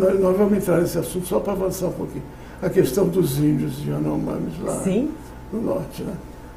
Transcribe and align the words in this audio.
nós, 0.00 0.20
nós 0.20 0.36
vamos 0.36 0.58
entrar 0.58 0.80
nesse 0.80 0.98
assunto 0.98 1.26
só 1.26 1.38
para 1.40 1.52
avançar 1.52 1.86
um 1.86 1.92
pouquinho. 1.92 2.24
A 2.62 2.68
questão 2.68 3.08
dos 3.08 3.38
índios 3.38 3.76
de 3.76 3.90
Yanomamis 3.90 4.60
lá 4.62 4.80
Sim. 4.82 5.10
no 5.52 5.62
norte. 5.62 6.02
Né? 6.02 6.14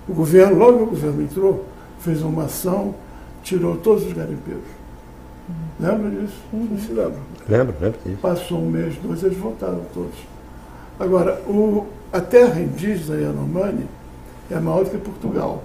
O 0.08 0.14
governo, 0.14 0.58
logo 0.58 0.78
que 0.78 0.84
o 0.84 0.88
governo 0.88 1.22
entrou, 1.22 1.66
fez 2.00 2.22
uma 2.22 2.46
ação, 2.46 2.96
tirou 3.44 3.78
todos 3.78 4.06
os 4.06 4.14
garimpeiros. 4.14 4.64
Lembra 5.80 6.10
disso? 6.10 6.38
Não 6.52 6.78
se 6.78 6.92
lembra? 6.92 7.20
Lembro, 7.48 7.76
lembro 7.80 8.00
disso. 8.06 8.18
Passou 8.22 8.60
um 8.60 8.70
mês, 8.70 8.96
dois, 9.04 9.24
eles 9.24 9.38
voltaram 9.38 9.82
todos. 9.94 10.16
Agora, 11.00 11.42
o, 11.48 11.86
a 12.12 12.22
terra 12.22 12.62
indígena 12.62 13.20
Yanomami 13.20 13.86
é 14.50 14.60
maior 14.60 14.84
do 14.84 14.92
que 14.92 14.98
Portugal. 14.98 15.64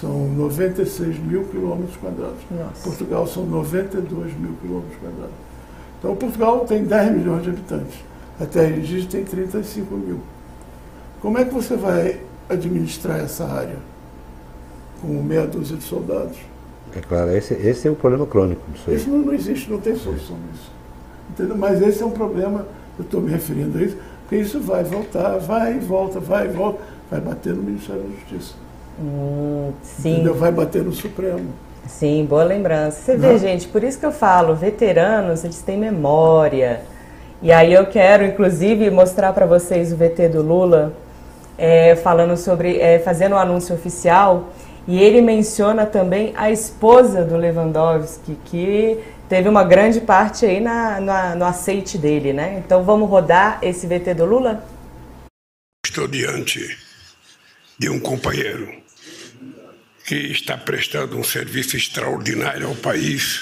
São 0.00 0.28
96 0.34 1.18
mil 1.20 1.44
quilômetros 1.44 1.96
quadrados. 1.96 2.40
Portugal 2.82 3.26
são 3.26 3.46
92 3.46 4.36
mil 4.38 4.54
quilômetros 4.60 4.98
quadrados. 4.98 5.45
Então, 6.06 6.14
Portugal 6.14 6.60
tem 6.60 6.84
10 6.84 7.16
milhões 7.16 7.42
de 7.42 7.50
habitantes. 7.50 7.96
A 8.40 8.46
terra 8.46 8.76
indígena 8.76 9.10
tem 9.10 9.24
35 9.24 9.96
mil. 9.96 10.20
Como 11.20 11.36
é 11.36 11.44
que 11.44 11.52
você 11.52 11.74
vai 11.74 12.20
administrar 12.48 13.18
essa 13.18 13.44
área? 13.44 13.78
Com 15.00 15.08
meia 15.20 15.48
dúzia 15.48 15.76
de 15.76 15.82
soldados? 15.82 16.36
É 16.94 17.00
claro, 17.00 17.32
esse, 17.36 17.54
esse 17.54 17.88
é 17.88 17.90
o 17.90 17.96
problema 17.96 18.24
crônico 18.24 18.62
disso 18.70 18.88
aí. 18.88 18.96
Isso 18.96 19.10
não, 19.10 19.18
não 19.18 19.32
existe, 19.32 19.68
não 19.68 19.80
tem 19.80 19.96
solução 19.96 20.36
nisso. 20.52 20.70
Entendeu? 21.30 21.56
Mas 21.56 21.82
esse 21.82 22.00
é 22.00 22.06
um 22.06 22.12
problema, 22.12 22.64
eu 22.96 23.04
estou 23.04 23.20
me 23.20 23.30
referindo 23.32 23.76
a 23.76 23.82
isso, 23.82 23.96
porque 24.20 24.36
isso 24.36 24.60
vai 24.60 24.84
voltar, 24.84 25.38
vai 25.38 25.74
e 25.74 25.80
volta, 25.80 26.20
vai 26.20 26.46
e 26.46 26.52
volta, 26.52 26.78
vai 27.10 27.20
bater 27.20 27.52
no 27.52 27.64
Ministério 27.64 28.02
da 28.02 28.08
Justiça. 28.10 28.54
Hum, 29.00 29.72
sim. 29.82 30.12
Entendeu? 30.12 30.36
Vai 30.36 30.52
bater 30.52 30.84
no 30.84 30.92
Supremo. 30.92 31.65
Sim, 31.88 32.24
boa 32.24 32.44
lembrança. 32.44 33.00
Você 33.00 33.12
Não. 33.16 33.28
vê, 33.28 33.38
gente, 33.38 33.68
por 33.68 33.82
isso 33.84 33.98
que 33.98 34.06
eu 34.06 34.12
falo, 34.12 34.54
veteranos, 34.54 35.44
eles 35.44 35.60
têm 35.62 35.76
memória. 35.78 36.82
E 37.42 37.52
aí 37.52 37.72
eu 37.72 37.86
quero, 37.86 38.24
inclusive, 38.24 38.90
mostrar 38.90 39.32
para 39.32 39.46
vocês 39.46 39.92
o 39.92 39.96
VT 39.96 40.28
do 40.30 40.42
Lula, 40.42 40.92
é, 41.56 41.94
falando 41.96 42.36
sobre, 42.36 42.78
é, 42.80 42.98
fazendo 42.98 43.34
um 43.34 43.38
anúncio 43.38 43.74
oficial, 43.74 44.50
e 44.88 44.98
ele 45.02 45.20
menciona 45.20 45.84
também 45.86 46.32
a 46.36 46.50
esposa 46.50 47.24
do 47.24 47.36
Lewandowski, 47.36 48.36
que 48.44 48.98
teve 49.28 49.48
uma 49.48 49.64
grande 49.64 50.00
parte 50.00 50.46
aí 50.46 50.60
na, 50.60 51.00
na- 51.00 51.34
no 51.34 51.44
aceite 51.44 51.98
dele, 51.98 52.32
né? 52.32 52.62
Então 52.64 52.82
vamos 52.84 53.08
rodar 53.08 53.58
esse 53.62 53.86
VT 53.86 54.14
do 54.14 54.24
Lula? 54.24 54.62
Estou 55.84 56.06
diante 56.06 56.78
de 57.78 57.88
um 57.90 57.98
companheiro 58.00 58.68
que 60.06 60.14
está 60.14 60.56
prestando 60.56 61.18
um 61.18 61.24
serviço 61.24 61.76
extraordinário 61.76 62.68
ao 62.68 62.76
país, 62.76 63.40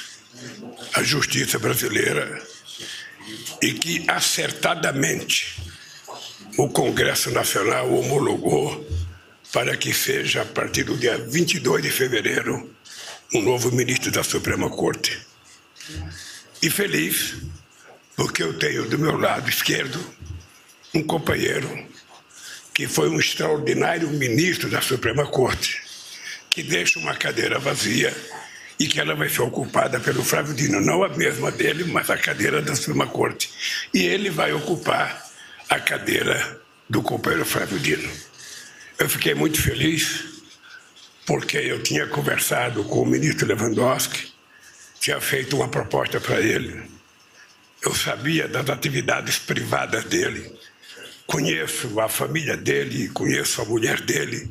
à 0.95 1.03
justiça 1.03 1.59
brasileira, 1.59 2.43
e 3.61 3.75
que 3.75 4.05
acertadamente 4.09 5.63
o 6.57 6.69
Congresso 6.71 7.31
Nacional 7.31 7.93
homologou 7.93 8.89
para 9.53 9.77
que 9.77 9.93
seja, 9.93 10.43
a 10.43 10.47
partir 10.47 10.85
do 10.85 10.97
dia 10.97 11.19
22 11.19 11.83
de 11.83 11.91
fevereiro, 11.91 12.75
um 13.35 13.43
novo 13.43 13.71
ministro 13.71 14.11
da 14.11 14.25
Suprema 14.25 14.69
Corte. 14.71 15.21
E 16.63 16.71
feliz, 16.71 17.37
porque 18.17 18.43
eu 18.43 18.59
tenho 18.59 18.89
do 18.89 18.99
meu 18.99 19.17
lado 19.17 19.49
esquerdo 19.51 20.01
um 20.95 21.03
companheiro 21.03 21.87
que 22.73 22.89
foi 22.89 23.09
um 23.09 23.21
extraordinário 23.21 24.09
ministro 24.11 24.69
da 24.69 24.81
Suprema 24.81 25.27
Corte, 25.27 25.84
que 26.55 26.63
deixa 26.63 27.01
uma 27.01 27.17
cadeira 27.17 27.59
vazia 27.59 28.15
e 28.79 28.87
que 28.87 29.01
ela 29.01 29.15
vai 29.17 29.29
ser 29.29 29.43
ocupada 29.43 29.99
pelo 29.99 30.23
Flávio 30.23 30.55
Dino, 30.55 30.81
não 30.81 31.03
a 31.03 31.09
mesma 31.09 31.51
dele, 31.51 31.85
mas 31.85 32.09
a 32.09 32.17
cadeira 32.17 32.63
da 32.63 32.77
Suprema 32.77 33.09
Corte. 33.09 33.51
E 33.93 34.05
ele 34.07 34.31
vai 34.31 34.53
ocupar 34.53 35.29
a 35.69 35.81
cadeira 35.81 36.61
do 36.89 37.03
companheiro 37.03 37.45
Flávio 37.45 37.79
Dino. 37.81 38.09
Eu 38.99 39.09
fiquei 39.09 39.35
muito 39.35 39.61
feliz 39.61 40.25
porque 41.27 41.57
eu 41.57 41.83
tinha 41.83 42.07
conversado 42.07 42.85
com 42.85 43.03
o 43.03 43.07
ministro 43.07 43.49
Lewandowski, 43.49 44.33
tinha 45.01 45.21
feito 45.21 45.57
uma 45.57 45.69
proposta 45.69 46.21
para 46.21 46.41
ele. 46.41 46.83
Eu 47.83 47.95
sabia 47.95 48.47
das 48.47 48.69
atividades 48.71 49.39
privadas 49.39 50.05
dele, 50.05 50.57
conheço 51.27 51.99
a 52.01 52.09
família 52.09 52.57
dele, 52.57 53.09
conheço 53.09 53.61
a 53.61 53.65
mulher 53.65 54.01
dele, 54.01 54.51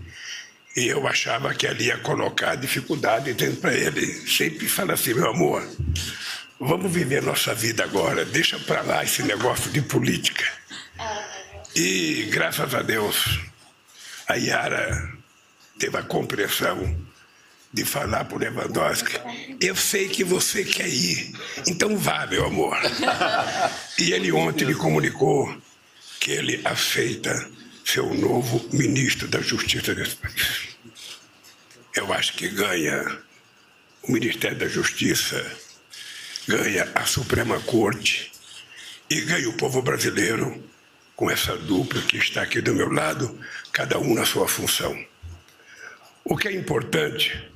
e 0.76 0.88
eu 0.88 1.08
achava 1.08 1.54
que 1.54 1.68
ele 1.68 1.86
ia 1.86 1.98
colocar 2.00 2.56
dificuldade 2.56 3.34
dentro 3.34 3.58
para 3.58 3.74
ele. 3.74 4.06
Sempre 4.28 4.68
fala 4.68 4.94
assim, 4.94 5.14
meu 5.14 5.30
amor, 5.30 5.68
vamos 6.60 6.92
viver 6.92 7.22
nossa 7.22 7.54
vida 7.54 7.84
agora, 7.84 8.26
deixa 8.26 8.58
para 8.60 8.82
lá 8.82 9.04
esse 9.04 9.22
negócio 9.24 9.70
de 9.72 9.82
política. 9.82 10.46
E 11.76 12.28
graças 12.32 12.74
a 12.74 12.82
Deus, 12.82 13.40
a 14.28 14.36
Yara 14.36 15.12
teve 15.78 15.98
a 15.98 16.04
compreensão 16.04 16.96
de 17.72 17.84
falar 17.84 18.26
para 18.26 18.36
o 18.36 18.40
Lewandowski, 18.40 19.20
eu 19.60 19.76
sei 19.76 20.08
que 20.08 20.24
você 20.24 20.64
quer 20.64 20.88
ir, 20.88 21.34
então 21.68 21.98
vá, 21.98 22.26
meu 22.28 22.46
amor. 22.46 22.78
E 23.98 24.12
ele 24.12 24.32
ontem 24.32 24.66
me 24.66 24.76
comunicou 24.76 25.56
que 26.20 26.32
ele 26.32 26.60
aceita 26.66 27.50
ser 27.86 28.02
o 28.02 28.14
novo 28.14 28.68
ministro 28.72 29.28
da 29.28 29.42
Justiça 29.42 29.94
desse 29.94 30.16
país. 30.16 30.70
Eu 31.96 32.12
acho 32.14 32.34
que 32.34 32.48
ganha 32.50 33.20
o 34.02 34.12
Ministério 34.12 34.58
da 34.58 34.68
Justiça, 34.68 35.46
ganha 36.48 36.92
a 36.96 37.06
Suprema 37.06 37.60
Corte 37.62 38.32
e 39.10 39.22
ganha 39.22 39.50
o 39.50 39.58
povo 39.58 39.82
brasileiro 39.82 40.64
com 41.16 41.30
essa 41.30 41.56
dupla 41.56 42.02
que 42.02 42.18
está 42.18 42.42
aqui 42.42 42.62
do 42.62 42.74
meu 42.74 42.92
lado, 42.92 43.40
cada 43.72 44.00
um 44.00 44.14
na 44.14 44.26
sua 44.26 44.48
função. 44.48 44.98
O 46.26 46.36
que 46.36 46.48
é 46.48 46.54
importante 46.54 47.52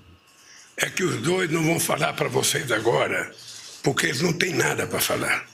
é 0.76 0.90
que 0.90 1.04
os 1.04 1.22
dois 1.22 1.50
não 1.50 1.64
vão 1.64 1.80
falar 1.80 2.14
para 2.14 2.30
vocês 2.30 2.72
agora, 2.72 3.34
porque 3.82 4.08
eles 4.08 4.22
não 4.22 4.34
têm 4.34 4.54
nada 4.54 4.86
para 4.86 5.00
falar. 5.00 5.48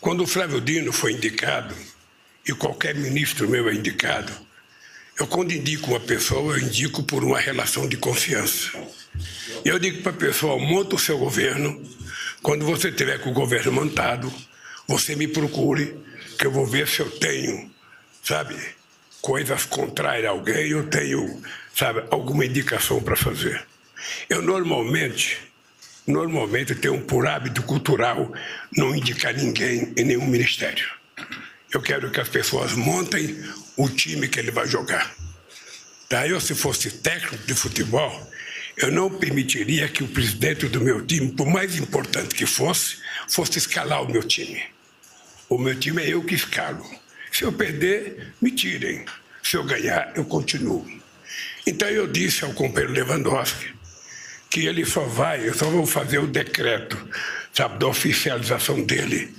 Quando 0.00 0.22
o 0.22 0.26
Flávio 0.26 0.60
Dino 0.60 0.92
foi 0.92 1.12
indicado, 1.12 1.74
e 2.46 2.52
qualquer 2.52 2.94
ministro 2.94 3.48
meu 3.48 3.68
é 3.68 3.74
indicado, 3.74 4.32
eu 5.18 5.26
quando 5.26 5.52
indico 5.52 5.90
uma 5.90 6.00
pessoa, 6.00 6.56
eu 6.56 6.66
indico 6.66 7.02
por 7.02 7.22
uma 7.22 7.38
relação 7.38 7.88
de 7.88 7.96
confiança. 7.96 8.70
Eu 9.64 9.78
digo 9.78 10.02
para 10.02 10.12
a 10.12 10.16
pessoa, 10.16 10.58
monta 10.58 10.96
o 10.96 10.98
seu 10.98 11.18
governo, 11.18 11.80
quando 12.42 12.64
você 12.64 12.90
tiver 12.90 13.18
com 13.18 13.30
o 13.30 13.34
governo 13.34 13.70
montado, 13.70 14.32
você 14.88 15.14
me 15.14 15.28
procure, 15.28 15.96
que 16.38 16.46
eu 16.46 16.50
vou 16.50 16.66
ver 16.66 16.88
se 16.88 17.00
eu 17.00 17.10
tenho, 17.10 17.70
sabe, 18.24 18.56
coisas 19.20 19.64
contrárias 19.64 20.26
a 20.26 20.30
alguém, 20.30 20.70
eu 20.70 20.88
tenho, 20.88 21.40
sabe, 21.74 22.02
alguma 22.10 22.44
indicação 22.44 23.00
para 23.00 23.14
fazer. 23.14 23.64
Eu 24.28 24.42
normalmente, 24.42 25.38
normalmente 26.06 26.74
tenho 26.74 27.00
por 27.02 27.26
hábito 27.28 27.62
cultural 27.62 28.32
não 28.76 28.96
indicar 28.96 29.34
ninguém 29.34 29.92
em 29.96 30.04
nenhum 30.04 30.26
ministério. 30.26 31.01
Eu 31.72 31.80
quero 31.80 32.10
que 32.10 32.20
as 32.20 32.28
pessoas 32.28 32.72
montem 32.72 33.42
o 33.76 33.88
time 33.88 34.28
que 34.28 34.38
ele 34.38 34.50
vai 34.50 34.66
jogar. 34.66 35.14
Tá? 36.08 36.28
Eu, 36.28 36.38
se 36.40 36.54
fosse 36.54 36.90
técnico 36.90 37.46
de 37.46 37.54
futebol, 37.54 38.30
eu 38.76 38.90
não 38.90 39.08
permitiria 39.08 39.88
que 39.88 40.04
o 40.04 40.08
presidente 40.08 40.68
do 40.68 40.80
meu 40.80 41.04
time, 41.04 41.32
por 41.32 41.46
mais 41.46 41.76
importante 41.78 42.34
que 42.34 42.44
fosse, 42.44 42.98
fosse 43.28 43.58
escalar 43.58 44.02
o 44.02 44.10
meu 44.10 44.22
time. 44.22 44.62
O 45.48 45.56
meu 45.56 45.74
time 45.74 46.02
é 46.02 46.12
eu 46.12 46.22
que 46.22 46.34
escalo. 46.34 46.84
Se 47.30 47.44
eu 47.44 47.52
perder, 47.52 48.34
me 48.40 48.50
tirem. 48.50 49.06
Se 49.42 49.56
eu 49.56 49.64
ganhar, 49.64 50.12
eu 50.14 50.24
continuo. 50.26 50.86
Então 51.66 51.88
eu 51.88 52.06
disse 52.06 52.44
ao 52.44 52.52
companheiro 52.52 52.92
Lewandowski 52.92 53.72
que 54.50 54.66
ele 54.66 54.84
só 54.84 55.04
vai, 55.04 55.48
eu 55.48 55.54
só 55.54 55.70
vou 55.70 55.86
fazer 55.86 56.18
o 56.18 56.26
decreto, 56.26 56.98
sabe, 57.54 57.78
da 57.78 57.86
oficialização 57.86 58.82
dele, 58.82 59.34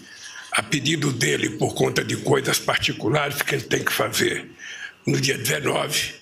a 0.55 0.61
pedido 0.63 1.11
dele 1.11 1.51
por 1.51 1.73
conta 1.73 2.03
de 2.03 2.17
coisas 2.17 2.59
particulares 2.59 3.41
que 3.41 3.55
ele 3.55 3.63
tem 3.63 3.83
que 3.83 3.91
fazer 3.91 4.45
no 5.05 5.19
dia 5.19 5.37
19. 5.37 6.13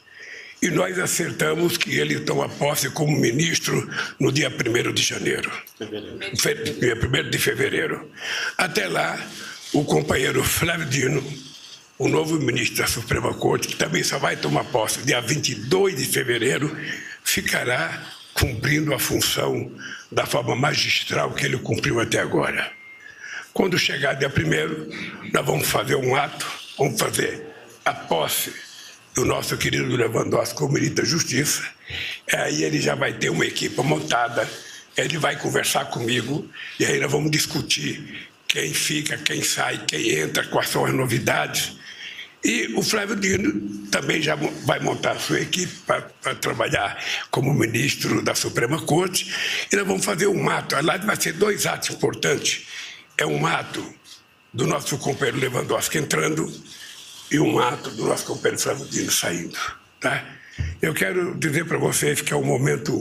E 0.62 0.70
nós 0.70 0.98
acertamos 1.00 1.76
que 1.76 1.98
ele 2.00 2.20
toma 2.20 2.48
posse 2.48 2.90
como 2.92 3.20
ministro 3.20 3.90
no 4.20 4.32
dia 4.32 4.48
1 4.50 4.94
de 4.94 5.02
janeiro. 5.02 5.52
Fe- 6.40 6.54
Dia 6.80 6.96
1 6.96 7.30
de 7.32 7.38
fevereiro. 7.40 8.10
Até 8.58 8.88
lá, 8.88 9.20
o 9.74 9.84
companheiro 9.84 10.44
Flávio 10.44 10.86
Dino, 10.86 11.24
o 11.98 12.08
novo 12.08 12.40
ministro 12.40 12.78
da 12.78 12.88
Suprema 12.88 13.34
Corte, 13.34 13.70
que 13.70 13.76
também 13.76 14.04
só 14.04 14.20
vai 14.20 14.36
tomar 14.38 14.64
posse 14.66 15.00
dia 15.02 15.20
22 15.20 15.96
de 15.96 16.06
fevereiro, 16.06 16.78
ficará 17.24 18.06
cumprindo 18.36 18.94
a 18.94 19.00
função 19.00 19.72
da 20.12 20.26
forma 20.28 20.56
magistral 20.56 21.34
que 21.34 21.46
ele 21.46 21.58
cumpriu 21.58 22.00
até 22.00 22.20
agora. 22.20 22.72
Quando 23.54 23.78
chegar 23.78 24.14
dia 24.14 24.30
primeiro, 24.30 24.90
nós 25.34 25.46
vamos 25.46 25.68
fazer 25.68 25.96
um 25.96 26.16
ato, 26.16 26.46
vamos 26.78 27.00
fazer 27.00 27.46
a 27.84 27.94
posse 27.94 28.54
do 29.14 29.26
nosso 29.26 29.58
querido 29.58 29.94
Lewandowski 29.96 30.56
como 30.56 30.74
ministro 30.74 31.04
da 31.04 31.10
Justiça. 31.10 31.64
Aí 32.34 32.64
ele 32.64 32.80
já 32.80 32.96
vai 32.96 33.14
ter 33.14 33.30
uma 33.30 33.46
equipe 33.46 33.82
montada, 33.82 34.50
ele 34.96 35.18
vai 35.18 35.38
conversar 35.38 35.86
comigo 35.86 36.50
e 36.80 36.86
aí 36.86 37.00
nós 37.00 37.12
vamos 37.12 37.30
discutir 37.30 38.30
quem 38.48 38.74
fica, 38.74 39.18
quem 39.18 39.44
sai, 39.44 39.84
quem 39.86 40.12
entra, 40.12 40.46
quais 40.48 40.70
são 40.70 40.86
as 40.86 40.94
novidades. 40.94 41.74
E 42.44 42.74
o 42.76 42.82
Flávio 42.82 43.16
Dino 43.16 43.88
também 43.92 44.22
já 44.22 44.36
vai 44.36 44.80
montar 44.80 45.12
a 45.12 45.20
sua 45.20 45.42
equipe 45.42 45.74
para 45.86 46.36
trabalhar 46.36 46.98
como 47.30 47.54
ministro 47.54 48.22
da 48.22 48.34
Suprema 48.34 48.82
Corte. 48.82 49.32
E 49.72 49.76
nós 49.76 49.86
vamos 49.86 50.04
fazer 50.04 50.28
um 50.28 50.50
ato. 50.50 50.76
Aliás, 50.76 51.06
vai 51.06 51.16
ser 51.18 51.34
dois 51.34 51.66
atos 51.66 51.92
importantes. 51.92 52.66
É 53.22 53.26
um 53.28 53.46
ato 53.46 53.86
do 54.52 54.66
nosso 54.66 54.98
companheiro 54.98 55.38
Lewandowski 55.38 56.00
entrando 56.00 56.52
e 57.30 57.40
um 57.40 57.60
ato 57.60 57.92
do 57.92 58.08
nosso 58.08 58.26
companheiro 58.26 58.60
Flávio 58.60 58.88
Dino 58.88 59.12
saindo. 59.12 59.56
Tá? 60.00 60.26
Eu 60.82 60.92
quero 60.92 61.36
dizer 61.38 61.66
para 61.66 61.78
vocês 61.78 62.20
que 62.20 62.34
é 62.34 62.36
um 62.36 62.44
momento 62.44 63.00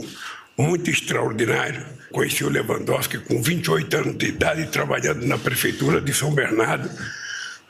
muito 0.55 0.91
extraordinário. 0.91 1.83
Conheci 2.11 2.43
o 2.43 2.49
Lewandowski 2.49 3.17
com 3.17 3.41
28 3.41 3.97
anos 3.97 4.17
de 4.19 4.27
idade, 4.27 4.67
trabalhando 4.67 5.25
na 5.25 5.39
prefeitura 5.39 5.99
de 5.99 6.13
São 6.13 6.31
Bernardo 6.31 6.87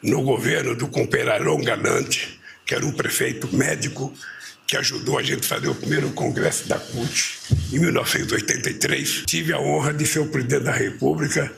no 0.03 0.21
governo 0.21 0.75
do 0.75 0.89
companheiro 0.89 1.57
Galante, 1.59 2.37
que 2.65 2.75
era 2.75 2.85
um 2.85 2.91
prefeito 2.91 3.47
médico 3.55 4.13
que 4.67 4.75
ajudou 4.75 5.17
a 5.17 5.23
gente 5.23 5.45
a 5.45 5.55
fazer 5.55 5.69
o 5.69 5.75
primeiro 5.75 6.09
congresso 6.11 6.67
da 6.67 6.77
CUT 6.77 7.39
em 7.71 7.79
1983. 7.79 9.23
Tive 9.25 9.53
a 9.53 9.59
honra 9.61 9.93
de 9.93 10.05
ser 10.05 10.19
o 10.19 10.27
presidente 10.27 10.65
da 10.65 10.73
República 10.73 11.49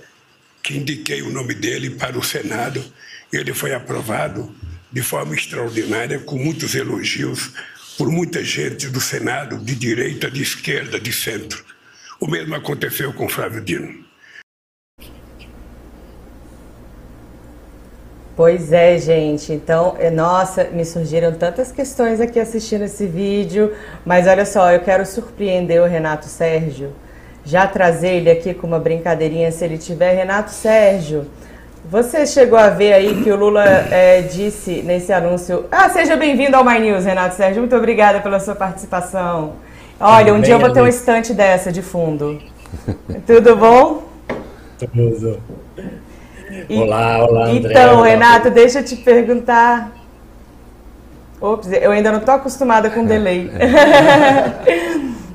que 0.63 0.77
indiquei 0.77 1.21
o 1.21 1.29
nome 1.29 1.53
dele 1.53 1.89
para 1.91 2.17
o 2.17 2.23
Senado. 2.23 2.81
Ele 3.31 3.53
foi 3.53 3.73
aprovado 3.73 4.55
de 4.91 5.01
forma 5.01 5.35
extraordinária, 5.35 6.19
com 6.19 6.37
muitos 6.37 6.73
elogios 6.73 7.51
por 7.97 8.09
muita 8.09 8.43
gente 8.43 8.87
do 8.87 9.01
Senado, 9.01 9.57
de 9.57 9.75
direita, 9.75 10.31
de 10.31 10.41
esquerda, 10.41 10.99
de 10.99 11.11
centro. 11.11 11.63
O 12.19 12.27
mesmo 12.27 12.55
aconteceu 12.55 13.11
com 13.13 13.27
Flávio 13.27 13.61
Dino. 13.61 14.03
Pois 18.35 18.71
é, 18.71 18.97
gente. 18.97 19.53
Então, 19.53 19.95
é, 19.99 20.09
nossa, 20.09 20.63
me 20.65 20.83
surgiram 20.83 21.33
tantas 21.35 21.71
questões 21.71 22.19
aqui 22.19 22.39
assistindo 22.39 22.83
esse 22.83 23.05
vídeo, 23.05 23.75
mas 24.03 24.25
olha 24.25 24.45
só, 24.45 24.71
eu 24.71 24.79
quero 24.79 25.05
surpreender 25.05 25.81
o 25.81 25.85
Renato 25.85 26.25
Sérgio, 26.25 26.95
já 27.45 27.67
trazer 27.67 28.15
ele 28.15 28.31
aqui 28.31 28.53
com 28.53 28.67
uma 28.67 28.79
brincadeirinha 28.79 29.51
se 29.51 29.63
ele 29.65 29.77
tiver. 29.77 30.13
Renato 30.13 30.51
Sérgio, 30.51 31.25
você 31.85 32.25
chegou 32.25 32.57
a 32.57 32.69
ver 32.69 32.93
aí 32.93 33.21
que 33.23 33.31
o 33.31 33.35
Lula 33.35 33.65
é, 33.65 34.21
disse 34.21 34.81
nesse 34.83 35.11
anúncio. 35.11 35.65
Ah, 35.71 35.89
seja 35.89 36.15
bem-vindo 36.15 36.55
ao 36.55 36.63
My 36.63 36.79
News, 36.79 37.05
Renato 37.05 37.35
Sérgio. 37.35 37.59
Muito 37.59 37.75
obrigada 37.75 38.21
pela 38.21 38.39
sua 38.39 38.55
participação. 38.55 39.53
Olha, 39.99 40.33
um 40.33 40.41
dia 40.41 40.55
eu 40.55 40.59
vou 40.59 40.71
ter 40.71 40.81
um 40.81 40.87
estante 40.87 41.33
dessa 41.33 41.71
de 41.71 41.81
fundo. 41.81 42.41
Tudo 43.27 43.55
bom? 43.55 44.03
Tudo. 44.93 45.39
Olá, 46.69 47.25
olá, 47.25 47.45
André. 47.47 47.71
Então, 47.71 47.97
olá, 47.97 48.07
Renato, 48.07 48.49
deixa 48.49 48.79
eu 48.79 48.83
te 48.83 48.95
perguntar. 48.95 49.91
Ops, 51.41 51.71
eu 51.73 51.91
ainda 51.91 52.11
não 52.11 52.19
estou 52.19 52.35
acostumada 52.35 52.89
com 52.89 53.03
delay. 53.03 53.51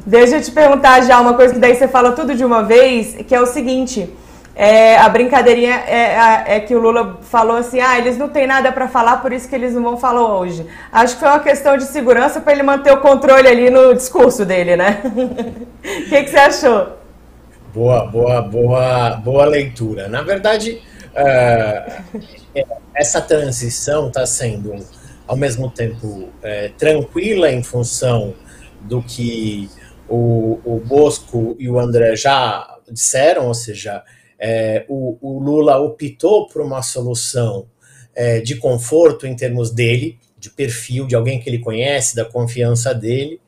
deixa 0.09 0.37
eu 0.37 0.43
te 0.43 0.51
perguntar 0.51 1.03
já 1.03 1.21
uma 1.21 1.35
coisa 1.35 1.53
que 1.53 1.61
daí 1.61 1.75
você 1.75 1.87
fala 1.87 2.13
tudo 2.13 2.35
de 2.35 2.45
uma 2.45 2.63
vez, 2.63 3.17
que 3.27 3.35
é 3.35 3.41
o 3.41 3.47
seguinte. 3.47 4.11
É, 4.57 4.97
a 4.97 5.09
brincadeirinha 5.09 5.75
é, 5.87 6.57
é, 6.57 6.61
que 6.61 6.75
o 6.75 6.81
Lula 6.81 7.19
falou 7.23 7.59
assim: 7.59 7.79
ah, 7.79 7.97
eles 7.97 8.17
não 8.17 8.29
têm 8.29 8.47
nada 8.47 8.73
para 8.73 8.89
falar, 8.89 9.19
por 9.19 9.33
isso 9.33 9.49
que 9.49 9.55
eles 9.55 9.75
não 9.75 9.83
vão 9.83 9.97
falar 9.97 10.37
hoje. 10.37 10.67
Acho 10.91 11.15
que 11.15 11.21
foi 11.21 11.29
uma 11.29 11.41
questão 11.41 11.77
de 11.77 11.85
segurança 11.85 12.41
para 12.41 12.55
ele 12.55 12.63
manter 12.65 12.93
o 12.93 13.01
controle 13.01 13.47
ali 13.47 13.71
no 13.71 13.95
discurso 13.95 14.45
dele, 14.45 14.77
né? 14.77 15.01
O 15.79 16.09
que, 16.09 16.25
que, 16.25 16.31
você 16.31 16.37
achou? 16.37 16.99
Boa, 17.73 18.05
boa, 18.07 18.43
boa, 18.43 19.11
boa 19.11 19.45
leitura. 19.45 20.09
Na 20.09 20.23
verdade, 20.23 20.83
uh, 21.13 22.63
essa 22.95 23.21
transição 23.21 24.09
está 24.09 24.27
sendo, 24.27 24.75
ao 25.27 25.37
mesmo 25.37 25.71
tempo, 25.71 26.31
é, 26.43 26.73
tranquila 26.77 27.51
em 27.51 27.63
função 27.63 28.35
do 28.81 29.01
que 29.01 29.71
o, 30.09 30.61
o 30.65 30.83
Bosco 30.85 31.57
e 31.59 31.69
o 31.69 31.79
André 31.79 32.17
já 32.17 32.79
disseram, 32.91 33.49
ou 33.49 33.55
seja, 33.55 34.03
é, 34.39 34.85
o, 34.89 35.19
o, 35.21 35.39
Lula 35.39 35.79
optou 35.79 36.49
por 36.49 36.63
uma 36.63 36.83
solução 36.83 37.67
é, 38.15 38.41
de 38.41 38.57
conforto 38.57 39.27
em 39.27 39.37
termos 39.37 39.71
dele, 39.71 40.19
de 40.39 40.51
perfil, 40.51 41.07
de 41.07 41.15
alguém 41.15 41.41
que 41.41 41.51
ele 41.51 41.59
conhece, 41.59 42.17
da 42.17 42.25
confiança 42.25 42.95
dele. 42.95 43.41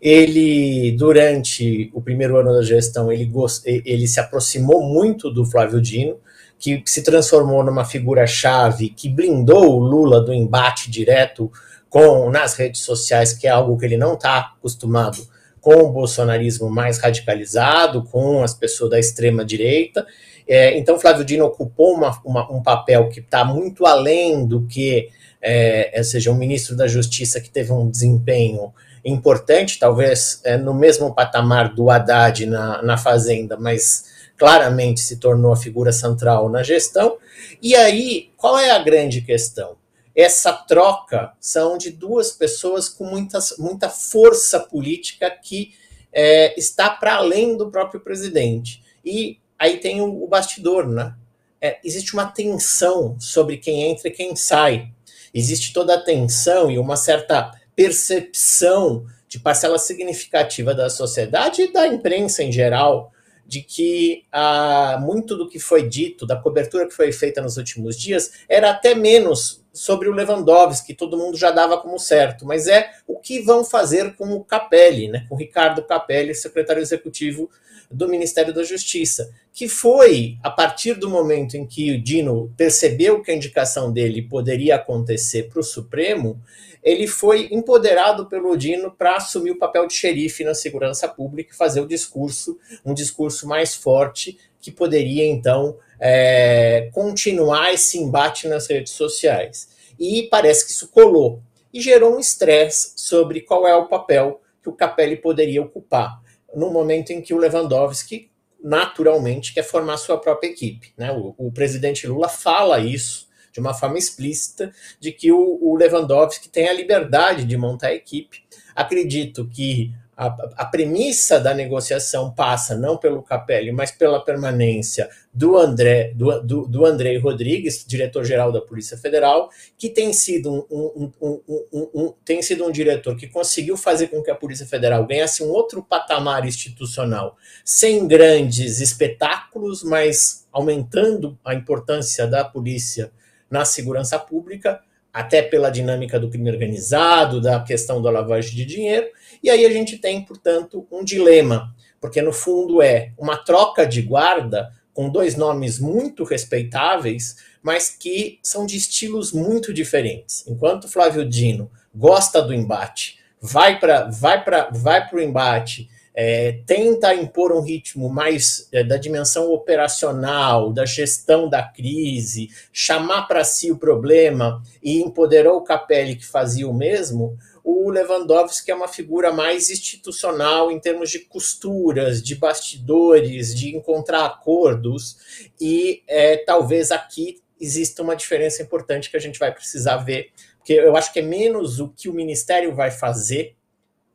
Ele, 0.00 0.92
durante 0.92 1.90
o 1.94 2.02
primeiro 2.02 2.36
ano 2.36 2.52
da 2.52 2.62
gestão, 2.62 3.10
ele, 3.10 3.30
ele 3.64 4.08
se 4.08 4.18
aproximou 4.18 4.82
muito 4.82 5.30
do 5.30 5.44
Flávio 5.44 5.80
Dino, 5.80 6.18
que 6.58 6.82
se 6.86 7.02
transformou 7.02 7.64
numa 7.64 7.84
figura-chave 7.84 8.88
que 8.90 9.08
blindou 9.08 9.76
o 9.76 9.78
Lula 9.78 10.20
do 10.20 10.32
embate 10.32 10.90
direto 10.90 11.50
com 11.88 12.30
nas 12.30 12.54
redes 12.54 12.80
sociais, 12.82 13.32
que 13.32 13.46
é 13.46 13.50
algo 13.50 13.76
que 13.78 13.84
ele 13.84 13.96
não 13.96 14.14
está 14.14 14.54
acostumado 14.58 15.31
com 15.62 15.74
o 15.74 15.92
bolsonarismo 15.92 16.68
mais 16.68 16.98
radicalizado, 16.98 18.02
com 18.02 18.42
as 18.42 18.52
pessoas 18.52 18.90
da 18.90 18.98
extrema 18.98 19.44
direita. 19.44 20.04
É, 20.46 20.76
então, 20.76 20.98
Flávio 20.98 21.24
Dino 21.24 21.44
ocupou 21.44 21.94
uma, 21.94 22.20
uma, 22.24 22.52
um 22.52 22.60
papel 22.60 23.08
que 23.08 23.20
está 23.20 23.44
muito 23.44 23.86
além 23.86 24.44
do 24.44 24.66
que, 24.66 25.08
é, 25.40 25.94
ou 25.96 26.04
seja, 26.04 26.32
um 26.32 26.34
ministro 26.34 26.76
da 26.76 26.88
Justiça 26.88 27.40
que 27.40 27.48
teve 27.48 27.72
um 27.72 27.88
desempenho 27.88 28.74
importante, 29.04 29.78
talvez 29.78 30.40
é, 30.44 30.56
no 30.56 30.74
mesmo 30.74 31.14
patamar 31.14 31.72
do 31.72 31.88
Haddad 31.88 32.44
na, 32.44 32.82
na 32.82 32.98
Fazenda, 32.98 33.56
mas 33.56 34.04
claramente 34.36 35.00
se 35.00 35.18
tornou 35.18 35.52
a 35.52 35.56
figura 35.56 35.92
central 35.92 36.48
na 36.48 36.64
gestão. 36.64 37.18
E 37.62 37.76
aí, 37.76 38.30
qual 38.36 38.58
é 38.58 38.72
a 38.72 38.80
grande 38.80 39.20
questão? 39.20 39.76
Essa 40.14 40.52
troca 40.52 41.32
são 41.40 41.78
de 41.78 41.90
duas 41.90 42.32
pessoas 42.32 42.88
com 42.88 43.04
muitas, 43.04 43.56
muita 43.58 43.88
força 43.88 44.60
política 44.60 45.30
que 45.30 45.74
é, 46.12 46.58
está 46.58 46.90
para 46.90 47.14
além 47.14 47.56
do 47.56 47.70
próprio 47.70 48.00
presidente. 48.00 48.82
E 49.04 49.38
aí 49.58 49.78
tem 49.78 50.00
o, 50.00 50.22
o 50.22 50.28
bastidor, 50.28 50.86
né? 50.86 51.14
É, 51.60 51.78
existe 51.84 52.12
uma 52.12 52.26
tensão 52.26 53.16
sobre 53.18 53.56
quem 53.56 53.84
entra 53.84 54.08
e 54.08 54.12
quem 54.12 54.36
sai. 54.36 54.90
Existe 55.32 55.72
toda 55.72 55.94
a 55.94 56.02
tensão 56.02 56.70
e 56.70 56.78
uma 56.78 56.96
certa 56.96 57.52
percepção 57.74 59.06
de 59.28 59.38
parcela 59.38 59.78
significativa 59.78 60.74
da 60.74 60.90
sociedade 60.90 61.62
e 61.62 61.72
da 61.72 61.86
imprensa 61.86 62.42
em 62.42 62.52
geral 62.52 63.10
de 63.46 63.62
que 63.62 64.24
ah, 64.30 64.98
muito 65.00 65.36
do 65.36 65.48
que 65.48 65.58
foi 65.58 65.88
dito, 65.88 66.26
da 66.26 66.36
cobertura 66.36 66.86
que 66.86 66.94
foi 66.94 67.12
feita 67.12 67.40
nos 67.40 67.56
últimos 67.56 67.98
dias, 67.98 68.32
era 68.48 68.70
até 68.70 68.94
menos 68.94 69.61
sobre 69.72 70.08
o 70.08 70.12
Lewandowski, 70.12 70.94
todo 70.94 71.16
mundo 71.16 71.36
já 71.36 71.50
dava 71.50 71.78
como 71.78 71.98
certo, 71.98 72.44
mas 72.44 72.66
é 72.66 72.90
o 73.06 73.18
que 73.18 73.40
vão 73.40 73.64
fazer 73.64 74.14
com 74.16 74.32
o 74.32 74.44
Capelli, 74.44 75.08
né, 75.08 75.24
com 75.28 75.34
o 75.34 75.38
Ricardo 75.38 75.82
Capelli, 75.82 76.34
secretário 76.34 76.82
executivo 76.82 77.50
do 77.90 78.08
Ministério 78.08 78.54
da 78.54 78.62
Justiça, 78.62 79.30
que 79.52 79.68
foi 79.68 80.38
a 80.42 80.50
partir 80.50 80.94
do 80.94 81.10
momento 81.10 81.56
em 81.56 81.66
que 81.66 81.92
o 81.92 82.02
Dino 82.02 82.52
percebeu 82.56 83.22
que 83.22 83.30
a 83.30 83.34
indicação 83.34 83.92
dele 83.92 84.22
poderia 84.22 84.76
acontecer 84.76 85.48
para 85.48 85.60
o 85.60 85.64
Supremo, 85.64 86.40
ele 86.82 87.06
foi 87.06 87.48
empoderado 87.52 88.26
pelo 88.26 88.56
Dino 88.56 88.90
para 88.90 89.16
assumir 89.16 89.52
o 89.52 89.58
papel 89.58 89.86
de 89.86 89.94
xerife 89.94 90.42
na 90.42 90.54
segurança 90.54 91.06
pública 91.06 91.52
e 91.52 91.56
fazer 91.56 91.80
o 91.80 91.86
discurso, 91.86 92.58
um 92.84 92.94
discurso 92.94 93.46
mais 93.46 93.74
forte 93.74 94.38
que 94.60 94.70
poderia 94.70 95.26
então 95.26 95.76
é, 96.04 96.90
continuar 96.92 97.72
esse 97.72 97.96
embate 97.96 98.48
nas 98.48 98.66
redes 98.66 98.92
sociais. 98.92 99.68
E 100.00 100.24
parece 100.24 100.66
que 100.66 100.72
isso 100.72 100.88
colou 100.88 101.40
e 101.72 101.80
gerou 101.80 102.16
um 102.16 102.18
estresse 102.18 102.94
sobre 102.96 103.42
qual 103.42 103.68
é 103.68 103.76
o 103.76 103.86
papel 103.86 104.40
que 104.60 104.68
o 104.68 104.72
Capelli 104.72 105.16
poderia 105.16 105.62
ocupar 105.62 106.20
no 106.52 106.70
momento 106.70 107.10
em 107.10 107.22
que 107.22 107.32
o 107.32 107.38
Lewandowski 107.38 108.30
naturalmente 108.62 109.54
quer 109.54 109.62
formar 109.62 109.96
sua 109.96 110.18
própria 110.18 110.48
equipe. 110.48 110.92
Né? 110.96 111.12
O, 111.12 111.34
o 111.38 111.52
presidente 111.52 112.06
Lula 112.06 112.28
fala 112.28 112.80
isso 112.80 113.28
de 113.52 113.60
uma 113.60 113.74
forma 113.74 113.98
explícita, 113.98 114.72
de 114.98 115.12
que 115.12 115.30
o, 115.30 115.58
o 115.60 115.76
Lewandowski 115.76 116.48
tem 116.48 116.68
a 116.68 116.72
liberdade 116.72 117.44
de 117.44 117.56
montar 117.56 117.88
a 117.88 117.94
equipe. 117.94 118.42
Acredito 118.74 119.46
que 119.46 119.92
a, 120.16 120.26
a, 120.58 120.66
premissa 120.66 121.40
da 121.40 121.54
negociação 121.54 122.30
passa 122.30 122.76
não 122.76 122.98
pelo 122.98 123.22
Capelli, 123.22 123.72
mas 123.72 123.90
pela 123.90 124.22
permanência 124.22 125.08
do 125.32 125.56
André, 125.56 126.12
do, 126.14 126.40
do, 126.42 126.66
do 126.66 127.20
Rodrigues, 127.20 127.84
diretor-geral 127.86 128.52
da 128.52 128.60
Polícia 128.60 128.98
Federal, 128.98 129.48
que 129.78 129.88
tem 129.88 130.12
sido 130.12 130.66
um, 130.70 131.10
um, 131.20 131.40
um, 131.72 132.14
tem 132.24 132.42
sido 132.42 132.64
um 132.66 132.70
diretor 132.70 133.16
que 133.16 133.26
conseguiu 133.26 133.76
fazer 133.76 134.08
com 134.08 134.22
que 134.22 134.30
a 134.30 134.34
Polícia 134.34 134.66
Federal 134.66 135.06
ganhasse 135.06 135.42
um 135.42 135.48
outro 135.48 135.82
patamar 135.82 136.46
institucional, 136.46 137.36
sem 137.64 138.06
grandes 138.06 138.80
espetáculos, 138.80 139.82
mas 139.82 140.46
aumentando 140.52 141.38
a 141.42 141.54
importância 141.54 142.26
da 142.26 142.44
polícia 142.44 143.10
na 143.50 143.64
segurança 143.64 144.18
pública, 144.18 144.82
até 145.12 145.42
pela 145.42 145.70
dinâmica 145.70 146.18
do 146.18 146.30
crime 146.30 146.50
organizado, 146.50 147.40
da 147.40 147.60
questão 147.60 148.00
da 148.00 148.10
lavagem 148.10 148.54
de 148.54 148.64
dinheiro. 148.64 149.06
E 149.42 149.50
aí 149.50 149.66
a 149.66 149.70
gente 149.70 149.98
tem, 149.98 150.24
portanto, 150.24 150.86
um 150.90 151.04
dilema, 151.04 151.74
porque 152.00 152.22
no 152.22 152.32
fundo 152.32 152.80
é 152.80 153.12
uma 153.18 153.36
troca 153.36 153.86
de 153.86 154.00
guarda 154.00 154.72
com 154.94 155.08
dois 155.08 155.36
nomes 155.36 155.78
muito 155.78 156.24
respeitáveis, 156.24 157.36
mas 157.62 157.88
que 157.88 158.38
são 158.42 158.66
de 158.66 158.76
estilos 158.76 159.32
muito 159.32 159.72
diferentes. 159.72 160.44
Enquanto 160.46 160.88
Flávio 160.88 161.28
Dino 161.28 161.70
gosta 161.94 162.40
do 162.42 162.54
embate, 162.54 163.18
vai 163.40 163.78
para 163.78 164.08
vai 164.10 164.42
para 164.42 164.70
vai 164.70 165.08
o 165.12 165.20
embate, 165.20 165.88
é, 166.14 166.60
tenta 166.66 167.14
impor 167.14 167.52
um 167.52 167.60
ritmo 167.60 168.08
mais 168.08 168.68
é, 168.72 168.84
da 168.84 168.96
dimensão 168.96 169.50
operacional, 169.50 170.72
da 170.72 170.84
gestão 170.84 171.48
da 171.48 171.62
crise, 171.62 172.50
chamar 172.72 173.22
para 173.22 173.44
si 173.44 173.70
o 173.70 173.78
problema 173.78 174.62
e 174.82 175.00
empoderou 175.00 175.58
o 175.58 175.64
Capelli 175.64 176.16
que 176.16 176.26
fazia 176.26 176.68
o 176.68 176.74
mesmo, 176.74 177.38
o 177.64 177.90
Lewandowski 177.90 178.70
é 178.70 178.74
uma 178.74 178.88
figura 178.88 179.32
mais 179.32 179.70
institucional 179.70 180.70
em 180.70 180.80
termos 180.80 181.10
de 181.10 181.20
costuras, 181.20 182.20
de 182.20 182.34
bastidores, 182.34 183.54
de 183.54 183.74
encontrar 183.74 184.26
acordos, 184.26 185.16
e 185.60 186.02
é, 186.08 186.36
talvez 186.38 186.90
aqui 186.90 187.40
exista 187.60 188.02
uma 188.02 188.16
diferença 188.16 188.62
importante 188.62 189.08
que 189.08 189.16
a 189.16 189.20
gente 189.20 189.38
vai 189.38 189.52
precisar 189.52 189.98
ver, 189.98 190.30
porque 190.58 190.72
eu 190.72 190.96
acho 190.96 191.12
que 191.12 191.20
é 191.20 191.22
menos 191.22 191.78
o 191.78 191.88
que 191.88 192.08
o 192.08 192.12
Ministério 192.12 192.74
vai 192.74 192.90
fazer 192.90 193.54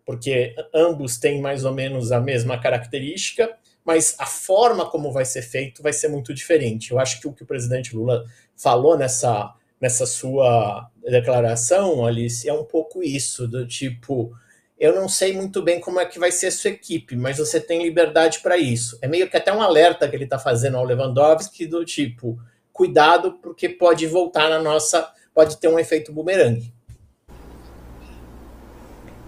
porque 0.07 0.55
ambos 0.73 1.17
têm 1.17 1.41
mais 1.41 1.65
ou 1.65 1.73
menos 1.73 2.13
a 2.13 2.21
mesma 2.21 2.57
característica, 2.57 3.53
mas 3.83 4.15
a 4.17 4.25
forma 4.25 4.89
como 4.89 5.11
vai 5.11 5.25
ser 5.25 5.41
feito 5.41 5.83
vai 5.83 5.91
ser 5.91 6.07
muito 6.07 6.33
diferente. 6.33 6.91
Eu 6.91 6.97
acho 6.97 7.19
que 7.19 7.27
o 7.27 7.33
que 7.33 7.43
o 7.43 7.45
presidente 7.45 7.93
Lula 7.93 8.23
falou 8.55 8.97
nessa, 8.97 9.53
nessa 9.81 10.05
sua 10.05 10.89
declaração, 11.03 12.05
Alice, 12.05 12.47
é 12.47 12.53
um 12.53 12.63
pouco 12.63 13.03
isso, 13.03 13.49
do 13.49 13.67
tipo, 13.67 14.33
eu 14.79 14.95
não 14.95 15.09
sei 15.09 15.33
muito 15.33 15.61
bem 15.61 15.81
como 15.81 15.99
é 15.99 16.05
que 16.05 16.17
vai 16.17 16.31
ser 16.31 16.47
a 16.47 16.51
sua 16.51 16.71
equipe, 16.71 17.13
mas 17.17 17.37
você 17.37 17.59
tem 17.59 17.83
liberdade 17.83 18.39
para 18.39 18.57
isso. 18.57 18.97
É 19.01 19.09
meio 19.09 19.29
que 19.29 19.35
até 19.35 19.51
um 19.51 19.61
alerta 19.61 20.07
que 20.07 20.15
ele 20.15 20.23
está 20.23 20.39
fazendo 20.39 20.77
ao 20.77 20.85
Lewandowski 20.85 21.65
do 21.65 21.83
tipo, 21.83 22.39
cuidado, 22.71 23.33
porque 23.43 23.67
pode 23.67 24.07
voltar 24.07 24.49
na 24.49 24.61
nossa, 24.61 25.11
pode 25.33 25.57
ter 25.57 25.67
um 25.67 25.77
efeito 25.77 26.13
bumerangue. 26.13 26.76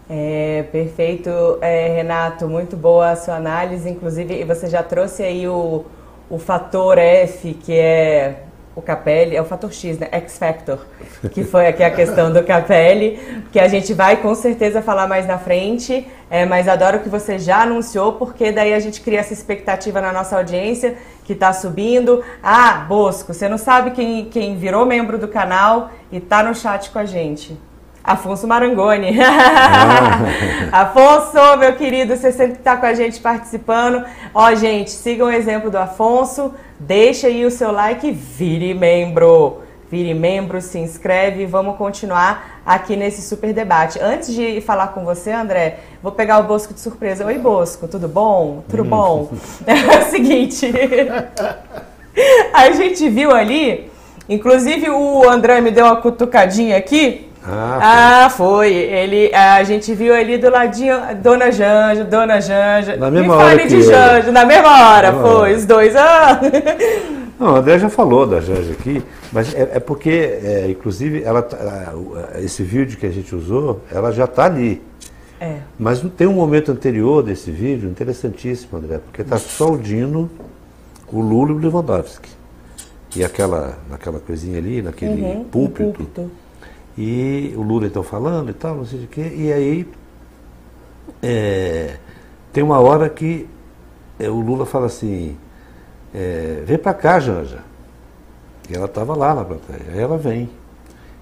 É, 0.10 0.64
perfeito, 0.72 1.30
é, 1.62 1.88
Renato, 1.90 2.48
muito 2.48 2.76
boa 2.76 3.12
a 3.12 3.16
sua 3.16 3.36
análise. 3.36 3.88
Inclusive, 3.88 4.44
você 4.44 4.68
já 4.68 4.82
trouxe 4.82 5.22
aí 5.22 5.48
o, 5.48 5.86
o 6.28 6.40
fator 6.40 6.98
F, 6.98 7.54
que 7.54 7.78
é 7.78 8.44
o 8.76 8.82
Capelli, 8.82 9.36
é 9.36 9.42
o 9.42 9.46
fator 9.46 9.72
X, 9.72 10.00
né? 10.00 10.08
X 10.12 10.38
Factor, 10.38 10.80
que 11.32 11.44
foi 11.44 11.68
aqui 11.68 11.84
a 11.84 11.92
questão 11.92 12.32
do 12.32 12.44
Capelli, 12.44 13.20
que 13.52 13.60
a 13.60 13.68
gente 13.68 13.94
vai 13.94 14.18
com 14.18 14.34
certeza 14.34 14.82
falar 14.82 15.08
mais 15.08 15.28
na 15.28 15.38
frente, 15.38 16.08
é, 16.30 16.46
mas 16.46 16.68
adoro 16.68 17.00
que 17.00 17.10
você 17.10 17.38
já 17.38 17.62
anunciou, 17.62 18.14
porque 18.14 18.52
daí 18.52 18.74
a 18.74 18.80
gente 18.80 19.02
cria 19.02 19.20
essa 19.20 19.34
expectativa 19.34 20.02
na 20.02 20.12
nossa 20.12 20.38
audiência, 20.38 20.96
que 21.24 21.34
está 21.34 21.54
subindo. 21.54 22.24
Ah, 22.42 22.86
Bosco, 22.88 23.32
você 23.34 23.48
não 23.48 23.58
sabe 23.58 23.92
quem, 23.92 24.26
quem 24.26 24.58
virou 24.58 24.86
membro 24.86 25.20
do 25.20 25.28
canal 25.28 25.92
e 26.12 26.18
está 26.18 26.42
no 26.42 26.56
chat 26.56 26.90
com 26.90 26.98
a 26.98 27.06
gente. 27.06 27.69
Afonso 28.04 28.48
Marangoni. 28.48 29.18
Afonso, 30.72 31.58
meu 31.58 31.76
querido, 31.76 32.16
você 32.16 32.32
sempre 32.32 32.54
está 32.54 32.78
com 32.78 32.86
a 32.86 32.94
gente 32.94 33.20
participando. 33.20 34.04
Ó, 34.34 34.54
gente, 34.56 34.92
sigam 34.92 35.28
o 35.28 35.32
exemplo 35.32 35.70
do 35.70 35.78
Afonso, 35.78 36.54
deixa 36.80 37.28
aí 37.28 37.46
o 37.46 37.52
seu 37.52 37.72
like 37.72 38.08
e 38.08 38.12
vire 38.12 38.74
membro. 38.74 39.62
Vire 39.92 40.14
membro, 40.14 40.62
se 40.62 40.78
inscreve 40.78 41.44
e 41.44 41.46
vamos 41.48 41.76
continuar 41.76 42.62
aqui 42.64 42.96
nesse 42.96 43.24
super 43.24 43.52
debate. 43.52 44.00
Antes 44.00 44.32
de 44.32 44.62
falar 44.62 44.90
com 44.90 45.04
você, 45.04 45.32
André, 45.32 45.80
vou 46.02 46.12
pegar 46.12 46.38
o 46.40 46.44
Bosco 46.44 46.76
de 46.76 46.80
surpresa. 46.80 47.26
Oi, 47.26 47.40
Bosco, 47.40 47.88
tudo 47.88 48.08
bom? 48.08 48.64
Tudo 48.70 48.84
hum. 48.84 48.90
bom? 48.90 49.32
É 49.66 50.00
o 50.00 50.12
seguinte, 50.12 50.72
a 52.54 52.72
gente 52.72 53.10
viu 53.10 53.32
ali, 53.32 53.92
inclusive 54.28 54.92
o 54.92 55.28
André 55.28 55.60
me 55.60 55.72
deu 55.72 55.86
uma 55.86 55.96
cutucadinha 55.96 56.78
aqui, 56.78 57.29
ah, 57.44 58.26
ah, 58.26 58.30
foi. 58.30 58.74
Ele, 58.74 59.34
a 59.34 59.64
gente 59.64 59.94
viu 59.94 60.14
ali 60.14 60.38
do 60.38 60.50
ladinho 60.50 60.98
Dona 61.22 61.52
Janja, 61.52 62.04
Dona 62.04 62.42
Janja. 62.42 62.98
Na 62.98 63.10
mesma 63.10 63.36
hora. 63.36 63.68
de 63.68 63.76
eu... 63.76 63.82
Janja, 63.82 64.32
na 64.32 64.46
mesma 64.46 64.70
hora, 64.70 65.12
na 65.12 65.22
foi, 65.22 65.32
hora. 65.32 65.56
os 65.56 65.66
dois. 65.66 65.96
Ah. 65.96 66.40
Não, 67.40 67.54
o 67.54 67.56
André 67.56 67.80
já 67.80 67.90
falou 67.90 68.28
da 68.28 68.42
Janja 68.42 68.74
aqui, 68.74 69.02
mas 69.32 69.56
é, 69.56 69.70
é 69.76 69.80
porque, 69.80 70.10
é, 70.10 70.68
inclusive, 70.70 71.24
ela, 71.24 71.42
tá, 71.42 71.94
esse 72.40 72.62
vídeo 72.64 72.98
que 72.98 73.06
a 73.06 73.10
gente 73.10 73.34
usou, 73.34 73.82
ela 73.90 74.12
já 74.12 74.26
está 74.26 74.44
ali. 74.44 74.82
É. 75.40 75.60
Mas 75.80 76.04
tem 76.18 76.28
um 76.28 76.34
momento 76.34 76.70
anterior 76.70 77.24
desse 77.24 77.50
vídeo 77.50 77.90
interessantíssimo, 77.90 78.78
André, 78.78 78.98
porque 78.98 79.22
está 79.22 79.38
só 79.38 79.72
o 79.72 79.78
Dino, 79.78 80.30
o 81.10 81.22
Lula 81.22 81.52
e 81.52 81.54
o 81.54 81.58
Lewandowski. 81.58 82.30
E 83.16 83.24
aquela, 83.24 83.78
naquela 83.90 84.20
coisinha 84.20 84.58
ali, 84.58 84.82
naquele 84.82 85.22
uhum, 85.22 85.44
púlpito. 85.46 85.94
púlpito 85.94 86.32
e 87.02 87.54
o 87.56 87.62
Lula 87.62 87.88
então 87.88 88.04
falando 88.04 88.50
e 88.50 88.54
tal, 88.54 88.76
não 88.76 88.86
sei 88.86 89.06
o 89.06 89.08
quê. 89.08 89.32
E 89.34 89.54
aí 89.54 89.88
é, 91.24 91.96
tem 92.52 92.62
uma 92.62 92.78
hora 92.78 93.08
que 93.08 93.48
é, 94.20 94.30
o 94.30 94.42
Lula 94.42 94.66
fala 94.66 94.88
assim, 94.88 95.38
é, 96.14 96.62
vem 96.66 96.78
para 96.78 96.94
cá, 96.94 97.18
Janja. 97.18 97.60
E 98.70 98.76
ela 98.76 98.86
estava 98.86 99.16
lá 99.16 99.34
na 99.34 99.46
plateia. 99.46 99.94
Aí 99.94 100.00
ela 100.00 100.18
vem. 100.18 100.50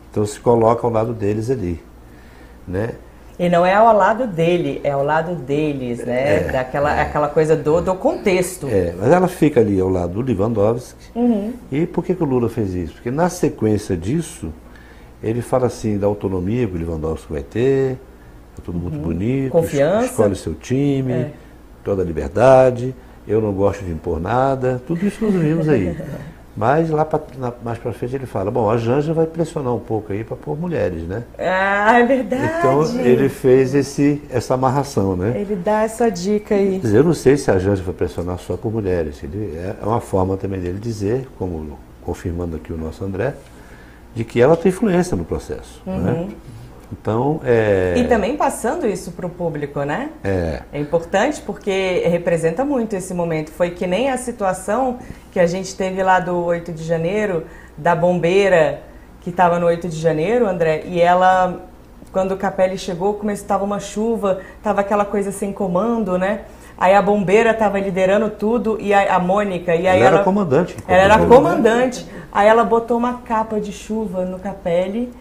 Então 0.09 0.25
se 0.25 0.39
coloca 0.39 0.87
ao 0.87 0.91
lado 0.91 1.13
deles 1.13 1.51
ali. 1.51 1.79
Né? 2.67 2.95
E 3.37 3.47
não 3.47 3.63
é 3.63 3.75
ao 3.75 3.95
lado 3.95 4.25
dele, 4.25 4.81
é 4.83 4.89
ao 4.89 5.03
lado 5.03 5.35
deles, 5.35 6.03
né? 6.03 6.47
É, 6.47 6.51
Daquela 6.51 6.97
é, 6.97 7.01
aquela 7.01 7.29
coisa 7.29 7.55
do, 7.55 7.81
do 7.81 7.93
contexto. 7.93 8.67
É, 8.67 8.95
mas 8.97 9.11
ela 9.11 9.27
fica 9.27 9.59
ali 9.59 9.79
ao 9.79 9.89
lado 9.89 10.13
do 10.13 10.21
Lewandowski. 10.23 11.11
Uhum. 11.13 11.53
E 11.71 11.85
por 11.85 12.03
que, 12.03 12.15
que 12.15 12.23
o 12.23 12.25
Lula 12.25 12.49
fez 12.49 12.73
isso? 12.73 12.93
Porque 12.95 13.11
na 13.11 13.29
sequência 13.29 13.95
disso, 13.95 14.51
ele 15.29 15.41
fala 15.41 15.67
assim 15.67 15.97
da 15.97 16.07
autonomia 16.07 16.67
que 16.67 16.75
o 16.75 16.77
Lewandowski 16.77 17.31
vai 17.31 17.43
ter, 17.43 17.97
é 18.57 18.61
tudo 18.63 18.77
muito 18.77 18.97
uhum. 18.97 19.03
bonito, 19.03 19.51
Confiança. 19.51 20.05
escolhe 20.05 20.35
seu 20.35 20.53
time, 20.53 21.11
é. 21.11 21.31
toda 21.83 22.01
a 22.01 22.05
liberdade, 22.05 22.95
eu 23.27 23.41
não 23.41 23.53
gosto 23.53 23.83
de 23.83 23.91
impor 23.91 24.19
nada, 24.19 24.81
tudo 24.87 25.05
isso 25.05 25.23
nós 25.23 25.33
vimos 25.33 25.67
aí. 25.67 25.95
Mas 26.57 26.89
lá 26.89 27.05
pra, 27.05 27.21
na, 27.37 27.53
mais 27.63 27.77
para 27.77 27.93
frente 27.93 28.15
ele 28.15 28.25
fala, 28.25 28.49
bom, 28.49 28.67
a 28.67 28.77
Janja 28.77 29.13
vai 29.13 29.27
pressionar 29.27 29.75
um 29.75 29.79
pouco 29.79 30.11
aí 30.11 30.23
para 30.23 30.35
pôr 30.35 30.57
mulheres, 30.57 31.03
né? 31.03 31.23
Ah, 31.37 31.99
é 31.99 32.03
verdade. 32.03 32.51
Então 32.57 32.99
ele 32.99 33.29
fez 33.29 33.75
esse, 33.75 34.23
essa 34.31 34.55
amarração, 34.55 35.15
né? 35.15 35.39
Ele 35.39 35.55
dá 35.55 35.83
essa 35.83 36.09
dica 36.09 36.55
aí. 36.55 36.81
eu 36.83 37.03
não 37.03 37.13
sei 37.13 37.37
se 37.37 37.51
a 37.51 37.59
Janja 37.59 37.83
vai 37.83 37.93
pressionar 37.93 38.39
só 38.39 38.57
por 38.57 38.73
mulheres. 38.73 39.23
Ele, 39.23 39.55
é, 39.55 39.75
é 39.79 39.85
uma 39.85 40.01
forma 40.01 40.35
também 40.35 40.59
dele 40.59 40.79
dizer, 40.79 41.27
como 41.37 41.77
confirmando 42.03 42.55
aqui 42.55 42.73
o 42.73 42.77
nosso 42.77 43.05
André, 43.05 43.35
de 44.17 44.23
que 44.23 44.41
ela 44.41 44.57
tem 44.57 44.69
influência 44.69 45.15
no 45.15 45.23
processo. 45.23 45.81
Uhum. 45.85 45.97
Né? 45.99 46.27
Então, 46.91 47.39
é... 47.43 47.93
E 47.97 48.07
também 48.07 48.35
passando 48.35 48.87
isso 48.87 49.11
para 49.11 49.27
o 49.27 49.29
público, 49.29 49.83
né? 49.83 50.09
É. 50.23 50.61
é 50.73 50.79
importante 50.79 51.41
porque 51.41 52.03
representa 52.07 52.65
muito 52.65 52.95
esse 52.95 53.13
momento. 53.13 53.51
Foi 53.51 53.71
que 53.71 53.85
nem 53.85 54.09
a 54.09 54.17
situação 54.17 54.97
que 55.31 55.39
a 55.39 55.45
gente 55.45 55.75
teve 55.75 56.01
lá 56.01 56.19
do 56.19 56.35
8 56.45 56.71
de 56.71 56.83
janeiro, 56.83 57.45
da 57.77 57.93
bombeira 57.93 58.81
que 59.21 59.29
estava 59.29 59.59
no 59.59 59.67
8 59.67 59.89
de 59.89 59.99
janeiro, 59.99 60.47
André, 60.47 60.83
e 60.85 61.01
ela, 61.01 61.61
quando 62.13 62.31
o 62.31 62.37
Capelli 62.37 62.77
chegou, 62.77 63.15
como 63.15 63.29
estava 63.29 63.63
uma 63.63 63.79
chuva, 63.79 64.39
estava 64.57 64.81
aquela 64.81 65.03
coisa 65.03 65.31
sem 65.31 65.51
comando, 65.51 66.17
né? 66.17 66.41
Aí 66.77 66.93
a 66.93 67.01
bombeira 67.01 67.51
estava 67.51 67.79
liderando 67.79 68.29
tudo 68.29 68.77
e 68.79 68.93
a, 68.93 69.15
a 69.15 69.19
Mônica 69.19 69.75
e 69.75 69.87
aí 69.87 69.97
ela, 69.99 70.07
ela 70.07 70.15
era 70.17 70.23
comandante. 70.23 70.77
Ela 70.87 71.01
era 71.01 71.25
comandante. 71.25 72.07
Aí 72.31 72.47
ela 72.47 72.63
botou 72.63 72.97
uma 72.97 73.21
capa 73.25 73.59
de 73.59 73.71
chuva 73.71 74.25
no 74.25 74.39
Capelli, 74.39 75.11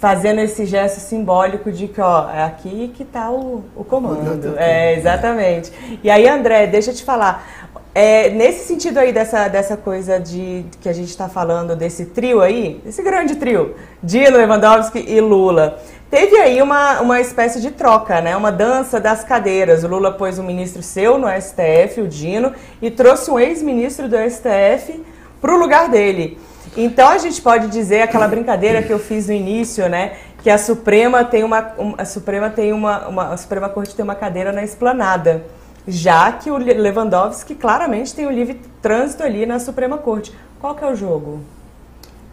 fazendo 0.00 0.40
esse 0.40 0.66
gesto 0.66 1.00
simbólico 1.00 1.70
de 1.70 1.88
que, 1.88 2.00
ó, 2.00 2.30
é 2.30 2.42
aqui 2.44 2.92
que 2.94 3.02
está 3.02 3.30
o, 3.30 3.64
o 3.76 3.84
comando. 3.84 4.54
É, 4.58 4.94
exatamente. 4.94 5.72
E 6.02 6.10
aí, 6.10 6.28
André, 6.28 6.66
deixa 6.66 6.90
eu 6.90 6.94
te 6.94 7.04
falar. 7.04 7.68
É, 7.94 8.30
nesse 8.30 8.66
sentido 8.66 8.98
aí 8.98 9.12
dessa, 9.12 9.48
dessa 9.48 9.76
coisa 9.76 10.20
de 10.20 10.64
que 10.80 10.88
a 10.88 10.92
gente 10.92 11.08
está 11.08 11.28
falando, 11.28 11.74
desse 11.74 12.06
trio 12.06 12.40
aí, 12.40 12.80
esse 12.86 13.02
grande 13.02 13.36
trio, 13.36 13.74
Dino, 14.02 14.36
Lewandowski 14.36 15.04
e 15.06 15.20
Lula. 15.20 15.78
Teve 16.10 16.36
aí 16.36 16.62
uma, 16.62 17.00
uma 17.00 17.20
espécie 17.20 17.60
de 17.60 17.70
troca, 17.70 18.20
né? 18.20 18.36
Uma 18.36 18.50
dança 18.50 18.98
das 18.98 19.24
cadeiras. 19.24 19.84
O 19.84 19.88
Lula 19.88 20.12
pôs 20.12 20.38
um 20.38 20.42
ministro 20.42 20.82
seu 20.82 21.18
no 21.18 21.26
STF, 21.28 22.00
o 22.00 22.08
Dino, 22.08 22.52
e 22.80 22.90
trouxe 22.90 23.30
um 23.30 23.38
ex-ministro 23.38 24.08
do 24.08 24.16
STF 24.16 25.02
para 25.40 25.54
o 25.54 25.58
lugar 25.58 25.88
dele. 25.88 26.38
Então 26.76 27.08
a 27.08 27.18
gente 27.18 27.40
pode 27.40 27.68
dizer 27.68 28.02
aquela 28.02 28.28
brincadeira 28.28 28.82
que 28.82 28.92
eu 28.92 28.98
fiz 28.98 29.26
no 29.26 29.32
início, 29.32 29.88
né? 29.88 30.16
Que 30.42 30.50
a 30.50 30.58
Suprema 30.58 31.24
tem 31.24 31.42
uma, 31.42 31.72
a 31.96 32.04
Suprema 32.04 32.50
tem 32.50 32.72
uma, 32.72 33.08
uma 33.08 33.28
a 33.32 33.36
Suprema 33.36 33.68
Corte 33.68 33.94
tem 33.94 34.04
uma 34.04 34.14
cadeira 34.14 34.52
na 34.52 34.62
esplanada, 34.62 35.44
já 35.86 36.30
que 36.30 36.50
o 36.50 36.56
Lewandowski 36.56 37.54
claramente 37.54 38.14
tem 38.14 38.26
o 38.26 38.30
livre 38.30 38.60
trânsito 38.80 39.22
ali 39.22 39.46
na 39.46 39.58
Suprema 39.58 39.98
Corte. 39.98 40.32
Qual 40.60 40.74
que 40.74 40.84
é 40.84 40.88
o 40.88 40.94
jogo? 40.94 41.40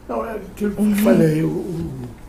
Não, 0.08 0.24
é 0.24 0.36
aquilo 0.36 0.76
que 0.76 0.82
eu 0.82 0.96
falei, 0.98 1.44
o, 1.44 1.48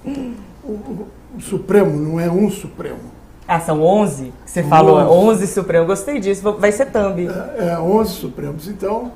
o, 0.05 0.35
o, 0.65 1.09
o 1.37 1.41
Supremo 1.41 1.91
não 1.99 2.19
é 2.19 2.31
um 2.31 2.51
Supremo. 2.51 3.17
Ah, 3.49 3.61
são 3.61 3.81
11? 3.81 4.33
Você 4.45 4.63
falou 4.65 4.99
11 4.99 5.47
Supremos. 5.47 5.87
Gostei 5.87 6.19
disso. 6.19 6.43
Vai 6.59 6.73
ser 6.73 6.87
thumb. 6.87 7.29
É, 7.29 7.69
é 7.69 7.79
11 7.79 8.13
Supremos. 8.13 8.67
Então, 8.67 9.13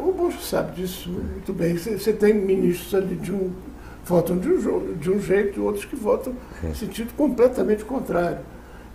o 0.00 0.12
Bolsonaro 0.12 0.42
sabe 0.42 0.80
disso 0.80 1.10
muito 1.10 1.52
bem. 1.52 1.76
Você 1.76 2.12
tem 2.12 2.34
ministros 2.34 2.94
ali 2.94 3.16
de 3.16 3.32
um 3.32 3.52
votam 4.08 4.38
de 4.38 4.48
um, 4.48 4.94
de 4.94 5.10
um 5.10 5.20
jeito 5.20 5.60
e 5.60 5.62
outros 5.62 5.84
que 5.84 5.94
votam 5.94 6.32
em 6.64 6.74
sentido 6.74 7.12
completamente 7.14 7.84
contrário. 7.84 8.38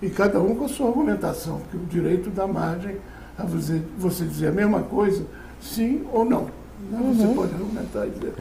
E 0.01 0.09
cada 0.09 0.39
um 0.41 0.55
com 0.55 0.65
a 0.65 0.67
sua 0.67 0.87
argumentação, 0.87 1.59
porque 1.59 1.77
o 1.77 1.85
direito 1.85 2.29
dá 2.29 2.47
margem 2.47 2.97
a 3.37 3.43
você, 3.45 3.81
você 3.97 4.25
dizer 4.25 4.47
a 4.47 4.51
mesma 4.51 4.81
coisa, 4.81 5.23
sim 5.61 6.03
ou 6.11 6.25
não. 6.25 6.45
Né? 6.89 7.13
Você 7.13 7.25
uhum. 7.25 7.35
pode 7.35 7.53
argumentar 7.53 8.07
e 8.07 8.09
dizer. 8.09 8.33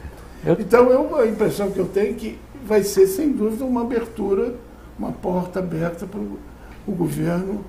Eu... 0.45 0.53
Então 0.59 0.89
eu, 0.89 1.15
a 1.15 1.27
impressão 1.27 1.71
que 1.71 1.79
eu 1.79 1.85
tenho 1.85 2.11
é 2.11 2.13
que 2.13 2.39
vai 2.65 2.83
ser, 2.83 3.07
sem 3.07 3.31
dúvida, 3.31 3.63
uma 3.63 3.81
abertura, 3.81 4.55
uma 4.97 5.11
porta 5.11 5.59
aberta 5.59 6.05
para 6.05 6.19
o 6.19 6.91
governo 6.91 7.63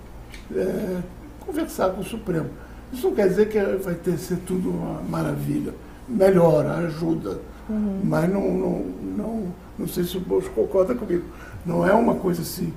é, 0.54 1.00
conversar 1.40 1.90
com 1.90 2.00
o 2.00 2.04
Supremo. 2.04 2.50
Isso 2.94 3.08
não 3.08 3.14
quer 3.14 3.28
dizer 3.28 3.48
que 3.48 3.58
vai 3.58 3.94
ter 3.94 4.16
ser 4.18 4.36
tudo 4.46 4.70
uma 4.70 5.02
maravilha. 5.02 5.74
Melhora, 6.08 6.76
ajuda 6.78 7.40
Uhum. 7.68 8.00
Mas 8.04 8.28
não, 8.30 8.40
não, 8.40 8.84
não, 9.16 9.42
não 9.78 9.88
sei 9.88 10.04
se 10.04 10.16
o 10.16 10.20
Bolso 10.20 10.50
concorda 10.50 10.94
comigo. 10.94 11.24
Não 11.64 11.86
é 11.86 11.92
uma 11.92 12.14
coisa 12.14 12.42
assim 12.42 12.72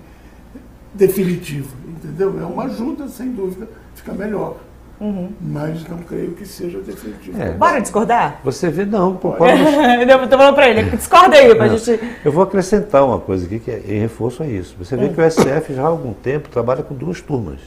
definitiva, 0.94 1.70
entendeu? 1.88 2.40
É 2.40 2.46
uma 2.46 2.64
ajuda, 2.64 3.08
sem 3.08 3.32
dúvida, 3.32 3.68
fica 3.96 4.14
melhor. 4.14 4.58
Uhum. 5.00 5.30
Mas 5.40 5.88
não 5.88 6.00
creio 6.00 6.32
que 6.32 6.44
seja 6.44 6.80
definitivo. 6.80 7.40
É. 7.40 7.52
Bora 7.52 7.80
discordar? 7.80 8.40
Você 8.44 8.70
vê, 8.70 8.84
não, 8.84 9.14
concordo. 9.14 9.54
estou 10.24 10.40
falando 10.40 10.56
para 10.56 10.70
ele, 10.70 10.90
discorda 10.96 11.36
aí 11.36 11.54
para 11.54 11.66
a 11.66 11.78
gente. 11.78 12.00
Eu 12.26 12.32
vou 12.32 12.44
acrescentar 12.44 13.06
uma 13.06 13.20
coisa 13.20 13.46
aqui 13.46 13.60
que 13.60 13.70
é 13.70 13.84
em 13.86 14.00
reforço 14.00 14.42
a 14.42 14.48
isso. 14.48 14.76
Você 14.80 14.96
vê 14.96 15.06
uhum. 15.06 15.14
que 15.14 15.22
o 15.22 15.30
SF 15.30 15.76
já 15.76 15.84
há 15.84 15.88
algum 15.88 16.14
tempo 16.14 16.50
trabalha 16.50 16.82
com 16.82 16.96
duas 16.96 17.22
turmas. 17.22 17.60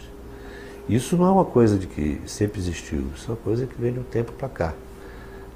Isso 0.94 1.16
não 1.16 1.26
é 1.26 1.30
uma 1.30 1.44
coisa 1.44 1.78
de 1.78 1.86
que 1.86 2.20
sempre 2.26 2.58
existiu, 2.58 3.04
isso 3.14 3.26
é 3.28 3.30
uma 3.30 3.36
coisa 3.36 3.66
que 3.66 3.80
vem 3.80 3.92
de 3.92 4.00
um 4.00 4.04
tempo 4.04 4.32
para 4.32 4.48
cá 4.48 4.74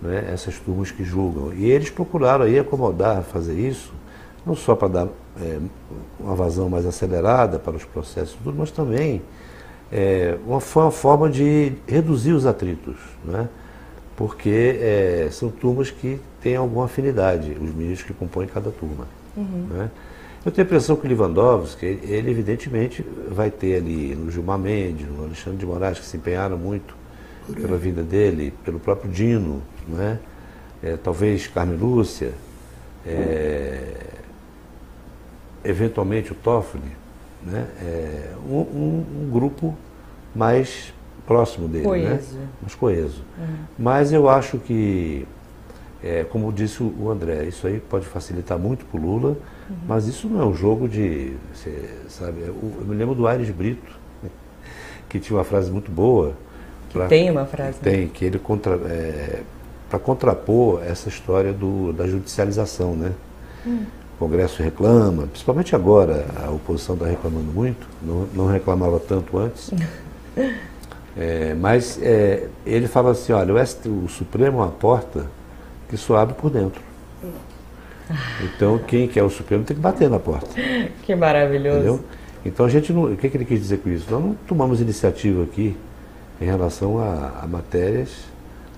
né, 0.04 0.28
essas 0.32 0.58
turmas 0.58 0.90
que 0.90 1.02
julgam. 1.02 1.52
E 1.54 1.70
eles 1.70 1.90
procuraram 1.90 2.44
aí 2.44 2.58
acomodar, 2.58 3.22
fazer 3.22 3.54
isso, 3.54 3.92
não 4.44 4.54
só 4.54 4.76
para 4.76 4.88
dar 4.88 5.08
é, 5.40 5.58
uma 6.20 6.34
vazão 6.34 6.68
mais 6.68 6.84
acelerada 6.84 7.58
para 7.58 7.74
os 7.74 7.84
processos, 7.84 8.36
tudo, 8.44 8.56
mas 8.58 8.70
também 8.70 9.22
é, 9.90 10.36
uma, 10.46 10.60
foi 10.60 10.82
uma 10.82 10.90
forma 10.90 11.30
de 11.30 11.72
reduzir 11.86 12.32
os 12.32 12.46
atritos, 12.46 12.96
né? 13.24 13.48
porque 14.14 14.78
é, 14.80 15.28
são 15.32 15.50
turmas 15.50 15.90
que 15.90 16.20
têm 16.40 16.54
alguma 16.54 16.84
afinidade, 16.84 17.52
os 17.52 17.74
ministros 17.74 18.02
que 18.02 18.12
compõem 18.12 18.46
cada 18.46 18.70
turma. 18.70 19.06
Uhum. 19.36 19.66
Né? 19.70 19.90
Eu 20.44 20.52
tenho 20.52 20.66
a 20.66 20.68
impressão 20.68 20.94
que 20.94 21.06
o 21.06 21.08
Lewandowski, 21.08 21.86
ele 21.86 22.30
evidentemente 22.30 23.04
vai 23.30 23.50
ter 23.50 23.76
ali 23.76 24.14
no 24.14 24.30
Gilmar 24.30 24.58
Mendes, 24.58 25.08
no 25.08 25.24
Alexandre 25.24 25.58
de 25.58 25.64
Moraes, 25.64 25.98
que 25.98 26.04
se 26.04 26.18
empenharam 26.18 26.58
muito 26.58 26.94
pela 27.52 27.78
vida 27.78 28.02
dele, 28.02 28.52
pelo 28.62 28.78
próprio 28.78 29.10
Dino, 29.10 29.62
né? 29.88 30.18
É, 30.82 30.98
talvez 30.98 31.46
Carmen 31.46 31.78
Lúcia, 31.78 32.32
é, 33.06 33.94
eventualmente 35.64 36.32
o 36.32 36.34
Toffoli, 36.34 36.92
né? 37.42 37.66
É, 37.80 38.30
um, 38.46 38.56
um, 38.56 39.06
um, 39.22 39.30
grupo 39.30 39.74
mais 40.34 40.92
próximo 41.26 41.68
dele, 41.68 41.84
né? 41.84 41.88
coeso. 41.88 42.34
né? 42.34 42.48
mais 42.60 42.74
coeso. 42.74 43.22
Uhum. 43.38 43.56
Mas 43.78 44.12
eu 44.12 44.28
acho 44.28 44.58
que, 44.58 45.26
é, 46.02 46.22
como 46.24 46.52
disse 46.52 46.82
o 46.82 47.10
André, 47.10 47.44
isso 47.44 47.66
aí 47.66 47.80
pode 47.80 48.04
facilitar 48.04 48.58
muito 48.58 48.84
para 48.84 49.00
o 49.00 49.02
Lula, 49.02 49.36
uhum. 49.68 49.76
mas 49.86 50.06
isso 50.06 50.28
não 50.28 50.42
é 50.42 50.44
um 50.46 50.54
jogo 50.54 50.88
de, 50.88 51.32
você, 51.52 51.90
sabe? 52.08 52.40
Eu, 52.40 52.56
eu 52.80 52.86
me 52.86 52.94
lembro 52.94 53.14
do 53.14 53.26
Aires 53.26 53.50
Brito, 53.50 54.04
que 55.08 55.20
tinha 55.20 55.36
uma 55.36 55.44
frase 55.44 55.70
muito 55.70 55.90
boa. 55.90 56.32
Pra, 56.92 57.06
tem 57.06 57.30
uma 57.30 57.46
frase. 57.46 57.78
Tem, 57.78 58.02
né? 58.02 58.10
que 58.12 58.24
ele 58.24 58.38
contra, 58.38 58.74
é, 58.74 59.42
para 59.88 59.98
contrapor 59.98 60.82
essa 60.84 61.08
história 61.08 61.52
do, 61.52 61.92
da 61.92 62.06
judicialização. 62.06 62.94
Né? 62.94 63.12
Hum. 63.64 63.84
O 64.14 64.18
Congresso 64.18 64.62
reclama, 64.62 65.26
principalmente 65.26 65.74
agora, 65.74 66.26
a 66.44 66.50
oposição 66.50 66.94
está 66.94 67.06
reclamando 67.06 67.52
muito, 67.52 67.86
não, 68.02 68.26
não, 68.34 68.46
reclamava 68.46 68.98
tanto 69.00 69.38
antes. 69.38 69.70
é, 71.16 71.54
mas 71.54 71.98
é, 72.00 72.48
ele 72.64 72.86
fala 72.86 73.10
assim, 73.10 73.32
olha, 73.32 73.54
o, 73.54 73.66
ST, 73.66 73.88
o 73.88 74.08
Supremo 74.08 74.58
é 74.58 74.62
uma 74.62 74.70
porta 74.70 75.26
que 75.88 75.96
só 75.96 76.16
abre 76.16 76.34
por 76.34 76.50
dentro. 76.50 76.80
Então 78.42 78.78
quem 78.78 79.08
quer 79.08 79.22
o 79.22 79.30
Supremo 79.30 79.64
tem 79.64 79.76
que 79.76 79.82
bater 79.82 80.10
na 80.10 80.18
porta. 80.18 80.48
Que 81.02 81.14
maravilhoso. 81.14 81.78
Entendeu? 81.78 82.04
Então 82.44 82.66
a 82.66 82.68
gente 82.68 82.92
não. 82.92 83.04
O 83.04 83.16
que, 83.16 83.28
que 83.28 83.36
ele 83.36 83.44
quis 83.44 83.60
dizer 83.60 83.78
com 83.78 83.88
isso? 83.88 84.06
Nós 84.10 84.22
não 84.22 84.34
tomamos 84.46 84.80
iniciativa 84.80 85.42
aqui 85.42 85.76
em 86.40 86.44
relação 86.44 86.98
a, 86.98 87.40
a 87.42 87.46
matérias 87.46 88.10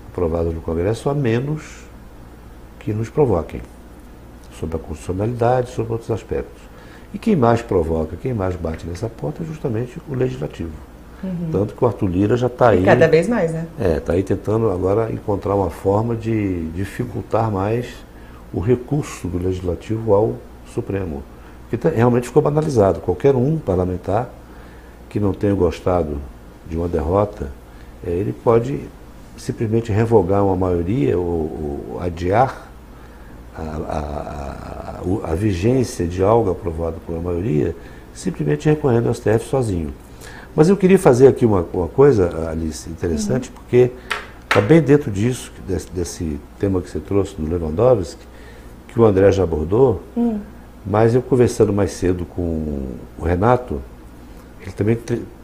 aprovadas 0.09 0.53
no 0.53 0.61
Congresso, 0.61 1.09
a 1.09 1.13
menos 1.13 1.83
que 2.79 2.93
nos 2.93 3.09
provoquem 3.09 3.61
sobre 4.57 4.77
a 4.77 4.79
constitucionalidade, 4.79 5.71
sobre 5.71 5.93
outros 5.93 6.09
aspectos. 6.09 6.61
E 7.13 7.17
quem 7.17 7.35
mais 7.35 7.61
provoca, 7.61 8.15
quem 8.15 8.33
mais 8.33 8.55
bate 8.55 8.85
nessa 8.87 9.07
porta 9.07 9.43
é 9.43 9.45
justamente 9.45 9.99
o 10.09 10.15
Legislativo. 10.15 10.71
Uhum. 11.23 11.49
Tanto 11.51 11.75
que 11.75 11.83
o 11.83 11.87
Arthur 11.87 12.07
Lira 12.07 12.37
já 12.37 12.47
está 12.47 12.69
aí. 12.69 12.83
cada 12.83 13.07
vez 13.07 13.27
mais, 13.27 13.51
né? 13.51 13.67
É, 13.79 13.97
está 13.97 14.13
aí 14.13 14.23
tentando 14.23 14.69
agora 14.69 15.11
encontrar 15.11 15.55
uma 15.55 15.69
forma 15.69 16.15
de 16.15 16.67
dificultar 16.69 17.51
mais 17.51 17.87
o 18.53 18.59
recurso 18.59 19.27
do 19.27 19.37
Legislativo 19.37 20.13
ao 20.13 20.35
Supremo. 20.73 21.23
Porque 21.63 21.77
tá, 21.77 21.89
realmente 21.89 22.27
ficou 22.27 22.41
banalizado. 22.41 22.99
Qualquer 23.01 23.35
um 23.35 23.57
parlamentar 23.57 24.29
que 25.09 25.19
não 25.19 25.33
tenha 25.33 25.53
gostado 25.53 26.17
de 26.69 26.77
uma 26.77 26.87
derrota, 26.87 27.51
é, 28.05 28.09
ele 28.09 28.33
pode 28.33 28.81
simplesmente 29.37 29.91
revogar 29.91 30.43
uma 30.43 30.55
maioria 30.55 31.17
ou, 31.17 31.25
ou 31.93 31.99
adiar 32.01 32.67
a, 33.55 33.61
a, 33.61 35.27
a, 35.27 35.31
a, 35.31 35.35
vigência 35.35 36.07
de 36.07 36.23
algo 36.23 36.51
aprovado 36.51 36.97
por 37.05 37.13
uma 37.13 37.21
maioria, 37.21 37.75
simplesmente 38.13 38.67
recorrendo 38.67 39.07
ao 39.07 39.13
STF 39.13 39.45
sozinho. 39.47 39.93
Mas 40.55 40.69
eu 40.69 40.77
queria 40.77 40.97
fazer 40.97 41.27
aqui 41.27 41.45
uma, 41.45 41.65
uma 41.71 41.87
coisa, 41.87 42.49
Alice, 42.49 42.89
interessante, 42.89 43.49
uhum. 43.49 43.55
porque 43.55 43.91
está 44.43 44.59
bem 44.59 44.81
dentro 44.81 45.11
disso, 45.11 45.51
desse, 45.67 45.89
desse, 45.91 46.39
tema 46.59 46.81
que 46.81 46.89
você 46.89 46.99
trouxe 46.99 47.35
do 47.35 47.47
Lewandowski, 47.47 48.25
que 48.87 48.99
o 48.99 49.05
André 49.05 49.31
já 49.31 49.43
abordou, 49.43 50.01
uhum. 50.15 50.39
mas 50.85 51.13
eu 51.13 51.21
conversando 51.21 51.73
mais 51.73 51.91
cedo 51.91 52.25
com 52.25 52.83
o 53.17 53.23
Renato, 53.23 53.81
ele 54.61 54.71
também 54.71 54.97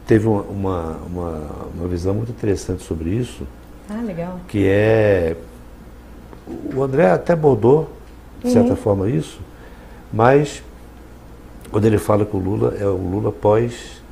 teve 0.06 0.26
uma, 0.26 0.42
uma, 0.42 0.96
uma, 1.06 1.40
uma 1.76 1.88
visão 1.88 2.14
muito 2.14 2.30
interessante 2.30 2.82
sobre 2.82 3.10
isso, 3.10 3.46
ah, 3.88 4.00
legal. 4.02 4.40
Que 4.48 4.66
é. 4.66 5.36
O 6.74 6.82
André 6.82 7.10
até 7.10 7.32
abordou, 7.32 7.90
de 8.42 8.50
certa 8.50 8.70
uhum. 8.70 8.76
forma, 8.76 9.08
isso, 9.08 9.40
mas 10.12 10.62
quando 11.70 11.86
ele 11.86 11.98
fala 11.98 12.24
que 12.24 12.36
o 12.36 12.38
Lula 12.38 12.74
é 12.78 12.86
o 12.86 12.96
Lula 12.96 13.32
pós 13.32 14.02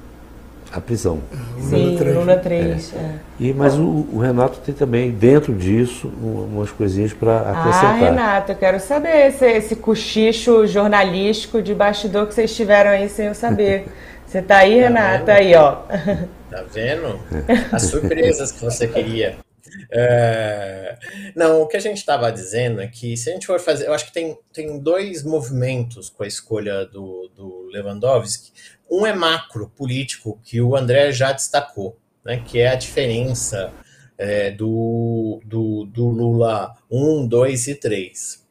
a 0.73 0.81
prisão. 0.81 1.21
Sim, 1.69 1.99
Lula 1.99 2.37
3. 2.37 2.95
É. 2.95 2.97
É. 2.97 3.15
E, 3.39 3.53
mas 3.53 3.75
o, 3.75 4.09
o, 4.13 4.19
Renato 4.19 4.59
tem 4.61 4.75
também, 4.75 5.11
dentro 5.11 5.55
disso, 5.55 6.09
umas 6.09 6.71
coisinhas 6.71 7.13
para 7.13 7.41
acrescentar. 7.41 7.91
Ah, 7.91 7.93
Renato, 7.93 8.53
eu 8.53 8.57
quero 8.57 8.81
saber 8.81 9.29
esse, 9.29 9.47
esse 9.47 9.77
cochicho 9.77 10.67
jornalístico 10.67 11.61
de 11.61 11.75
bastidor 11.75 12.27
que 12.27 12.35
vocês 12.35 12.55
tiveram 12.55 12.91
aí 12.91 13.09
sem 13.09 13.27
eu 13.27 13.35
saber. 13.35 13.87
Você 14.27 14.39
está 14.39 14.59
aí, 14.59 14.77
tá 14.77 14.89
Renato? 14.89 15.27
Tá 15.27 15.35
aí, 15.35 15.55
ó. 15.55 15.73
Tá 16.51 16.65
vendo? 16.73 17.21
As 17.71 17.83
surpresas 17.83 18.51
que 18.51 18.65
você 18.65 18.89
queria. 18.89 19.37
É... 19.91 20.97
Não, 21.35 21.63
o 21.63 21.67
que 21.67 21.77
a 21.77 21.81
gente 21.81 21.99
estava 21.99 22.31
dizendo 22.31 22.81
é 22.81 22.87
que 22.87 23.17
se 23.17 23.31
a 23.31 23.33
gente 23.35 23.47
for 23.47 23.61
fazer, 23.61 23.87
eu 23.87 23.93
acho 23.93 24.07
que 24.07 24.13
tem, 24.13 24.39
tem 24.53 24.79
dois 24.79 25.23
movimentos 25.23 26.09
com 26.09 26.23
a 26.23 26.27
escolha 26.27 26.87
do, 26.87 27.31
do 27.35 27.69
Lewandowski. 27.73 28.53
Um 28.91 29.07
é 29.07 29.13
macro 29.13 29.71
político, 29.77 30.41
que 30.45 30.61
o 30.61 30.77
André 30.77 31.13
já 31.13 31.33
destacou, 31.33 31.99
né, 32.25 32.43
que 32.47 32.59
é 32.59 32.69
a 32.69 32.75
diferença 32.75 33.73
é, 34.19 34.51
do, 34.51 35.41
do, 35.45 35.85
do 35.87 36.09
Lula 36.09 36.75
1, 36.91 37.27
2 37.27 37.69
e 37.69 37.75
3. 37.75 38.43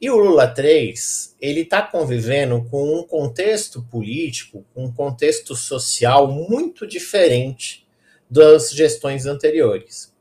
E 0.00 0.10
o 0.10 0.16
Lula 0.16 0.48
3, 0.48 1.36
ele 1.40 1.60
está 1.60 1.82
convivendo 1.82 2.64
com 2.70 2.98
um 2.98 3.02
contexto 3.04 3.82
político, 3.90 4.64
um 4.74 4.90
contexto 4.92 5.54
social 5.54 6.26
muito 6.26 6.86
diferente 6.86 7.86
das 8.28 8.70
gestões 8.70 9.26
anteriores 9.26 10.12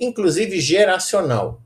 inclusive 0.00 0.60
geracional. 0.60 1.60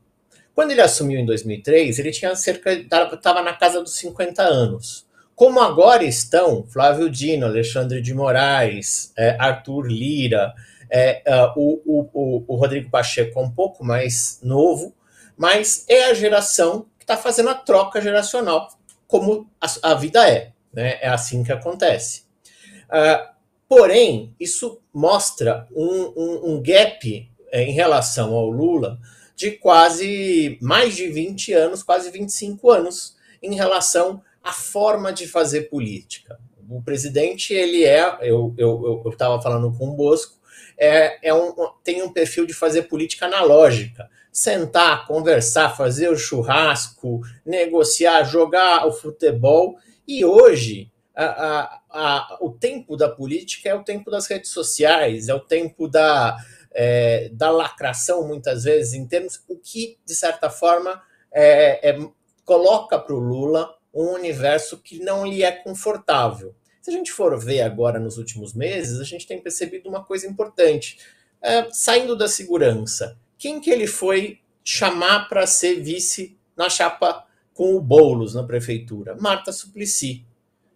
Quando 0.53 0.71
ele 0.71 0.81
assumiu 0.81 1.19
em 1.19 1.25
2003, 1.25 1.99
ele 1.99 2.11
tinha 2.11 2.35
cerca 2.35 2.73
estava 2.73 3.41
na 3.41 3.53
casa 3.53 3.81
dos 3.81 3.95
50 3.95 4.41
anos. 4.41 5.07
Como 5.39 5.61
agora 5.61 6.03
estão 6.03 6.65
Flávio 6.67 7.09
Dino, 7.09 7.45
Alexandre 7.45 8.01
de 8.01 8.13
Moraes, 8.13 9.13
é, 9.17 9.37
Arthur 9.39 9.87
Lira, 9.87 10.53
é, 10.89 11.23
uh, 11.25 11.53
o, 11.57 12.09
o, 12.13 12.43
o, 12.45 12.55
Rodrigo 12.57 12.89
Pacheco 12.89 13.39
é 13.39 13.41
um 13.41 13.49
pouco 13.49 13.81
mais 13.81 14.41
novo, 14.43 14.93
mas 15.37 15.85
é 15.87 16.09
a 16.09 16.13
geração 16.13 16.87
que 16.97 17.05
está 17.05 17.15
fazendo 17.15 17.51
a 17.51 17.55
troca 17.55 18.01
geracional, 18.01 18.67
como 19.07 19.49
a, 19.61 19.91
a, 19.91 19.93
vida 19.93 20.29
é. 20.29 20.51
Né? 20.73 20.97
É 20.99 21.07
assim 21.07 21.41
que 21.41 21.53
acontece. 21.53 22.23
Uh, 22.89 23.25
porém, 23.65 24.35
isso 24.37 24.81
mostra 24.93 25.69
um, 25.73 26.11
um, 26.17 26.51
um 26.51 26.61
gap 26.61 27.31
é, 27.49 27.63
em 27.63 27.71
relação 27.71 28.33
ao 28.33 28.49
Lula 28.49 28.99
de 29.37 29.51
quase 29.51 30.59
mais 30.61 30.97
de 30.97 31.07
20 31.07 31.53
anos, 31.53 31.81
quase 31.81 32.11
25 32.11 32.69
anos, 32.69 33.15
em 33.41 33.55
relação 33.55 34.21
à 34.43 34.53
forma 34.53 35.11
de 35.11 35.27
fazer 35.27 35.63
política. 35.63 36.39
O 36.69 36.81
presidente, 36.81 37.53
ele 37.53 37.83
é, 37.83 38.17
eu 38.21 38.53
estava 39.11 39.33
eu, 39.33 39.37
eu, 39.37 39.41
falando 39.41 39.73
com 39.77 39.89
o 39.89 39.95
Bosco, 39.95 40.37
é, 40.77 41.29
é 41.29 41.33
um, 41.33 41.53
tem 41.83 42.01
um 42.01 42.13
perfil 42.13 42.45
de 42.45 42.53
fazer 42.53 42.83
política 42.83 43.25
analógica. 43.25 44.09
Sentar, 44.31 45.07
conversar, 45.07 45.75
fazer 45.75 46.09
o 46.09 46.17
churrasco, 46.17 47.21
negociar, 47.45 48.23
jogar 48.23 48.87
o 48.87 48.93
futebol. 48.93 49.77
E 50.07 50.23
hoje, 50.23 50.91
a, 51.15 51.25
a, 51.25 51.81
a, 51.89 52.37
o 52.39 52.51
tempo 52.51 52.95
da 52.95 53.09
política 53.09 53.69
é 53.69 53.75
o 53.75 53.83
tempo 53.83 54.09
das 54.09 54.27
redes 54.27 54.51
sociais, 54.51 55.27
é 55.27 55.33
o 55.33 55.39
tempo 55.39 55.87
da, 55.87 56.37
é, 56.71 57.29
da 57.33 57.51
lacração, 57.51 58.25
muitas 58.25 58.63
vezes, 58.63 58.93
em 58.93 59.05
termos, 59.05 59.43
o 59.49 59.57
que, 59.57 59.97
de 60.05 60.15
certa 60.15 60.49
forma, 60.49 61.01
é, 61.31 61.89
é, 61.89 61.99
coloca 62.45 62.97
para 62.97 63.13
o 63.13 63.19
Lula 63.19 63.75
um 63.93 64.13
universo 64.13 64.77
que 64.77 64.99
não 64.99 65.25
lhe 65.25 65.43
é 65.43 65.51
confortável. 65.51 66.55
Se 66.81 66.89
a 66.89 66.93
gente 66.93 67.11
for 67.11 67.37
ver 67.37 67.61
agora 67.61 67.99
nos 67.99 68.17
últimos 68.17 68.53
meses, 68.53 68.99
a 68.99 69.03
gente 69.03 69.27
tem 69.27 69.41
percebido 69.41 69.89
uma 69.89 70.03
coisa 70.03 70.27
importante. 70.27 70.97
É, 71.41 71.67
saindo 71.71 72.15
da 72.15 72.27
segurança, 72.27 73.17
quem 73.37 73.59
que 73.59 73.69
ele 73.69 73.87
foi 73.87 74.39
chamar 74.63 75.27
para 75.29 75.47
ser 75.47 75.81
vice 75.81 76.37
na 76.55 76.69
chapa 76.69 77.25
com 77.53 77.75
o 77.75 77.81
Boulos 77.81 78.33
na 78.33 78.43
prefeitura? 78.43 79.15
Marta 79.19 79.51
Suplicy, 79.51 80.25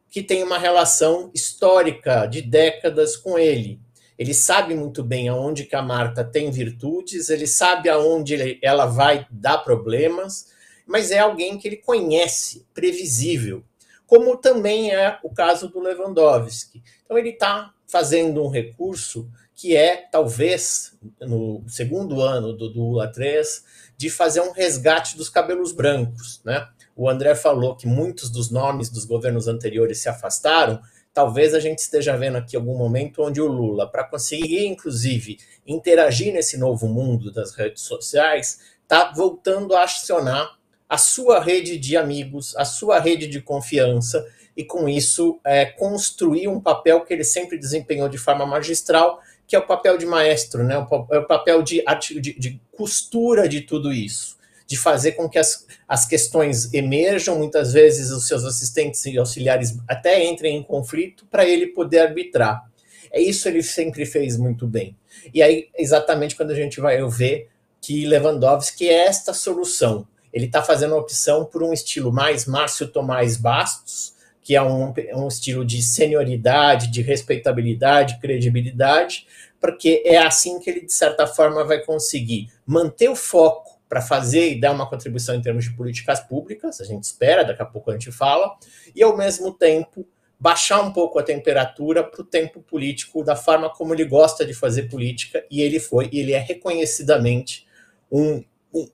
que 0.10 0.21
tem 0.21 0.43
uma 0.43 0.58
relação 0.58 1.32
histórica 1.34 2.26
de 2.26 2.41
décadas 2.41 3.15
com 3.17 3.38
ele. 3.38 3.80
Ele 4.17 4.34
sabe 4.34 4.76
muito 4.76 5.04
bem 5.04 5.28
aonde 5.28 5.65
que 5.65 5.76
a 5.76 5.82
Marta 5.82 6.23
tem 6.23 6.52
virtudes, 6.52 7.30
ele 7.30 7.47
sabe 7.47 7.89
aonde 7.89 8.60
ela 8.62 8.86
vai 8.86 9.26
dar 9.32 9.58
problemas, 9.60 10.53
mas 10.86 11.12
é 11.12 11.19
alguém 11.19 11.58
que 11.58 11.67
ele 11.67 11.78
conhece, 11.78 12.65
previsível, 12.74 13.63
como 14.06 14.38
também 14.38 14.91
é 14.91 15.17
o 15.24 15.30
caso 15.30 15.69
do 15.69 15.80
Lewandowski. 15.80 16.84
Então 17.04 17.17
ele 17.17 17.30
está 17.30 17.74
fazendo 17.88 18.43
um 18.43 18.50
recurso 18.50 19.30
que 19.56 19.76
é, 19.76 20.08
talvez, 20.12 20.93
no 21.22 21.63
segundo 21.67 22.22
ano 22.22 22.54
do, 22.54 22.67
Lula 22.67 23.12
3, 23.12 23.63
de 23.96 24.10
fazer 24.10 24.41
um 24.41 24.52
resgate 24.52 25.15
dos 25.15 25.30
cabelos 25.30 25.72
brancos. 25.72 26.41
Né? 26.43 26.67
O 26.96 27.10
André 27.10 27.36
falou 27.36 27.76
que 27.76 27.88
muitos 27.88 28.30
dos 28.30 28.50
nomes 28.52 28.89
dos 28.89 29.06
governos 29.06 29.48
anteriores 29.48 30.00
se 30.00 30.10
afastaram, 30.10 30.82
talvez 31.13 31.54
a 31.54 31.60
gente 31.60 31.80
esteja 31.80 32.17
vendo 32.17 32.38
aqui 32.38 32.56
algum 32.56 32.78
momento 32.78 33.22
onde 33.22 33.39
o 33.39 33.48
Lula, 33.48 33.89
para 33.89 34.04
conseguir, 34.04 34.65
inclusive, 34.65 35.38
interagir 35.65 36.34
nesse 36.34 36.58
novo 36.58 36.88
mundo 36.88 37.32
das 37.32 37.54
redes 37.54 37.84
sociais, 37.84 38.60
está 38.82 39.12
voltando 39.12 39.76
a 39.76 39.84
acionar 39.84 40.58
a 40.94 40.98
sua 41.00 41.40
rede 41.40 41.76
de 41.76 41.98
amigos, 41.98 42.56
a 42.56 42.64
sua 42.64 43.00
rede 43.00 43.26
de 43.26 43.42
confiança, 43.42 44.24
e 44.56 44.64
com 44.64 44.88
isso 44.88 45.40
é, 45.44 45.66
construir 45.66 46.48
um 46.48 46.60
papel 46.60 47.02
que 47.02 47.12
ele 47.12 47.24
sempre 47.24 47.58
desempenhou 47.58 48.08
de 48.08 48.20
forma 48.20 48.46
magistral, 48.46 49.20
que 49.48 49.56
é 49.56 49.60
o 49.60 49.66
papel 49.66 49.98
de 49.98 50.06
maestro, 50.06 50.64
né? 50.64 50.78
o, 50.78 51.08
é 51.12 51.18
o 51.18 51.26
papel 51.26 51.64
de, 51.64 51.84
de, 52.22 52.38
de 52.38 52.62
costura 52.72 53.50
de 53.50 53.62
tudo 53.62 53.92
isso 53.92 54.38
de 54.68 54.78
fazer 54.78 55.14
com 55.14 55.28
que 55.28 55.40
as, 55.40 55.66
as 55.88 56.06
questões 56.06 56.72
emerjam, 56.74 57.40
muitas 57.40 57.74
vezes 57.74 58.12
os 58.12 58.28
seus 58.28 58.46
assistentes 58.46 59.04
e 59.06 59.18
auxiliares 59.18 59.78
até 59.88 60.24
entrem 60.24 60.58
em 60.58 60.64
conflito 60.64 61.26
para 61.26 61.44
ele 61.44 61.68
poder 61.68 62.00
arbitrar. 62.00 62.64
É 63.12 63.20
isso 63.20 63.48
ele 63.48 63.64
sempre 63.64 64.06
fez 64.06 64.38
muito 64.38 64.68
bem. 64.68 64.96
E 65.34 65.42
aí, 65.42 65.70
exatamente 65.76 66.36
quando 66.36 66.52
a 66.52 66.56
gente 66.56 66.80
vai 66.80 67.04
ver 67.10 67.50
que 67.82 68.06
Lewandowski 68.06 68.88
é 68.88 69.08
esta 69.08 69.34
solução. 69.34 70.08
Ele 70.34 70.48
está 70.48 70.63
fazendo 70.63 70.96
a 70.96 70.98
opção 70.98 71.46
por 71.46 71.62
um 71.62 71.72
estilo 71.72 72.12
mais 72.12 72.46
Márcio 72.46 72.88
Tomás 72.88 73.38
Bastos, 73.38 74.13
que 74.41 74.56
é 74.56 74.62
um, 74.62 74.93
um 75.13 75.28
estilo 75.28 75.63
de 75.63 75.82
senioridade, 75.82 76.91
de 76.91 77.02
respeitabilidade, 77.02 78.19
credibilidade, 78.19 79.26
porque 79.62 80.04
é 80.06 80.17
assim 80.17 80.60
que 80.60 80.69
ele, 80.69 80.82
de 80.82 80.93
certa 80.93 81.26
forma, 81.26 81.63
vai 81.63 81.80
conseguir 81.86 82.50
manter 82.65 83.08
o 83.08 83.15
foco 83.15 83.80
para 83.88 84.02
fazer 84.02 84.52
e 84.52 84.60
dar 84.60 84.72
uma 84.72 84.89
contribuição 84.89 85.36
em 85.36 85.41
termos 85.41 85.65
de 85.65 85.72
políticas 85.72 86.19
públicas, 86.19 86.82
a 86.82 86.84
gente 86.84 87.04
espera, 87.04 87.46
daqui 87.46 87.62
a 87.62 87.65
pouco 87.65 87.91
a 87.91 87.93
gente 87.93 88.12
fala, 88.12 88.58
e 88.93 89.04
ao 89.04 89.15
mesmo 89.15 89.54
tempo 89.54 90.06
baixar 90.39 90.82
um 90.82 90.91
pouco 90.91 91.19
a 91.19 91.24
temperatura 91.24 92.04
para 92.04 92.22
o 92.22 92.26
tempo 92.26 92.60
político, 92.60 93.24
da 93.24 93.36
forma 93.36 93.69
como 93.69 93.93
ele 93.93 94.04
gosta 94.04 94.46
de 94.46 94.54
fazer 94.54 94.89
política, 94.89 95.46
e 95.50 95.62
ele 95.62 95.80
foi, 95.80 96.10
e 96.12 96.19
ele 96.19 96.34
é 96.34 96.39
reconhecidamente 96.39 97.65
um, 98.12 98.43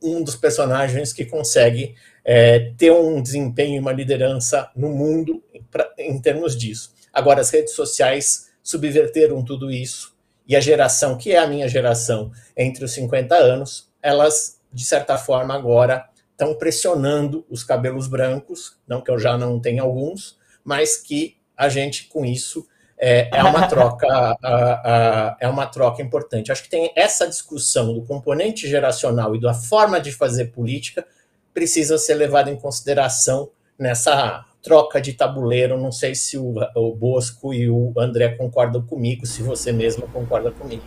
um, 0.01 0.23
dos 0.23 0.35
personagens 0.35 1.13
que 1.13 1.25
consegue 1.25 1.95
é, 2.25 2.71
ter 2.77 2.91
um 2.91 3.21
desempenho 3.21 3.75
e 3.75 3.79
uma 3.79 3.93
liderança 3.93 4.69
no 4.75 4.89
mundo 4.89 5.43
pra, 5.71 5.89
em 5.97 6.19
termos 6.19 6.55
disso. 6.57 6.93
Agora, 7.13 7.41
as 7.41 7.49
redes 7.49 7.73
sociais 7.73 8.49
subverteram 8.61 9.43
tudo 9.43 9.71
isso, 9.71 10.15
e 10.47 10.55
a 10.55 10.59
geração, 10.59 11.17
que 11.17 11.31
é 11.31 11.37
a 11.37 11.47
minha 11.47 11.67
geração, 11.67 12.31
entre 12.57 12.83
os 12.83 12.91
50 12.91 13.35
anos, 13.35 13.89
elas 14.01 14.59
de 14.71 14.83
certa 14.83 15.17
forma, 15.17 15.55
agora 15.55 16.07
estão 16.31 16.53
pressionando 16.53 17.45
os 17.49 17.63
cabelos 17.63 18.07
brancos, 18.07 18.77
não 18.87 19.01
que 19.01 19.11
eu 19.11 19.19
já 19.19 19.37
não 19.37 19.59
tenha 19.59 19.81
alguns, 19.81 20.37
mas 20.63 20.97
que 20.97 21.37
a 21.57 21.67
gente 21.67 22.07
com 22.07 22.23
isso 22.23 22.65
é, 22.99 23.29
é 23.31 23.43
uma 23.43 23.65
troca 23.69 24.07
a, 24.07 24.37
a, 24.43 25.37
é 25.39 25.47
uma 25.47 25.65
troca 25.65 26.01
importante. 26.01 26.51
Acho 26.51 26.63
que 26.63 26.69
tem 26.69 26.91
essa 26.95 27.27
discussão 27.27 27.93
do 27.93 28.01
componente 28.01 28.67
geracional 28.67 29.35
e 29.35 29.39
da 29.39 29.53
forma 29.53 29.99
de 30.01 30.11
fazer 30.11 30.45
política 30.45 31.05
precisa 31.53 31.97
ser 31.97 32.15
levada 32.15 32.51
em 32.51 32.55
consideração 32.57 33.49
nessa 33.77 34.45
troca 34.61 34.99
de 34.99 35.13
tabuleiro. 35.13 35.77
Não 35.77 35.91
sei 35.91 36.13
se 36.13 36.37
o, 36.37 36.55
o 36.75 36.93
Bosco 36.93 37.53
e 37.53 37.69
o 37.69 37.93
André 37.97 38.29
concordam 38.29 38.81
comigo, 38.81 39.25
se 39.25 39.41
você 39.41 39.71
mesmo 39.71 40.07
concorda 40.09 40.51
comigo. 40.51 40.83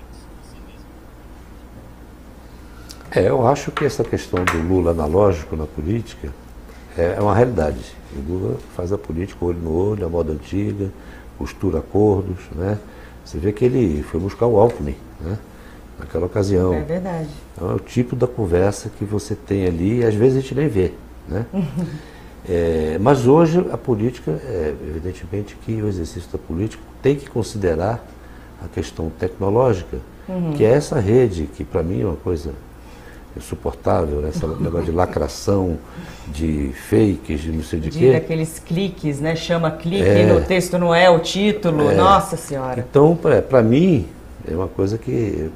É, 3.14 3.28
eu 3.28 3.46
acho 3.46 3.70
que 3.70 3.84
essa 3.84 4.02
questão 4.02 4.42
do 4.42 4.58
Lula 4.62 4.92
analógico 4.92 5.54
na 5.54 5.66
política 5.66 6.32
é, 6.96 7.16
é 7.18 7.20
uma 7.20 7.34
realidade. 7.34 7.94
O 8.16 8.20
Lula 8.20 8.58
faz 8.74 8.90
a 8.92 8.98
política 8.98 9.44
olho 9.44 9.58
no 9.58 9.90
olho, 9.90 10.06
a 10.06 10.08
moda 10.08 10.32
antiga, 10.32 10.90
costura 11.38 11.78
acordos, 11.78 12.38
né? 12.54 12.78
Você 13.24 13.38
vê 13.38 13.52
que 13.52 13.64
ele 13.64 14.02
foi 14.02 14.18
buscar 14.20 14.46
o 14.46 14.58
Alckmin, 14.58 14.96
né? 15.20 15.38
Naquela 15.98 16.26
ocasião. 16.26 16.74
É 16.74 16.80
verdade. 16.80 17.28
Então 17.54 17.70
é 17.70 17.74
o 17.74 17.78
tipo 17.78 18.16
da 18.16 18.26
conversa 18.26 18.90
que 18.98 19.04
você 19.04 19.34
tem 19.34 19.66
ali 19.66 20.00
e 20.00 20.04
às 20.04 20.14
vezes 20.14 20.38
a 20.38 20.40
gente 20.40 20.54
nem 20.54 20.68
vê, 20.68 20.92
né? 21.28 21.46
é, 22.48 22.98
mas 23.00 23.26
hoje 23.26 23.64
a 23.70 23.78
política, 23.78 24.32
é, 24.32 24.74
evidentemente 24.88 25.56
que 25.64 25.80
o 25.80 25.88
exercício 25.88 26.30
da 26.32 26.38
política 26.38 26.82
tem 27.00 27.16
que 27.16 27.30
considerar 27.30 28.04
a 28.64 28.68
questão 28.68 29.10
tecnológica, 29.10 29.98
uhum. 30.28 30.52
que 30.52 30.64
é 30.64 30.70
essa 30.70 30.98
rede, 30.98 31.48
que 31.54 31.64
para 31.64 31.82
mim 31.82 32.02
é 32.02 32.04
uma 32.04 32.16
coisa 32.16 32.52
insuportável, 33.36 34.20
né? 34.20 34.28
esse 34.28 34.44
negócio 34.46 34.86
de 34.86 34.92
lacração, 34.92 35.78
de 36.28 36.72
fakes, 36.88 37.40
de 37.40 37.50
não 37.50 37.62
sei 37.62 37.80
de, 37.80 37.90
de 37.90 37.98
quê. 37.98 38.14
aqueles 38.14 38.58
cliques, 38.58 39.20
né? 39.20 39.34
Chama 39.34 39.70
clique 39.70 40.04
é, 40.04 40.26
no 40.26 40.42
texto 40.42 40.78
não 40.78 40.94
é 40.94 41.08
o 41.08 41.18
título, 41.18 41.90
é, 41.90 41.94
nossa 41.94 42.36
senhora. 42.36 42.84
Então, 42.88 43.18
para 43.48 43.62
mim, 43.62 44.06
é 44.48 44.54
uma 44.54 44.68
coisa 44.68 44.98
que, 44.98 45.50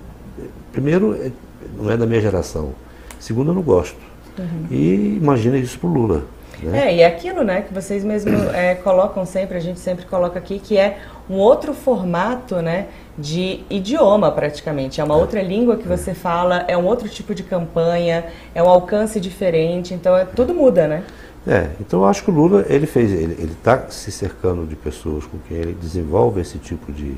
primeiro, 0.73 1.15
é, 1.15 1.31
não 1.77 1.91
é 1.91 1.97
da 1.97 2.07
minha 2.07 2.21
geração. 2.21 2.73
Segundo, 3.19 3.51
eu 3.51 3.55
não 3.55 3.63
gosto. 3.63 3.99
Uhum. 4.39 4.67
E 4.71 5.19
imagina 5.21 5.57
isso 5.57 5.79
pro 5.79 5.89
Lula. 5.89 6.25
Né? 6.63 6.89
É, 6.89 6.97
e 6.97 7.01
é 7.01 7.07
aquilo 7.07 7.43
né, 7.43 7.63
que 7.63 7.73
vocês 7.73 8.05
mesmos 8.05 8.43
é, 8.55 8.75
colocam 8.75 9.27
sempre, 9.27 9.57
a 9.57 9.61
gente 9.61 9.79
sempre 9.79 10.07
coloca 10.07 10.39
aqui, 10.39 10.59
que 10.59 10.77
é 10.77 10.99
um 11.29 11.35
outro 11.35 11.75
formato 11.75 12.57
né, 12.57 12.87
de 13.19 13.61
idioma 13.71 14.31
praticamente. 14.31 15.01
É 15.01 15.05
uma 15.05 15.15
é. 15.15 15.19
outra 15.19 15.43
língua 15.43 15.77
que 15.77 15.89
você 15.89 16.15
fala, 16.15 16.65
é 16.69 16.77
um 16.77 16.85
outro 16.85 17.09
tipo 17.09 17.35
de 17.35 17.43
campanha, 17.43 18.27
é 18.55 18.63
um 18.63 18.69
alcance 18.69 19.19
diferente, 19.21 19.95
então 19.95 20.17
é, 20.17 20.25
tudo 20.25 20.55
muda, 20.55 20.87
né? 20.87 21.05
É, 21.47 21.71
então 21.81 22.01
eu 22.01 22.07
acho 22.07 22.25
que 22.25 22.31
o 22.31 22.35
Lula 22.35 22.67
ele 22.69 22.87
fez, 22.87 23.13
ele 23.13 23.53
está 23.53 23.89
se 23.89 24.11
cercando 24.11 24.67
de 24.67 24.75
pessoas 24.75 25.25
com 25.25 25.39
quem 25.49 25.59
ele 25.59 25.75
desenvolve 25.75 26.41
esse 26.41 26.59
tipo 26.59 26.93
de, 26.93 27.15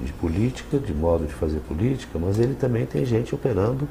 de 0.00 0.12
política, 0.12 0.78
de 0.78 0.94
modo 0.94 1.26
de 1.26 1.34
fazer 1.34 1.58
política, 1.60 2.18
mas 2.20 2.38
ele 2.38 2.54
também 2.54 2.86
tem 2.86 3.04
gente 3.04 3.34
operando 3.34 3.88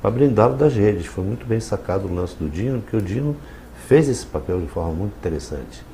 para 0.00 0.10
blindá-lo 0.10 0.56
das 0.56 0.74
redes. 0.74 1.04
Foi 1.04 1.22
muito 1.22 1.46
bem 1.46 1.60
sacado 1.60 2.08
o 2.08 2.14
lance 2.14 2.34
do 2.36 2.48
Dino, 2.48 2.80
porque 2.80 2.96
o 2.96 3.02
Dino 3.02 3.36
fez 3.86 4.08
esse 4.08 4.24
papel 4.24 4.58
de 4.60 4.68
forma 4.68 4.92
muito 4.92 5.12
interessante. 5.18 5.84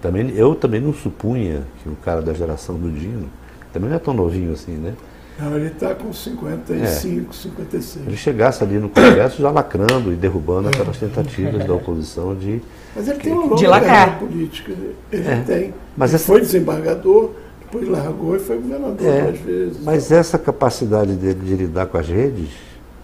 Também, 0.00 0.30
eu 0.36 0.54
também 0.54 0.80
não 0.80 0.94
supunha 0.94 1.64
que 1.82 1.88
o 1.88 1.96
cara 1.96 2.22
da 2.22 2.32
geração 2.32 2.76
do 2.76 2.92
Dino, 2.92 3.28
também 3.72 3.90
não 3.90 3.96
é 3.96 3.98
tão 3.98 4.14
novinho 4.14 4.52
assim, 4.52 4.72
né? 4.72 4.94
Não, 5.38 5.56
ele 5.56 5.68
está 5.68 5.94
com 5.94 6.12
55, 6.12 7.30
é. 7.30 7.32
56. 7.32 8.06
Ele 8.06 8.16
chegasse 8.16 8.64
ali 8.64 8.78
no 8.78 8.88
Congresso 8.88 9.40
já 9.40 9.50
lacrando 9.50 10.12
e 10.12 10.16
derrubando 10.16 10.68
aquelas 10.68 10.96
tentativas 10.96 11.64
da 11.64 11.74
oposição 11.74 12.34
de. 12.34 12.60
Mas 12.96 13.06
ele 13.06 13.20
tem 13.20 13.32
uma 13.32 13.44
longa 13.44 13.80
carreira 13.80 14.18
política. 14.18 14.72
Ele 15.12 15.28
é. 15.28 15.42
tem. 15.46 15.74
Mas 15.96 16.10
ele 16.10 16.16
essa... 16.16 16.26
foi 16.26 16.40
desembargador, 16.40 17.30
Depois 17.60 17.88
largou 17.88 18.34
e 18.34 18.40
foi 18.40 18.56
governador 18.56 19.06
é, 19.06 19.22
duas 19.22 19.38
vezes. 19.38 19.84
Mas 19.84 20.10
essa 20.10 20.38
capacidade 20.38 21.12
dele 21.12 21.38
de 21.40 21.54
lidar 21.54 21.86
com 21.86 21.98
as 21.98 22.08
redes, 22.08 22.48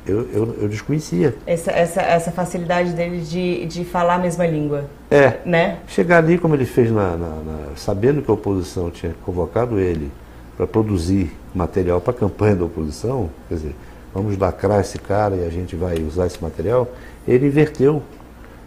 eu, 0.05 0.29
eu, 0.33 0.57
eu 0.63 0.69
desconhecia. 0.69 1.37
Essa, 1.47 1.71
essa, 1.71 2.03
essa 2.03 2.33
facilidade 2.33 2.95
dele 2.95 3.21
de, 3.21 3.65
de 3.67 3.85
falar 3.85 4.17
a 4.17 4.19
mesma 4.19 4.45
língua. 4.45 4.87
É. 5.09 5.35
Né? 5.47 5.79
Chegar 5.87 6.19
ali, 6.19 6.37
como 6.37 6.57
ele 6.57 6.67
fez, 6.67 6.91
na, 6.91 7.17
na, 7.17 7.29
na 7.29 7.59
sabendo 7.77 8.23
que 8.23 8.31
a 8.31 8.35
oposição 8.35 8.91
tinha 8.91 9.15
convocado 9.25 9.79
ele 9.79 10.11
para 10.57 10.67
produzir 10.67 11.33
material 11.55 12.01
para 12.01 12.13
a 12.13 12.17
campanha 12.17 12.57
da 12.57 12.65
oposição, 12.65 13.31
quer 13.49 13.55
dizer, 13.57 13.77
vamos 14.13 14.39
lacrar 14.39 14.81
esse 14.81 14.99
cara 14.99 15.35
e 15.37 15.45
a 15.45 15.51
gente 15.51 15.75
vai 15.75 16.03
usar 16.03 16.27
esse 16.27 16.43
material, 16.43 16.89
ele 17.27 17.47
inverteu. 17.47 18.03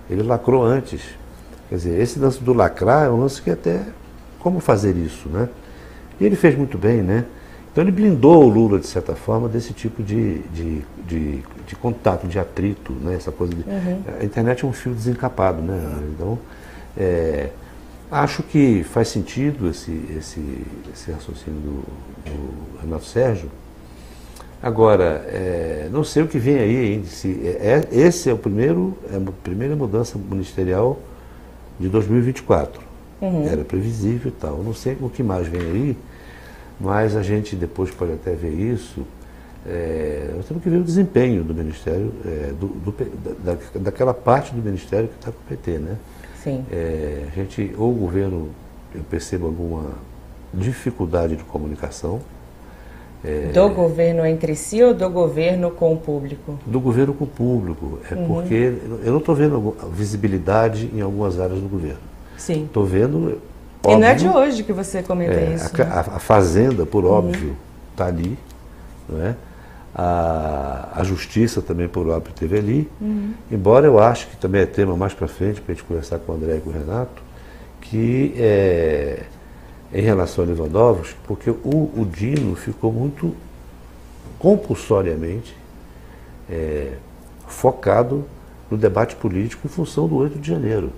Ele 0.10 0.24
lacrou 0.24 0.64
antes. 0.64 1.02
Quer 1.70 1.76
dizer, 1.76 2.02
esse 2.02 2.18
lance 2.18 2.42
do 2.42 2.54
lacrar 2.54 3.08
é 3.08 3.10
um 3.10 3.20
lance 3.20 3.42
que 3.42 3.50
até. 3.50 3.82
Como 4.40 4.60
fazer 4.60 4.96
isso, 4.96 5.28
né? 5.28 5.50
E 6.20 6.26
ele 6.26 6.36
fez 6.36 6.58
muito 6.58 6.78
bem, 6.78 7.02
né? 7.02 7.26
Então 7.72 7.84
ele 7.84 7.92
blindou 7.92 8.44
o 8.46 8.48
Lula, 8.48 8.80
de 8.80 8.88
certa 8.88 9.16
forma, 9.16 9.50
desse 9.50 9.74
tipo 9.74 10.02
de, 10.02 10.40
de, 10.44 10.82
de, 11.06 11.44
de 11.68 11.76
contato, 11.76 12.26
de 12.26 12.40
atrito, 12.40 12.94
né? 12.94 13.16
Essa 13.16 13.32
coisa 13.32 13.54
de, 13.54 13.62
uhum. 13.70 14.02
A 14.20 14.24
internet 14.24 14.64
é 14.64 14.68
um 14.68 14.72
fio 14.72 14.94
desencapado, 14.94 15.62
né? 15.62 15.80
Então, 16.16 16.40
é, 16.98 17.50
acho 18.12 18.44
que 18.44 18.84
faz 18.84 19.10
sentido 19.10 19.70
esse, 19.70 19.92
esse, 20.18 20.66
esse 20.94 21.12
raciocínio 21.12 21.60
do, 21.60 21.86
do 22.26 22.82
Renato 22.82 23.06
Sérgio. 23.06 23.50
Agora, 24.62 25.26
é, 25.28 25.88
não 25.92 26.04
sei 26.04 26.24
o 26.24 26.28
que 26.28 26.40
vem 26.40 26.58
aí. 26.58 27.06
Se, 27.06 27.30
é, 27.44 27.86
é, 27.92 27.98
esse 27.98 28.30
é 28.30 28.34
o 28.34 28.38
primeiro, 28.38 28.98
é 29.12 29.18
a 29.18 29.32
primeira 29.44 29.76
mudança 29.76 30.18
ministerial 30.18 30.98
de 31.80 31.90
2024. 31.90 32.82
Uhum. 33.22 33.48
Era 33.48 33.64
previsível 33.64 34.30
e 34.30 34.40
tal. 34.40 34.64
Não 34.64 34.74
sei 34.74 34.98
o 35.00 35.10
que 35.10 35.22
mais 35.22 35.48
vem 35.48 35.62
aí, 35.62 35.98
mas 36.80 37.16
a 37.16 37.22
gente 37.22 37.56
depois 37.56 37.92
pode 37.92 38.14
até 38.14 38.34
ver 38.34 38.54
isso. 38.54 39.06
É, 39.66 40.32
nós 40.36 40.46
temos 40.46 40.64
que 40.64 40.70
ver 40.70 40.78
o 40.78 40.84
desempenho 40.84 41.44
do 41.44 41.54
Ministério, 41.54 42.14
é, 42.26 42.54
do, 42.60 42.68
do, 42.68 42.96
da, 43.44 43.58
daquela 43.82 44.14
parte 44.14 44.54
do 44.54 44.62
Ministério 44.62 45.10
que 45.10 45.16
está 45.16 45.32
com 45.32 45.38
o 45.38 45.50
PT, 45.50 45.80
né? 45.80 45.98
Sim. 46.48 46.66
É, 46.72 47.24
a 47.28 47.36
gente, 47.36 47.76
ou 47.78 47.92
o 47.92 47.94
governo, 47.94 48.50
eu 48.96 49.04
percebo 49.04 49.48
alguma 49.48 49.92
dificuldade 50.54 51.36
de 51.36 51.44
comunicação. 51.44 52.22
É, 53.26 53.52
do 53.52 53.70
governo 53.70 54.26
entre 54.26 54.56
si 54.56 54.82
ou 54.82 54.94
do 54.94 55.10
governo 55.10 55.72
com 55.72 55.92
o 55.94 55.98
público? 55.98 56.58
Do 56.66 56.80
governo 56.80 57.14
com 57.14 57.26
o 57.26 57.28
público. 57.28 58.00
É 58.10 58.16
uhum. 58.16 58.28
porque 58.28 58.74
eu 59.04 59.12
não 59.12 59.18
estou 59.18 59.36
vendo 59.36 59.76
visibilidade 59.92 60.90
em 60.94 61.02
algumas 61.02 61.38
áreas 61.38 61.60
do 61.60 61.68
governo. 61.68 62.00
Sim. 62.38 62.64
Estou 62.66 62.86
vendo. 62.86 63.42
Óbvio, 63.84 63.98
e 63.98 64.00
não 64.00 64.08
é 64.08 64.14
de 64.14 64.30
hoje 64.30 64.64
que 64.64 64.72
você 64.72 65.04
comenta 65.04 65.34
é, 65.34 65.54
isso. 65.54 65.70
A, 65.82 65.86
né? 65.86 65.92
a, 65.92 66.20
Fazenda, 66.20 66.86
por 66.86 67.04
uhum. 67.04 67.12
óbvio, 67.12 67.58
está 67.92 68.06
ali. 68.06 68.38
Não 69.10 69.22
é? 69.22 69.36
A, 69.98 70.90
a 70.94 71.04
Justiça 71.04 71.60
também, 71.60 71.88
por 71.88 72.08
óbvio, 72.08 72.30
esteve 72.30 72.60
ali. 72.60 72.92
Uhum. 73.02 73.34
Embora 73.52 73.88
eu 73.88 73.98
acho 73.98 74.28
que 74.28 74.38
também 74.38 74.62
é 74.62 74.66
tema 74.68 74.96
mais 74.96 75.14
para 75.14 75.28
frente, 75.28 75.60
para 75.60 75.72
a 75.72 75.76
gente 75.76 75.84
conversar 75.86 76.20
com 76.20 76.32
o 76.32 76.36
André 76.36 76.58
e 76.58 76.62
com 76.62 76.70
o 76.70 76.74
Renato, 76.74 77.24
que 77.82 78.34
é, 78.38 79.24
em 79.92 80.02
relação 80.02 80.44
a 80.44 80.48
Lewandowski, 80.48 81.16
porque 81.26 81.50
o, 81.50 81.92
o 81.96 82.08
Dino 82.10 82.56
ficou 82.56 82.94
muito 82.94 83.36
compulsoriamente 84.38 85.58
é, 86.48 86.94
focado 87.48 88.24
no 88.70 88.78
debate 88.78 89.16
político 89.16 89.66
em 89.66 89.70
função 89.70 90.08
do 90.08 90.16
8 90.18 90.38
de 90.38 90.48
janeiro. 90.48 90.92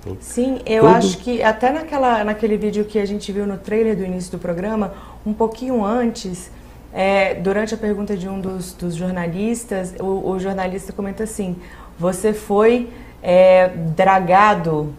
Então, 0.00 0.16
Sim, 0.20 0.58
eu 0.66 0.82
todo... 0.82 0.96
acho 0.96 1.18
que 1.18 1.40
até 1.44 1.70
naquela, 1.70 2.24
naquele 2.24 2.56
vídeo 2.56 2.84
que 2.84 2.98
a 2.98 3.06
gente 3.06 3.30
viu 3.30 3.46
no 3.46 3.56
trailer 3.56 3.96
do 3.96 4.02
início 4.02 4.32
do 4.32 4.38
programa, 4.38 4.92
um 5.24 5.32
pouquinho 5.32 5.84
antes, 5.84 6.50
é, 6.92 7.34
durante 7.34 7.74
a 7.74 7.78
pergunta 7.78 8.16
de 8.16 8.28
um 8.28 8.38
dos, 8.38 8.74
dos 8.74 8.94
jornalistas, 8.94 9.94
o, 9.98 10.30
o, 10.30 10.38
jornalista 10.38 10.92
comenta 10.92 11.24
assim: 11.24 11.56
você 11.98 12.34
foi 12.34 12.90
é, 13.22 13.68
dragado 13.96 14.92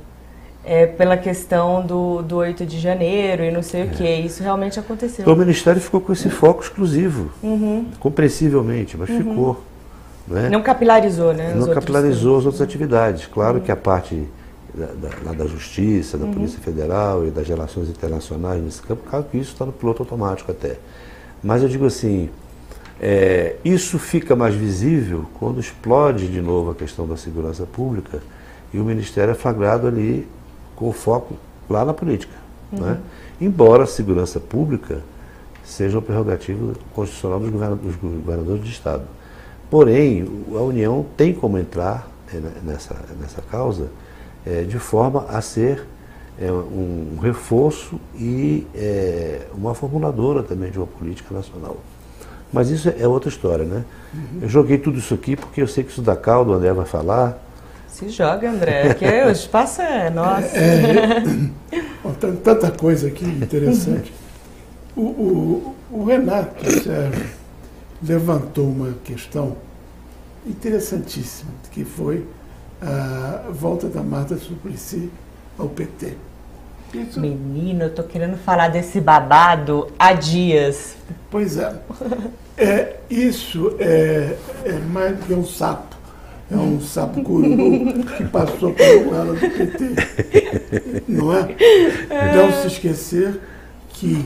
é, 0.65 0.88
pela 0.88 1.17
questão 1.17 1.86
do, 1.86 2.23
do 2.23 2.38
8 2.38 2.65
de 2.65 2.79
janeiro 2.79 3.43
e 3.43 3.51
não 3.51 3.62
sei 3.62 3.84
o 3.84 3.89
que. 3.89 4.03
Isso 4.03 4.41
realmente 4.41 4.79
aconteceu. 4.79 5.21
Então, 5.21 5.34
o 5.34 5.38
Ministério 5.38 5.79
ficou 5.79 6.01
com 6.01 6.12
esse 6.13 6.29
foco 6.29 6.63
exclusivo, 6.63 7.32
uhum. 7.43 7.86
compreensivelmente, 7.99 8.97
mas 8.97 9.10
uhum. 9.10 9.17
ficou. 9.17 9.63
Não, 10.27 10.38
é? 10.38 10.49
não 10.49 10.63
capilarizou, 10.63 11.34
né? 11.34 11.53
Não 11.53 11.73
capilarizou 11.73 12.39
as 12.39 12.45
outras 12.45 12.62
atividades. 12.62 13.27
Claro 13.27 13.58
uhum. 13.58 13.63
que 13.63 13.71
a 13.71 13.75
parte 13.75 14.23
da, 14.73 14.88
da, 14.88 15.34
da 15.34 15.45
Justiça, 15.45 16.17
da 16.17 16.25
uhum. 16.25 16.34
Polícia 16.34 16.60
Federal 16.60 17.27
e 17.27 17.29
das 17.29 17.47
relações 17.47 17.88
internacionais 17.89 18.63
nesse 18.63 18.82
campo, 18.82 19.03
claro 19.08 19.25
que 19.29 19.38
isso 19.38 19.51
está 19.51 19.65
no 19.65 19.71
piloto 19.71 20.01
automático 20.01 20.51
até. 20.51 20.77
Mas 21.43 21.62
eu 21.62 21.67
digo 21.67 21.86
assim, 21.86 22.29
é, 23.01 23.58
isso 23.65 23.99
fica 23.99 24.36
mais 24.36 24.56
visível 24.56 25.25
quando 25.39 25.60
explode 25.60 26.27
de 26.27 26.41
novo 26.41 26.71
a 26.71 26.75
questão 26.75 27.08
da 27.08 27.17
segurança 27.17 27.65
pública 27.65 28.21
e 28.73 28.79
o 28.79 28.86
Ministério 28.86 29.32
é 29.32 29.36
flagrado 29.36 29.88
ali 29.88 30.27
com 30.75 30.91
foco 30.93 31.36
lá 31.69 31.84
na 31.84 31.93
política. 31.93 32.34
Uhum. 32.71 32.79
Né? 32.79 32.99
Embora 33.41 33.84
a 33.84 33.88
segurança 33.88 34.39
pública 34.39 35.01
seja 35.63 35.97
uma 35.97 36.01
prerrogativa 36.01 36.73
constitucional 36.93 37.39
dos 37.39 37.49
governadores, 37.49 37.95
dos 37.97 38.21
governadores 38.21 38.63
de 38.63 38.71
Estado. 38.71 39.03
Porém, 39.69 40.27
a 40.53 40.62
União 40.62 41.06
tem 41.17 41.34
como 41.34 41.58
entrar 41.58 42.08
é, 42.34 42.39
nessa, 42.63 42.95
nessa 43.19 43.41
causa 43.41 43.89
é, 44.45 44.63
de 44.63 44.77
forma 44.77 45.25
a 45.29 45.41
ser 45.41 45.86
é, 46.39 46.51
um 46.51 47.17
reforço 47.21 47.99
e 48.15 48.65
é, 48.75 49.41
uma 49.53 49.73
formuladora 49.73 50.43
também 50.43 50.71
de 50.71 50.77
uma 50.77 50.87
política 50.87 51.33
nacional. 51.33 51.77
Mas 52.51 52.69
isso 52.69 52.89
é 52.89 53.07
outra 53.07 53.29
história, 53.29 53.65
né? 53.65 53.83
Uhum. 54.13 54.39
Eu 54.43 54.49
joguei 54.49 54.77
tudo 54.77 54.99
isso 54.99 55.13
aqui 55.13 55.35
porque 55.35 55.61
eu 55.61 55.67
sei 55.67 55.83
que 55.83 55.91
isso 55.91 56.01
dá 56.01 56.15
caldo, 56.15 56.51
o 56.51 56.53
André 56.53 56.71
vai 56.71 56.85
falar. 56.85 57.39
Se 57.87 58.09
joga, 58.09 58.49
André, 58.49 58.93
que 58.93 59.05
o 59.05 59.29
espaço 59.29 59.81
é 59.81 60.09
nosso. 60.09 60.55
É, 60.55 61.23
é, 61.71 62.31
tanta 62.43 62.71
coisa 62.71 63.07
aqui 63.07 63.25
interessante. 63.25 64.13
O, 64.95 65.01
o, 65.01 65.75
o 65.91 66.03
Renato 66.03 66.63
Sérgio 66.63 67.25
levantou 68.01 68.67
uma 68.67 68.93
questão 69.03 69.55
interessantíssima, 70.45 71.51
que 71.71 71.85
foi 71.85 72.25
a 72.81 73.43
volta 73.49 73.87
da 73.87 74.03
Marta 74.03 74.37
Suplicy 74.37 75.09
ao 75.57 75.69
PT. 75.69 76.13
Isso. 76.93 77.19
Menino, 77.19 77.83
eu 77.83 77.93
tô 77.93 78.03
querendo 78.03 78.37
falar 78.37 78.67
desse 78.67 79.01
babado 79.01 79.91
há 79.97 80.13
dias. 80.13 80.95
Pois 81.31 81.57
é. 81.57 81.75
é 82.55 82.99
isso 83.09 83.75
é, 83.79 84.37
é 84.65 84.73
mais 84.91 85.17
do 85.17 85.25
que 85.25 85.33
um 85.33 85.45
sapo. 85.45 85.95
É 86.51 86.55
um 86.55 86.79
sapo 86.79 87.23
cururu 87.23 88.03
que 88.15 88.25
passou 88.25 88.73
pela 88.73 89.03
goela 89.03 89.33
do 89.33 89.39
PT. 89.39 91.03
Não 91.07 91.33
é? 91.33 91.47
Não 92.35 92.61
se 92.61 92.67
esquecer 92.67 93.39
que 93.89 94.23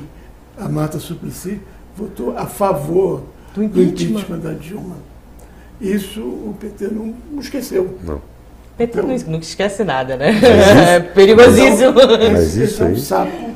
a 0.58 0.68
Marta 0.68 1.00
Suplicy 1.00 1.62
votou 1.96 2.38
a 2.38 2.46
favor 2.46 3.24
do 3.54 3.64
impeachment, 3.64 3.94
do 3.94 4.04
impeachment 4.04 4.40
da 4.40 4.54
Dilma. 4.54 4.98
Isso 5.80 6.22
o 6.22 6.56
PT 6.60 6.88
não, 6.88 7.16
não 7.32 7.40
esqueceu. 7.40 7.98
Não. 8.04 8.22
PT 8.78 9.02
não, 9.02 9.18
não 9.28 9.40
esquece 9.40 9.84
nada, 9.84 10.16
né? 10.16 10.40
É 10.96 11.00
perigosíssimo. 11.00 11.94
Mas 12.32 12.56
isso 12.56 12.84
aí... 12.84 12.90
é 12.90 12.94
um 12.94 12.98
sapo 12.98 13.50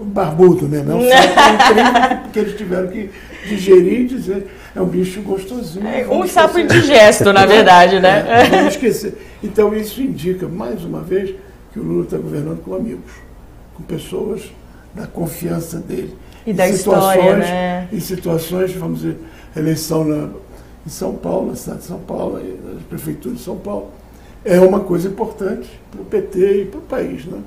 barbudo 0.00 0.66
mesmo. 0.66 0.92
É 0.92 0.94
um 0.94 1.08
sapo 1.08 1.54
incrível 1.54 2.30
que 2.32 2.38
eles 2.38 2.56
tiveram 2.56 2.88
que 2.88 3.10
digerir 3.46 4.00
e 4.00 4.06
dizer 4.06 4.46
é 4.74 4.80
um 4.80 4.86
bicho 4.86 5.20
gostosinho. 5.22 5.86
É, 5.86 6.06
um 6.08 6.26
sapo 6.26 6.58
indigesto, 6.58 7.32
na 7.32 7.46
verdade, 7.46 8.00
né? 8.00 8.24
É, 8.28 8.62
não 8.62 8.68
esquecer. 8.68 9.16
Então 9.42 9.74
isso 9.74 10.02
indica, 10.02 10.48
mais 10.48 10.84
uma 10.84 11.00
vez, 11.00 11.34
que 11.72 11.78
o 11.78 11.82
Lula 11.82 12.04
está 12.04 12.16
governando 12.16 12.62
com 12.62 12.74
amigos, 12.74 13.12
com 13.74 13.82
pessoas 13.82 14.42
da 14.94 15.06
confiança 15.06 15.78
dele. 15.78 16.16
E 16.46 16.52
da 16.52 16.68
história, 16.68 17.36
né? 17.36 17.88
Em 17.92 18.00
situações, 18.00 18.72
vamos 18.72 19.00
dizer, 19.00 19.18
eleição 19.56 20.04
na, 20.04 20.28
em 20.86 20.90
São 20.90 21.14
Paulo, 21.14 21.48
na 21.48 21.56
cidade 21.56 21.80
de 21.80 21.86
São 21.86 21.98
Paulo, 21.98 22.38
na 22.38 22.80
prefeitura 22.88 23.34
de 23.34 23.40
São 23.40 23.56
Paulo 23.56 23.90
é 24.46 24.60
uma 24.60 24.80
coisa 24.80 25.08
importante 25.08 25.68
para 25.90 26.00
o 26.00 26.04
PT 26.04 26.62
e 26.62 26.64
para 26.66 26.78
o 26.78 26.82
país. 26.82 27.24
Né? 27.24 27.38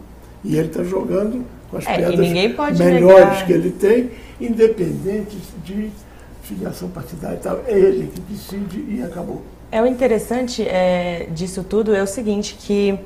E 0.43 0.57
ele 0.57 0.67
está 0.67 0.83
jogando 0.83 1.45
com 1.71 1.77
as 1.77 1.87
é, 1.87 1.95
pedras 1.95 2.29
melhores 2.77 2.79
negar. 2.79 3.45
que 3.45 3.53
ele 3.53 3.71
tem, 3.71 4.11
independente 4.39 5.37
de 5.63 5.89
filiação 6.43 6.89
partidária 6.89 7.35
e 7.35 7.39
tal. 7.39 7.63
É 7.65 7.77
ele 7.77 8.11
que 8.13 8.19
decide 8.21 8.85
e 8.89 9.01
acabou. 9.01 9.41
É 9.71 9.81
o 9.81 9.85
interessante 9.85 10.63
é, 10.63 11.27
disso 11.31 11.63
tudo 11.63 11.95
é 11.95 12.01
o 12.01 12.07
seguinte, 12.07 12.57
que 12.59 12.99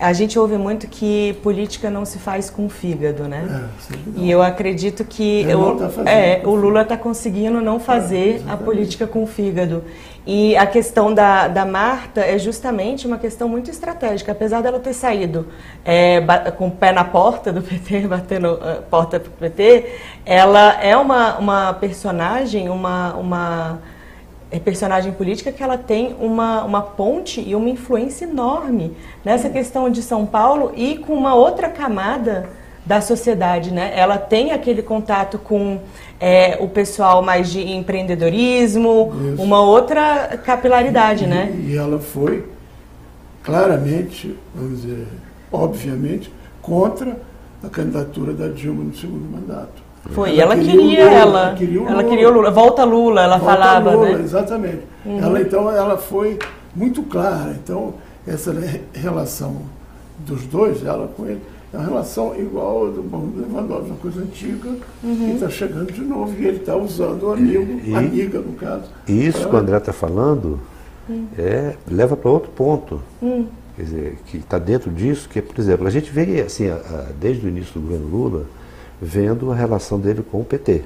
a 0.00 0.12
gente 0.12 0.38
ouve 0.38 0.56
muito 0.56 0.86
que 0.86 1.36
política 1.42 1.90
não 1.90 2.04
se 2.04 2.18
faz 2.18 2.48
com 2.48 2.68
fígado, 2.68 3.24
né? 3.24 3.68
É, 4.16 4.20
e 4.20 4.30
eu 4.30 4.40
acredito 4.40 5.04
que 5.04 5.42
eu, 5.42 5.76
tá 5.76 6.10
é, 6.10 6.40
o 6.44 6.54
Lula 6.54 6.82
está 6.82 6.96
conseguindo 6.96 7.60
não 7.60 7.80
fazer 7.80 8.42
é, 8.46 8.50
a 8.50 8.56
política 8.56 9.06
com 9.06 9.26
fígado. 9.26 9.82
E 10.30 10.54
a 10.58 10.66
questão 10.66 11.14
da, 11.14 11.48
da 11.48 11.64
Marta 11.64 12.20
é 12.20 12.38
justamente 12.38 13.06
uma 13.06 13.16
questão 13.16 13.48
muito 13.48 13.70
estratégica. 13.70 14.32
Apesar 14.32 14.60
dela 14.60 14.78
ter 14.78 14.92
saído 14.92 15.46
é, 15.82 16.20
com 16.58 16.68
o 16.68 16.70
pé 16.70 16.92
na 16.92 17.02
porta 17.02 17.50
do 17.50 17.62
PT, 17.64 18.00
batendo 18.00 18.52
uh, 18.52 18.82
porta 18.90 19.18
do 19.18 19.30
PT, 19.30 19.86
ela 20.26 20.82
é 20.82 20.94
uma, 20.94 21.38
uma 21.38 21.72
personagem, 21.72 22.68
uma, 22.68 23.14
uma 23.14 23.78
é, 24.50 24.58
personagem 24.58 25.12
política 25.12 25.50
que 25.50 25.62
ela 25.62 25.78
tem 25.78 26.14
uma, 26.20 26.62
uma 26.62 26.82
ponte 26.82 27.40
e 27.40 27.54
uma 27.54 27.70
influência 27.70 28.26
enorme 28.26 28.94
nessa 29.24 29.48
questão 29.48 29.88
de 29.88 30.02
São 30.02 30.26
Paulo 30.26 30.72
e 30.76 30.98
com 30.98 31.14
uma 31.14 31.34
outra 31.34 31.70
camada 31.70 32.50
da 32.88 33.02
sociedade, 33.02 33.70
né? 33.70 33.92
Ela 33.94 34.16
tem 34.16 34.50
aquele 34.50 34.80
contato 34.80 35.38
com 35.38 35.78
é, 36.18 36.56
o 36.58 36.68
pessoal 36.68 37.22
mais 37.22 37.50
de 37.50 37.60
empreendedorismo, 37.60 39.12
Isso. 39.34 39.42
uma 39.42 39.60
outra 39.60 40.40
capilaridade, 40.42 41.24
e, 41.24 41.26
né? 41.26 41.54
E 41.66 41.76
ela 41.76 41.98
foi 41.98 42.46
claramente, 43.42 44.34
vamos 44.54 44.80
dizer, 44.80 45.06
obviamente, 45.52 46.32
contra 46.62 47.14
a 47.62 47.68
candidatura 47.68 48.32
da 48.32 48.48
Dilma 48.48 48.84
no 48.84 48.96
segundo 48.96 49.30
mandato. 49.30 49.86
Foi, 50.12 50.38
ela, 50.38 50.54
ela 50.54 50.64
queria, 50.64 50.80
queria 50.80 51.04
Lula, 51.04 51.40
ela, 51.40 51.54
queria 51.54 51.88
ela 51.90 52.04
queria 52.04 52.28
o 52.30 52.32
Lula, 52.32 52.50
volta 52.50 52.84
Lula, 52.84 53.22
ela 53.22 53.36
volta 53.36 53.52
falava, 53.52 53.90
Lula, 53.90 54.16
né? 54.16 54.24
Exatamente. 54.24 54.82
Uhum. 55.04 55.22
Ela 55.22 55.42
então 55.42 55.70
ela 55.70 55.98
foi 55.98 56.38
muito 56.74 57.02
clara. 57.02 57.54
Então 57.62 57.92
essa 58.26 58.54
relação 58.94 59.56
dos 60.20 60.44
dois, 60.46 60.82
ela 60.84 61.08
com 61.14 61.26
ele, 61.26 61.42
é 61.72 61.76
uma 61.76 61.86
relação 61.86 62.34
igual 62.38 62.86
ao 62.86 62.92
do 62.92 63.02
Lewandowski, 63.02 63.90
uma 63.90 63.98
coisa 63.98 64.20
antiga, 64.22 64.70
uhum. 65.02 65.16
que 65.16 65.34
está 65.34 65.50
chegando 65.50 65.92
de 65.92 66.00
novo 66.00 66.34
e 66.38 66.46
ele 66.46 66.56
está 66.56 66.74
usando 66.76 67.24
o 67.24 67.32
amigo, 67.32 67.80
e, 67.84 67.94
amiga 67.94 68.40
no 68.40 68.52
caso. 68.54 68.84
E 69.06 69.26
isso 69.26 69.40
pra... 69.40 69.50
que 69.50 69.56
o 69.56 69.58
André 69.58 69.76
está 69.76 69.92
falando 69.92 70.58
uhum. 71.08 71.26
é, 71.36 71.74
leva 71.90 72.16
para 72.16 72.30
outro 72.30 72.50
ponto. 72.50 73.02
Uhum. 73.20 73.46
Quer 73.76 73.82
dizer, 73.82 74.18
que 74.26 74.38
está 74.38 74.58
dentro 74.58 74.90
disso, 74.90 75.28
que, 75.28 75.40
por 75.40 75.60
exemplo, 75.60 75.86
a 75.86 75.90
gente 75.90 76.10
vê 76.10 76.40
assim, 76.40 76.68
a, 76.68 76.74
a, 76.74 77.06
desde 77.20 77.46
o 77.46 77.48
início 77.48 77.74
do 77.74 77.80
governo 77.80 78.08
Lula, 78.08 78.46
vendo 79.00 79.52
a 79.52 79.54
relação 79.54 80.00
dele 80.00 80.24
com 80.28 80.40
o 80.40 80.44
PT. 80.44 80.82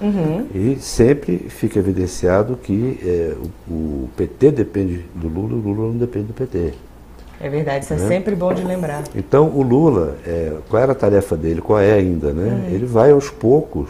Uhum. 0.00 0.46
E 0.54 0.76
sempre 0.80 1.38
fica 1.38 1.78
evidenciado 1.78 2.56
que 2.56 2.98
é, 3.02 3.34
o, 3.68 3.72
o, 3.72 4.08
PT 4.16 4.50
depende 4.50 5.04
do 5.14 5.28
Lula 5.28 5.52
e 5.52 5.54
o 5.54 5.60
Lula 5.60 5.88
não 5.92 5.98
depende 5.98 6.26
do 6.26 6.32
PT. 6.32 6.74
É 7.40 7.48
verdade, 7.48 7.84
isso 7.84 7.94
é 7.94 7.96
né? 7.96 8.04
é 8.04 8.08
sempre 8.08 8.34
bom 8.34 8.52
de 8.52 8.62
lembrar. 8.62 9.04
Então, 9.14 9.48
o 9.48 9.62
Lula, 9.62 10.18
é, 10.26 10.52
qual 10.68 10.82
era 10.82 10.92
a 10.92 10.94
tarefa 10.94 11.36
dele? 11.36 11.62
Qual 11.62 11.78
é 11.80 11.94
ainda? 11.94 12.32
Né? 12.32 12.66
Uhum. 12.68 12.74
Ele 12.74 12.84
vai 12.84 13.12
aos 13.12 13.30
poucos 13.30 13.88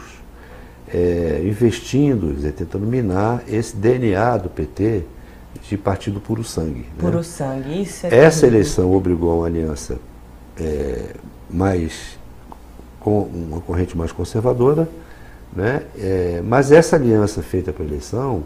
é, 0.92 1.42
investindo, 1.44 2.32
dizer, 2.32 2.52
tentando 2.52 2.86
minar 2.86 3.42
esse 3.48 3.74
DNA 3.76 4.36
do 4.36 4.48
PT 4.48 5.02
de 5.68 5.76
partido 5.76 6.20
puro 6.20 6.44
sangue. 6.44 6.80
Né? 6.80 6.86
Puro 6.98 7.24
sangue, 7.24 7.82
isso 7.82 8.06
é 8.06 8.08
Essa 8.08 8.42
terrível. 8.42 8.60
eleição 8.60 8.94
obrigou 8.94 9.32
a 9.32 9.34
uma 9.34 9.46
aliança 9.46 9.98
é, 10.58 11.14
mais 11.48 12.18
com 13.00 13.22
uma 13.22 13.60
corrente 13.60 13.96
mais 13.96 14.12
conservadora, 14.12 14.88
né? 15.54 15.82
É, 15.98 16.42
mas 16.44 16.70
essa 16.70 16.96
aliança 16.96 17.42
feita 17.42 17.72
para 17.72 17.82
a 17.82 17.86
eleição, 17.86 18.44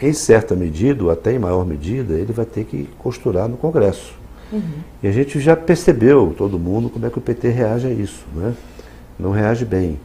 em 0.00 0.12
certa 0.12 0.56
medida, 0.56 1.04
ou 1.04 1.10
até 1.10 1.32
em 1.32 1.38
maior 1.38 1.64
medida, 1.64 2.14
ele 2.14 2.32
vai 2.32 2.46
ter 2.46 2.64
que 2.64 2.88
costurar 2.98 3.48
no 3.48 3.56
Congresso. 3.56 4.21
Uhum. 4.52 4.60
E 5.02 5.08
a 5.08 5.12
gente 5.12 5.40
já 5.40 5.56
percebeu, 5.56 6.34
todo 6.36 6.58
mundo, 6.58 6.90
como 6.90 7.06
é 7.06 7.10
que 7.10 7.18
o 7.18 7.20
PT 7.20 7.48
reage 7.48 7.86
a 7.86 7.90
isso. 7.90 8.24
Né? 8.34 8.54
Não 9.18 9.30
reage 9.30 9.64
bem. 9.64 9.98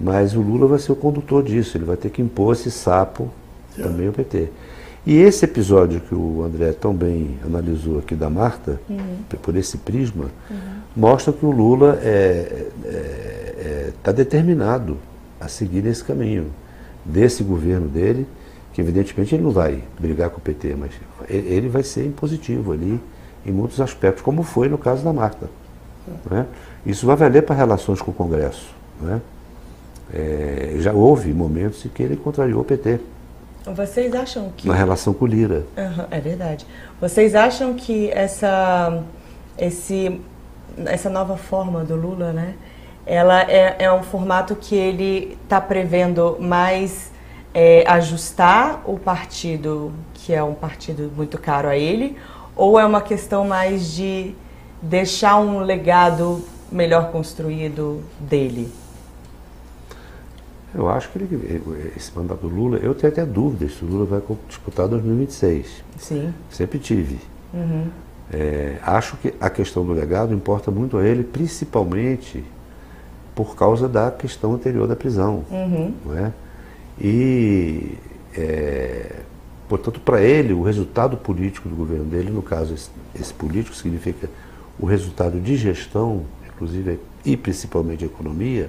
Mas 0.00 0.34
o 0.34 0.40
Lula 0.40 0.66
vai 0.66 0.78
ser 0.78 0.92
o 0.92 0.96
condutor 0.96 1.42
disso, 1.42 1.76
ele 1.76 1.84
vai 1.84 1.96
ter 1.96 2.10
que 2.10 2.20
impor 2.20 2.54
esse 2.54 2.70
sapo 2.70 3.30
também 3.76 4.08
o 4.08 4.12
PT. 4.12 4.48
E 5.06 5.18
esse 5.18 5.44
episódio 5.44 6.00
que 6.00 6.14
o 6.14 6.42
André 6.42 6.72
tão 6.72 6.94
bem 6.94 7.38
analisou 7.44 7.98
aqui 7.98 8.14
da 8.14 8.30
Marta, 8.30 8.80
uhum. 8.88 9.18
por 9.42 9.54
esse 9.54 9.78
prisma, 9.78 10.30
uhum. 10.50 10.56
mostra 10.96 11.32
que 11.32 11.44
o 11.44 11.50
Lula 11.50 11.96
está 11.96 12.08
é, 12.08 12.66
é, 12.84 12.88
é, 12.88 13.92
tá 14.02 14.12
determinado 14.12 14.96
a 15.38 15.46
seguir 15.46 15.84
esse 15.86 16.02
caminho 16.02 16.46
desse 17.04 17.44
governo 17.44 17.86
dele, 17.86 18.26
que 18.72 18.80
evidentemente 18.80 19.34
ele 19.34 19.42
não 19.42 19.50
vai 19.50 19.84
brigar 19.98 20.30
com 20.30 20.38
o 20.38 20.40
PT, 20.40 20.74
mas 20.74 20.90
ele 21.28 21.68
vai 21.68 21.82
ser 21.82 22.06
impositivo 22.06 22.72
ali 22.72 22.98
em 23.44 23.52
muitos 23.52 23.80
aspectos, 23.80 24.22
como 24.22 24.42
foi 24.42 24.68
no 24.68 24.78
caso 24.78 25.02
da 25.02 25.12
Marta. 25.12 25.48
Né? 26.30 26.46
Isso 26.84 27.06
vai 27.06 27.16
valer 27.16 27.42
para 27.42 27.54
relações 27.56 28.00
com 28.00 28.10
o 28.10 28.14
Congresso. 28.14 28.74
Né? 29.00 29.20
É, 30.12 30.76
já 30.78 30.92
houve 30.92 31.32
momentos 31.32 31.84
em 31.84 31.88
que 31.88 32.02
ele 32.02 32.16
contrariou 32.16 32.60
o 32.60 32.64
PT. 32.64 33.00
Vocês 33.66 34.14
acham 34.14 34.52
que. 34.54 34.68
Na 34.68 34.74
relação 34.74 35.14
com 35.14 35.24
o 35.24 35.28
Lira. 35.28 35.64
Uhum, 35.76 36.04
é 36.10 36.20
verdade. 36.20 36.66
Vocês 37.00 37.34
acham 37.34 37.72
que 37.74 38.10
essa, 38.10 39.02
esse, 39.56 40.20
essa 40.84 41.08
nova 41.08 41.36
forma 41.36 41.82
do 41.82 41.96
Lula, 41.96 42.32
né? 42.32 42.54
Ela 43.06 43.42
é, 43.42 43.76
é 43.78 43.92
um 43.92 44.02
formato 44.02 44.54
que 44.54 44.74
ele 44.74 45.38
está 45.44 45.60
prevendo 45.60 46.36
mais 46.38 47.10
é, 47.54 47.84
ajustar 47.86 48.82
o 48.84 48.98
partido, 48.98 49.92
que 50.12 50.34
é 50.34 50.42
um 50.42 50.54
partido 50.54 51.10
muito 51.14 51.38
caro 51.38 51.68
a 51.68 51.76
ele, 51.76 52.16
ou 52.56 52.78
é 52.78 52.84
uma 52.84 53.00
questão 53.00 53.46
mais 53.46 53.92
de 53.92 54.34
deixar 54.80 55.38
um 55.38 55.60
legado 55.60 56.42
melhor 56.70 57.10
construído 57.10 58.02
dele? 58.20 58.70
Eu 60.74 60.88
acho 60.88 61.08
que 61.10 61.18
ele, 61.18 61.92
esse 61.96 62.10
mandato 62.16 62.48
do 62.48 62.48
Lula, 62.48 62.78
eu 62.78 62.94
tenho 62.94 63.12
até 63.12 63.24
dúvidas 63.24 63.74
se 63.74 63.84
o 63.84 63.88
Lula 63.88 64.04
vai 64.04 64.20
disputar 64.48 64.88
2026. 64.88 65.84
Sim. 65.98 66.34
Sempre 66.50 66.80
tive. 66.80 67.20
Uhum. 67.52 67.86
É, 68.32 68.78
acho 68.82 69.16
que 69.18 69.32
a 69.40 69.48
questão 69.48 69.84
do 69.84 69.92
legado 69.92 70.34
importa 70.34 70.70
muito 70.70 70.96
a 70.98 71.06
ele, 71.06 71.22
principalmente 71.22 72.44
por 73.34 73.54
causa 73.54 73.88
da 73.88 74.10
questão 74.10 74.54
anterior 74.54 74.88
da 74.88 74.96
prisão. 74.96 75.44
Uhum. 75.50 75.94
Não 76.04 76.18
é? 76.18 76.32
E 77.00 77.96
é, 78.36 79.20
Portanto, 79.68 80.00
para 80.00 80.20
ele, 80.20 80.52
o 80.52 80.62
resultado 80.62 81.16
político 81.16 81.68
do 81.68 81.74
governo 81.74 82.04
dele, 82.04 82.30
no 82.30 82.42
caso, 82.42 82.74
esse, 82.74 82.90
esse 83.18 83.32
político 83.32 83.74
significa 83.74 84.28
o 84.78 84.86
resultado 84.86 85.40
de 85.40 85.56
gestão, 85.56 86.24
inclusive 86.46 86.98
e 87.24 87.36
principalmente 87.36 88.04
a 88.04 88.06
economia, 88.06 88.68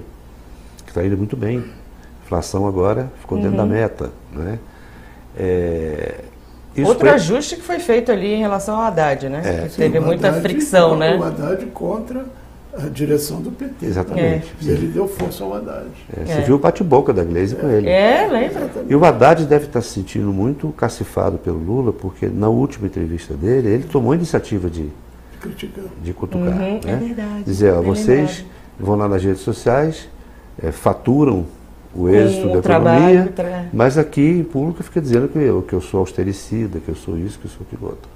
que 0.84 0.90
está 0.90 1.04
indo 1.04 1.16
muito 1.16 1.36
bem. 1.36 1.58
A 1.58 2.24
inflação 2.24 2.66
agora 2.66 3.12
ficou 3.20 3.36
dentro 3.36 3.52
uhum. 3.52 3.56
da 3.56 3.66
meta. 3.66 4.10
Né? 4.32 4.58
É, 5.36 6.24
Outro 6.84 7.06
foi... 7.06 7.10
ajuste 7.10 7.56
que 7.56 7.62
foi 7.62 7.78
feito 7.78 8.10
ali 8.10 8.34
em 8.34 8.40
relação 8.40 8.76
ao 8.76 8.82
Haddad, 8.82 9.28
né? 9.28 9.42
É, 9.44 9.68
sim, 9.68 9.76
teve 9.76 10.00
muita 10.00 10.28
Haddad, 10.28 10.42
fricção, 10.42 10.96
né? 10.96 11.16
O 11.16 11.22
Haddad 11.22 11.64
contra 11.66 12.26
a 12.78 12.88
direção 12.88 13.40
do 13.40 13.50
PT. 13.50 13.86
Exatamente. 13.86 14.54
É. 14.60 14.64
E 14.64 14.70
ele 14.70 14.88
deu 14.88 15.08
força 15.08 15.44
ao 15.44 15.54
Haddad. 15.54 15.86
É, 16.16 16.24
você 16.24 16.32
é. 16.32 16.40
viu 16.42 16.56
o 16.56 16.58
bate-boca 16.58 17.12
da 17.12 17.24
Gleisi 17.24 17.54
é. 17.54 17.58
com 17.58 17.68
ele. 17.68 17.88
É, 17.88 18.28
lembra. 18.28 18.70
E 18.88 18.94
o 18.94 19.04
Haddad 19.04 19.44
deve 19.46 19.66
estar 19.66 19.80
se 19.80 19.90
sentindo 19.90 20.32
muito 20.32 20.68
cacifado 20.72 21.38
pelo 21.38 21.58
Lula, 21.58 21.92
porque 21.92 22.26
na 22.26 22.48
última 22.48 22.86
entrevista 22.86 23.34
dele, 23.34 23.68
ele 23.68 23.84
tomou 23.84 24.12
a 24.12 24.16
iniciativa 24.16 24.68
de, 24.68 24.88
de 26.02 26.12
cutucar. 26.12 26.48
Uhum, 26.48 26.54
né? 26.54 26.80
É 26.84 26.96
verdade. 26.96 27.44
Dizer, 27.44 27.72
ó, 27.72 27.82
vocês 27.82 28.38
lembrado. 28.38 28.46
vão 28.78 28.96
lá 28.96 29.08
nas 29.08 29.22
redes 29.22 29.40
sociais, 29.40 30.08
é, 30.62 30.70
faturam 30.70 31.46
o 31.94 32.08
êxito 32.08 32.48
da 32.48 32.58
economia, 32.58 33.32
tra... 33.34 33.66
mas 33.72 33.96
aqui 33.96 34.20
em 34.20 34.44
público 34.44 34.82
fica 34.82 35.00
dizendo 35.00 35.28
que 35.28 35.38
eu, 35.38 35.62
que 35.62 35.72
eu 35.72 35.80
sou 35.80 36.00
austericida, 36.00 36.78
que 36.78 36.90
eu 36.90 36.94
sou 36.94 37.16
isso, 37.16 37.38
que 37.38 37.46
eu 37.46 37.50
sou 37.50 37.66
aquilo 37.66 37.88
outro. 37.88 38.10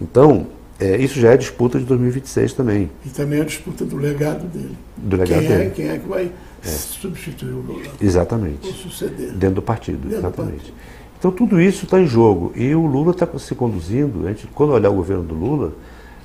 Então, 0.00 0.46
é, 0.80 0.96
isso 0.96 1.20
já 1.20 1.32
é 1.32 1.36
disputa 1.36 1.78
de 1.78 1.84
2026 1.84 2.54
também. 2.54 2.90
E 3.04 3.08
também 3.10 3.40
a 3.40 3.44
disputa 3.44 3.84
do 3.84 3.96
legado 3.96 4.46
dele. 4.46 4.76
Do 4.96 5.16
legado 5.16 5.38
quem 5.38 5.46
é, 5.46 5.48
dele. 5.48 5.64
É, 5.64 5.70
quem 5.70 5.88
é 5.88 5.98
que 5.98 6.08
vai 6.08 6.32
é. 6.64 6.68
substituir 6.68 7.52
o 7.52 7.60
Lula? 7.60 7.82
Exatamente. 8.00 8.66
Ou 8.66 8.72
suceder. 8.72 9.32
Dentro 9.32 9.56
do 9.56 9.62
partido, 9.62 10.08
Dentro 10.08 10.18
exatamente. 10.18 10.52
Do 10.52 10.56
partido. 10.56 10.74
Então 11.18 11.30
tudo 11.30 11.60
isso 11.60 11.84
está 11.84 12.00
em 12.00 12.06
jogo. 12.06 12.52
E 12.56 12.74
o 12.74 12.84
Lula 12.86 13.12
está 13.12 13.28
se 13.38 13.54
conduzindo, 13.54 14.26
a 14.26 14.30
gente, 14.30 14.48
quando 14.48 14.72
olhar 14.72 14.90
o 14.90 14.94
governo 14.94 15.22
do 15.22 15.34
Lula, 15.34 15.72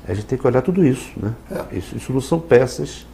a 0.08 0.14
gente 0.14 0.26
tem 0.26 0.40
que 0.40 0.48
olhar 0.48 0.62
tudo 0.62 0.84
isso. 0.86 1.12
Né? 1.18 1.34
É. 1.52 1.78
Isso, 1.78 1.96
isso, 1.96 2.12
não 2.12 2.22
são 2.22 2.40
peças 2.40 3.06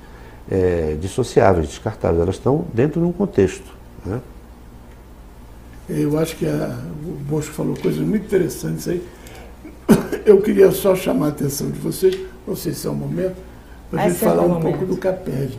é, 0.49 0.95
dissociáveis, 0.99 1.67
descartáveis, 1.67 2.21
elas 2.21 2.35
estão 2.35 2.65
dentro 2.73 3.01
de 3.01 3.07
um 3.07 3.11
contexto. 3.11 3.75
Né? 4.05 4.21
Eu 5.89 6.17
acho 6.17 6.37
que 6.37 6.45
a, 6.45 6.79
o 7.05 7.11
Bosco 7.27 7.53
falou 7.53 7.75
coisas 7.75 7.99
muito 7.99 8.25
interessantes 8.25 8.87
aí 8.87 9.03
eu 10.25 10.41
queria 10.41 10.71
só 10.71 10.95
chamar 10.95 11.27
a 11.27 11.29
atenção 11.29 11.69
de 11.69 11.79
vocês, 11.79 12.17
não 12.47 12.55
sei 12.55 12.73
se 12.73 12.87
é 12.87 12.89
o 12.89 12.93
momento, 12.93 13.35
para 13.89 14.03
a 14.03 14.09
gente 14.09 14.19
falar 14.19 14.43
um 14.43 14.59
pouco 14.59 14.85
do 14.85 14.97
CAPED. 14.97 15.57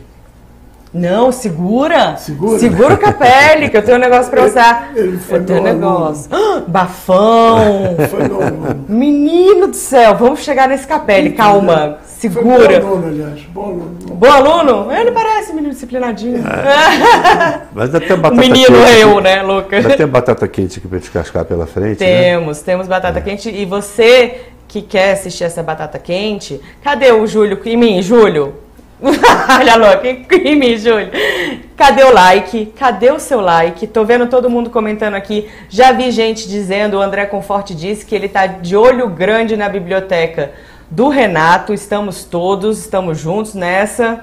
Não, 0.95 1.29
segura. 1.29 2.15
Segura? 2.15 2.57
Segura 2.57 2.93
o 2.93 2.97
Capelli, 2.97 3.67
que 3.69 3.75
eu 3.75 3.83
tenho 3.83 3.97
um 3.97 3.99
negócio 3.99 4.31
pra 4.31 4.45
usar. 4.45 4.91
Ele, 4.95 5.09
ele 5.09 5.17
foi 5.17 5.39
eu 5.39 5.43
tenho 5.45 5.59
um 5.59 5.63
meu 5.63 5.73
negócio. 5.73 6.29
bafão. 6.67 7.97
Foi 8.09 8.23
meu 8.23 8.41
aluno. 8.41 8.85
Menino 8.87 9.67
do 9.67 9.75
céu, 9.75 10.15
vamos 10.15 10.39
chegar 10.39 10.69
nesse 10.69 10.87
Capelli, 10.87 11.31
calma. 11.31 11.97
Segura. 12.05 12.57
Foi 12.57 12.79
bom 12.79 12.87
aluno, 12.87 13.07
aliás. 13.07 13.41
Bom 13.49 13.63
aluno. 13.65 13.95
Bom 14.07 14.31
aluno? 14.31 14.91
Ele 14.93 15.11
parece 15.11 15.51
menino 15.51 15.73
disciplinadinho. 15.73 16.41
Mas 17.75 17.93
ainda 17.93 17.99
tem 17.99 18.17
batata 18.17 18.41
Menino 18.41 18.65
quente. 18.65 18.99
eu, 19.01 19.11
aqui. 19.11 19.21
né, 19.21 19.41
louca? 19.41 19.75
Ainda 19.75 19.97
tem 19.97 20.07
batata 20.07 20.47
quente 20.47 20.79
aqui 20.79 20.87
pra 20.87 20.97
descascar 20.99 21.43
pela 21.43 21.67
frente, 21.67 21.99
né? 21.99 22.21
Temos, 22.21 22.61
temos 22.61 22.87
batata 22.87 23.19
quente. 23.19 23.49
E 23.49 23.65
você 23.65 24.45
que 24.67 24.81
quer 24.81 25.11
assistir 25.11 25.43
essa 25.43 25.61
batata 25.61 25.99
quente, 25.99 26.61
cadê 26.81 27.11
o 27.11 27.27
Júlio? 27.27 27.59
Em 27.65 27.75
mim, 27.75 28.01
Júlio? 28.01 28.64
Olha 29.59 29.75
louca, 29.75 30.07
em 30.37 30.55
mim, 30.55 30.77
Júlio. 30.77 31.11
Cadê 31.75 32.03
o 32.03 32.13
like? 32.13 32.67
Cadê 32.77 33.11
o 33.11 33.19
seu 33.19 33.41
like? 33.41 33.85
Tô 33.87 34.05
vendo 34.05 34.27
todo 34.27 34.49
mundo 34.49 34.69
comentando 34.69 35.15
aqui. 35.15 35.49
Já 35.69 35.91
vi 35.91 36.11
gente 36.11 36.47
dizendo, 36.47 36.97
o 36.97 37.01
André 37.01 37.25
Conforte 37.25 37.75
disse 37.75 38.05
que 38.05 38.15
ele 38.15 38.29
tá 38.29 38.47
de 38.47 38.75
olho 38.75 39.09
grande 39.09 39.57
na 39.57 39.67
biblioteca 39.67 40.51
do 40.89 41.09
Renato. 41.09 41.73
Estamos 41.73 42.23
todos, 42.23 42.79
estamos 42.79 43.19
juntos 43.19 43.53
nessa. 43.53 44.21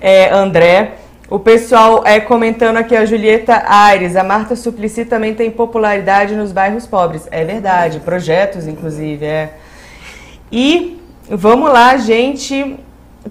É, 0.00 0.30
André. 0.30 0.94
O 1.28 1.40
pessoal 1.40 2.02
é 2.06 2.20
comentando 2.20 2.76
aqui 2.76 2.94
a 2.94 3.04
Julieta 3.04 3.64
Aires, 3.66 4.14
a 4.14 4.22
Marta 4.22 4.54
Suplicy 4.54 5.04
também 5.04 5.34
tem 5.34 5.50
popularidade 5.50 6.36
nos 6.36 6.52
bairros 6.52 6.86
pobres. 6.86 7.26
É 7.32 7.44
verdade, 7.44 7.98
projetos 7.98 8.68
inclusive, 8.68 9.26
é. 9.26 9.54
E 10.52 11.00
vamos 11.28 11.68
lá, 11.72 11.96
gente. 11.96 12.78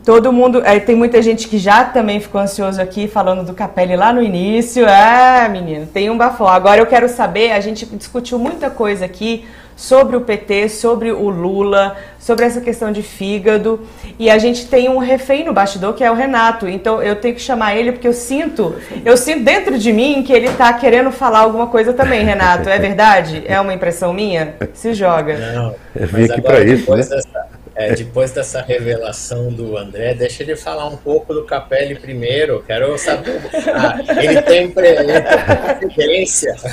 Todo 0.04 0.32
mundo. 0.34 0.62
É, 0.66 0.80
tem 0.80 0.96
muita 0.96 1.22
gente 1.22 1.48
que 1.48 1.58
já 1.58 1.86
também 1.86 2.20
ficou 2.20 2.42
ansioso 2.42 2.82
aqui 2.82 3.08
falando 3.08 3.46
do 3.46 3.54
Capelli 3.54 3.96
lá 3.96 4.12
no 4.12 4.22
início. 4.22 4.86
Ah, 4.88 5.48
menino, 5.50 5.86
tem 5.88 6.10
um 6.10 6.18
bafão. 6.18 6.48
Agora 6.48 6.82
eu 6.82 6.86
quero 6.86 7.08
saber, 7.08 7.52
a 7.52 7.60
gente 7.60 7.86
discutiu 7.86 8.38
muita 8.38 8.70
coisa 8.70 9.06
aqui 9.06 9.46
sobre 9.76 10.16
o 10.16 10.22
PT, 10.22 10.70
sobre 10.70 11.12
o 11.12 11.30
Lula, 11.30 11.98
sobre 12.18 12.46
essa 12.46 12.62
questão 12.62 12.92
de 12.92 13.04
fígado. 13.04 13.82
E 14.18 14.30
a 14.30 14.38
gente 14.38 14.68
tem 14.68 14.90
um 14.90 14.98
refém 14.98 15.44
no 15.44 15.54
bastidor 15.54 15.94
que 15.94 16.04
é 16.04 16.10
o 16.10 16.16
Renato. 16.16 16.68
Então 16.68 17.02
eu 17.02 17.16
tenho 17.16 17.36
que 17.36 17.42
chamar 17.42 17.76
ele 17.76 17.92
porque 17.92 18.08
eu 18.08 18.14
sinto, 18.14 18.76
eu 19.04 19.18
sinto 19.18 19.44
dentro 19.44 19.78
de 19.78 19.92
mim 19.92 20.24
que 20.24 20.32
ele 20.32 20.48
está 20.48 20.72
querendo 20.74 21.12
falar 21.12 21.40
alguma 21.40 21.68
coisa 21.68 21.94
também, 21.94 22.24
Renato. 22.24 22.70
É 22.70 22.80
verdade? 22.80 23.44
É 23.46 23.60
uma 23.60 23.74
impressão 23.74 24.14
minha? 24.14 24.56
Se 24.74 24.94
joga. 24.94 25.38
Não, 25.38 25.76
Eu 25.96 26.08
vim 26.08 26.24
aqui 26.24 26.42
pra 26.42 26.64
isso, 26.64 26.90
né? 26.92 26.98
Dessa, 26.98 27.35
é, 27.76 27.94
depois 27.94 28.32
dessa 28.32 28.62
revelação 28.62 29.52
do 29.52 29.78
André, 29.78 30.14
deixa 30.14 30.44
ele 30.44 30.56
falar 30.56 30.88
um 30.88 30.96
pouco 30.96 31.34
do 31.34 31.44
Capelli 31.44 31.96
primeiro. 31.96 32.64
Quero 32.66 32.98
saber. 32.98 33.42
Ah, 33.74 34.00
ele 34.22 34.42
tem 34.42 34.72
preferência. 34.72 36.56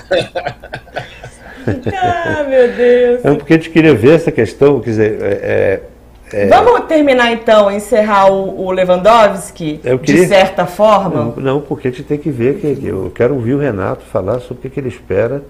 Ah, 1.95 2.45
meu 2.49 2.73
Deus. 2.73 3.25
É 3.25 3.35
porque 3.37 3.53
a 3.53 3.57
gente 3.57 3.71
queria 3.71 3.95
ver 3.95 4.17
essa 4.17 4.33
questão, 4.33 4.81
quer 4.81 4.91
dizer, 4.91 5.19
é, 5.23 5.81
é, 6.33 6.47
Vamos 6.49 6.87
terminar 6.87 7.31
então, 7.31 7.71
encerrar 7.71 8.33
o, 8.33 8.65
o 8.67 8.71
Lewandowski, 8.73 9.81
Eu 9.85 9.99
queria- 9.99 10.23
de 10.23 10.29
certa 10.29 10.67
forma? 10.67 11.33
não, 11.37 11.37
não, 11.37 11.61
porque 11.61 11.89
a 11.89 11.91
gente 11.91 12.03
tem 12.05 12.19
que 12.19 12.31
ver, 12.31 12.57
que, 12.57 12.87
eu 12.87 13.13
quero 13.15 13.35
ouvir 13.35 13.55
o 13.55 13.59
Renato 13.59 14.03
falar 14.07 14.41
sobre 14.41 14.67
o 14.67 14.71
que 14.71 14.81
ele 14.81 14.89
espera 14.89 15.43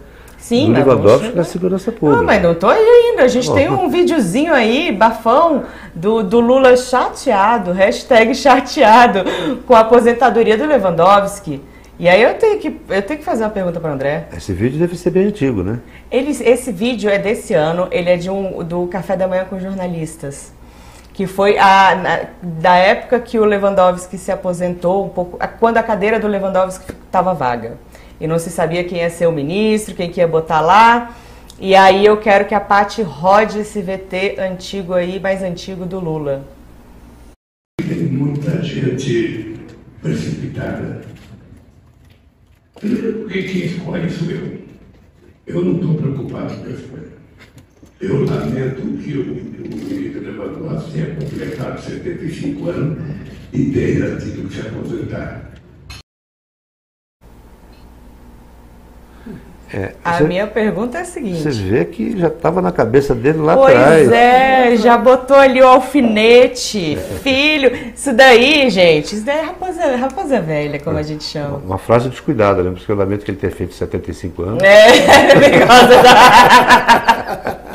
Sim, 0.43 0.72
do 0.72 0.80
Lewandowski 0.80 1.26
na 1.26 1.30
chegar. 1.30 1.45
segurança 1.45 1.93
pública. 1.93 2.16
Não, 2.16 2.24
mas 2.24 2.43
não 2.43 2.68
aí 2.68 2.82
ainda. 2.82 3.22
A 3.22 3.28
gente 3.28 3.47
Bom. 3.47 3.55
tem 3.55 3.70
um 3.70 3.88
videozinho 3.88 4.53
aí, 4.53 4.90
bafão, 4.90 5.62
do, 5.95 6.22
do 6.24 6.40
Lula 6.40 6.76
chateado, 6.76 7.70
hashtag 7.70 8.34
chateado, 8.34 9.20
com 9.64 9.72
a 9.74 9.80
aposentadoria 9.80 10.59
do 10.59 10.66
Lewandowski. 10.66 11.62
E 11.97 12.09
aí 12.09 12.20
eu 12.20 12.34
tenho 12.34 12.59
que, 12.59 12.80
eu 12.88 13.03
tenho 13.03 13.20
que 13.20 13.24
fazer 13.24 13.45
uma 13.45 13.51
pergunta 13.51 13.78
para 13.78 13.90
o 13.90 13.95
André. 13.95 14.26
Esse 14.36 14.53
vídeo 14.53 14.80
deve 14.80 14.97
ser 14.97 15.11
bem 15.11 15.26
antigo, 15.26 15.62
né? 15.62 15.78
Ele, 16.11 16.30
esse 16.30 16.72
vídeo 16.72 17.09
é 17.09 17.18
desse 17.18 17.55
ano, 17.55 17.86
ele 17.93 18.11
é 18.11 18.16
de 18.16 18.28
um, 18.28 18.64
do 18.64 18.88
Café 18.88 19.16
da 19.16 19.28
Manhã 19.28 19.45
com 19.49 19.61
Jornalistas. 19.61 20.53
Que 21.12 21.26
foi 21.28 21.57
a, 21.59 21.95
na- 21.95 22.20
da 22.43 22.74
época 22.74 23.20
que 23.20 23.38
o 23.38 23.45
Lewandowski 23.45 24.18
se 24.18 24.32
aposentou, 24.32 25.05
um 25.05 25.09
pouco, 25.11 25.38
quando 25.61 25.76
a 25.76 25.82
cadeira 25.84 26.18
do 26.18 26.26
Lewandowski 26.26 26.90
estava 27.07 27.32
vaga. 27.32 27.74
E 28.23 28.27
não 28.29 28.39
se 28.39 28.51
sabia 28.51 28.85
quem 28.85 28.99
ia 28.99 29.11
ser 29.11 29.27
o 29.27 29.33
ministro, 29.33 29.97
quem 29.97 30.09
que 30.09 30.20
ia 30.20 30.29
botar 30.29 30.61
lá. 30.61 31.12
E 31.59 31.75
aí 31.75 32.07
eu 32.07 32.16
quero 32.18 32.45
que 32.47 32.55
a 32.55 32.61
Paty 32.61 33.03
rode 33.03 33.59
esse 33.59 33.83
VT 33.83 34.37
antigo 34.39 34.95
aí, 34.95 35.18
mais 35.18 35.43
antigo 35.43 35.85
do 35.85 35.99
Lula. 35.99 36.45
Tem 37.81 38.05
muita 38.05 38.62
gente 38.62 39.57
precipitada. 40.01 41.01
Primeiro, 42.79 43.12
porque 43.14 43.43
quem 43.43 43.64
escolhe 43.64 44.09
sou 44.09 44.31
eu. 44.31 44.59
Eu 45.45 45.64
não 45.64 45.75
estou 45.75 45.95
preocupado 45.97 46.55
com 46.59 46.66
a 46.66 46.70
escolha. 46.70 47.09
Eu 48.01 48.25
lamento 48.25 48.83
que 49.03 49.18
o, 49.18 49.35
ministro 49.35 50.23
Lewandowski 50.23 50.93
tenha 50.93 51.16
completado 51.16 51.83
75 51.83 52.70
anos 52.70 52.99
e 53.53 53.64
tenha 53.73 54.14
tido 54.14 54.49
que 54.49 54.55
se 54.55 54.61
aposentar. 54.61 55.51
É, 59.75 59.93
A 60.05 60.18
você, 60.18 60.25
minha 60.25 60.47
pergunta 60.47 60.99
é 60.99 61.01
a 61.01 61.05
seguinte. 61.05 61.41
você 61.43 61.51
vê 61.51 61.85
que 61.87 62.18
já 62.18 62.29
estava 62.29 62.61
na 62.61 62.70
cabeça 62.70 63.14
dele 63.14 63.39
lá 63.39 63.57
Pois 63.57 63.75
atrás. 63.75 64.12
é, 64.12 64.77
já 64.77 64.99
botou 64.99 65.37
ali 65.37 65.62
o 65.62 65.66
alfinete, 65.66 66.99
filho. 67.23 67.73
Isso 67.95 68.12
daí, 68.12 68.68
gente, 68.68 69.14
isso 69.14 69.25
daí 69.25 69.39
é 69.39 69.43
raposa, 69.43 69.97
raposa 69.97 70.41
velha, 70.43 70.79
como 70.79 70.99
a 70.99 71.03
gente 71.03 71.25
chama. 71.25 71.57
Uma 71.64 71.79
frase 71.79 72.09
descuidada, 72.11 72.62
né? 72.62 72.70
Porque 72.75 72.91
eu 72.93 72.97
lamento 72.97 73.25
que 73.25 73.31
ele 73.31 73.39
tenha 73.39 73.53
feito 73.53 73.73
75 73.73 74.43
anos. 74.43 74.62
É, 74.62 74.89
da- 76.03 77.57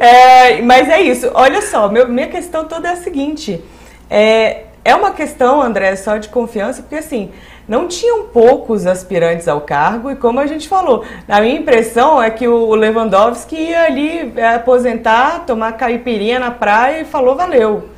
É, 0.00 0.62
mas 0.62 0.88
é 0.88 1.00
isso. 1.00 1.30
Olha 1.34 1.60
só, 1.62 1.88
meu- 1.88 2.08
minha 2.08 2.28
questão 2.28 2.64
toda 2.64 2.88
é 2.88 2.92
a 2.92 2.96
seguinte. 2.96 3.62
É, 4.08 4.64
é 4.84 4.94
uma 4.94 5.10
questão, 5.12 5.60
André, 5.60 5.96
só 5.96 6.16
de 6.16 6.28
confiança, 6.28 6.82
porque 6.82 6.94
assim, 6.96 7.30
não 7.68 7.88
tinham 7.88 8.24
poucos 8.28 8.86
aspirantes 8.86 9.48
ao 9.48 9.60
cargo, 9.60 10.10
e 10.10 10.16
como 10.16 10.38
a 10.40 10.46
gente 10.46 10.68
falou, 10.68 11.04
a 11.28 11.40
minha 11.40 11.56
impressão 11.58 12.22
é 12.22 12.30
que 12.30 12.46
o 12.46 12.74
Lewandowski 12.74 13.56
ia 13.56 13.84
ali 13.84 14.32
é, 14.36 14.54
aposentar, 14.54 15.44
tomar 15.46 15.72
caipirinha 15.72 16.38
na 16.38 16.50
praia 16.50 17.00
e 17.02 17.04
falou 17.04 17.34
valeu. 17.36 17.88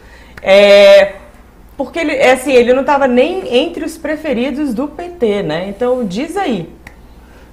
É, 0.43 1.17
porque 1.77 1.99
ele, 1.99 2.13
é 2.13 2.33
assim, 2.33 2.53
ele 2.53 2.73
não 2.73 2.81
estava 2.81 3.07
nem 3.07 3.55
entre 3.57 3.85
os 3.85 3.97
preferidos 3.99 4.73
do 4.75 4.89
PT, 4.89 5.43
né? 5.43 5.69
Então 5.69 6.05
diz 6.05 6.37
aí. 6.37 6.69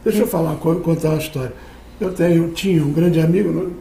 Deixa 0.04 0.20
eu 0.20 0.28
falar, 0.28 0.56
co- 0.56 0.76
contar 0.76 1.10
uma 1.10 1.18
história. 1.18 1.54
Eu 2.00 2.14
tenho, 2.14 2.50
tinha 2.52 2.82
um 2.84 2.92
grande 2.92 3.20
amigo, 3.20 3.74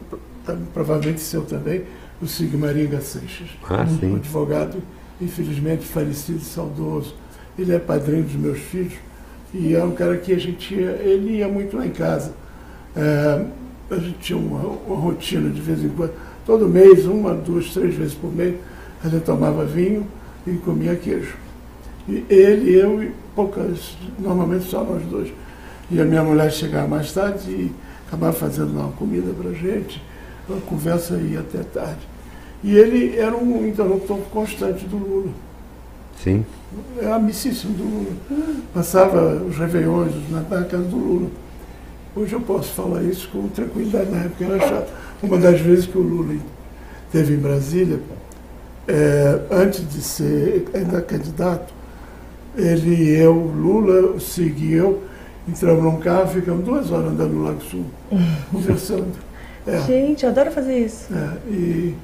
tá- 0.45 0.55
provavelmente 0.73 1.19
seu 1.21 1.43
também, 1.43 1.83
o 2.21 2.27
Sigmaringa 2.27 2.99
Seixas. 3.01 3.47
Ah, 3.69 3.83
um 3.83 3.99
sim. 3.99 4.15
advogado, 4.15 4.81
infelizmente 5.21 5.85
falecido, 5.85 6.39
saudoso. 6.39 7.15
Ele 7.57 7.73
é 7.73 7.79
padrinho 7.79 8.23
dos 8.23 8.35
meus 8.35 8.59
filhos 8.59 8.93
e 9.53 9.73
é 9.73 9.83
um 9.83 9.91
cara 9.91 10.17
que 10.17 10.33
a 10.33 10.37
gente 10.37 10.73
ia, 10.73 10.91
ele 11.01 11.37
ia 11.37 11.47
muito 11.47 11.77
lá 11.77 11.85
em 11.85 11.91
casa. 11.91 12.33
É, 12.95 13.45
a 13.89 13.95
gente 13.95 14.17
tinha 14.19 14.37
uma, 14.37 14.59
uma 14.59 14.97
rotina 14.97 15.49
de 15.49 15.61
vez 15.61 15.83
em 15.83 15.89
quando. 15.89 16.13
Todo 16.45 16.67
mês, 16.67 17.05
uma, 17.05 17.33
duas, 17.33 17.69
três 17.69 17.95
vezes 17.95 18.13
por 18.13 18.33
mês, 18.33 18.55
a 19.03 19.07
gente 19.07 19.23
tomava 19.23 19.65
vinho 19.65 20.05
e 20.45 20.53
comia 20.57 20.95
queijo. 20.95 21.35
E 22.07 22.23
ele, 22.29 22.75
eu 22.75 23.01
e 23.01 23.11
poucas, 23.35 23.95
normalmente 24.19 24.65
só 24.65 24.83
nós 24.83 25.03
dois. 25.03 25.31
E 25.89 25.99
a 25.99 26.05
minha 26.05 26.23
mulher 26.23 26.51
chegava 26.51 26.87
mais 26.87 27.11
tarde 27.11 27.49
e 27.49 27.71
acabava 28.07 28.33
fazendo 28.33 28.71
uma 28.71 28.91
comida 28.91 29.31
para 29.33 29.51
gente, 29.53 30.01
uma 30.47 30.59
conversa 30.61 31.15
ia 31.15 31.39
até 31.39 31.59
tarde. 31.59 32.07
E 32.63 32.75
ele 32.75 33.17
era 33.17 33.35
um 33.35 33.67
interlocutor 33.67 34.17
constante 34.31 34.85
do 34.85 34.97
Lula. 34.97 35.44
Sim. 36.23 36.45
É 37.01 37.11
amicíssimo 37.11 37.73
do 37.73 37.83
Lula. 37.83 38.11
Passava 38.73 39.35
os 39.43 39.57
réveillões, 39.57 40.13
os 40.15 40.29
natais 40.29 40.61
na 40.61 40.67
casa 40.67 40.83
do 40.83 40.97
Lula. 40.97 41.29
Hoje 42.15 42.33
eu 42.33 42.41
posso 42.41 42.71
falar 42.73 43.03
isso 43.03 43.27
com 43.29 43.47
tranquilidade, 43.49 44.09
na 44.09 44.23
época 44.23 44.45
era 44.45 44.59
chato. 44.59 44.91
Uma 45.21 45.37
das 45.37 45.59
vezes 45.59 45.85
que 45.85 45.97
o 45.97 46.01
Lula 46.01 46.35
esteve 47.07 47.33
em 47.33 47.37
Brasília, 47.37 47.99
é, 48.87 49.39
antes 49.51 49.87
de 49.89 50.01
ser 50.01 50.65
ainda 50.73 51.01
candidato, 51.01 51.73
ele, 52.55 53.09
eu, 53.09 53.33
Lula, 53.33 54.15
e 54.37 54.73
eu, 54.73 55.03
entramos 55.47 55.83
num 55.83 55.97
carro, 55.99 56.27
ficamos 56.27 56.63
duas 56.63 56.91
horas 56.91 57.11
andando 57.11 57.33
no 57.33 57.43
Lago 57.43 57.61
Sul, 57.61 57.85
conversando. 58.51 59.13
É. 59.67 59.79
Gente, 59.81 60.23
eu 60.23 60.29
adoro 60.29 60.51
fazer 60.51 60.85
isso. 60.85 61.13
É, 61.13 61.49
e, 61.49 61.95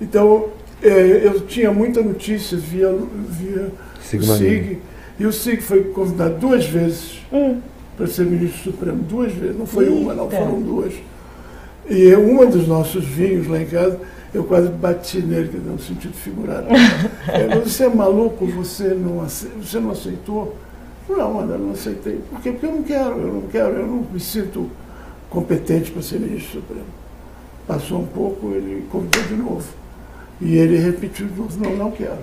então, 0.00 0.48
é, 0.82 1.22
eu 1.24 1.40
tinha 1.40 1.72
muita 1.72 2.02
notícia 2.02 2.56
via, 2.56 2.92
via 3.28 3.70
Sig 4.02 4.20
o 4.22 4.26
Marinho. 4.26 4.48
SIG. 4.64 4.78
E 5.18 5.26
o 5.26 5.32
SIG 5.32 5.60
foi 5.62 5.84
convidado 5.84 6.38
duas 6.38 6.64
vezes 6.66 7.20
Hum. 7.32 7.60
para 7.96 8.06
ser 8.06 8.24
ministro 8.26 8.72
supremo. 8.72 9.02
Duas 9.02 9.32
vezes, 9.32 9.58
não 9.58 9.66
foi 9.66 9.88
uma, 9.88 10.14
não, 10.14 10.24
Eita. 10.24 10.36
foram 10.36 10.60
duas. 10.62 10.94
E 11.88 12.14
uma 12.14 12.46
dos 12.46 12.66
nossos 12.66 13.04
vinhos 13.04 13.46
lá 13.46 13.60
em 13.60 13.66
casa, 13.66 14.00
eu 14.32 14.44
quase 14.44 14.68
bati 14.68 15.18
nele, 15.20 15.48
que 15.48 15.56
no 15.58 15.78
sentido 15.78 16.14
figurado. 16.14 16.66
você 17.64 17.84
é 17.84 17.88
maluco, 17.88 18.46
você 18.46 18.94
não, 18.94 19.26
você 19.60 19.80
não 19.80 19.90
aceitou? 19.90 20.56
Não, 21.08 21.40
André, 21.40 21.58
não 21.58 21.72
aceitei. 21.72 22.20
Por 22.30 22.40
quê? 22.40 22.52
Porque 22.52 22.66
eu 22.66 22.72
não 22.72 22.82
quero, 22.82 23.18
eu 23.18 23.32
não 23.34 23.42
quero, 23.42 23.70
eu 23.74 23.86
não 23.86 24.06
me 24.12 24.20
sinto 24.20 24.70
competente 25.28 25.90
para 25.90 26.02
ser 26.02 26.20
ministro 26.20 26.60
supremo. 26.60 26.84
Passou 27.66 28.00
um 28.00 28.06
pouco, 28.06 28.52
ele 28.52 28.86
convidou 28.90 29.22
de 29.24 29.34
novo. 29.34 29.79
E 30.40 30.56
ele 30.56 30.78
repetiu 30.78 31.26
de 31.26 31.38
novo, 31.38 31.62
não, 31.62 31.76
não 31.76 31.90
quero. 31.90 32.18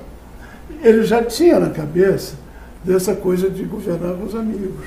Ele 0.83 1.03
já 1.03 1.23
tinha 1.23 1.59
na 1.59 1.69
cabeça 1.69 2.35
dessa 2.83 3.13
coisa 3.13 3.49
de 3.49 3.63
governar 3.63 4.15
com 4.15 4.25
os 4.25 4.35
amigos. 4.35 4.85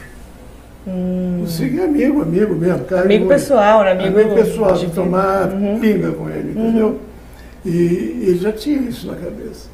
Hum. 0.87 1.45
O 1.45 1.81
é 1.81 1.85
amigo, 1.85 2.23
amigo 2.23 2.55
mesmo. 2.55 2.85
Cara, 2.85 3.03
amigo 3.03 3.29
pessoal, 3.29 3.85
né? 3.85 3.93
Amigo, 3.93 4.19
amigo 4.19 4.35
pessoal, 4.35 4.75
de 4.75 4.87
tomar 4.89 5.49
uhum. 5.49 5.79
pinga 5.79 6.11
com 6.13 6.29
ele, 6.29 6.51
entendeu? 6.51 6.89
Uhum. 6.89 6.99
E 7.65 8.25
ele 8.27 8.39
já 8.39 8.53
tinha 8.53 8.81
isso 8.81 9.07
na 9.07 9.15
cabeça. 9.15 9.69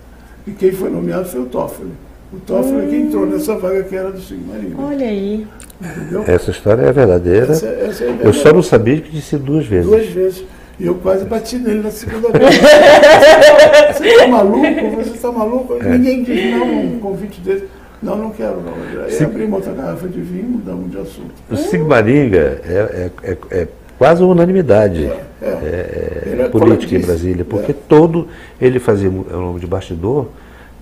E 0.47 0.51
quem 0.51 0.73
foi 0.73 0.91
nomeado 0.91 1.27
foi 1.27 1.41
o 1.41 1.47
Toffoli. 1.47 1.93
O 2.33 2.39
Toffoli 2.41 2.77
hum. 2.77 2.83
é 2.83 2.87
quem 2.89 3.03
entrou 3.03 3.27
nessa 3.27 3.57
vaga 3.57 3.85
que 3.85 3.95
era 3.95 4.11
do 4.11 4.21
Sigmarinho. 4.21 4.77
Olha 4.81 5.07
aí. 5.07 5.47
Entendeu? 5.81 6.25
Essa 6.27 6.51
história 6.51 6.83
é 6.83 6.93
verdadeira. 6.93 7.53
Essa, 7.53 7.67
essa 7.67 8.05
é 8.05 8.07
verdadeira. 8.09 8.29
Eu 8.29 8.33
só 8.33 8.53
não 8.53 8.63
sabia 8.63 9.01
que 9.01 9.11
disse 9.11 9.37
duas 9.37 9.65
vezes. 9.65 9.87
Duas 9.87 10.07
vezes. 10.09 10.45
E 10.79 10.87
eu 10.87 10.95
quase 10.97 11.25
bati 11.25 11.57
nele 11.57 11.83
na 11.83 11.91
segunda 11.91 12.29
vez. 12.31 12.57
você 13.97 14.09
está 14.09 14.29
maluco? 14.29 14.97
Você 14.97 15.11
está 15.11 15.33
maluco? 15.33 15.75
É. 15.81 15.89
Ninguém 15.97 16.23
diz 16.23 16.51
não 16.53 16.85
um 16.85 16.99
convite 16.99 17.41
desse. 17.41 17.65
Não, 18.03 18.17
não 18.17 18.31
quero 18.31 18.61
não. 18.61 19.03
Aí 19.05 19.11
Sig... 19.11 19.27
abri 19.27 19.45
uma 19.45 19.57
outra 19.57 19.73
garrafa 19.73 20.07
de 20.07 20.21
vinho, 20.21 20.45
mudamos 20.45 20.91
de 20.91 20.99
assunto. 20.99 21.33
O 21.51 21.57
Sigmaringa 21.57 22.61
é, 22.65 23.11
é, 23.23 23.31
é, 23.31 23.37
é 23.51 23.69
quase 23.99 24.23
unanimidade 24.23 25.07
é, 25.07 25.25
é. 25.41 25.47
é, 25.47 26.43
é 26.43 26.49
política 26.49 26.95
em 26.95 27.01
Brasília, 27.01 27.45
porque 27.45 27.73
todo 27.73 28.29
ele 28.61 28.79
fazia 28.79 29.09
o 29.09 29.27
nome 29.31 29.61
de 29.61 29.67
bastidor, 29.67 30.29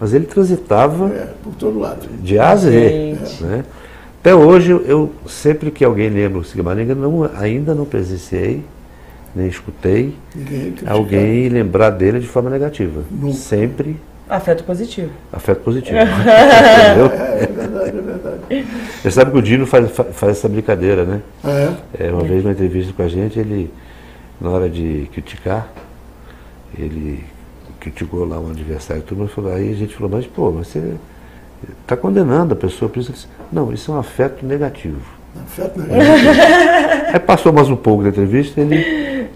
mas 0.01 0.13
ele 0.13 0.27
transitava 0.27 1.09
por 1.43 1.55
todo 1.55 1.79
lado. 1.79 2.09
de 2.21 2.37
A 2.39 2.51
a 2.51 2.57
Z. 2.57 3.17
Né? 3.41 3.65
Até 4.21 4.35
hoje, 4.35 4.73
eu 4.73 5.13
sempre 5.29 5.71
que 5.71 5.85
alguém 5.85 6.09
lembra 6.09 6.41
o 6.41 6.45
Sigmaringa, 6.45 6.95
não, 6.95 7.31
ainda 7.37 7.75
não 7.75 7.85
presenciei, 7.85 8.65
nem 9.35 9.49
escutei 9.49 10.15
alguém 10.87 11.49
lembrar 11.49 11.91
dele 11.91 12.21
de 12.21 12.27
forma 12.27 12.51
negativa. 12.51 13.03
Nunca. 13.11 13.35
Sempre 13.35 13.97
Afeto 14.29 14.65
positivo. 14.65 15.11
Afeto 15.33 15.61
positivo. 15.61 15.99
Entendeu? 16.01 17.07
É, 17.13 17.43
é 17.43 17.47
verdade, 17.47 17.99
é 17.99 18.01
verdade. 18.01 18.67
Você 19.03 19.11
sabe 19.11 19.31
que 19.31 19.39
o 19.39 19.43
Dino 19.43 19.67
faz, 19.67 19.91
faz 19.91 20.39
essa 20.39 20.49
brincadeira, 20.49 21.05
né? 21.05 21.21
É. 21.45 22.07
é 22.07 22.11
uma 22.11 22.25
vez, 22.25 22.43
numa 22.43 22.53
entrevista 22.53 22.93
com 22.95 23.03
a 23.03 23.09
gente, 23.09 23.39
ele, 23.39 23.71
na 24.41 24.49
hora 24.49 24.69
de 24.69 25.11
criticar, 25.13 25.69
ele 26.79 27.23
criticou 27.79 28.27
lá 28.27 28.41
um 28.41 28.51
adversário, 28.51 29.03
tudo, 29.03 29.29
falou, 29.29 29.53
aí 29.53 29.71
a 29.71 29.77
gente 29.77 29.95
falou, 29.95 30.11
mas 30.11 30.27
pô, 30.27 30.51
você 30.51 30.95
está 31.83 31.95
condenando 31.95 32.55
a 32.55 32.57
pessoa, 32.57 32.89
por 32.89 33.01
isso 33.01 33.13
disse, 33.13 33.27
não, 33.53 33.71
isso 33.73 33.93
é 33.93 33.95
um 33.95 33.99
afeto 33.99 34.45
negativo. 34.47 35.03
Negativo. 35.35 35.87
aí 37.13 37.21
passou 37.21 37.53
mais 37.53 37.69
um 37.69 37.77
pouco 37.77 38.03
da 38.03 38.09
entrevista, 38.09 38.61
ele 38.61 39.29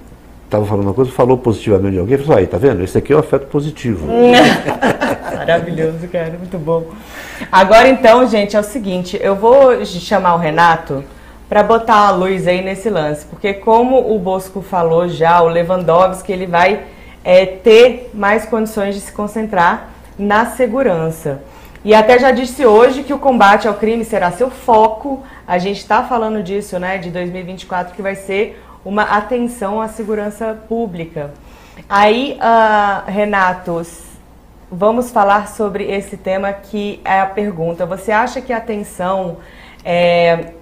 estava 0.44 0.64
falando 0.64 0.86
uma 0.86 0.94
coisa, 0.94 1.10
falou 1.10 1.36
positivamente 1.36 1.92
de 1.92 1.98
alguém, 1.98 2.18
falou, 2.18 2.38
aí, 2.38 2.46
tá 2.46 2.56
vendo? 2.56 2.82
Esse 2.82 2.98
aqui 2.98 3.12
é 3.12 3.16
o 3.16 3.18
afeto 3.18 3.46
positivo. 3.46 4.06
Maravilhoso, 5.36 6.08
cara, 6.08 6.34
muito 6.38 6.58
bom. 6.58 6.84
Agora 7.52 7.88
então, 7.88 8.26
gente, 8.26 8.56
é 8.56 8.60
o 8.60 8.64
seguinte, 8.64 9.18
eu 9.20 9.36
vou 9.36 9.84
chamar 9.84 10.34
o 10.34 10.38
Renato 10.38 11.04
para 11.48 11.62
botar 11.62 12.08
a 12.08 12.10
luz 12.10 12.46
aí 12.46 12.62
nesse 12.62 12.90
lance, 12.90 13.24
porque 13.26 13.54
como 13.54 14.14
o 14.14 14.18
Bosco 14.18 14.60
falou 14.60 15.08
já, 15.08 15.40
o 15.40 15.48
Lewandowski, 15.48 16.32
ele 16.32 16.46
vai 16.46 16.80
é, 17.24 17.46
ter 17.46 18.10
mais 18.12 18.44
condições 18.44 18.94
de 18.94 19.00
se 19.00 19.12
concentrar 19.12 19.90
na 20.18 20.46
segurança. 20.46 21.42
E 21.84 21.94
até 21.94 22.18
já 22.18 22.30
disse 22.30 22.66
hoje 22.66 23.02
que 23.02 23.14
o 23.14 23.18
combate 23.18 23.68
ao 23.68 23.74
crime 23.74 24.04
será 24.04 24.30
seu 24.32 24.50
foco. 24.50 25.22
A 25.46 25.58
gente 25.58 25.78
está 25.78 26.02
falando 26.02 26.42
disso, 26.42 26.78
né, 26.78 26.98
de 26.98 27.10
2024, 27.10 27.94
que 27.94 28.02
vai 28.02 28.14
ser 28.14 28.62
uma 28.84 29.02
atenção 29.02 29.80
à 29.80 29.88
segurança 29.88 30.58
pública. 30.68 31.32
Aí, 31.88 32.38
uh, 32.40 33.10
Renato, 33.10 33.80
vamos 34.70 35.10
falar 35.10 35.48
sobre 35.48 35.84
esse 35.84 36.16
tema 36.16 36.52
que 36.52 37.00
é 37.04 37.20
a 37.20 37.26
pergunta. 37.26 37.86
Você 37.86 38.10
acha 38.10 38.40
que 38.40 38.52
a 38.52 38.56
atenção 38.56 39.38
é, 39.84 40.52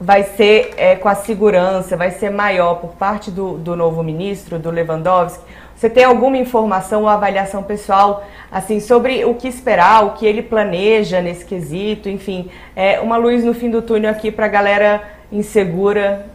vai 0.00 0.22
ser 0.22 0.74
é, 0.76 0.96
com 0.96 1.08
a 1.08 1.14
segurança, 1.14 1.96
vai 1.96 2.10
ser 2.10 2.30
maior 2.30 2.76
por 2.76 2.90
parte 2.90 3.30
do, 3.30 3.56
do 3.56 3.74
novo 3.74 4.02
ministro, 4.02 4.58
do 4.58 4.70
Lewandowski? 4.70 5.42
Você 5.74 5.90
tem 5.90 6.04
alguma 6.04 6.38
informação 6.38 7.02
ou 7.02 7.08
avaliação 7.08 7.62
pessoal 7.62 8.24
assim 8.50 8.80
sobre 8.80 9.24
o 9.24 9.34
que 9.34 9.46
esperar, 9.46 10.04
o 10.04 10.12
que 10.12 10.24
ele 10.24 10.42
planeja 10.42 11.20
nesse 11.20 11.44
quesito, 11.44 12.08
enfim, 12.08 12.50
é 12.74 12.98
uma 13.00 13.16
luz 13.16 13.44
no 13.44 13.52
fim 13.52 13.70
do 13.70 13.82
túnel 13.82 14.10
aqui 14.10 14.30
para 14.30 14.46
a 14.46 14.48
galera 14.48 15.02
insegura 15.30 16.26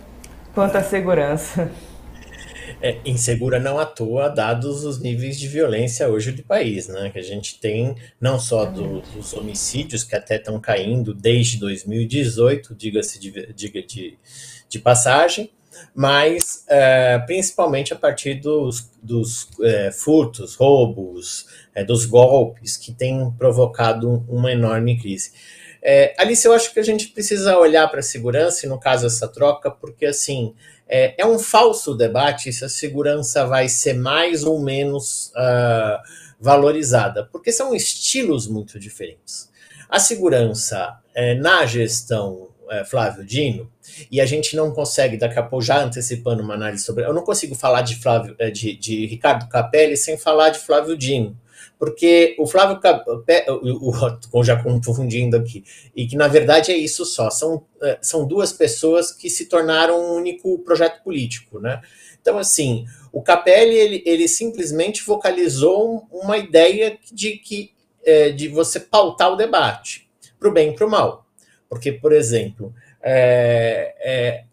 quanto 0.54 0.76
à 0.76 0.84
segurança. 0.84 1.72
É, 2.82 2.98
insegura 3.06 3.60
não 3.60 3.78
à 3.78 3.86
toa, 3.86 4.28
dados 4.28 4.84
os 4.84 5.00
níveis 5.00 5.40
de 5.40 5.48
violência 5.48 6.10
hoje 6.10 6.32
do 6.32 6.42
país, 6.42 6.88
né? 6.88 7.12
Que 7.12 7.20
a 7.20 7.24
gente 7.24 7.60
tem 7.60 7.96
não 8.20 8.40
só 8.40 8.66
do, 8.66 9.02
dos 9.02 9.34
homicídios, 9.34 10.04
que 10.04 10.16
até 10.16 10.38
estão 10.38 10.60
caindo 10.60 11.14
desde 11.14 11.60
2018, 11.60 12.74
diga-se 12.74 13.20
de, 13.20 13.54
diga 13.54 13.84
de, 13.84 14.18
de 14.68 14.80
passagem, 14.80 15.52
mas 15.94 16.66
é, 16.68 17.20
principalmente 17.20 17.94
a 17.94 17.96
partir 17.96 18.36
dos, 18.36 18.90
dos 19.02 19.50
é, 19.62 19.92
furtos, 19.92 20.56
roubos, 20.56 21.46
é, 21.76 21.84
dos 21.84 22.06
golpes 22.06 22.78
que 22.78 22.92
têm 22.92 23.32
provocado 23.38 24.26
uma 24.28 24.52
enorme 24.52 25.00
crise. 25.00 25.32
É, 25.84 26.14
Alice, 26.18 26.46
eu 26.46 26.54
acho 26.54 26.72
que 26.74 26.80
a 26.80 26.84
gente 26.84 27.08
precisa 27.08 27.58
olhar 27.58 27.88
para 27.90 28.00
a 28.00 28.04
segurança, 28.04 28.66
e 28.66 28.70
no 28.70 28.80
caso 28.80 29.08
essa 29.08 29.28
troca, 29.28 29.72
porque 29.72 30.06
assim 30.06 30.54
é, 30.92 31.16
é, 31.18 31.26
um 31.26 31.40
falso 31.40 31.96
debate 31.96 32.52
se 32.52 32.66
a 32.66 32.70
segurança 32.70 33.48
vai 33.48 33.70
ser 33.70 33.94
mais 33.94 34.44
ou 34.44 34.60
menos 34.60 35.32
uh, 35.38 36.02
valorizada, 36.38 37.30
porque 37.32 37.52
são 37.52 37.74
estilos 37.74 38.46
muito 38.46 38.78
diferentes. 38.78 39.50
A 39.90 40.00
segurança 40.00 41.00
é, 41.16 41.34
na 41.36 41.66
gestão 41.66 42.50
é, 42.70 42.84
Flávio 42.84 43.26
Dino, 43.26 43.72
e 44.10 44.22
a 44.22 44.26
gente 44.26 44.56
não 44.56 44.72
consegue, 44.72 45.18
daqui 45.18 45.38
a 45.38 45.44
pouco, 45.44 45.64
já 45.64 45.84
antecipando 45.84 46.42
uma 46.42 46.54
análise 46.54 46.84
sobre. 46.84 47.04
Eu 47.04 47.14
não 47.14 47.24
consigo 47.24 47.54
falar 47.56 47.82
de, 47.82 47.96
Flávio, 47.96 48.36
é, 48.40 48.50
de, 48.50 48.76
de 48.76 49.06
Ricardo 49.06 49.48
Capelli 49.50 49.98
sem 49.98 50.18
falar 50.18 50.50
de 50.50 50.60
Flávio 50.60 50.98
Dino 50.98 51.38
porque 51.82 52.36
o 52.38 52.46
Flávio 52.46 52.80
o, 53.82 54.44
já 54.46 54.62
confundindo 54.62 55.36
aqui, 55.36 55.64
e 55.96 56.06
que 56.06 56.16
na 56.16 56.28
verdade 56.28 56.72
é 56.72 56.78
isso 56.78 57.04
só, 57.04 57.32
são, 57.32 57.66
é, 57.82 57.98
são 58.04 58.28
duas 58.28 58.54
pessoas 58.54 59.12
que 59.12 59.32
se 59.32 59.48
tornaram 59.48 60.00
um 60.00 60.14
único 60.14 60.60
projeto 60.60 61.02
político, 61.02 61.60
né? 61.60 61.82
Então, 62.22 62.38
assim, 62.38 62.86
o 63.12 63.20
Capelli, 63.24 63.74
ele, 63.74 64.04
ele 64.06 64.28
simplesmente 64.28 65.04
vocalizou 65.04 66.08
uma 66.12 66.38
ideia 66.38 67.00
de 67.12 67.38
que 67.38 67.74
é, 68.06 68.30
de 68.30 68.48
você 68.48 68.80
pautar 68.80 69.34
o 69.34 69.36
debate, 69.36 70.08
para 70.40 70.50
o 70.50 70.54
bem 70.54 70.70
e 70.70 70.76
para 70.76 70.86
o 70.86 70.90
mal. 70.90 71.26
Porque, 71.68 71.92
por 71.92 72.14
exemplo, 72.14 72.76
é, 73.02 73.96
é, 74.02 74.44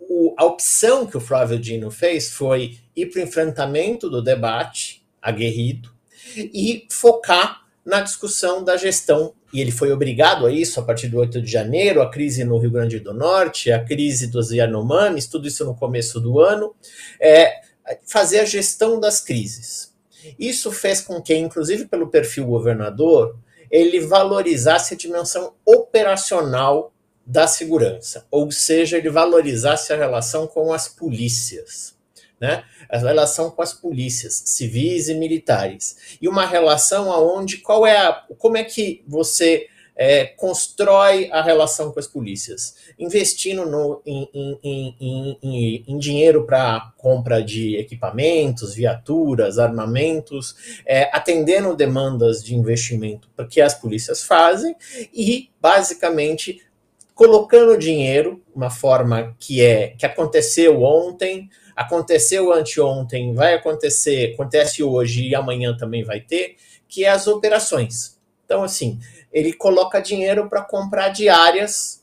o, 0.00 0.34
a 0.36 0.44
opção 0.44 1.06
que 1.06 1.16
o 1.16 1.20
Flávio 1.20 1.60
Dino 1.60 1.92
fez 1.92 2.32
foi 2.32 2.78
ir 2.96 3.06
para 3.06 3.20
o 3.20 3.22
enfrentamento 3.22 4.10
do 4.10 4.20
debate 4.20 5.06
aguerrido, 5.22 5.91
e 6.36 6.86
focar 6.90 7.62
na 7.84 8.00
discussão 8.00 8.62
da 8.62 8.76
gestão. 8.76 9.34
E 9.52 9.60
ele 9.60 9.70
foi 9.70 9.92
obrigado 9.92 10.46
a 10.46 10.52
isso 10.52 10.80
a 10.80 10.82
partir 10.82 11.08
do 11.08 11.18
8 11.18 11.42
de 11.42 11.50
janeiro, 11.50 12.00
a 12.00 12.10
crise 12.10 12.44
no 12.44 12.58
Rio 12.58 12.70
Grande 12.70 12.98
do 12.98 13.12
Norte, 13.12 13.70
a 13.70 13.84
crise 13.84 14.28
dos 14.28 14.50
Yanomamis, 14.50 15.26
tudo 15.26 15.46
isso 15.46 15.64
no 15.64 15.74
começo 15.74 16.20
do 16.20 16.40
ano, 16.40 16.74
é, 17.20 17.60
fazer 18.06 18.40
a 18.40 18.44
gestão 18.44 18.98
das 18.98 19.20
crises. 19.20 19.92
Isso 20.38 20.70
fez 20.70 21.00
com 21.00 21.20
que, 21.20 21.34
inclusive 21.34 21.86
pelo 21.86 22.08
perfil 22.08 22.46
governador, 22.46 23.36
ele 23.70 24.00
valorizasse 24.00 24.94
a 24.94 24.96
dimensão 24.96 25.54
operacional 25.64 26.92
da 27.24 27.46
segurança, 27.46 28.26
ou 28.30 28.50
seja, 28.50 28.98
ele 28.98 29.08
valorizasse 29.08 29.92
a 29.92 29.96
relação 29.96 30.46
com 30.46 30.72
as 30.72 30.88
polícias 30.88 31.94
né? 32.42 32.64
A 32.88 32.98
relação 32.98 33.52
com 33.52 33.62
as 33.62 33.72
polícias 33.72 34.42
civis 34.46 35.08
e 35.08 35.14
militares. 35.14 36.18
E 36.20 36.26
uma 36.26 36.44
relação 36.44 37.12
aonde 37.12 37.58
qual 37.58 37.86
é 37.86 37.96
a, 37.96 38.12
como 38.36 38.56
é 38.56 38.64
que 38.64 39.04
você 39.06 39.68
é, 39.94 40.24
constrói 40.24 41.30
a 41.30 41.40
relação 41.40 41.92
com 41.92 42.00
as 42.00 42.08
polícias, 42.08 42.74
investindo 42.98 43.64
no, 43.64 44.02
em, 44.04 44.28
em, 44.34 45.38
em, 45.40 45.84
em 45.86 45.98
dinheiro 45.98 46.44
para 46.44 46.92
compra 46.96 47.40
de 47.40 47.76
equipamentos, 47.76 48.74
viaturas, 48.74 49.60
armamentos, 49.60 50.82
é, 50.84 51.16
atendendo 51.16 51.76
demandas 51.76 52.42
de 52.42 52.56
investimento 52.56 53.28
que 53.48 53.60
as 53.60 53.74
polícias 53.74 54.24
fazem 54.24 54.74
e, 55.14 55.48
basicamente, 55.60 56.60
colocando 57.14 57.78
dinheiro, 57.78 58.42
uma 58.52 58.70
forma 58.70 59.36
que 59.38 59.62
é 59.62 59.94
que 59.96 60.04
aconteceu 60.04 60.82
ontem, 60.82 61.48
aconteceu 61.76 62.52
anteontem, 62.52 63.34
vai 63.34 63.54
acontecer, 63.54 64.34
acontece 64.34 64.82
hoje 64.82 65.28
e 65.28 65.34
amanhã 65.34 65.76
também 65.76 66.04
vai 66.04 66.20
ter, 66.20 66.56
que 66.88 67.04
é 67.04 67.08
as 67.08 67.26
operações. 67.26 68.18
Então, 68.44 68.62
assim, 68.62 69.00
ele 69.32 69.52
coloca 69.52 70.00
dinheiro 70.00 70.48
para 70.48 70.62
comprar 70.62 71.08
diárias, 71.08 72.02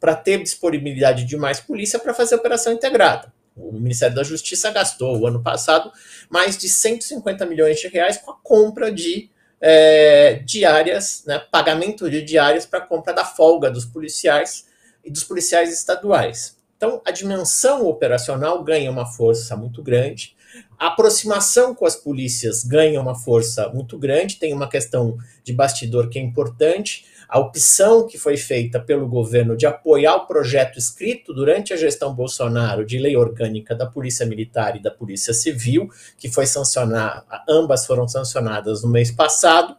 para 0.00 0.14
ter 0.14 0.42
disponibilidade 0.42 1.24
de 1.24 1.36
mais 1.36 1.60
polícia 1.60 1.98
para 1.98 2.14
fazer 2.14 2.34
operação 2.34 2.72
integrada. 2.72 3.32
O 3.56 3.72
Ministério 3.72 4.16
da 4.16 4.22
Justiça 4.22 4.70
gastou, 4.70 5.18
o 5.18 5.26
ano 5.26 5.42
passado, 5.42 5.92
mais 6.28 6.56
de 6.58 6.68
150 6.68 7.46
milhões 7.46 7.78
de 7.78 7.88
reais 7.88 8.18
com 8.18 8.32
a 8.32 8.36
compra 8.42 8.90
de 8.90 9.30
é, 9.60 10.34
diárias, 10.44 11.24
né, 11.26 11.38
pagamento 11.50 12.10
de 12.10 12.22
diárias 12.22 12.66
para 12.66 12.80
compra 12.80 13.12
da 13.12 13.24
folga 13.24 13.70
dos 13.70 13.84
policiais 13.84 14.66
e 15.04 15.10
dos 15.10 15.24
policiais 15.24 15.72
estaduais. 15.72 16.56
Então, 16.84 17.00
a 17.02 17.10
dimensão 17.10 17.86
operacional 17.86 18.62
ganha 18.62 18.90
uma 18.90 19.06
força 19.06 19.56
muito 19.56 19.82
grande, 19.82 20.36
a 20.78 20.88
aproximação 20.88 21.74
com 21.74 21.86
as 21.86 21.96
polícias 21.96 22.62
ganha 22.62 23.00
uma 23.00 23.14
força 23.14 23.70
muito 23.70 23.98
grande, 23.98 24.36
tem 24.36 24.52
uma 24.52 24.68
questão 24.68 25.16
de 25.42 25.54
bastidor 25.54 26.10
que 26.10 26.18
é 26.18 26.22
importante. 26.22 27.06
A 27.26 27.38
opção 27.38 28.06
que 28.06 28.18
foi 28.18 28.36
feita 28.36 28.78
pelo 28.78 29.08
governo 29.08 29.56
de 29.56 29.64
apoiar 29.64 30.16
o 30.16 30.26
projeto 30.26 30.78
escrito 30.78 31.32
durante 31.32 31.72
a 31.72 31.76
gestão 31.78 32.14
Bolsonaro 32.14 32.84
de 32.84 32.98
lei 32.98 33.16
orgânica 33.16 33.74
da 33.74 33.86
Polícia 33.86 34.26
Militar 34.26 34.76
e 34.76 34.82
da 34.82 34.90
Polícia 34.90 35.32
Civil, 35.32 35.88
que 36.18 36.28
foi 36.28 36.44
sancionar, 36.44 37.24
ambas 37.48 37.86
foram 37.86 38.06
sancionadas 38.06 38.82
no 38.82 38.90
mês 38.90 39.10
passado, 39.10 39.74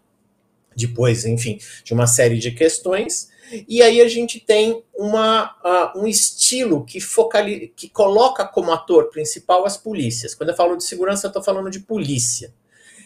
depois, 0.75 1.23
enfim, 1.23 1.59
de 1.83 1.93
uma 1.93 2.07
série 2.07 2.39
de 2.39 2.49
questões. 2.49 3.29
E 3.67 3.81
aí 3.81 4.01
a 4.01 4.07
gente 4.07 4.39
tem 4.39 4.83
uma, 4.93 5.55
uh, 5.63 5.99
um 5.99 6.07
estilo 6.07 6.83
que, 6.83 6.99
focali 6.99 7.71
que 7.75 7.89
coloca 7.89 8.45
como 8.45 8.71
ator 8.71 9.09
principal 9.09 9.65
as 9.65 9.77
polícias. 9.77 10.33
Quando 10.33 10.49
eu 10.49 10.55
falo 10.55 10.75
de 10.75 10.83
segurança, 10.83 11.27
eu 11.27 11.29
estou 11.29 11.43
falando 11.43 11.69
de 11.69 11.79
polícia. 11.79 12.53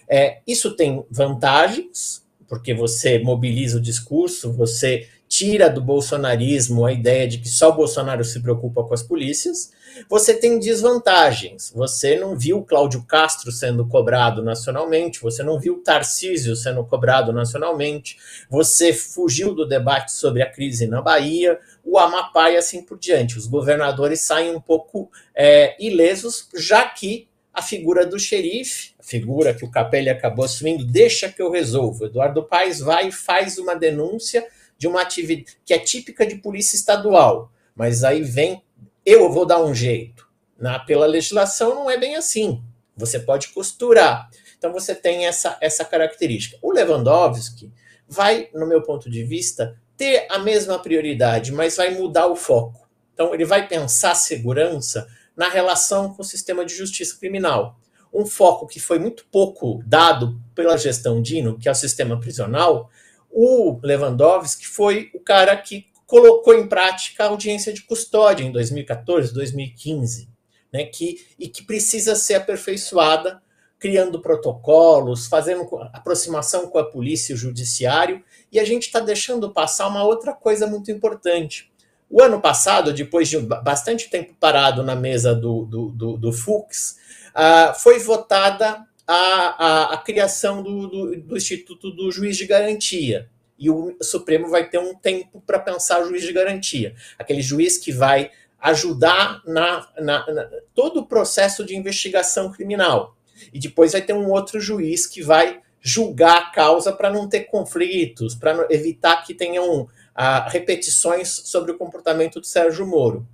É, 0.08 0.40
isso 0.48 0.76
tem 0.76 1.04
vantagens, 1.10 2.24
porque 2.48 2.74
você 2.74 3.20
mobiliza 3.20 3.78
o 3.78 3.82
discurso, 3.82 4.52
você 4.52 5.08
tira 5.30 5.70
do 5.70 5.80
bolsonarismo 5.80 6.88
a 6.88 6.92
ideia 6.92 7.28
de 7.28 7.38
que 7.38 7.48
só 7.48 7.70
o 7.70 7.76
Bolsonaro 7.76 8.26
se 8.26 8.42
preocupa 8.42 8.84
com 8.84 8.96
as 8.96 9.04
polícias. 9.04 9.72
Você 10.10 10.34
tem 10.34 10.60
desvantagens. 10.60 11.72
Você 11.76 12.18
não 12.18 12.36
viu 12.36 12.64
Cláudio 12.64 13.04
Castro 13.04 13.52
sendo 13.52 13.88
cobrado 13.88 14.42
nacionalmente, 14.42 15.22
você 15.22 15.44
não 15.44 15.60
viu 15.60 15.84
Tarcísio 15.84 16.56
sendo 16.56 16.84
cobrado 16.84 17.32
nacionalmente, 17.32 18.18
você 18.50 18.92
fugiu 18.92 19.54
do 19.54 19.68
debate 19.68 20.12
sobre 20.12 20.42
a 20.42 20.50
crise 20.50 20.88
na 20.88 21.00
Bahia, 21.00 21.60
o 21.86 22.00
Amapá 22.00 22.50
e 22.50 22.58
assim 22.58 22.82
por 22.84 22.98
diante. 22.98 23.38
Os 23.38 23.46
governadores 23.46 24.22
saem 24.22 24.56
um 24.56 24.60
pouco 24.60 25.12
é, 25.36 25.76
ilesos, 25.80 26.50
já 26.56 26.86
que 26.86 27.28
a 27.54 27.62
figura 27.62 28.06
do 28.06 28.18
xerife, 28.18 28.94
a 28.98 29.04
figura 29.04 29.54
que 29.54 29.66
o 29.66 29.70
Capelli 29.70 30.10
acabou 30.10 30.46
assumindo, 30.46 30.86
deixa 30.86 31.30
que 31.30 31.42
eu 31.42 31.52
resolvo. 31.52 32.06
Eduardo 32.06 32.44
Paes 32.44 32.80
vai 32.80 33.10
e 33.10 33.12
faz 33.12 33.58
uma 33.58 33.76
denúncia 33.76 34.46
de 34.80 34.88
uma 34.88 35.02
atividade 35.02 35.58
que 35.66 35.74
é 35.74 35.78
típica 35.78 36.26
de 36.26 36.36
polícia 36.36 36.78
estadual, 36.78 37.52
mas 37.76 38.04
aí 38.04 38.24
vem, 38.24 38.64
eu 39.06 39.30
vou 39.32 39.46
dar 39.46 39.62
um 39.62 39.76
jeito. 39.76 40.28
Na, 40.58 40.80
pela 40.80 41.06
legislação 41.06 41.76
não 41.76 41.92
é 41.92 41.98
bem 41.98 42.16
assim. 42.16 42.64
Você 42.96 43.20
pode 43.20 43.50
costurar. 43.50 44.30
Então 44.58 44.74
você 44.74 44.96
tem 44.96 45.28
essa, 45.28 45.58
essa 45.62 45.86
característica. 45.86 46.58
O 46.62 46.72
Lewandowski 46.72 47.72
vai, 48.08 48.50
no 48.54 48.66
meu 48.66 48.82
ponto 48.82 49.10
de 49.10 49.24
vista, 49.24 49.78
ter 49.96 50.26
a 50.30 50.40
mesma 50.40 50.80
prioridade, 50.80 51.52
mas 51.52 51.78
vai 51.78 51.92
mudar 51.92 52.28
o 52.28 52.36
foco. 52.36 52.90
Então 53.14 53.34
ele 53.34 53.46
vai 53.46 53.68
pensar 53.68 54.16
segurança 54.16 55.08
na 55.36 55.50
relação 55.50 56.14
com 56.14 56.22
o 56.22 56.26
sistema 56.26 56.66
de 56.66 56.74
justiça 56.74 57.18
criminal. 57.18 57.78
Um 58.14 58.26
foco 58.26 58.66
que 58.66 58.80
foi 58.80 58.98
muito 58.98 59.26
pouco 59.32 59.82
dado 59.86 60.42
pela 60.56 60.78
gestão 60.78 61.22
Dino, 61.22 61.58
que 61.58 61.68
é 61.68 61.72
o 61.72 61.76
sistema 61.76 62.20
prisional, 62.20 62.90
o 63.32 63.80
Lewandowski 63.84 64.68
foi 64.68 65.10
o 65.14 65.20
cara 65.20 65.56
que 65.56 65.88
colocou 66.06 66.56
em 66.56 66.68
prática 66.68 67.24
a 67.24 67.28
audiência 67.28 67.72
de 67.72 67.84
custódia 67.84 68.44
em 68.44 68.52
2014, 68.52 69.32
2015, 69.32 70.28
né, 70.74 70.86
que, 70.86 71.24
e 71.38 71.48
que 71.48 71.64
precisa 71.64 72.16
ser 72.16 72.36
aperfeiçoada, 72.36 73.42
criando 73.78 74.20
protocolos, 74.20 75.28
fazendo 75.28 75.70
aproximação 75.94 76.68
com 76.68 76.80
a 76.80 76.84
polícia 76.84 77.32
e 77.32 77.36
o 77.36 77.38
judiciário, 77.38 78.24
e 78.52 78.60
a 78.60 78.66
gente 78.66 78.88
está 78.88 79.00
deixando 79.00 79.54
passar 79.54 79.88
uma 79.88 80.04
outra 80.04 80.34
coisa 80.34 80.66
muito 80.66 80.92
importante. 80.92 81.72
O 82.10 82.22
ano 82.22 82.42
passado, 82.42 82.92
depois 82.92 83.30
de 83.30 83.38
bastante 83.40 84.10
tempo 84.10 84.34
parado 84.40 84.84
na 84.84 84.96
mesa 84.96 85.36
do, 85.36 85.66
do, 85.66 85.90
do, 85.92 86.18
do 86.18 86.34
Fux, 86.34 86.98
uh, 87.30 87.80
foi 87.80 88.00
votada 88.00 88.84
a, 89.12 89.16
a, 89.16 89.94
a 89.96 89.98
criação 89.98 90.62
do, 90.62 90.88
do, 90.88 91.22
do, 91.22 91.36
Instituto 91.36 91.90
do 91.90 92.12
Juiz 92.12 92.38
de 92.38 92.46
Garantia. 92.46 93.28
E 93.58 93.68
o 93.68 93.98
Supremo 94.04 94.48
vai 94.48 94.70
ter 94.70 94.78
um 94.78 94.94
tempo 94.94 95.42
para 95.42 95.58
pensar 95.58 96.00
o 96.00 96.08
juiz 96.08 96.22
de 96.22 96.32
garantia. 96.32 96.96
Aquele 97.18 97.42
juiz 97.42 97.78
que 97.78 97.92
vai 97.92 98.32
ajudar 98.60 99.42
na, 99.46 99.90
na, 100.00 100.32
na, 100.32 100.50
todo 100.76 101.00
o 101.00 101.06
processo 101.06 101.66
de 101.66 101.76
investigação 101.76 102.52
criminal. 102.52 103.18
E 103.52 103.60
depois 103.60 103.94
vai 103.94 104.02
ter 104.02 104.14
um 104.14 104.30
outro 104.30 104.62
juiz 104.62 105.08
que 105.08 105.24
vai 105.24 105.60
julgar 105.82 106.38
a 106.38 106.52
causa 106.52 106.94
para 106.94 107.10
não 107.10 107.28
ter 107.28 107.46
conflitos, 107.46 108.36
para 108.36 108.68
evitar 108.70 109.26
que 109.26 109.34
tenham 109.34 109.90
ah, 110.14 110.48
repetições 110.50 111.30
sobre 111.30 111.72
o 111.72 111.78
comportamento 111.78 112.40
do 112.40 112.46
Sérgio 112.46 112.86
Moro. 112.86 113.28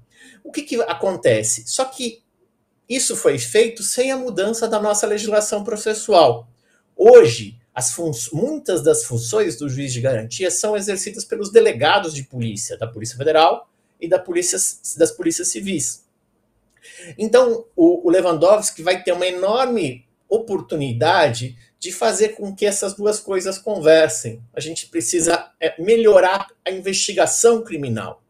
O 0.43 0.51
que, 0.51 0.61
que 0.61 0.82
acontece? 0.84 1.67
Só 1.67 1.86
que 1.86 2.23
isso 2.88 3.16
foi 3.16 3.38
feito 3.40 3.84
sem 3.84 4.12
a 4.12 4.18
mudança 4.18 4.68
da 4.68 4.80
nossa 4.80 5.08
legislação 5.08 5.64
processual. 5.64 6.48
Hoje, 6.96 7.60
muitas 8.32 8.84
das 8.84 9.04
funções 9.04 9.58
do 9.58 9.68
juiz 9.68 9.92
de 9.92 10.02
garantia 10.02 10.50
são 10.50 10.78
exercidas 10.78 11.26
pelos 11.26 11.52
delegados 11.52 12.14
de 12.14 12.24
polícia, 12.24 12.78
da 12.78 12.88
Polícia 12.88 13.18
Federal 13.18 13.70
e 14.00 14.08
da 14.08 14.20
polícia, 14.20 14.58
das 14.98 15.12
polícias 15.12 15.50
civis. 15.50 16.06
Então, 17.18 17.66
o, 17.76 18.08
o 18.08 18.12
Lewandowski 18.12 18.84
vai 18.84 19.04
ter 19.04 19.12
uma 19.12 19.28
enorme 19.28 20.06
oportunidade 20.30 21.58
de 21.80 21.92
fazer 21.92 22.30
com 22.30 22.56
que 22.56 22.66
essas 22.66 22.94
duas 22.94 23.20
coisas 23.20 23.58
conversem. 23.58 24.42
A 24.54 24.60
gente 24.60 24.88
precisa 24.88 25.52
é, 25.60 25.80
melhorar 25.82 26.48
a 26.64 26.72
investigação 26.72 27.64
criminal. 27.64 28.24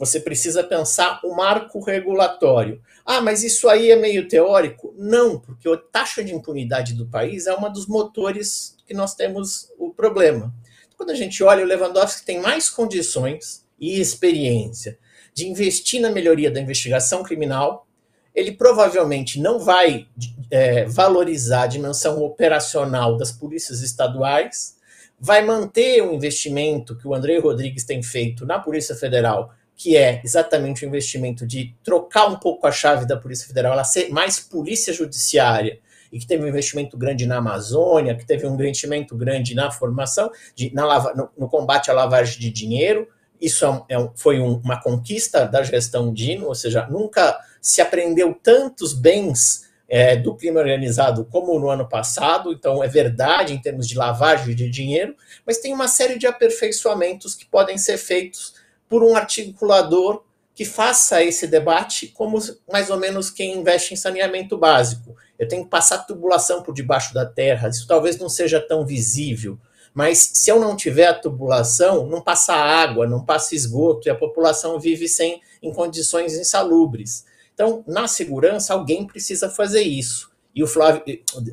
Você 0.00 0.18
precisa 0.18 0.64
pensar 0.64 1.20
o 1.22 1.36
marco 1.36 1.78
regulatório. 1.78 2.80
Ah, 3.04 3.20
mas 3.20 3.44
isso 3.44 3.68
aí 3.68 3.90
é 3.90 3.96
meio 3.96 4.26
teórico? 4.26 4.94
Não, 4.96 5.38
porque 5.38 5.68
a 5.68 5.76
taxa 5.76 6.24
de 6.24 6.34
impunidade 6.34 6.94
do 6.94 7.06
país 7.06 7.46
é 7.46 7.52
uma 7.52 7.68
dos 7.68 7.86
motores 7.86 8.78
que 8.86 8.94
nós 8.94 9.14
temos 9.14 9.70
o 9.78 9.90
problema. 9.90 10.54
Quando 10.96 11.10
a 11.10 11.14
gente 11.14 11.42
olha, 11.44 11.62
o 11.62 11.66
Lewandowski 11.66 12.24
tem 12.24 12.40
mais 12.40 12.70
condições 12.70 13.62
e 13.78 14.00
experiência 14.00 14.98
de 15.34 15.46
investir 15.46 16.00
na 16.00 16.10
melhoria 16.10 16.50
da 16.50 16.62
investigação 16.62 17.22
criminal. 17.22 17.86
Ele 18.34 18.52
provavelmente 18.52 19.38
não 19.38 19.58
vai 19.58 20.06
é, 20.50 20.86
valorizar 20.86 21.64
a 21.64 21.66
dimensão 21.66 22.22
operacional 22.22 23.18
das 23.18 23.32
polícias 23.32 23.82
estaduais, 23.82 24.78
vai 25.20 25.44
manter 25.44 26.02
o 26.02 26.14
investimento 26.14 26.96
que 26.96 27.06
o 27.06 27.14
André 27.14 27.38
Rodrigues 27.38 27.84
tem 27.84 28.02
feito 28.02 28.46
na 28.46 28.58
Polícia 28.58 28.94
Federal 28.94 29.52
que 29.80 29.96
é 29.96 30.20
exatamente 30.22 30.84
o 30.84 30.88
investimento 30.88 31.46
de 31.46 31.74
trocar 31.82 32.26
um 32.26 32.38
pouco 32.38 32.66
a 32.66 32.70
chave 32.70 33.06
da 33.06 33.16
Polícia 33.16 33.46
Federal, 33.46 33.72
ela 33.72 33.82
ser 33.82 34.10
mais 34.10 34.38
polícia 34.38 34.92
judiciária, 34.92 35.80
e 36.12 36.18
que 36.18 36.26
teve 36.26 36.44
um 36.44 36.48
investimento 36.48 36.98
grande 36.98 37.24
na 37.24 37.38
Amazônia, 37.38 38.14
que 38.14 38.26
teve 38.26 38.46
um 38.46 38.52
investimento 38.52 39.16
grande 39.16 39.54
na 39.54 39.70
formação, 39.70 40.30
de, 40.54 40.70
na 40.74 40.84
lava, 40.84 41.14
no, 41.14 41.30
no, 41.34 41.48
combate 41.48 41.90
à 41.90 41.94
lavagem 41.94 42.38
de 42.38 42.50
dinheiro. 42.50 43.08
Isso 43.40 43.64
é 43.64 43.70
um, 43.70 43.84
é 43.88 43.98
um, 43.98 44.10
foi 44.14 44.38
um, 44.38 44.60
uma 44.62 44.78
conquista 44.78 45.46
da 45.46 45.62
gestão 45.62 46.12
Dino, 46.12 46.48
ou 46.48 46.54
seja, 46.54 46.86
nunca 46.86 47.38
se 47.58 47.80
aprendeu 47.80 48.38
tantos 48.42 48.92
bens 48.92 49.66
é, 49.88 50.14
do 50.14 50.34
crime 50.34 50.58
organizado 50.58 51.24
como 51.24 51.58
no 51.58 51.70
ano 51.70 51.88
passado, 51.88 52.52
então 52.52 52.84
é 52.84 52.86
verdade 52.86 53.54
em 53.54 53.58
termos 53.58 53.88
de 53.88 53.96
lavagem 53.96 54.54
de 54.54 54.68
dinheiro, 54.68 55.16
mas 55.46 55.56
tem 55.56 55.72
uma 55.72 55.88
série 55.88 56.18
de 56.18 56.26
aperfeiçoamentos 56.26 57.34
que 57.34 57.46
podem 57.46 57.78
ser 57.78 57.96
feitos 57.96 58.59
por 58.90 59.04
um 59.04 59.16
articulador 59.16 60.24
que 60.52 60.64
faça 60.64 61.22
esse 61.22 61.46
debate 61.46 62.08
como 62.08 62.38
mais 62.70 62.90
ou 62.90 62.98
menos 62.98 63.30
quem 63.30 63.56
investe 63.56 63.94
em 63.94 63.96
saneamento 63.96 64.58
básico. 64.58 65.16
Eu 65.38 65.48
tenho 65.48 65.64
que 65.64 65.70
passar 65.70 65.98
tubulação 65.98 66.62
por 66.62 66.74
debaixo 66.74 67.14
da 67.14 67.24
terra, 67.24 67.68
isso 67.68 67.86
talvez 67.86 68.18
não 68.18 68.28
seja 68.28 68.60
tão 68.60 68.84
visível, 68.84 69.56
mas 69.94 70.18
se 70.34 70.50
eu 70.50 70.58
não 70.60 70.76
tiver 70.76 71.06
a 71.06 71.14
tubulação, 71.14 72.06
não 72.06 72.20
passa 72.20 72.52
água, 72.52 73.06
não 73.06 73.24
passa 73.24 73.54
esgoto 73.54 74.08
e 74.08 74.10
a 74.10 74.14
população 74.14 74.78
vive 74.78 75.08
sem 75.08 75.40
em 75.62 75.72
condições 75.72 76.34
insalubres. 76.34 77.24
Então, 77.54 77.84
na 77.86 78.08
segurança, 78.08 78.74
alguém 78.74 79.06
precisa 79.06 79.48
fazer 79.48 79.82
isso. 79.82 80.30
E 80.54 80.62
o, 80.62 80.66
Flávio, 80.66 81.02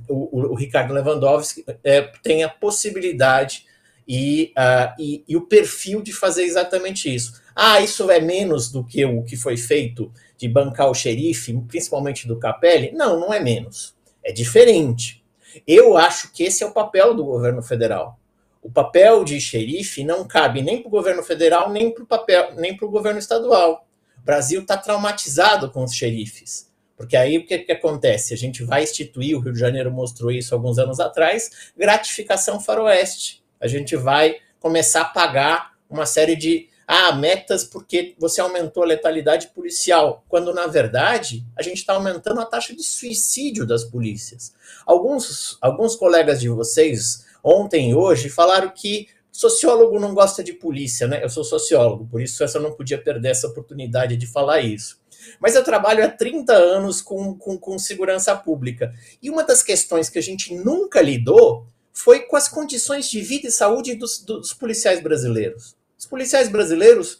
o, 0.09 0.51
o 0.51 0.55
Ricardo 0.55 0.93
Lewandowski 0.93 1.63
é, 1.83 2.01
tem 2.23 2.43
a 2.43 2.49
possibilidade 2.49 3.66
e, 4.07 4.53
uh, 4.57 4.95
e, 4.97 5.23
e, 5.27 5.35
o 5.35 5.41
perfil 5.41 6.01
de 6.01 6.13
fazer 6.13 6.43
exatamente 6.43 7.13
isso. 7.13 7.41
Ah, 7.55 7.81
isso 7.81 8.09
é 8.09 8.21
menos 8.21 8.71
do 8.71 8.83
que 8.83 9.03
o 9.03 9.23
que 9.23 9.35
foi 9.35 9.57
feito 9.57 10.11
de 10.37 10.47
bancar 10.47 10.89
o 10.89 10.93
xerife, 10.93 11.53
principalmente 11.67 12.27
do 12.27 12.39
Capelli? 12.39 12.91
Não, 12.93 13.19
não 13.19 13.33
é 13.33 13.39
menos. 13.39 13.95
É 14.23 14.31
diferente. 14.31 15.23
Eu 15.65 15.97
acho 15.97 16.31
que 16.31 16.43
esse 16.43 16.63
é 16.63 16.67
o 16.67 16.71
papel 16.71 17.13
do 17.13 17.25
governo 17.25 17.61
federal. 17.61 18.19
O 18.61 18.71
papel 18.71 19.23
de 19.23 19.39
xerife 19.41 20.03
não 20.03 20.25
cabe 20.25 20.61
nem 20.61 20.81
para 20.81 20.87
o 20.87 20.91
governo 20.91 21.23
federal, 21.23 21.71
nem 21.71 21.91
para 21.91 22.03
o 22.03 22.07
papel, 22.07 22.53
nem 22.55 22.75
para 22.75 22.85
o 22.85 22.91
governo 22.91 23.19
estadual. 23.19 23.87
O 24.17 24.25
Brasil 24.25 24.61
está 24.61 24.77
traumatizado 24.77 25.69
com 25.71 25.83
os 25.83 25.93
xerifes. 25.93 26.67
Porque 26.95 27.15
aí 27.15 27.37
o 27.37 27.45
que, 27.45 27.59
que 27.59 27.71
acontece? 27.71 28.33
A 28.33 28.37
gente 28.37 28.63
vai 28.63 28.83
instituir, 28.83 29.37
o 29.37 29.39
Rio 29.39 29.53
de 29.53 29.59
Janeiro 29.59 29.91
mostrou 29.91 30.31
isso 30.31 30.53
alguns 30.53 30.79
anos 30.79 30.99
atrás, 30.99 31.71
gratificação 31.77 32.59
faroeste. 32.59 33.43
A 33.59 33.67
gente 33.67 33.95
vai 33.95 34.37
começar 34.59 35.01
a 35.01 35.05
pagar 35.05 35.73
uma 35.89 36.05
série 36.05 36.35
de 36.35 36.69
ah, 36.87 37.11
metas 37.11 37.65
porque 37.65 38.15
você 38.17 38.39
aumentou 38.39 38.81
a 38.81 38.85
letalidade 38.85 39.47
policial, 39.47 40.23
quando 40.29 40.53
na 40.53 40.67
verdade 40.67 41.45
a 41.55 41.61
gente 41.61 41.79
está 41.79 41.93
aumentando 41.93 42.39
a 42.39 42.45
taxa 42.45 42.73
de 42.73 42.81
suicídio 42.81 43.65
das 43.65 43.83
polícias. 43.83 44.53
Alguns, 44.85 45.57
alguns 45.61 45.95
colegas 45.95 46.39
de 46.39 46.47
vocês, 46.47 47.25
ontem 47.43 47.89
e 47.89 47.95
hoje, 47.95 48.29
falaram 48.29 48.69
que 48.69 49.09
sociólogo 49.29 49.99
não 49.99 50.13
gosta 50.13 50.43
de 50.43 50.53
polícia, 50.53 51.07
né? 51.07 51.23
Eu 51.23 51.29
sou 51.29 51.43
sociólogo, 51.43 52.07
por 52.07 52.21
isso 52.21 52.43
eu 52.43 52.61
não 52.61 52.71
podia 52.71 52.97
perder 52.97 53.29
essa 53.29 53.47
oportunidade 53.47 54.15
de 54.15 54.25
falar 54.25 54.61
isso. 54.61 54.99
Mas 55.39 55.55
eu 55.55 55.63
trabalho 55.63 56.05
há 56.05 56.09
30 56.09 56.53
anos 56.53 57.01
com, 57.01 57.37
com, 57.37 57.57
com 57.57 57.77
segurança 57.77 58.35
pública. 58.35 58.93
E 59.21 59.29
uma 59.29 59.43
das 59.43 59.61
questões 59.61 60.09
que 60.09 60.17
a 60.17 60.23
gente 60.23 60.55
nunca 60.55 61.01
lidou 61.01 61.67
foi 61.97 62.19
com 62.21 62.35
as 62.35 62.47
condições 62.47 63.09
de 63.09 63.21
vida 63.21 63.47
e 63.47 63.51
saúde 63.51 63.95
dos, 63.95 64.19
dos 64.19 64.53
policiais 64.53 65.01
brasileiros. 65.01 65.75
Os 65.97 66.05
policiais 66.05 66.47
brasileiros 66.47 67.19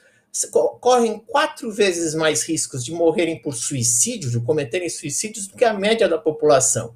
correm 0.80 1.18
quatro 1.26 1.72
vezes 1.72 2.14
mais 2.14 2.44
riscos 2.44 2.86
de 2.86 2.92
morrerem 2.92 3.42
por 3.42 3.56
suicídio, 3.56 4.30
de 4.30 4.40
cometerem 4.40 4.88
suicídios, 4.88 5.48
do 5.48 5.56
que 5.56 5.66
a 5.66 5.74
média 5.74 6.08
da 6.08 6.20
população. 6.20 6.96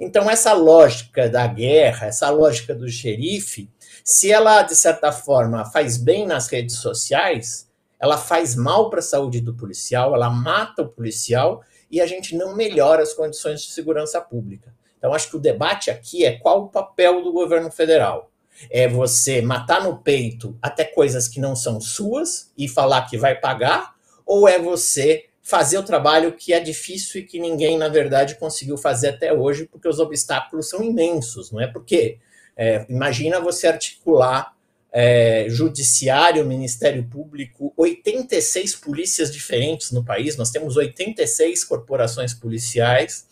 Então, 0.00 0.30
essa 0.30 0.54
lógica 0.54 1.28
da 1.28 1.46
guerra, 1.46 2.06
essa 2.06 2.30
lógica 2.30 2.74
do 2.74 2.88
xerife, 2.88 3.68
se 4.02 4.32
ela, 4.32 4.62
de 4.62 4.74
certa 4.74 5.12
forma, 5.12 5.66
faz 5.66 5.98
bem 5.98 6.26
nas 6.26 6.48
redes 6.48 6.76
sociais, 6.76 7.68
ela 8.00 8.16
faz 8.16 8.54
mal 8.54 8.88
para 8.88 9.00
a 9.00 9.02
saúde 9.02 9.42
do 9.42 9.54
policial, 9.54 10.14
ela 10.14 10.30
mata 10.30 10.80
o 10.80 10.88
policial 10.88 11.62
e 11.90 12.00
a 12.00 12.06
gente 12.06 12.34
não 12.34 12.56
melhora 12.56 13.02
as 13.02 13.12
condições 13.12 13.60
de 13.60 13.70
segurança 13.70 14.18
pública. 14.18 14.77
Então, 14.98 15.14
acho 15.14 15.30
que 15.30 15.36
o 15.36 15.40
debate 15.40 15.90
aqui 15.90 16.24
é 16.24 16.32
qual 16.32 16.64
o 16.64 16.68
papel 16.68 17.22
do 17.22 17.32
governo 17.32 17.70
federal. 17.70 18.30
É 18.70 18.88
você 18.88 19.40
matar 19.40 19.82
no 19.82 19.98
peito 19.98 20.58
até 20.60 20.84
coisas 20.84 21.28
que 21.28 21.40
não 21.40 21.54
são 21.54 21.80
suas 21.80 22.52
e 22.58 22.68
falar 22.68 23.06
que 23.08 23.16
vai 23.16 23.34
pagar, 23.38 23.94
ou 24.26 24.48
é 24.48 24.58
você 24.58 25.26
fazer 25.40 25.78
o 25.78 25.82
trabalho 25.82 26.32
que 26.32 26.52
é 26.52 26.60
difícil 26.60 27.20
e 27.20 27.24
que 27.24 27.38
ninguém, 27.38 27.78
na 27.78 27.88
verdade, 27.88 28.34
conseguiu 28.34 28.76
fazer 28.76 29.08
até 29.08 29.32
hoje, 29.32 29.64
porque 29.64 29.88
os 29.88 29.98
obstáculos 29.98 30.68
são 30.68 30.82
imensos, 30.82 31.50
não 31.50 31.60
é? 31.60 31.66
Porque 31.66 32.18
é, 32.54 32.84
imagina 32.88 33.40
você 33.40 33.66
articular 33.66 34.54
é, 34.92 35.46
judiciário, 35.48 36.44
Ministério 36.44 37.02
Público, 37.04 37.72
86 37.76 38.76
polícias 38.76 39.32
diferentes 39.32 39.90
no 39.90 40.04
país, 40.04 40.36
nós 40.36 40.50
temos 40.50 40.76
86 40.76 41.64
corporações 41.64 42.34
policiais, 42.34 43.26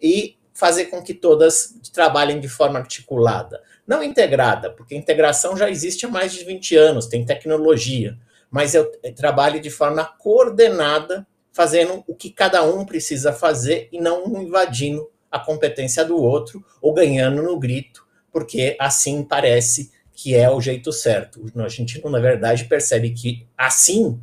e 0.00 0.36
fazer 0.60 0.86
com 0.86 1.02
que 1.02 1.14
todas 1.14 1.74
trabalhem 1.90 2.38
de 2.38 2.46
forma 2.46 2.78
articulada. 2.78 3.62
Não 3.86 4.02
integrada, 4.02 4.70
porque 4.70 4.94
integração 4.94 5.56
já 5.56 5.70
existe 5.70 6.04
há 6.04 6.08
mais 6.10 6.34
de 6.34 6.44
20 6.44 6.76
anos, 6.76 7.06
tem 7.06 7.24
tecnologia, 7.24 8.18
mas 8.50 8.74
eu 8.74 8.92
trabalho 9.16 9.58
de 9.58 9.70
forma 9.70 10.04
coordenada, 10.04 11.26
fazendo 11.50 12.04
o 12.06 12.14
que 12.14 12.28
cada 12.28 12.62
um 12.62 12.84
precisa 12.84 13.32
fazer 13.32 13.88
e 13.90 13.98
não 13.98 14.42
invadindo 14.42 15.08
a 15.30 15.38
competência 15.38 16.04
do 16.04 16.18
outro 16.18 16.62
ou 16.82 16.92
ganhando 16.92 17.42
no 17.42 17.58
grito, 17.58 18.06
porque 18.30 18.76
assim 18.78 19.22
parece 19.22 19.90
que 20.12 20.34
é 20.34 20.50
o 20.50 20.60
jeito 20.60 20.92
certo. 20.92 21.42
A 21.56 21.68
gente, 21.68 22.06
na 22.06 22.20
verdade, 22.20 22.66
percebe 22.66 23.12
que 23.12 23.46
assim 23.56 24.20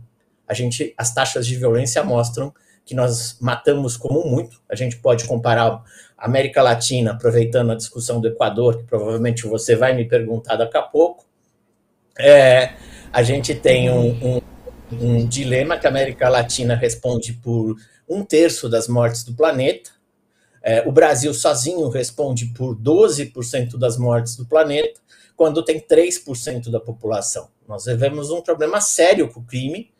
a 0.47 0.53
gente, 0.53 0.93
as 0.95 1.11
taxas 1.11 1.47
de 1.47 1.55
violência 1.55 2.03
mostram 2.03 2.53
que 2.87 2.95
nós 2.95 3.37
matamos 3.41 3.97
como 3.97 4.23
muito. 4.25 4.61
A 4.69 4.75
gente 4.75 4.95
pode 4.95 5.25
comparar 5.25 5.83
América 6.17 6.61
Latina, 6.61 7.11
aproveitando 7.11 7.73
a 7.73 7.75
discussão 7.75 8.21
do 8.21 8.29
Equador, 8.29 8.77
que 8.77 8.85
provavelmente 8.85 9.45
você 9.45 9.75
vai 9.75 9.93
me 9.93 10.05
perguntar 10.05 10.55
daqui 10.55 10.77
a 10.77 10.81
pouco, 10.81 11.25
é, 12.17 12.73
a 13.11 13.21
gente 13.21 13.53
tem 13.53 13.91
um, 13.91 14.09
um, 14.25 14.41
um, 14.93 15.27
dilema 15.27 15.77
que 15.77 15.85
a 15.85 15.89
América 15.89 16.29
Latina 16.29 16.75
responde 16.75 17.33
por 17.33 17.75
um 18.07 18.23
terço 18.23 18.69
das 18.69 18.87
mortes 18.87 19.25
do 19.25 19.33
planeta, 19.33 19.91
é, 20.63 20.87
o 20.87 20.91
Brasil 20.91 21.33
sozinho 21.33 21.89
responde 21.89 22.47
por 22.47 22.73
12% 22.73 23.77
das 23.77 23.97
mortes 23.97 24.37
do 24.37 24.45
planeta, 24.45 24.99
quando 25.35 25.63
tem 25.63 25.79
3% 25.79 26.69
da 26.71 26.79
população. 26.79 27.49
Nós 27.67 27.85
vivemos 27.85 28.31
um 28.31 28.41
problema 28.41 28.79
sério 28.79 29.27
com 29.27 29.41
o 29.41 29.43
crime, 29.43 29.91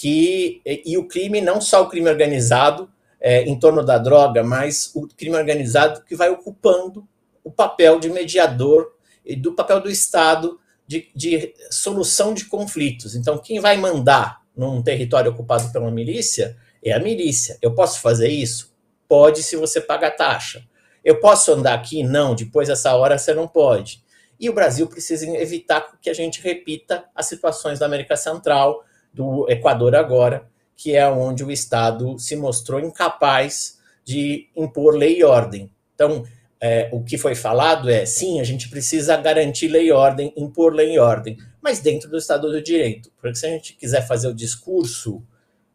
que, 0.00 0.62
e, 0.64 0.96
o 0.96 1.06
crime, 1.06 1.42
não 1.42 1.60
só 1.60 1.82
o 1.82 1.86
crime 1.86 2.08
organizado, 2.08 2.90
é, 3.20 3.42
em 3.42 3.58
torno 3.58 3.84
da 3.84 3.98
droga, 3.98 4.42
mas 4.42 4.90
o 4.94 5.06
crime 5.06 5.36
organizado 5.36 6.02
que 6.04 6.16
vai 6.16 6.30
ocupando 6.30 7.06
o 7.44 7.50
papel 7.50 8.00
de 8.00 8.08
mediador 8.08 8.94
e 9.22 9.36
do 9.36 9.52
papel 9.52 9.78
do 9.78 9.90
Estado 9.90 10.58
de, 10.86 11.10
de 11.14 11.52
solução 11.70 12.32
de 12.32 12.46
conflitos. 12.46 13.14
Então, 13.14 13.36
quem 13.36 13.60
vai 13.60 13.76
mandar 13.76 14.40
num 14.56 14.82
território 14.82 15.32
ocupado 15.32 15.70
pela 15.70 15.90
milícia 15.90 16.56
é 16.82 16.92
a 16.92 16.98
milícia. 16.98 17.58
Eu 17.60 17.74
posso 17.74 18.00
fazer 18.00 18.28
isso? 18.28 18.74
Pode, 19.06 19.42
se 19.42 19.54
você 19.54 19.82
paga 19.82 20.06
a 20.06 20.10
taxa. 20.10 20.64
Eu 21.04 21.20
posso 21.20 21.52
andar 21.52 21.74
aqui? 21.74 22.02
Não, 22.02 22.34
depois 22.34 22.68
dessa 22.68 22.94
hora 22.94 23.18
você 23.18 23.34
não 23.34 23.46
pode. 23.46 24.02
E 24.40 24.48
o 24.48 24.54
Brasil 24.54 24.86
precisa 24.86 25.26
evitar 25.36 25.98
que 26.00 26.08
a 26.08 26.14
gente 26.14 26.40
repita 26.40 27.04
as 27.14 27.26
situações 27.26 27.78
da 27.78 27.84
América 27.84 28.16
Central, 28.16 28.82
do 29.12 29.46
Equador 29.48 29.94
agora, 29.94 30.48
que 30.76 30.96
é 30.96 31.08
onde 31.08 31.44
o 31.44 31.50
Estado 31.50 32.18
se 32.18 32.36
mostrou 32.36 32.80
incapaz 32.80 33.78
de 34.04 34.48
impor 34.56 34.94
lei 34.94 35.18
e 35.18 35.24
ordem. 35.24 35.70
Então, 35.94 36.24
é, 36.60 36.88
o 36.92 37.02
que 37.02 37.16
foi 37.16 37.34
falado 37.34 37.88
é: 37.88 38.04
sim, 38.04 38.40
a 38.40 38.44
gente 38.44 38.68
precisa 38.68 39.16
garantir 39.16 39.68
lei 39.68 39.88
e 39.88 39.92
ordem, 39.92 40.32
impor 40.36 40.74
lei 40.74 40.94
e 40.94 40.98
ordem, 40.98 41.36
mas 41.62 41.80
dentro 41.80 42.10
do 42.10 42.18
Estado 42.18 42.50
do 42.50 42.62
Direito. 42.62 43.10
Porque 43.20 43.36
se 43.36 43.46
a 43.46 43.50
gente 43.50 43.74
quiser 43.74 44.06
fazer 44.06 44.28
o 44.28 44.34
discurso 44.34 45.22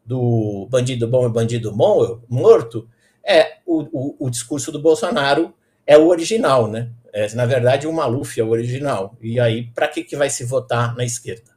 do 0.04 0.68
bandido 0.70 1.08
bom 1.08 1.26
e 1.26 1.32
bandido 1.32 1.74
morto, 1.74 2.88
é 3.24 3.58
o, 3.66 3.82
o, 3.92 4.16
o 4.26 4.30
discurso 4.30 4.70
do 4.70 4.80
Bolsonaro 4.80 5.52
é 5.84 5.98
o 5.98 6.06
original, 6.06 6.68
né? 6.68 6.90
É, 7.12 7.32
na 7.34 7.46
verdade, 7.46 7.86
o 7.86 7.92
Maluf 7.92 8.38
é 8.38 8.44
o 8.44 8.50
original. 8.50 9.16
E 9.20 9.40
aí, 9.40 9.68
para 9.74 9.88
que, 9.88 10.04
que 10.04 10.14
vai 10.14 10.28
se 10.28 10.44
votar 10.44 10.94
na 10.94 11.04
esquerda? 11.04 11.55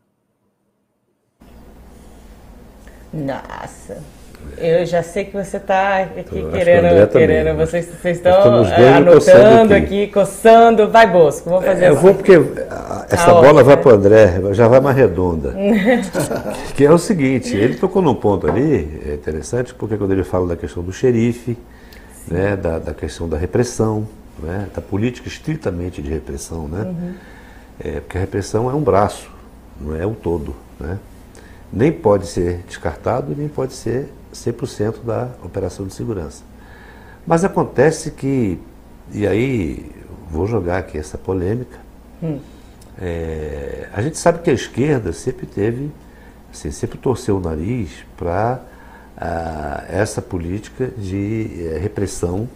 Nossa. 3.14 3.98
Eu 4.58 4.86
já 4.86 5.04
sei 5.04 5.26
que 5.26 5.34
você 5.34 5.58
está 5.58 6.00
aqui 6.00 6.46
querendo, 6.52 7.08
querendo 7.10 7.58
vocês, 7.58 7.88
vocês 7.88 8.18
estão 8.18 8.42
anotando 8.42 9.74
aqui. 9.74 10.08
coçando. 10.08 10.90
Vai, 10.90 11.08
Bosco, 11.08 11.50
vamos 11.50 11.66
fazer 11.66 11.86
é, 11.86 11.90
Eu 11.90 11.96
vou 11.96 12.14
porque 12.14 12.34
essa 13.10 13.34
bola 13.34 13.64
vai 13.64 13.78
para 13.78 13.92
o 13.92 13.96
André, 13.96 14.42
já 14.54 14.68
vai 14.68 14.80
mais 14.80 14.98
redonda. 14.98 15.54
que 16.76 16.86
é 16.86 16.92
o 16.92 16.98
seguinte, 16.98 17.56
ele 17.56 17.76
tocou 17.76 18.02
num 18.02 18.16
ponto 18.16 18.50
ali, 18.50 19.02
é 19.06 19.14
interessante, 19.14 19.74
porque 19.74 19.98
quando 19.98 20.12
ele 20.12 20.24
fala 20.24 20.48
da 20.48 20.56
questão 20.56 20.84
do 20.84 20.92
xerife, 20.92 21.58
né, 22.28 22.56
da, 22.56 22.80
da 22.80 22.94
questão 22.94 23.30
da 23.30 23.38
repressão, 23.38 24.08
né, 24.42 24.68
da 24.74 24.82
política 24.82 25.28
estritamente 25.28 26.02
de 26.02 26.10
repressão, 26.10 26.68
né? 26.68 26.84
Uhum. 26.84 27.14
É, 27.82 27.92
porque 28.02 28.18
a 28.18 28.22
repressão 28.22 28.70
é 28.70 28.74
um 28.74 28.82
braço, 28.82 29.32
não 29.80 29.96
é 29.96 30.06
o 30.06 30.14
todo, 30.14 30.54
né? 30.80 30.98
Nem 31.72 31.92
pode 31.92 32.28
ser 32.28 32.64
descartado, 32.68 33.36
nem 33.36 33.48
pode 33.48 33.74
ser 33.74 34.10
100% 34.34 35.04
da 35.04 35.30
operação 35.44 35.86
de 35.86 35.94
segurança. 35.94 36.44
Mas 37.26 37.44
acontece 37.44 38.12
que, 38.12 38.60
e 39.12 39.28
aí 39.28 39.92
vou 40.30 40.48
jogar 40.48 40.80
aqui 40.80 40.98
essa 40.98 41.18
polêmica, 41.18 41.78
hum. 42.22 42.40
é, 43.00 43.88
a 43.94 44.02
gente 44.02 44.18
sabe 44.18 44.40
que 44.40 44.50
a 44.50 44.54
esquerda 44.54 45.14
sempre 45.14 45.46
teve, 45.46 45.92
assim, 46.52 46.72
sempre 46.72 46.98
torceu 46.98 47.38
o 47.38 47.40
nariz 47.40 47.90
para 48.18 48.62
ah, 49.18 49.84
essa 49.90 50.22
política 50.22 50.90
de 50.98 51.68
é, 51.74 51.78
repressão 51.78 52.48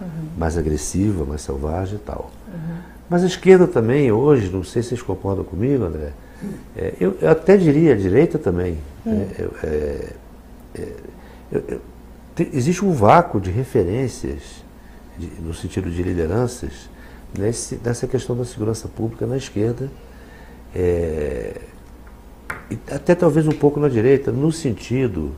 uhum. 0.00 0.28
mais 0.36 0.58
agressiva, 0.58 1.24
mais 1.24 1.40
selvagem 1.42 1.96
e 1.96 1.98
tal. 1.98 2.30
Uhum. 2.48 2.76
Mas 3.08 3.22
a 3.22 3.26
esquerda 3.26 3.66
também, 3.66 4.12
hoje, 4.12 4.50
não 4.50 4.64
sei 4.64 4.82
se 4.82 4.90
vocês 4.90 5.02
concordam 5.02 5.44
comigo, 5.44 5.84
André, 5.84 6.12
é, 6.76 6.94
eu, 7.00 7.16
eu, 7.20 7.30
até 7.30 7.56
diria 7.56 7.92
a 7.92 7.96
direita 7.96 8.38
também. 8.38 8.78
Hum. 9.06 9.26
É, 9.62 10.08
é, 10.74 10.82
é 11.54 11.78
te, 12.34 12.48
existe 12.52 12.84
um 12.84 12.92
vácuo 12.92 13.40
de 13.40 13.50
referências, 13.50 14.64
de, 15.18 15.26
no 15.40 15.52
sentido 15.52 15.90
de 15.90 16.02
lideranças, 16.02 16.88
nesse, 17.38 17.78
nessa 17.84 18.06
questão 18.06 18.36
da 18.36 18.44
segurança 18.44 18.88
pública 18.88 19.26
na 19.26 19.36
esquerda. 19.36 19.90
É, 20.74 21.60
até 22.90 23.14
talvez 23.14 23.46
um 23.46 23.52
pouco 23.52 23.78
na 23.78 23.88
direita, 23.88 24.32
no 24.32 24.50
sentido, 24.50 25.32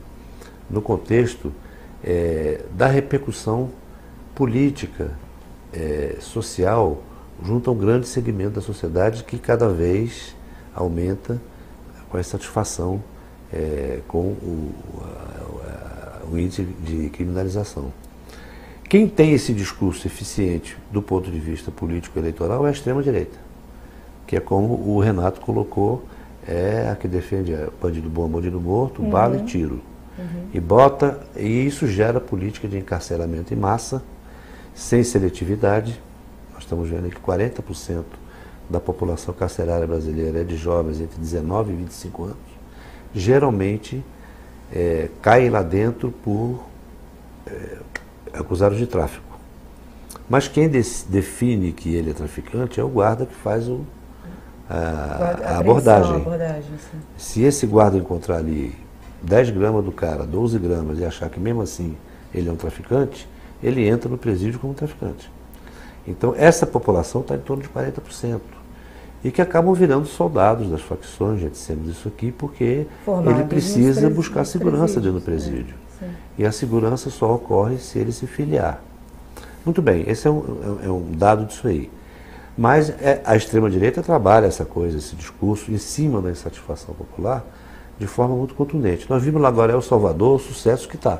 no 0.69 0.81
contexto 0.81 1.51
é, 2.03 2.61
da 2.71 2.87
repercussão 2.87 3.69
política, 4.33 5.11
é, 5.73 6.15
social, 6.19 7.03
junto 7.43 7.69
a 7.69 7.73
um 7.73 7.77
grande 7.77 8.07
segmento 8.07 8.51
da 8.51 8.61
sociedade 8.61 9.23
que 9.23 9.37
cada 9.37 9.67
vez 9.67 10.33
aumenta 10.75 11.41
com 12.09 12.17
a 12.17 12.19
insatisfação 12.19 13.01
é, 13.51 13.99
com 14.07 14.19
o, 14.19 14.73
a, 15.63 16.25
o 16.31 16.37
índice 16.37 16.63
de 16.63 17.09
criminalização. 17.09 17.91
Quem 18.87 19.07
tem 19.07 19.33
esse 19.33 19.53
discurso 19.53 20.07
eficiente 20.07 20.77
do 20.91 21.01
ponto 21.01 21.31
de 21.31 21.39
vista 21.39 21.71
político-eleitoral 21.71 22.65
é 22.65 22.69
a 22.69 22.71
extrema-direita, 22.71 23.37
que 24.27 24.35
é 24.35 24.39
como 24.39 24.73
o 24.73 24.99
Renato 24.99 25.41
colocou, 25.41 26.05
é 26.47 26.89
a 26.91 26.95
que 26.95 27.07
defende 27.07 27.55
bandido 27.81 28.09
bom, 28.09 28.27
bandido 28.27 28.59
morto, 28.61 29.01
uhum. 29.01 29.09
bala 29.09 29.37
e 29.37 29.45
tiro. 29.45 29.81
Uhum. 30.17 30.49
E 30.53 30.59
bota, 30.59 31.19
e 31.35 31.65
isso 31.65 31.87
gera 31.87 32.21
política 32.21 32.67
de 32.67 32.77
encarceramento 32.77 33.53
em 33.53 33.57
massa, 33.57 34.03
sem 34.75 35.03
seletividade. 35.03 35.99
Nós 36.53 36.63
estamos 36.63 36.87
vendo 36.87 37.09
que 37.09 37.19
40% 37.19 38.03
da 38.69 38.79
população 38.79 39.33
carcerária 39.33 39.85
brasileira 39.85 40.41
é 40.41 40.43
de 40.43 40.55
jovens 40.57 40.99
entre 40.99 41.19
19 41.19 41.73
e 41.73 41.75
25 41.75 42.23
anos. 42.23 42.37
Geralmente 43.13 44.03
é, 44.73 45.09
caem 45.21 45.49
lá 45.49 45.61
dentro 45.61 46.11
por 46.11 46.63
é, 47.47 47.77
acusados 48.33 48.77
de 48.77 48.87
tráfico. 48.87 49.23
Mas 50.29 50.47
quem 50.47 50.67
define 50.67 51.71
que 51.71 51.93
ele 51.93 52.09
é 52.09 52.13
traficante 52.13 52.79
é 52.79 52.83
o 52.83 52.89
guarda 52.89 53.25
que 53.25 53.35
faz 53.35 53.67
o, 53.67 53.81
a, 54.67 55.37
a, 55.43 55.57
abordagem. 55.59 56.15
abordagem 56.15 56.63
Se 57.15 57.43
esse 57.43 57.67
guarda 57.67 57.97
encontrar 57.97 58.37
ali 58.37 58.75
10 59.21 59.51
gramas 59.51 59.85
do 59.85 59.91
cara, 59.91 60.25
12 60.25 60.57
gramas, 60.57 60.99
e 60.99 61.05
achar 61.05 61.29
que 61.29 61.39
mesmo 61.39 61.61
assim 61.61 61.95
ele 62.33 62.49
é 62.49 62.51
um 62.51 62.55
traficante, 62.55 63.29
ele 63.61 63.87
entra 63.87 64.09
no 64.09 64.17
presídio 64.17 64.59
como 64.59 64.73
traficante. 64.73 65.31
Então, 66.07 66.33
essa 66.37 66.67
população 66.67 67.21
está 67.21 67.35
em 67.35 67.39
torno 67.39 67.63
de 67.63 67.69
40%. 67.69 68.39
E 69.25 69.31
que 69.31 69.41
acabam 69.41 69.73
virando 69.73 70.05
soldados 70.05 70.69
das 70.69 70.81
facções, 70.81 71.41
já 71.41 71.49
dissemos 71.49 71.89
isso 71.89 72.07
aqui, 72.07 72.31
porque 72.31 72.85
Formados 73.03 73.39
ele 73.39 73.49
precisa 73.49 74.07
buscar 74.07 74.45
segurança 74.45 75.01
dentro 75.01 75.19
do 75.19 75.25
presídio. 75.25 75.73
É, 75.99 76.05
e 76.37 76.45
a 76.45 76.51
segurança 76.51 77.09
só 77.09 77.33
ocorre 77.33 77.79
se 77.79 77.97
ele 77.97 78.11
se 78.11 78.27
filiar. 78.27 78.79
Muito 79.65 79.81
bem, 79.81 80.03
esse 80.05 80.27
é 80.27 80.29
um, 80.29 80.79
é 80.83 80.87
um 80.87 81.11
dado 81.17 81.43
disso 81.45 81.67
aí. 81.67 81.89
Mas 82.55 82.91
é, 83.01 83.19
a 83.25 83.35
extrema-direita 83.35 84.03
trabalha 84.03 84.45
essa 84.45 84.63
coisa, 84.63 84.99
esse 84.99 85.15
discurso, 85.15 85.71
em 85.71 85.79
cima 85.79 86.21
da 86.21 86.29
insatisfação 86.29 86.93
popular, 86.93 87.43
de 87.97 88.05
forma 88.05 88.35
muito 88.35 88.53
contundente. 88.53 89.09
Nós 89.09 89.23
vimos 89.23 89.41
lá 89.41 89.47
agora 89.47 89.73
El 89.73 89.81
Salvador 89.81 90.35
o 90.35 90.39
sucesso 90.39 90.87
que 90.87 90.97
está. 90.97 91.19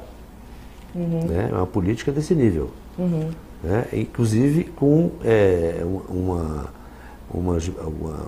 Uhum. 0.94 1.26
Né? 1.26 1.50
É 1.52 1.56
uma 1.56 1.66
política 1.66 2.12
desse 2.12 2.36
nível. 2.36 2.70
Uhum. 3.00 3.32
Né? 3.64 3.88
Inclusive 3.94 4.66
com 4.66 5.10
é, 5.24 5.82
uma, 6.08 6.70
umas, 7.34 7.68
uma, 7.68 8.28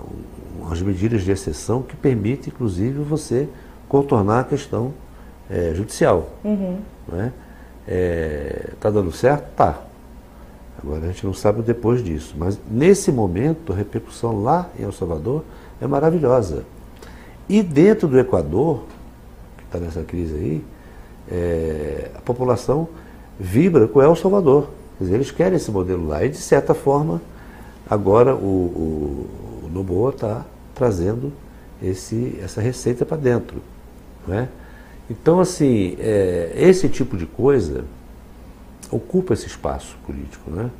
umas 0.60 0.82
medidas 0.82 1.22
de 1.22 1.30
exceção 1.30 1.82
que 1.82 1.96
permitem, 1.96 2.52
inclusive, 2.54 3.02
você 3.02 3.48
contornar 3.88 4.40
a 4.40 4.44
questão 4.44 4.92
é, 5.50 5.72
judicial. 5.74 6.30
Uhum. 6.44 6.78
Né? 7.08 7.32
É, 7.86 8.70
tá 8.78 8.90
dando 8.90 9.10
certo? 9.12 9.54
Tá. 9.54 9.82
Agora 10.80 11.04
a 11.04 11.06
gente 11.08 11.24
não 11.26 11.34
sabe 11.34 11.62
depois 11.62 12.04
disso. 12.04 12.34
Mas 12.38 12.58
nesse 12.70 13.10
momento, 13.10 13.72
a 13.72 13.76
repercussão 13.76 14.42
lá 14.42 14.68
em 14.78 14.84
El 14.84 14.92
Salvador 14.92 15.44
é 15.80 15.86
maravilhosa. 15.86 16.64
E 17.48 17.62
dentro 17.62 18.06
do 18.06 18.18
Equador, 18.18 18.84
que 19.56 19.64
está 19.64 19.78
nessa 19.78 20.02
crise 20.02 20.34
aí, 20.34 20.64
é, 21.30 22.10
a 22.14 22.20
população 22.20 22.88
vibra 23.40 23.88
com 23.88 24.02
El 24.02 24.14
Salvador. 24.14 24.68
Quer 24.98 25.04
dizer, 25.04 25.14
eles 25.16 25.30
querem 25.30 25.56
esse 25.56 25.70
modelo 25.70 26.06
lá. 26.06 26.24
E, 26.24 26.28
de 26.28 26.36
certa 26.36 26.74
forma, 26.74 27.20
agora 27.88 28.34
o, 28.34 28.38
o, 28.38 29.66
o 29.66 29.68
Noboa 29.70 30.10
está 30.10 30.44
trazendo 30.74 31.32
esse, 31.82 32.38
essa 32.42 32.60
receita 32.60 33.04
para 33.04 33.16
dentro. 33.16 33.62
Né? 34.26 34.48
Então, 35.10 35.40
assim, 35.40 35.96
é, 35.98 36.52
esse 36.54 36.88
tipo 36.88 37.16
de 37.16 37.26
coisa 37.26 37.84
ocupa 38.90 39.34
esse 39.34 39.46
espaço 39.46 39.96
político. 40.06 40.50
Né? 40.50 40.70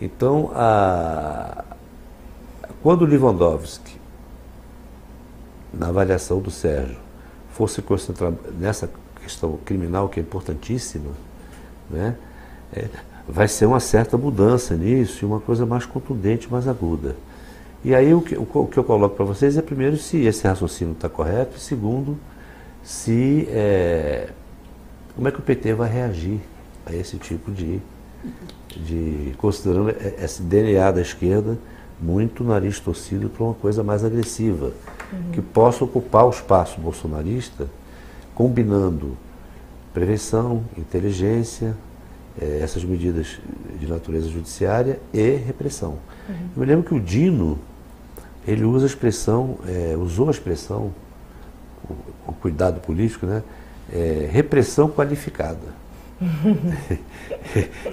Então, 0.00 0.50
a, 0.54 1.64
quando 2.82 3.04
Lewandowski 3.04 3.98
na 5.72 5.88
avaliação 5.88 6.40
do 6.40 6.50
Sérgio, 6.50 6.96
fosse 7.52 7.82
concentrar 7.82 8.32
nessa 8.58 8.90
questão 9.22 9.58
criminal, 9.64 10.08
que 10.08 10.20
é 10.20 10.22
importantíssima, 10.22 11.10
né, 11.90 12.16
é, 12.72 12.88
vai 13.28 13.46
ser 13.46 13.66
uma 13.66 13.80
certa 13.80 14.16
mudança 14.16 14.74
nisso 14.74 15.24
e 15.24 15.26
uma 15.26 15.38
coisa 15.38 15.66
mais 15.66 15.84
contundente, 15.84 16.50
mais 16.50 16.66
aguda. 16.66 17.14
E 17.84 17.94
aí 17.94 18.12
o 18.14 18.22
que, 18.22 18.34
o, 18.36 18.42
o 18.42 18.66
que 18.66 18.78
eu 18.78 18.84
coloco 18.84 19.14
para 19.14 19.24
vocês 19.24 19.56
é, 19.56 19.62
primeiro, 19.62 19.96
se 19.96 20.24
esse 20.24 20.46
raciocínio 20.46 20.94
está 20.94 21.08
correto, 21.08 21.56
e 21.56 21.60
segundo, 21.60 22.18
se 22.82 23.46
é, 23.50 24.30
como 25.14 25.28
é 25.28 25.30
que 25.30 25.38
o 25.38 25.42
PT 25.42 25.74
vai 25.74 25.90
reagir 25.90 26.40
a 26.86 26.94
esse 26.94 27.18
tipo 27.18 27.52
de, 27.52 27.80
de 28.74 29.34
considerando 29.36 29.90
esse 29.90 30.42
DNA 30.42 30.90
da 30.90 31.02
esquerda 31.02 31.58
muito 32.00 32.42
nariz 32.44 32.80
torcido 32.80 33.28
para 33.28 33.44
uma 33.44 33.54
coisa 33.54 33.82
mais 33.82 34.04
agressiva 34.04 34.72
uhum. 35.12 35.32
que 35.32 35.42
possa 35.42 35.84
ocupar 35.84 36.24
o 36.26 36.30
espaço 36.30 36.80
bolsonarista, 36.80 37.66
combinando 38.34 39.16
prevenção, 39.92 40.62
inteligência, 40.76 41.76
eh, 42.40 42.60
essas 42.62 42.84
medidas 42.84 43.38
de 43.78 43.86
natureza 43.86 44.28
judiciária 44.28 44.98
e 45.12 45.36
repressão. 45.36 45.98
Uhum. 46.28 46.34
Eu 46.56 46.60
me 46.60 46.66
lembro 46.66 46.84
que 46.84 46.94
o 46.94 47.00
Dino, 47.00 47.58
ele 48.46 48.64
usa 48.64 48.86
a 48.86 48.88
expressão, 48.88 49.56
eh, 49.66 49.96
usou 49.98 50.28
a 50.28 50.30
expressão, 50.30 50.92
o, 52.26 52.32
cuidado 52.32 52.80
político, 52.80 53.26
né? 53.26 53.42
Eh, 53.92 54.28
repressão 54.30 54.88
qualificada. 54.88 55.78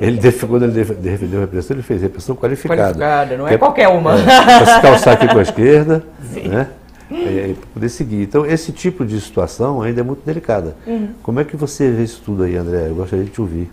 ele, 0.02 0.20
quando 0.48 0.64
ele 0.64 0.84
defendeu 0.84 1.40
a 1.40 1.42
repressão, 1.42 1.76
ele 1.76 1.84
fez 1.84 2.02
repressão 2.02 2.36
qualificada. 2.36 2.82
Qualificada, 2.82 3.38
não 3.38 3.48
é, 3.48 3.54
é 3.54 3.58
qualquer 3.58 3.88
uma. 3.88 4.16
É, 4.20 4.24
para 4.24 4.66
se 4.66 4.82
calçar 4.82 5.14
aqui 5.14 5.28
com 5.28 5.38
a 5.38 5.44
esquerda, 5.44 6.04
Sim. 6.34 6.48
né? 6.48 6.70
é, 7.12 7.54
para 7.54 7.68
poder 7.74 7.90
seguir. 7.90 8.24
Então, 8.24 8.46
esse 8.46 8.72
tipo 8.72 9.06
de 9.06 9.20
situação 9.20 9.82
ainda 9.82 10.02
é 10.02 10.04
muito 10.04 10.26
delicada. 10.26 10.76
Uhum. 10.86 11.10
Como 11.22 11.40
é 11.40 11.44
que 11.44 11.56
você 11.56 11.92
vê 11.92 12.04
isso 12.04 12.22
tudo 12.26 12.44
aí, 12.44 12.56
André? 12.56 12.88
Eu 12.90 12.96
gostaria 12.96 13.26
de 13.26 13.32
te 13.32 13.42
ouvir. 13.42 13.70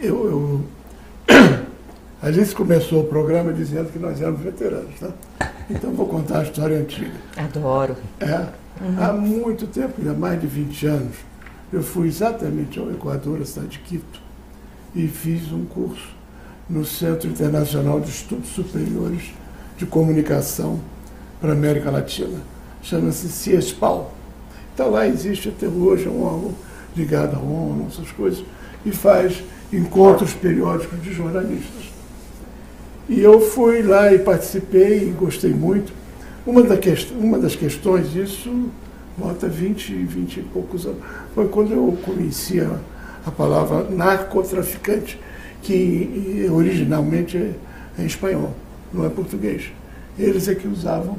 Eu, 0.00 0.26
eu... 0.26 0.64
A 2.22 2.32
gente 2.32 2.54
começou 2.54 3.02
o 3.02 3.06
programa 3.06 3.52
dizendo 3.52 3.92
que 3.92 3.98
nós 3.98 4.20
éramos 4.20 4.40
veteranos, 4.40 4.98
tá? 4.98 5.10
Então, 5.70 5.92
vou 5.92 6.06
contar 6.06 6.40
a 6.40 6.42
história 6.42 6.78
antiga. 6.78 7.12
Adoro. 7.36 7.96
É. 8.18 8.46
Uhum. 8.82 8.96
Há 8.98 9.12
muito 9.12 9.66
tempo, 9.66 9.94
há 10.08 10.14
mais 10.14 10.40
de 10.40 10.46
20 10.46 10.86
anos, 10.86 11.16
eu 11.72 11.82
fui 11.82 12.08
exatamente 12.08 12.78
ao 12.78 12.90
Equador, 12.90 13.40
a 13.40 13.44
cidade 13.44 13.68
de 13.68 13.78
Quito, 13.80 14.20
e 14.94 15.06
fiz 15.06 15.52
um 15.52 15.64
curso 15.64 16.14
no 16.68 16.84
Centro 16.84 17.28
Internacional 17.28 18.00
de 18.00 18.10
Estudos 18.10 18.50
Superiores 18.50 19.32
de 19.76 19.86
Comunicação 19.86 20.80
para 21.40 21.50
a 21.50 21.52
América 21.52 21.90
Latina. 21.90 22.38
Chama-se 22.82 23.28
CIESPAL. 23.28 24.12
Então 24.74 24.90
lá 24.90 25.06
existe 25.06 25.48
até 25.48 25.66
hoje 25.66 26.08
um 26.08 26.22
órgão 26.22 26.54
ligado 26.96 27.36
à 27.36 27.38
ONU, 27.38 27.86
essas 27.88 28.10
coisas, 28.12 28.44
e 28.84 28.90
faz 28.90 29.42
encontros 29.72 30.32
periódicos 30.32 31.02
de 31.02 31.12
jornalistas. 31.12 31.90
E 33.08 33.20
eu 33.20 33.40
fui 33.40 33.82
lá 33.82 34.12
e 34.12 34.18
participei 34.18 35.08
e 35.08 35.10
gostei 35.10 35.52
muito. 35.52 35.92
Uma, 36.46 36.62
da 36.62 36.76
que, 36.76 36.92
uma 37.12 37.38
das 37.38 37.54
questões 37.54 38.12
disso, 38.12 38.70
bota 39.16 39.48
20, 39.48 39.92
20 39.92 40.36
e 40.38 40.42
poucos 40.42 40.86
anos, 40.86 41.00
foi 41.34 41.48
quando 41.48 41.72
eu 41.72 41.98
conheci 42.04 42.60
a, 42.60 43.30
palavra 43.30 43.84
narcotraficante, 43.90 45.20
que 45.62 46.48
originalmente 46.50 47.36
é, 47.36 47.52
é 47.98 48.04
espanhol, 48.04 48.54
não 48.92 49.04
é 49.04 49.08
português. 49.08 49.70
Eles 50.18 50.48
é 50.48 50.54
que 50.54 50.66
usavam 50.66 51.18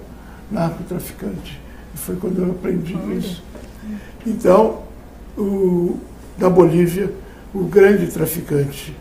narcotraficante. 0.49 1.59
E 1.93 1.97
foi 1.97 2.15
quando 2.15 2.41
eu 2.41 2.51
aprendi 2.51 2.97
isso. 3.17 3.43
Então, 4.25 4.83
o, 5.37 5.97
na 6.37 6.49
Bolívia, 6.49 7.11
o 7.53 7.63
grande 7.65 8.07
traficante, 8.07 8.95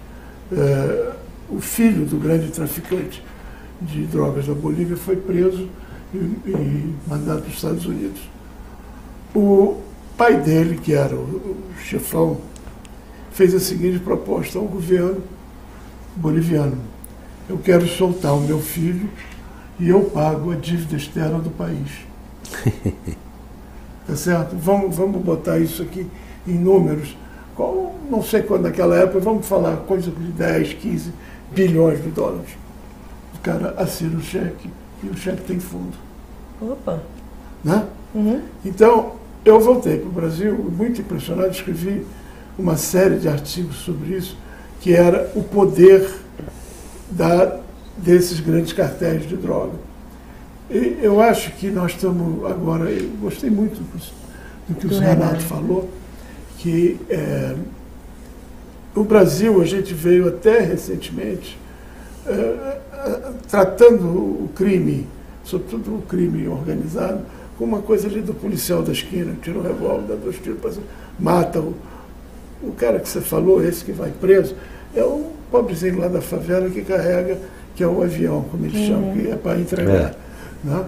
é, 0.53 1.13
o 1.49 1.61
filho 1.61 2.05
do 2.05 2.19
grande 2.19 2.49
traficante 2.49 3.23
de 3.81 4.05
drogas 4.07 4.47
da 4.47 4.55
Bolívia 4.55 4.97
foi 4.97 5.17
preso 5.17 5.69
e, 6.13 6.19
e 6.19 6.95
mandado 7.07 7.43
para 7.43 7.49
os 7.49 7.55
Estados 7.55 7.87
Unidos. 7.87 8.21
O 9.35 9.81
pai 10.17 10.41
dele, 10.41 10.79
que 10.83 10.93
era 10.93 11.15
o, 11.15 11.19
o 11.19 11.81
chefão, 11.83 12.41
fez 13.33 13.55
a 13.55 13.61
seguinte 13.61 13.99
proposta 13.99 14.59
ao 14.59 14.65
governo 14.65 15.23
boliviano. 16.17 16.79
Eu 17.49 17.59
quero 17.59 17.87
soltar 17.87 18.35
o 18.35 18.41
meu 18.41 18.61
filho 18.61 19.09
e 19.79 19.89
eu 19.89 20.03
pago 20.03 20.53
a 20.53 20.57
dívida 20.57 20.97
externa 20.97 21.39
do 21.39 21.51
país. 21.51 21.89
Tá 24.07 24.17
certo? 24.17 24.57
Vamos, 24.57 24.97
vamos 24.97 25.23
botar 25.23 25.61
isso 25.61 25.83
aqui 25.83 26.05
em 26.45 26.55
números. 26.55 27.17
Qual, 27.61 27.95
não 28.09 28.23
sei 28.23 28.41
quando 28.41 28.63
naquela 28.63 28.97
época, 28.97 29.21
vamos 29.21 29.47
falar 29.47 29.77
coisa 29.87 30.11
de 30.11 30.33
10, 30.33 30.73
15 30.73 31.13
bilhões 31.53 32.03
de 32.03 32.09
dólares. 32.09 32.53
O 33.35 33.39
cara 33.41 33.75
assina 33.77 34.17
o 34.17 34.23
cheque 34.23 34.71
e 35.03 35.09
o 35.09 35.15
cheque 35.15 35.43
tem 35.43 35.61
fundo. 35.61 35.93
Opa! 36.59 37.03
Né? 37.63 37.85
Uhum. 38.15 38.41
Então, 38.65 39.13
eu 39.45 39.61
voltei 39.61 39.99
para 39.99 40.09
o 40.09 40.11
Brasil, 40.11 40.55
muito 40.75 41.03
impressionado, 41.03 41.51
escrevi 41.51 42.07
uma 42.59 42.79
série 42.79 43.19
de 43.19 43.29
artigos 43.29 43.77
sobre 43.77 44.17
isso, 44.17 44.39
que 44.81 44.95
era 44.95 45.31
o 45.35 45.43
poder 45.43 46.11
da, 47.11 47.59
desses 47.99 48.41
grandes 48.41 48.73
cartéis 48.73 49.29
de 49.29 49.37
droga. 49.37 49.75
E 50.71 50.99
eu 51.03 51.21
acho 51.21 51.53
que 51.53 51.69
nós 51.69 51.91
estamos 51.93 52.51
agora, 52.51 52.91
eu 52.91 53.11
gostei 53.21 53.51
muito 53.51 53.83
do 54.67 54.75
que 54.77 54.87
o 54.87 54.99
Renato 54.99 55.43
falou, 55.43 56.00
que 56.61 56.99
é, 57.09 57.55
o 58.95 59.03
Brasil, 59.03 59.61
a 59.63 59.65
gente 59.65 59.95
veio 59.95 60.29
até 60.29 60.61
recentemente, 60.61 61.59
é, 62.27 62.77
tratando 63.49 64.05
o 64.07 64.51
crime, 64.55 65.07
sobretudo 65.43 65.97
o 65.97 66.03
crime 66.03 66.47
organizado, 66.47 67.21
como 67.57 67.77
uma 67.77 67.83
coisa 67.83 68.09
ali 68.09 68.21
do 68.21 68.35
policial 68.35 68.83
da 68.83 68.93
esquina, 68.93 69.35
tira 69.41 69.59
o 69.59 69.63
revólver, 69.63 70.09
dá 70.09 70.15
dois 70.17 70.37
tiros, 70.37 70.79
mata 71.19 71.61
o, 71.61 71.75
o 72.63 72.73
cara 72.73 73.01
que 73.01 73.09
você 73.09 73.23
falou, 73.23 73.65
esse 73.65 73.83
que 73.83 73.93
vai 73.93 74.11
preso, 74.11 74.55
é 74.95 75.03
um 75.03 75.31
pobrezinho 75.51 75.99
lá 75.99 76.09
da 76.09 76.21
favela 76.21 76.69
que 76.69 76.83
carrega, 76.83 77.39
que 77.75 77.83
é 77.83 77.87
o 77.87 78.03
avião, 78.03 78.45
como 78.51 78.67
eles 78.67 78.81
uhum. 78.81 78.87
chamam, 78.87 79.17
que 79.17 79.31
é 79.31 79.37
para 79.37 79.59
entregar. 79.59 80.11
É. 80.11 80.15
Né? 80.63 80.85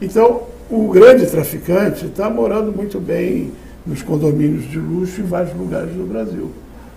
Então, 0.00 0.44
o 0.70 0.88
grande 0.88 1.26
traficante 1.26 2.06
está 2.06 2.30
morando 2.30 2.72
muito 2.74 2.98
bem 2.98 3.52
nos 3.86 4.02
condomínios 4.02 4.70
de 4.70 4.78
luxo 4.78 5.20
em 5.20 5.24
vários 5.24 5.56
lugares 5.56 5.92
do 5.94 6.06
Brasil. 6.06 6.50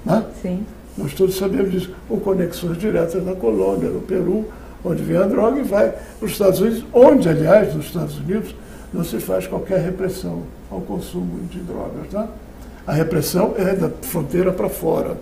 Né? 0.05 0.23
Sim. 0.41 0.65
Nós 0.97 1.13
todos 1.13 1.35
sabemos 1.35 1.71
disso. 1.71 1.91
Com 2.07 2.19
conexões 2.19 2.77
diretas 2.77 3.25
na 3.25 3.33
Colômbia, 3.33 3.89
no 3.89 4.01
Peru, 4.01 4.45
onde 4.83 5.03
vem 5.03 5.17
a 5.17 5.25
droga 5.25 5.59
e 5.59 5.63
vai 5.63 5.91
para 5.91 6.25
os 6.25 6.31
Estados 6.31 6.61
Unidos, 6.61 6.85
onde, 6.93 7.27
aliás, 7.27 7.73
nos 7.73 7.87
Estados 7.87 8.17
Unidos, 8.17 8.55
não 8.93 9.03
se 9.03 9.19
faz 9.19 9.47
qualquer 9.47 9.79
repressão 9.79 10.43
ao 10.71 10.79
consumo 10.81 11.39
de 11.49 11.59
drogas. 11.59 12.07
Tá? 12.11 12.27
A 12.87 12.93
repressão 12.93 13.55
é 13.57 13.75
da 13.75 13.89
fronteira 13.89 14.51
para 14.51 14.69
fora. 14.69 15.17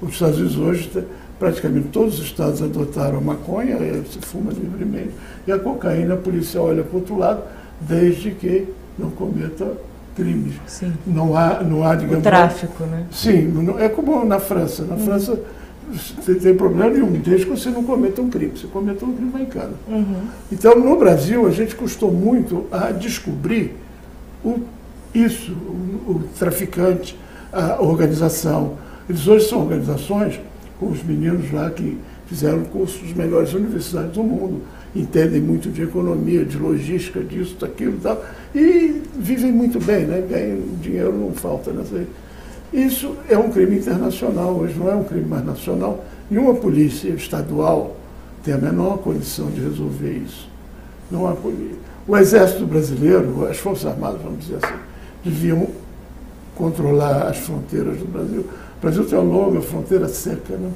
Os 0.00 0.10
Estados 0.10 0.38
Unidos 0.38 0.58
hoje 0.58 1.06
praticamente 1.38 1.88
todos 1.88 2.18
os 2.18 2.26
estados 2.26 2.62
adotaram 2.62 3.18
a 3.18 3.20
maconha, 3.20 3.76
se 4.10 4.18
fuma 4.20 4.52
livremente, 4.52 5.10
e 5.46 5.52
a 5.52 5.58
cocaína, 5.58 6.14
a 6.14 6.16
polícia 6.16 6.60
olha 6.60 6.82
para 6.82 6.96
o 6.96 7.00
outro 7.00 7.18
lado, 7.18 7.42
desde 7.80 8.30
que 8.30 8.66
não 8.98 9.10
cometa 9.10 9.72
crimes. 10.16 10.54
Sim. 10.66 10.92
Não 11.06 11.36
há, 11.36 11.62
não 11.62 11.86
há 11.86 11.94
digamos... 11.94 12.18
O 12.18 12.22
tráfico, 12.22 12.84
né? 12.84 13.04
Sim, 13.12 13.52
é 13.78 13.88
como 13.88 14.24
na 14.24 14.40
França. 14.40 14.84
Na 14.84 14.94
uhum. 14.94 15.04
França 15.04 15.38
não 16.26 16.34
tem 16.34 16.56
problema 16.56 16.90
nenhum, 16.90 17.12
desde 17.12 17.46
que 17.46 17.50
você 17.50 17.70
não 17.70 17.84
cometa 17.84 18.20
um 18.20 18.28
crime. 18.28 18.56
Se 18.56 18.66
cometa 18.66 19.04
um 19.04 19.12
crime, 19.12 19.30
vai 19.30 19.42
em 19.42 19.46
cana. 19.46 19.74
Uhum. 19.86 20.22
Então, 20.50 20.76
no 20.78 20.96
Brasil, 20.96 21.46
a 21.46 21.50
gente 21.50 21.76
custou 21.76 22.10
muito 22.10 22.66
a 22.72 22.90
descobrir 22.90 23.76
o, 24.44 24.60
isso, 25.14 25.52
o, 25.52 26.10
o 26.10 26.22
traficante, 26.38 27.16
a 27.52 27.80
organização. 27.80 28.74
Eles 29.08 29.28
hoje 29.28 29.48
são 29.48 29.60
organizações 29.60 30.40
com 30.78 30.86
os 30.86 31.02
meninos 31.02 31.50
lá 31.52 31.70
que 31.70 31.98
fizeram 32.26 32.64
cursos 32.64 33.00
das 33.02 33.14
melhores 33.14 33.52
universidades 33.54 34.12
do 34.12 34.22
mundo, 34.22 34.62
entendem 34.94 35.40
muito 35.40 35.70
de 35.70 35.82
economia, 35.82 36.44
de 36.44 36.58
logística, 36.58 37.20
disso, 37.20 37.56
daquilo 37.60 37.96
e 37.96 38.00
tal, 38.00 38.24
e 38.54 39.02
vivem 39.16 39.52
muito 39.52 39.78
bem, 39.80 40.06
né? 40.06 40.24
Ganham 40.28 40.60
dinheiro, 40.80 41.16
não 41.16 41.32
falta 41.32 41.72
nessa. 41.72 42.04
Isso 42.72 43.14
é 43.28 43.38
um 43.38 43.50
crime 43.50 43.76
internacional, 43.78 44.56
hoje 44.56 44.74
não 44.74 44.90
é 44.90 44.94
um 44.94 45.04
crime 45.04 45.26
mais 45.26 45.44
nacional. 45.44 46.04
Nenhuma 46.30 46.54
polícia 46.54 47.10
estadual 47.10 47.96
tem 48.42 48.54
a 48.54 48.58
menor 48.58 48.98
condição 48.98 49.50
de 49.50 49.60
resolver 49.60 50.12
isso. 50.24 50.48
Não 51.10 51.26
há 51.28 51.32
polícia. 51.32 51.76
O 52.08 52.16
Exército 52.16 52.66
Brasileiro, 52.66 53.46
as 53.48 53.58
Forças 53.58 53.86
Armadas, 53.86 54.20
vamos 54.22 54.40
dizer 54.40 54.58
assim, 54.62 54.74
deviam 55.24 55.68
controlar 56.54 57.28
as 57.28 57.38
fronteiras 57.38 57.98
do 57.98 58.06
Brasil 58.06 58.44
o 58.78 58.80
Brasil 58.80 59.04
tem 59.04 59.18
uma 59.18 59.32
longa 59.32 59.60
fronteira 59.60 60.08
seca, 60.08 60.56
né? 60.56 60.70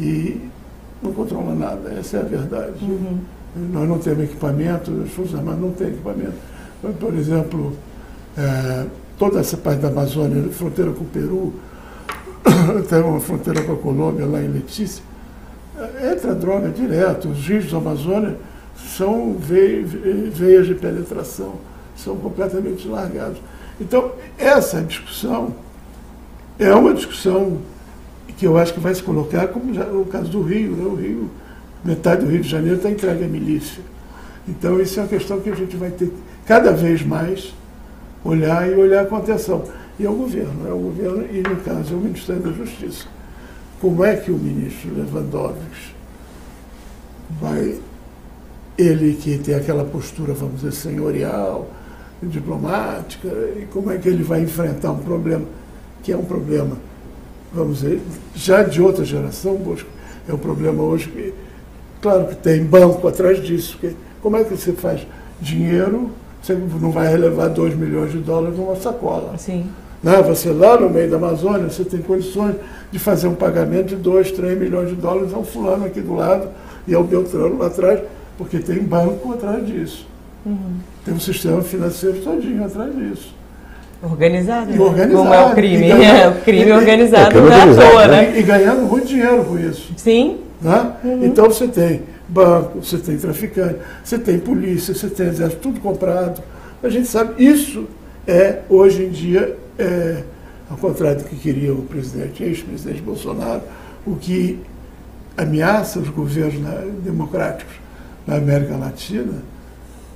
E 0.00 0.48
não 1.02 1.12
controla 1.12 1.54
nada, 1.54 1.90
essa 1.98 2.18
é 2.18 2.20
a 2.20 2.24
verdade. 2.24 2.84
Uhum. 2.84 3.18
Nós 3.72 3.88
não 3.88 3.98
temos 3.98 4.24
equipamento, 4.24 4.90
as 5.04 5.10
Forças 5.10 5.34
Armadas 5.34 5.60
não 5.60 5.72
têm 5.72 5.88
equipamento. 5.88 6.36
Por 6.98 7.14
exemplo, 7.14 7.72
é, 8.36 8.86
toda 9.18 9.40
essa 9.40 9.56
parte 9.56 9.80
da 9.80 9.88
Amazônia, 9.88 10.50
fronteira 10.50 10.92
com 10.92 11.04
o 11.04 11.06
Peru, 11.06 11.54
tem 12.88 13.00
uma 13.00 13.20
fronteira 13.20 13.62
com 13.62 13.72
a 13.72 13.76
Colômbia, 13.76 14.26
lá 14.26 14.40
em 14.40 14.48
Letícia, 14.48 15.02
é, 15.76 16.12
entra 16.12 16.34
droga 16.34 16.68
direto. 16.70 17.28
Os 17.28 17.46
rios 17.46 17.70
da 17.70 17.78
Amazônia 17.78 18.36
são 18.96 19.34
veias 19.34 20.66
de 20.66 20.74
penetração, 20.74 21.54
são 21.96 22.16
completamente 22.16 22.86
largados. 22.86 23.38
Então, 23.80 24.12
essa 24.36 24.80
discussão 24.82 25.54
é 26.58 26.74
uma 26.74 26.92
discussão 26.92 27.58
que 28.36 28.46
eu 28.46 28.56
acho 28.56 28.72
que 28.74 28.80
vai 28.80 28.94
se 28.94 29.02
colocar, 29.02 29.48
como 29.48 29.74
já 29.74 29.84
o 29.84 30.04
caso 30.04 30.30
do 30.30 30.42
Rio, 30.42 30.72
né? 30.72 30.84
o 30.84 30.94
Rio, 30.94 31.30
metade 31.84 32.24
do 32.24 32.30
Rio 32.30 32.40
de 32.40 32.48
Janeiro 32.48 32.76
está 32.76 32.90
entregue 32.90 33.24
à 33.24 33.28
milícia. 33.28 33.82
Então 34.46 34.80
isso 34.80 34.98
é 34.98 35.02
uma 35.02 35.08
questão 35.08 35.40
que 35.40 35.50
a 35.50 35.54
gente 35.54 35.76
vai 35.76 35.90
ter 35.90 36.12
cada 36.46 36.72
vez 36.72 37.04
mais 37.04 37.52
olhar 38.24 38.70
e 38.70 38.74
olhar 38.74 39.06
com 39.06 39.16
atenção. 39.16 39.64
E 39.98 40.06
é 40.06 40.10
o 40.10 40.14
governo, 40.14 40.68
é 40.68 40.72
o 40.72 40.78
governo 40.78 41.24
e 41.32 41.42
no 41.42 41.56
caso 41.56 41.94
é 41.94 41.96
o 41.96 42.00
Ministério 42.00 42.42
da 42.42 42.52
Justiça. 42.52 43.06
Como 43.80 44.04
é 44.04 44.16
que 44.16 44.30
o 44.30 44.36
ministro 44.36 44.90
Lewandowski 44.94 45.94
vai, 47.40 47.78
ele 48.76 49.14
que 49.14 49.38
tem 49.38 49.54
aquela 49.54 49.84
postura, 49.84 50.32
vamos 50.32 50.60
dizer, 50.60 50.72
senhorial, 50.72 51.68
diplomática, 52.22 53.28
e 53.56 53.66
como 53.72 53.90
é 53.90 53.98
que 53.98 54.08
ele 54.08 54.22
vai 54.22 54.42
enfrentar 54.42 54.92
um 54.92 54.98
problema 54.98 55.44
que 56.02 56.12
é 56.12 56.16
um 56.16 56.24
problema, 56.24 56.76
vamos 57.52 57.80
dizer, 57.80 58.00
já 58.34 58.62
de 58.62 58.80
outra 58.80 59.04
geração, 59.04 59.54
Bosco, 59.56 59.88
é 60.28 60.32
um 60.32 60.38
problema 60.38 60.82
hoje 60.82 61.08
que, 61.08 61.34
claro 62.00 62.26
que 62.26 62.36
tem 62.36 62.64
banco 62.64 63.06
atrás 63.08 63.42
disso, 63.42 63.78
porque 63.80 63.96
como 64.22 64.36
é 64.36 64.44
que 64.44 64.56
você 64.56 64.72
faz 64.72 65.06
dinheiro, 65.40 66.10
você 66.42 66.54
não 66.54 66.90
vai 66.90 67.08
relevar 67.08 67.48
2 67.48 67.74
milhões 67.74 68.12
de 68.12 68.18
dólares 68.18 68.56
numa 68.56 68.76
sacola. 68.76 69.36
Sim. 69.38 69.66
Né? 70.02 70.22
Você 70.22 70.50
lá 70.50 70.78
no 70.78 70.88
meio 70.88 71.10
da 71.10 71.16
Amazônia, 71.16 71.68
você 71.68 71.84
tem 71.84 72.00
condições 72.00 72.56
de 72.90 72.98
fazer 72.98 73.28
um 73.28 73.34
pagamento 73.34 73.88
de 73.88 73.96
2, 73.96 74.32
3 74.32 74.58
milhões 74.58 74.88
de 74.88 74.94
dólares 74.94 75.34
ao 75.34 75.44
fulano 75.44 75.84
aqui 75.84 76.00
do 76.00 76.14
lado 76.14 76.48
e 76.86 76.94
ao 76.94 77.04
Beltrano 77.04 77.58
lá 77.58 77.66
atrás, 77.66 78.00
porque 78.36 78.58
tem 78.58 78.78
banco 78.82 79.32
atrás 79.32 79.66
disso. 79.66 80.06
Uhum. 80.46 80.76
Tem 81.04 81.14
um 81.14 81.20
sistema 81.20 81.62
financeiro 81.62 82.20
todinho 82.20 82.64
atrás 82.64 82.94
disso. 82.94 83.34
Organizado, 84.02 84.70
né? 84.70 84.78
organizado. 84.78 85.16
Como 85.16 85.34
é 85.34 85.44
o 85.44 85.54
crime. 85.54 85.88
Ganhando, 85.88 86.02
é, 86.22 86.28
o 86.28 86.34
crime 86.42 86.70
e, 86.70 86.72
organizado 86.72 87.38
é, 87.38 87.40
não 87.40 87.52
é 87.52 87.62
à 87.62 87.90
toa, 87.90 88.06
né? 88.06 88.32
E, 88.36 88.40
e, 88.40 88.42
ganhando 88.42 88.82
muito 88.82 89.06
dinheiro 89.06 89.44
com 89.44 89.58
isso. 89.58 89.92
Sim. 89.96 90.38
Né? 90.60 90.92
Uhum. 91.04 91.24
Então 91.24 91.46
você 91.46 91.66
tem 91.66 92.02
banco, 92.28 92.82
você 92.82 92.98
tem 92.98 93.16
traficante, 93.16 93.76
você 94.04 94.18
tem 94.18 94.38
polícia, 94.38 94.94
você 94.94 95.08
tem 95.08 95.26
exército, 95.26 95.60
tudo 95.62 95.80
comprado. 95.80 96.42
A 96.82 96.88
gente 96.88 97.08
sabe, 97.08 97.44
isso 97.44 97.86
é, 98.26 98.60
hoje 98.68 99.04
em 99.04 99.08
dia, 99.08 99.56
é, 99.78 100.22
ao 100.70 100.76
contrário 100.76 101.18
do 101.18 101.24
que 101.24 101.36
queria 101.36 101.72
o 101.72 101.82
presidente, 101.82 102.42
ex-presidente 102.44 103.00
Bolsonaro, 103.00 103.62
o 104.06 104.14
que 104.14 104.60
ameaça 105.36 105.98
os 105.98 106.08
governos 106.08 106.60
né, 106.60 106.86
democráticos 107.02 107.74
na 108.26 108.36
América 108.36 108.76
Latina 108.76 109.42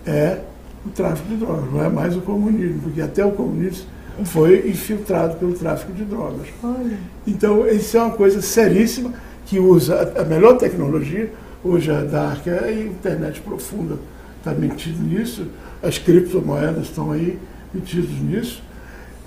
é 0.07 0.39
o 0.87 0.91
tráfico 0.91 1.29
de 1.29 1.37
drogas, 1.37 1.73
não 1.73 1.85
é 1.85 1.89
mais 1.89 2.17
o 2.17 2.21
comunismo, 2.21 2.81
porque 2.83 3.01
até 3.01 3.25
o 3.25 3.33
comunismo 3.33 3.87
foi 4.25 4.69
infiltrado 4.69 5.37
pelo 5.37 5.53
tráfico 5.55 5.93
de 5.93 6.05
drogas. 6.05 6.49
Olha. 6.63 6.99
Então, 7.27 7.67
isso 7.69 7.97
é 7.97 8.03
uma 8.03 8.15
coisa 8.15 8.43
seríssima 8.43 9.13
que 9.47 9.59
usa 9.59 10.13
a 10.17 10.25
melhor 10.25 10.57
tecnologia, 10.57 11.33
hoje 11.65 11.91
a 11.91 12.03
Dark, 12.03 12.47
a 12.49 12.71
internet 12.73 13.41
profunda 13.41 13.97
está 14.39 14.53
metido 14.53 15.03
nisso, 15.03 15.47
as 15.83 15.99
criptomoedas 15.99 16.85
estão 16.85 17.13
aí 17.13 17.39
metidas 17.73 18.11
nisso. 18.11 18.63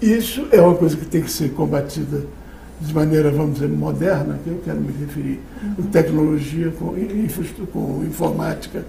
Isso 0.02 0.48
é 0.52 0.62
uma 0.62 0.76
coisa 0.76 0.98
que 0.98 1.06
tem 1.06 1.22
que 1.22 1.32
ser 1.32 1.52
combatida 1.54 2.24
de 2.82 2.94
maneira, 2.94 3.32
vamos 3.32 3.56
dizer, 3.56 3.70
moderna, 3.70 4.38
que 4.44 4.50
eu 4.50 4.62
quero 4.64 4.82
me 4.82 4.92
referir, 5.00 5.40
com 5.76 5.82
uhum. 5.82 5.88
tecnologia, 5.88 6.74
com, 6.78 6.94
com 7.72 8.04
informática, 8.04 8.86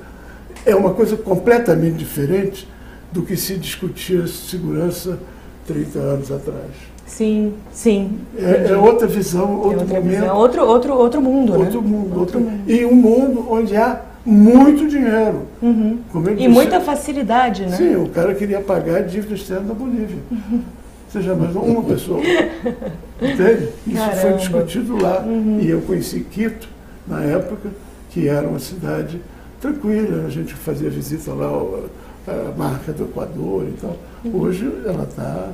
é 0.67 0.75
uma 0.75 0.93
coisa 0.93 1.17
completamente 1.17 1.97
diferente 1.97 2.69
do 3.13 3.23
que 3.23 3.37
se 3.37 3.57
discutia 3.57 4.27
segurança 4.27 5.19
30 5.67 5.99
anos 5.99 6.33
atrás. 6.33 6.73
Sim, 7.07 7.55
sim. 7.73 8.19
É, 8.37 8.73
é 8.73 8.77
outra 8.77 9.07
visão, 9.07 9.59
outro 9.61 9.71
é 9.71 9.83
outra 9.83 10.01
momento. 10.01 10.21
Visão. 10.21 10.37
Outro, 10.37 10.67
outro, 10.67 10.95
outro 10.95 11.23
mundo, 11.23 11.53
outro 11.55 11.81
né? 11.81 11.89
Mundo, 11.89 12.19
outro, 12.19 12.39
outro 12.39 12.41
mundo. 12.41 12.71
E 12.71 12.85
um 12.85 12.95
mundo 12.95 13.47
onde 13.49 13.77
há 13.77 14.01
muito 14.25 14.89
dinheiro. 14.89 15.43
Uhum. 15.63 16.01
e 16.31 16.35
disse, 16.35 16.49
muita 16.49 16.81
facilidade, 16.81 17.63
né? 17.63 17.77
Sim, 17.77 17.95
o 17.95 18.09
cara 18.09 18.35
queria 18.35 18.61
pagar 18.61 18.97
a 18.97 19.03
dívida 19.03 19.35
externa 19.35 19.69
da 19.69 19.75
Bolívia. 19.75 20.19
Uhum. 20.31 20.63
Já 21.15 21.33
imaginou 21.33 21.65
uma 21.65 21.83
pessoa? 21.85 22.21
Entende? 23.23 23.69
Isso 23.87 23.97
Caramba. 23.97 24.17
foi 24.17 24.33
discutido 24.35 25.01
lá. 25.01 25.21
Uhum. 25.21 25.61
E 25.63 25.71
eu 25.71 25.81
conheci 25.83 26.21
Quito, 26.21 26.69
na 27.07 27.23
época, 27.23 27.71
que 28.11 28.29
era 28.29 28.47
uma 28.47 28.59
cidade 28.59 29.21
tranquila. 29.61 30.27
A 30.27 30.31
gente 30.31 30.55
fazia 30.55 30.91
visita 30.91 31.33
lá, 31.33 31.49
a 32.29 32.57
marca 32.57 32.93
do 32.93 33.05
Equador 33.05 33.67
e 33.69 33.73
tal. 33.81 33.97
Uhum. 34.25 34.41
Hoje 34.41 34.73
ela 34.85 35.05
está. 35.05 35.51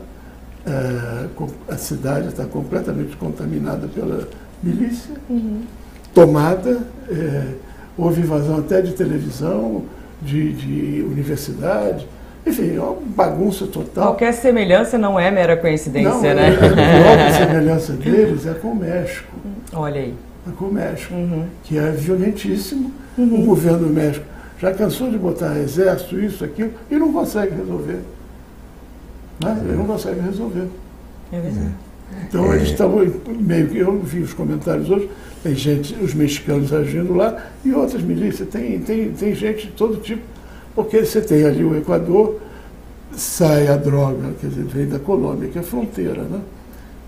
É, 0.65 1.27
a 1.69 1.77
cidade 1.77 2.29
está 2.29 2.45
completamente 2.45 3.17
contaminada 3.17 3.89
pela 3.89 4.29
milícia, 4.63 5.15
uhum. 5.29 5.63
tomada. 6.15 6.81
É, 7.11 7.55
houve 7.99 8.21
invasão 8.21 8.59
até 8.59 8.81
de 8.81 8.93
televisão, 8.93 9.85
de, 10.21 10.53
de 10.53 11.03
universidade. 11.03 12.07
Enfim, 12.47 12.77
é 12.77 12.81
uma 12.81 12.97
bagunça 13.07 13.67
total. 13.67 14.07
Qualquer 14.07 14.33
semelhança 14.33 14.99
não 14.99 15.19
é 15.19 15.31
mera 15.31 15.57
coincidência, 15.57 16.13
não, 16.13 16.21
né? 16.21 16.57
É, 16.77 17.29
a 17.29 17.33
semelhança 17.47 17.93
deles 17.93 18.47
é 18.47 18.55
com 18.55 18.69
o 18.69 18.77
México. 18.77 19.33
Olha 19.73 20.01
aí. 20.01 20.15
É 20.49 20.51
com 20.57 20.65
o 20.67 20.73
México, 20.73 21.15
uhum. 21.15 21.47
que 21.63 21.79
é 21.79 21.91
violentíssimo. 21.91 22.93
Uhum. 23.17 23.43
O 23.43 23.47
governo 23.47 23.87
do 23.87 23.93
México 23.93 24.25
já 24.59 24.73
cansou 24.73 25.11
de 25.11 25.19
botar 25.19 25.59
exército, 25.59 26.19
isso, 26.19 26.45
aquilo, 26.45 26.73
e 26.91 26.97
não 26.97 27.13
consegue 27.13 27.55
resolver. 27.55 28.01
Né? 29.43 29.63
Ele 29.65 29.77
não 29.77 29.87
consegue 29.87 30.21
resolver. 30.21 30.69
É 31.33 31.41
verdade. 31.41 31.73
Então 32.29 32.55
eles 32.55 32.69
estão 32.69 32.91
meio 33.41 33.69
que. 33.69 33.79
Eu 33.79 33.99
vi 34.01 34.21
os 34.21 34.33
comentários 34.33 34.89
hoje, 34.91 35.09
tem 35.43 35.55
gente, 35.55 35.95
os 35.95 36.15
mexicanos 36.15 36.73
agindo 36.73 37.15
lá, 37.15 37.47
e 37.65 37.73
outras 37.73 38.03
milícias, 38.03 38.49
tem, 38.49 38.79
tem, 38.81 39.11
tem 39.13 39.35
gente 39.35 39.67
de 39.67 39.73
todo 39.73 39.97
tipo, 39.97 40.23
porque 40.75 41.05
você 41.05 41.21
tem 41.21 41.45
ali 41.45 41.65
o 41.65 41.77
Equador, 41.77 42.39
sai 43.13 43.67
a 43.69 43.77
droga, 43.77 44.33
quer 44.41 44.49
dizer, 44.49 44.65
vem 44.65 44.87
da 44.87 44.99
Colômbia, 44.99 45.49
que 45.49 45.59
é 45.59 45.63
fronteira, 45.63 46.23
né? 46.23 46.41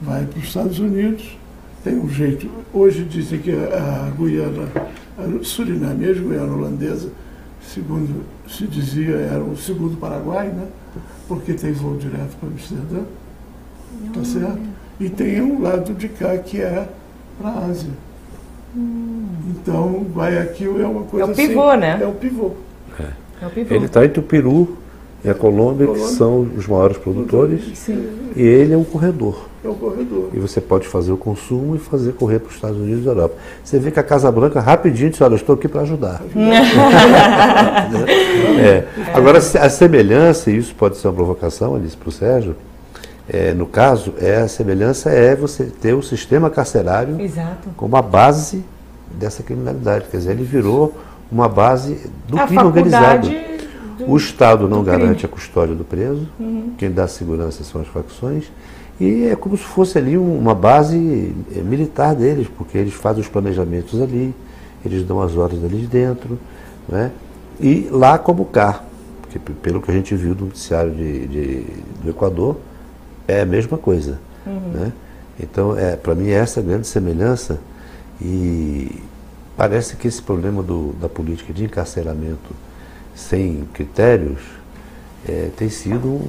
Vai 0.01 0.25
para 0.25 0.39
os 0.39 0.45
Estados 0.45 0.79
Unidos, 0.79 1.37
tem 1.85 1.99
um 1.99 2.09
jeito. 2.09 2.51
Hoje 2.72 3.05
dizem 3.05 3.39
que 3.39 3.53
a 3.53 4.11
Guiana, 4.18 4.68
a 5.18 5.45
Suriname, 5.45 6.09
a 6.09 6.12
Guiana 6.14 6.55
holandesa, 6.55 7.11
segundo 7.61 8.24
se 8.49 8.66
dizia, 8.66 9.16
era 9.16 9.45
o 9.45 9.57
segundo 9.57 9.97
Paraguai, 9.99 10.49
né? 10.49 10.66
Porque 11.28 11.53
tem 11.53 11.72
voo 11.72 11.97
direto 11.97 12.37
para 12.41 12.49
Amsterdã. 12.49 13.03
Tá 14.12 14.24
certo? 14.24 14.61
E 14.99 15.09
tem 15.09 15.41
um 15.41 15.62
lado 15.62 15.93
de 15.95 16.09
cá 16.09 16.37
que 16.39 16.61
é 16.61 16.89
para 17.39 17.51
a 17.51 17.66
Ásia. 17.66 17.91
Hum. 18.76 19.26
Então, 19.51 20.07
Guayaquil 20.12 20.82
é 20.82 20.87
uma 20.87 21.03
coisa 21.05 21.26
É 21.26 21.30
o 21.30 21.35
pivô, 21.35 21.68
assim, 21.68 21.80
né? 21.80 21.99
É 22.01 22.07
o 22.07 22.12
pivô. 22.12 22.51
É. 22.99 23.09
É 23.43 23.47
o 23.47 23.51
pivô. 23.51 23.74
Ele 23.74 23.85
está 23.85 24.05
entre 24.05 24.20
o 24.20 24.22
Peru 24.22 24.76
e 25.25 25.31
a 25.31 25.35
Colômbia, 25.35 25.87
Colômbia, 25.87 26.07
que 26.07 26.14
são 26.16 26.43
os 26.57 26.66
maiores 26.66 26.99
produtores, 26.99 27.62
Sim. 27.79 28.07
e 28.37 28.43
ele 28.43 28.75
é 28.75 28.77
um 28.77 28.85
corredor. 28.85 29.49
É 29.64 29.68
um 29.68 29.75
corredor. 29.75 30.29
E 30.35 30.39
você 30.39 30.61
pode 30.61 30.87
fazer 30.87 31.12
o 31.12 31.16
consumo 31.16 31.75
e 31.75 31.79
fazer 31.79 32.12
correr 32.12 32.41
para 32.41 32.51
os 32.51 32.55
Estados 32.55 32.77
Unidos 32.77 33.05
e 33.05 33.09
Europa. 33.09 33.35
Você 33.64 33.79
vê 33.79 33.91
que 33.91 33.99
a 33.99 34.03
Casa 34.03 34.31
Branca 34.31 34.61
rapidinho 34.61 35.09
disse, 35.09 35.25
olha, 35.25 35.33
eu 35.33 35.37
estou 35.37 35.55
aqui 35.55 35.66
para 35.66 35.81
ajudar. 35.81 36.20
é. 38.61 38.85
Agora, 39.14 39.39
a 39.39 39.70
semelhança, 39.70 40.51
e 40.51 40.59
isso 40.59 40.75
pode 40.75 40.99
ser 40.99 41.09
uma 41.09 41.14
provocação, 41.14 41.75
Alice, 41.75 41.97
para 41.97 42.09
o 42.11 42.12
Sérgio, 42.12 42.55
é, 43.27 43.55
no 43.55 43.66
caso, 43.66 44.12
é 44.20 44.37
a 44.37 44.49
semelhança 44.49 45.09
é 45.09 45.35
você 45.35 45.64
ter 45.64 45.95
o 45.95 46.03
sistema 46.03 46.51
carcerário 46.51 47.18
Exato. 47.18 47.70
como 47.75 47.97
a 47.97 48.03
base 48.03 48.62
dessa 49.18 49.43
criminalidade. 49.43 50.05
Quer 50.11 50.18
dizer, 50.18 50.33
ele 50.33 50.45
virou 50.45 50.93
uma 51.33 51.49
base 51.49 51.99
do 52.29 52.39
a 52.39 52.47
crime 52.47 52.62
organizado. 52.62 53.54
O 54.01 54.17
Estado 54.17 54.69
não 54.69 54.83
garante 54.83 55.19
crime. 55.19 55.25
a 55.25 55.29
custódia 55.29 55.75
do 55.75 55.85
preso, 55.85 56.27
uhum. 56.39 56.73
quem 56.77 56.91
dá 56.91 57.07
segurança 57.07 57.63
são 57.63 57.81
as 57.81 57.89
facções, 57.89 58.45
e 59.01 59.25
é 59.27 59.37
como 59.37 59.57
se 59.57 59.65
fosse 59.65 59.99
ali 59.99 60.17
uma 60.17 60.55
base 60.55 61.35
é, 61.55 61.61
militar 61.61 62.15
deles, 62.15 62.49
porque 62.57 62.79
eles 62.79 62.95
fazem 62.95 63.21
os 63.21 63.29
planejamentos 63.29 64.01
ali, 64.01 64.35
eles 64.85 65.05
dão 65.05 65.21
as 65.21 65.37
ordens 65.37 65.65
ali 65.65 65.87
dentro, 65.87 66.39
né? 66.89 67.11
e 67.61 67.89
lá 67.91 68.19
como 68.19 68.45
cá, 68.45 68.85
porque 69.23 69.39
pelo 69.39 69.81
que 69.81 69.91
a 69.91 69.95
gente 69.95 70.15
viu 70.15 70.35
do 70.35 70.47
noticiário 70.47 70.93
de, 70.93 71.27
de 71.27 71.67
do 72.03 72.11
Equador, 72.11 72.57
é 73.27 73.41
a 73.41 73.47
mesma 73.47 73.79
coisa. 73.79 74.19
Uhum. 74.47 74.71
Né? 74.73 74.93
Então, 75.41 75.77
é, 75.77 75.97
para 75.97 76.15
mim, 76.15 76.29
é 76.29 76.35
essa 76.35 76.61
grande 76.61 76.87
semelhança 76.87 77.59
e 78.21 79.03
parece 79.57 79.97
que 79.97 80.07
esse 80.07 80.23
problema 80.23 80.63
do, 80.63 80.93
da 81.01 81.09
política 81.09 81.53
de 81.53 81.65
encarceramento 81.65 82.55
sem 83.15 83.65
critérios 83.73 84.41
é, 85.29 85.51
tem 85.57 85.69
sido 85.69 86.21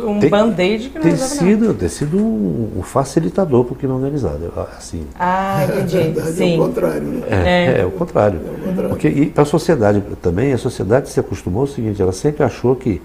um 0.00 0.20
band-aid 0.28 0.90
que 0.90 0.98
não 0.98 1.02
tem 1.02 1.16
sido, 1.16 1.74
tem 1.74 1.88
sido 1.88 2.16
um, 2.16 2.80
facilitador 2.82 3.64
para 3.64 3.72
o 3.72 3.76
crime 3.76 3.92
organizado. 3.92 4.52
Assim. 4.76 5.06
Ah, 5.18 5.64
entendi. 5.64 6.14
É, 6.24 6.32
Sim. 6.32 6.54
É 6.54 6.56
o 6.56 6.66
contrário, 6.66 7.02
né? 7.02 7.22
É, 7.28 7.76
é. 7.76 7.80
é 7.80 7.86
o 7.86 7.90
contrário. 7.90 8.40
É 8.44 8.50
o 8.50 8.68
contrário. 8.68 8.88
Porque, 8.90 9.08
e 9.08 9.26
para 9.26 9.42
a 9.42 9.46
sociedade 9.46 10.02
também, 10.22 10.52
a 10.52 10.58
sociedade 10.58 11.08
se 11.08 11.18
acostumou 11.18 11.62
ao 11.62 11.66
seguinte, 11.66 12.00
ela 12.00 12.12
sempre 12.12 12.44
achou 12.44 12.76
que 12.76 13.02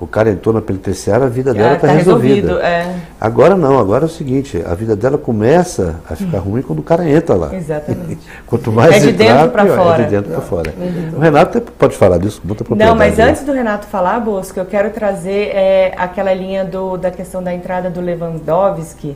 o 0.00 0.06
cara 0.06 0.30
entrou 0.30 0.54
na 0.54 0.62
penitenciária, 0.62 1.26
a 1.26 1.28
vida 1.28 1.52
dela 1.52 1.74
está 1.74 1.86
ah, 1.86 1.90
tá 1.90 1.96
resolvida. 1.96 2.52
É. 2.62 2.96
Agora 3.20 3.54
não, 3.54 3.78
agora 3.78 4.04
é 4.04 4.06
o 4.06 4.08
seguinte, 4.08 4.62
a 4.66 4.74
vida 4.74 4.96
dela 4.96 5.18
começa 5.18 6.00
a 6.08 6.16
ficar 6.16 6.38
ruim 6.38 6.62
quando 6.62 6.78
o 6.78 6.82
cara 6.82 7.06
entra 7.06 7.34
lá. 7.34 7.54
Exatamente. 7.54 8.18
Quanto 8.46 8.72
mais 8.72 8.96
é 8.96 8.98
de 8.98 9.12
dentro 9.12 9.50
para 9.50 9.66
fora. 9.66 10.02
É 10.02 10.04
de 10.06 10.10
dentro 10.10 10.32
para 10.32 10.40
fora. 10.40 10.74
Uhum. 10.74 11.18
O 11.18 11.20
Renato 11.20 11.60
pode 11.60 11.94
falar 11.96 12.16
disso 12.16 12.40
com 12.40 12.48
muita 12.48 12.64
propriedade. 12.64 12.90
Não, 12.90 12.96
mas 12.96 13.18
antes 13.18 13.44
do 13.44 13.52
Renato 13.52 13.86
falar, 13.88 14.18
Bosco, 14.20 14.58
eu 14.58 14.64
quero 14.64 14.88
trazer 14.88 15.54
é, 15.54 15.92
aquela 15.94 16.32
linha 16.32 16.64
do, 16.64 16.96
da 16.96 17.10
questão 17.10 17.42
da 17.42 17.52
entrada 17.52 17.90
do 17.90 18.00
Lewandowski. 18.00 19.14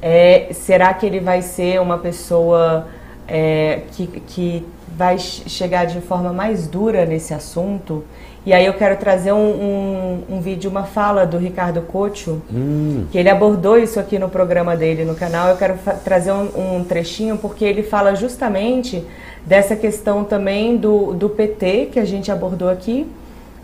É, 0.00 0.48
será 0.52 0.94
que 0.94 1.04
ele 1.04 1.20
vai 1.20 1.42
ser 1.42 1.78
uma 1.78 1.98
pessoa 1.98 2.86
é, 3.28 3.80
que, 3.92 4.06
que 4.06 4.66
vai 4.96 5.18
chegar 5.18 5.84
de 5.84 6.00
forma 6.00 6.32
mais 6.32 6.66
dura 6.66 7.04
nesse 7.04 7.34
assunto? 7.34 8.02
E 8.44 8.52
aí 8.52 8.66
eu 8.66 8.74
quero 8.74 8.96
trazer 8.96 9.32
um, 9.32 9.38
um, 9.38 10.22
um 10.36 10.40
vídeo, 10.40 10.68
uma 10.68 10.82
fala 10.82 11.24
do 11.24 11.38
Ricardo 11.38 11.80
Cocho, 11.82 12.42
hum. 12.52 13.06
que 13.12 13.16
ele 13.16 13.28
abordou 13.28 13.78
isso 13.78 14.00
aqui 14.00 14.18
no 14.18 14.28
programa 14.28 14.76
dele 14.76 15.04
no 15.04 15.14
canal. 15.14 15.50
Eu 15.50 15.56
quero 15.56 15.78
trazer 16.04 16.32
um, 16.32 16.78
um, 16.78 16.84
trechinho 16.84 17.38
porque 17.38 17.64
ele 17.64 17.84
fala 17.84 18.16
justamente 18.16 19.04
dessa 19.46 19.76
questão 19.76 20.24
também 20.24 20.76
do, 20.76 21.12
do 21.12 21.28
PT 21.28 21.90
que 21.92 22.00
a 22.00 22.04
gente 22.04 22.32
abordou 22.32 22.68
aqui, 22.68 23.06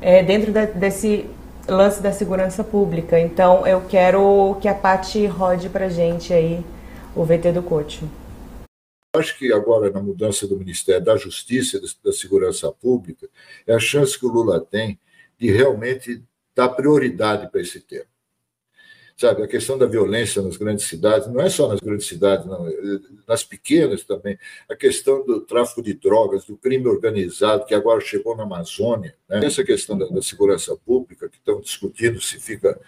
é, 0.01 0.23
dentro 0.23 0.53
de, 0.53 0.67
desse 0.67 1.27
lance 1.67 2.01
da 2.01 2.13
segurança 2.13 2.63
pública. 2.63 3.19
Então 3.19 3.67
eu 3.67 3.83
quero 3.89 4.57
que 4.61 4.69
a 4.69 4.75
Paty 4.75 5.27
rode 5.27 5.69
pra 5.69 5.89
gente 5.89 6.33
aí 6.33 6.65
o 7.17 7.25
VT 7.25 7.51
do 7.51 7.63
Cocho. 7.63 8.05
Acho 9.15 9.39
que 9.39 9.53
agora, 9.53 9.91
na 9.91 10.03
mudança 10.03 10.47
do 10.47 10.59
Ministério 10.59 11.05
da 11.05 11.17
Justiça 11.17 11.79
e 11.79 12.05
da 12.05 12.13
Segurança 12.13 12.71
Pública, 12.71 13.29
é 13.67 13.75
a 13.75 13.79
chance 13.79 14.19
que 14.19 14.27
o 14.27 14.29
Lula 14.29 14.61
tem 14.61 14.99
de 15.39 15.51
realmente 15.51 16.23
dar 16.55 16.69
prioridade 16.71 17.51
para 17.51 17.61
esse 17.61 17.81
tema. 17.81 18.07
Sabe, 19.17 19.43
a 19.43 19.49
questão 19.49 19.77
da 19.77 19.87
violência 19.87 20.41
nas 20.43 20.57
grandes 20.57 20.87
cidades, 20.87 21.27
não 21.27 21.41
é 21.41 21.51
só 21.51 21.67
nas 21.67 21.81
grandes 21.81 22.07
cidades, 22.07 22.47
não, 22.47 22.71
nas 23.27 23.43
pequenas 23.43 24.05
também. 24.05 24.39
A 24.69 24.77
questão 24.77 25.25
do 25.27 25.41
tráfico 25.41 25.83
de 25.83 25.95
drogas, 25.95 26.45
do 26.45 26.57
crime 26.57 26.87
organizado, 26.87 27.65
que 27.65 27.75
agora 27.75 28.01
chegou 28.01 28.37
na 28.37 28.45
Amazônia. 28.45 29.17
Né? 29.29 29.45
Essa 29.45 29.65
questão 29.65 29.99
da, 29.99 30.07
da 30.07 30.23
segurança 30.23 30.77
pública, 30.77 31.29
que 31.29 31.39
estão 31.39 31.61
discutindo 31.61 32.21
se 32.21 32.39
fica 32.39 32.79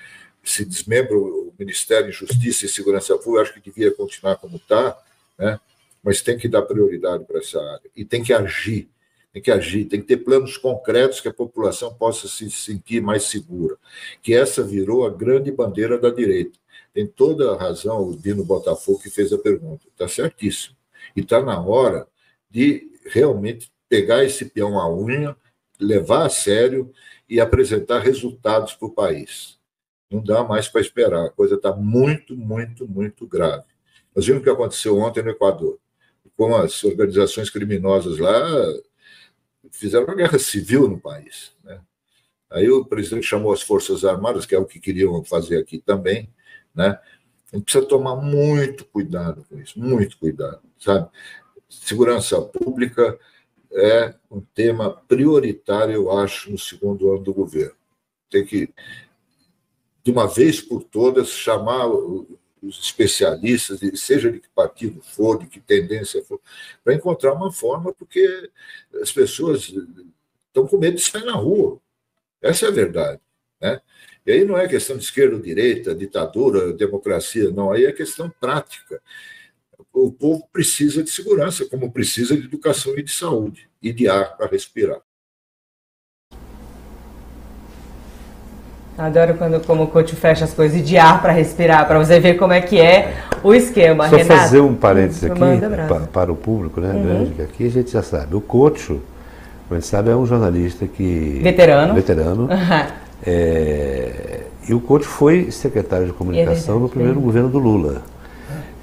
se 0.43 0.64
desmembra 0.64 1.18
o 1.18 1.53
Ministério 1.59 2.11
de 2.11 2.16
Justiça 2.16 2.64
e 2.64 2.68
Segurança 2.68 3.16
Pública, 3.18 3.43
acho 3.43 3.55
que 3.55 3.61
devia 3.61 3.93
continuar 3.95 4.37
como 4.37 4.57
está, 4.57 4.97
né? 5.39 5.61
Mas 6.03 6.21
tem 6.23 6.39
que 6.39 6.49
dar 6.49 6.63
prioridade 6.63 7.25
para 7.25 7.39
essa 7.39 7.61
área 7.61 7.91
e 7.95 8.05
tem 8.05 8.23
que 8.23 8.33
agir, 8.33 8.89
tem 9.33 9.43
que 9.43 9.51
agir, 9.51 9.85
tem 9.85 10.01
que 10.01 10.07
ter 10.07 10.19
planos 10.19 10.57
concretos 10.57 11.21
que 11.21 11.29
a 11.29 11.33
população 11.33 11.95
possa 11.95 12.27
se 12.27 12.51
sentir 12.51 13.01
mais 13.01 13.25
segura. 13.25 13.77
Que 14.21 14.35
essa 14.35 14.63
virou 14.63 15.07
a 15.07 15.11
grande 15.11 15.53
bandeira 15.53 15.99
da 15.99 16.11
direita. 16.11 16.59
Tem 16.93 17.07
toda 17.07 17.53
a 17.53 17.57
razão 17.57 18.03
o 18.09 18.17
Dino 18.17 18.45
Botafogo 18.45 19.01
que 19.01 19.09
fez 19.09 19.33
a 19.33 19.39
pergunta, 19.39 19.87
está 19.87 20.09
certíssimo. 20.09 20.77
E 21.14 21.21
está 21.21 21.41
na 21.41 21.61
hora 21.61 22.09
de 22.51 22.91
realmente 23.07 23.71
pegar 23.89 24.25
esse 24.25 24.47
peão 24.47 24.79
à 24.81 24.93
unha, 24.93 25.37
levar 25.79 26.27
a 26.27 26.29
sério 26.29 26.93
e 27.29 27.41
apresentar 27.41 28.01
resultados 28.01 28.75
para 28.75 28.89
o 28.89 28.93
país. 28.93 29.61
Não 30.11 30.21
dá 30.21 30.43
mais 30.43 30.67
para 30.67 30.81
esperar, 30.81 31.27
a 31.27 31.31
coisa 31.31 31.55
está 31.55 31.72
muito, 31.72 32.37
muito, 32.37 32.89
muito 32.89 33.29
grave. 33.29 33.64
Nós 34.14 34.27
vimos 34.27 34.41
o 34.41 34.45
que 34.45 34.51
aconteceu 34.51 34.99
ontem 34.99 35.22
no 35.22 35.31
Equador 35.31 35.79
como 36.41 36.57
as 36.57 36.83
organizações 36.84 37.50
criminosas 37.50 38.17
lá 38.17 38.33
fizeram 39.71 40.07
uma 40.07 40.14
guerra 40.14 40.38
civil 40.38 40.88
no 40.88 40.99
país. 40.99 41.53
Né? 41.62 41.79
Aí 42.49 42.71
o 42.71 42.83
presidente 42.83 43.26
chamou 43.26 43.53
as 43.53 43.61
Forças 43.61 44.07
Armadas, 44.07 44.46
que 44.46 44.54
é 44.54 44.58
o 44.58 44.64
que 44.64 44.80
queriam 44.80 45.22
fazer 45.22 45.58
aqui 45.58 45.79
também. 45.79 46.33
Né? 46.75 46.99
A 47.53 47.57
gente 47.57 47.64
precisa 47.64 47.84
tomar 47.84 48.17
muito 48.17 48.87
cuidado 48.87 49.45
com 49.50 49.61
isso, 49.61 49.79
muito 49.79 50.17
cuidado, 50.17 50.62
sabe? 50.79 51.11
Segurança 51.68 52.41
pública 52.41 53.18
é 53.71 54.14
um 54.30 54.41
tema 54.41 54.92
prioritário, 55.08 55.92
eu 55.92 56.11
acho, 56.11 56.50
no 56.50 56.58
segundo 56.58 57.12
ano 57.12 57.22
do 57.22 57.34
governo. 57.34 57.76
Tem 58.30 58.46
que, 58.46 58.72
de 60.03 60.11
uma 60.11 60.26
vez 60.26 60.58
por 60.58 60.84
todas, 60.84 61.29
chamar 61.29 61.87
os 62.62 62.78
especialistas, 62.78 63.80
seja 63.95 64.30
de 64.30 64.41
que 64.41 64.49
partido 64.54 65.00
for, 65.03 65.38
de 65.38 65.46
que 65.46 65.61
tendência 65.61 66.22
for, 66.24 66.41
para 66.84 66.95
encontrar 66.95 67.32
uma 67.32 67.53
forma, 67.53 67.92
porque 67.92 68.50
as 69.00 69.11
pessoas 69.11 69.72
estão 70.46 70.66
com 70.66 70.78
medo 70.78 70.96
de 70.96 71.03
sair 71.03 71.24
na 71.24 71.34
rua. 71.34 71.80
Essa 72.42 72.66
é 72.66 72.68
a 72.68 72.72
verdade. 72.72 73.20
Né? 73.61 73.80
E 74.26 74.32
aí 74.32 74.45
não 74.45 74.57
é 74.57 74.68
questão 74.68 74.96
de 74.96 75.04
esquerda 75.04 75.37
ou 75.37 75.42
direita, 75.42 75.95
ditadura, 75.95 76.72
democracia, 76.72 77.50
não, 77.50 77.72
aí 77.72 77.84
é 77.84 77.92
questão 77.92 78.30
prática. 78.41 79.00
O 79.92 80.12
povo 80.12 80.46
precisa 80.53 81.03
de 81.03 81.11
segurança, 81.11 81.66
como 81.66 81.92
precisa 81.92 82.37
de 82.37 82.45
educação 82.45 82.96
e 82.99 83.03
de 83.03 83.11
saúde, 83.11 83.68
e 83.82 83.92
de 83.92 84.08
ar 84.08 84.37
para 84.37 84.46
respirar. 84.46 85.00
Adoro 88.99 89.34
quando 89.34 89.64
como 89.64 89.84
o 89.84 89.87
coach 89.87 90.14
fecha 90.14 90.45
as 90.45 90.53
coisas 90.53 90.87
de 90.87 90.99
ar 90.99 91.22
para 91.22 91.33
respirar, 91.33 91.87
para 91.87 91.99
você 91.99 92.21
ver 92.21 92.34
como 92.34 92.53
é 92.53 92.61
que 92.61 92.79
é 92.79 93.14
o 93.42 93.54
esquema. 93.54 94.08
Só 94.08 94.17
Renato, 94.17 94.41
fazer 94.41 94.61
um 94.61 94.75
parênteses 94.75 95.25
aqui 95.25 95.38
para, 95.38 96.00
para, 96.00 96.33
o 96.33 96.37
público, 96.37 96.80
né, 96.80 96.92
uhum. 96.92 97.03
grande, 97.03 97.30
que 97.30 97.42
aqui 97.42 97.67
a 97.67 97.71
gente 97.71 97.91
já 97.91 98.03
sabe. 98.03 98.37
O 98.37 98.41
coach, 98.41 98.87
como 98.88 99.00
a 99.71 99.75
gente 99.75 99.87
sabe, 99.87 100.11
é 100.11 100.17
um 100.17 100.26
jornalista 100.26 100.87
que... 100.87 101.41
Veterano. 101.42 101.95
Veterano. 101.95 102.42
Uhum. 102.42 102.87
É, 103.26 104.41
e 104.68 104.75
o 104.75 104.80
coach 104.80 105.07
foi 105.07 105.50
secretário 105.50 106.07
de 106.07 106.12
comunicação 106.12 106.76
é 106.76 106.80
no 106.80 106.88
primeiro 106.88 107.21
governo 107.21 107.49
do 107.49 107.58
Lula. 107.58 108.03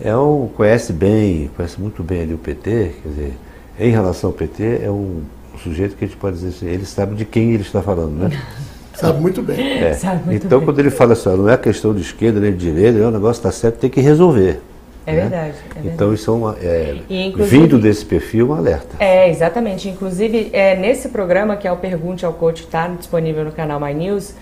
É 0.01 0.15
um, 0.15 0.47
conhece 0.47 0.93
bem, 0.93 1.49
conhece 1.55 1.79
muito 1.79 2.03
bem 2.03 2.21
ali 2.21 2.33
o 2.33 2.37
PT, 2.37 2.91
quer 3.01 3.09
dizer, 3.09 3.33
em 3.79 3.91
relação 3.91 4.29
ao 4.29 4.33
PT, 4.33 4.81
é 4.83 4.91
um, 4.91 5.21
um 5.53 5.57
sujeito 5.57 5.95
que 5.95 6.05
a 6.05 6.07
gente 6.07 6.17
pode 6.17 6.35
dizer 6.35 6.49
assim, 6.49 6.67
ele 6.67 6.85
sabe 6.85 7.15
de 7.15 7.25
quem 7.25 7.53
ele 7.53 7.63
está 7.63 7.81
falando, 7.81 8.11
né? 8.11 8.43
Sabe 8.97 9.21
muito 9.21 9.41
bem. 9.43 9.83
É. 9.83 9.93
Sabe 9.93 10.25
muito 10.25 10.45
então, 10.45 10.59
bem. 10.59 10.65
quando 10.65 10.79
ele 10.79 10.89
fala 10.89 11.13
assim, 11.13 11.29
não 11.29 11.47
é 11.47 11.55
questão 11.55 11.93
de 11.93 12.01
esquerda 12.01 12.39
nem 12.39 12.51
de 12.51 12.57
direita, 12.57 12.97
o 13.07 13.11
negócio 13.11 13.39
está 13.39 13.51
certo, 13.51 13.77
tem 13.77 13.89
que 13.89 14.01
resolver. 14.01 14.59
É, 15.05 15.13
né? 15.13 15.21
verdade, 15.21 15.53
é 15.75 15.87
Então, 15.87 16.13
isso 16.13 16.29
é, 16.29 16.33
uma, 16.33 16.57
é 16.61 16.95
vindo 17.37 17.79
desse 17.79 18.03
perfil, 18.03 18.49
um 18.49 18.53
alerta. 18.53 18.97
É, 18.99 19.29
exatamente. 19.29 19.87
Inclusive, 19.87 20.49
é, 20.51 20.75
nesse 20.75 21.09
programa, 21.09 21.55
que 21.55 21.67
é 21.67 21.71
o 21.71 21.77
Pergunte 21.77 22.25
ao 22.25 22.33
Coach, 22.33 22.63
está 22.63 22.87
disponível 22.87 23.45
no 23.45 23.51
canal 23.51 23.79
My 23.79 23.93
News, 23.93 24.33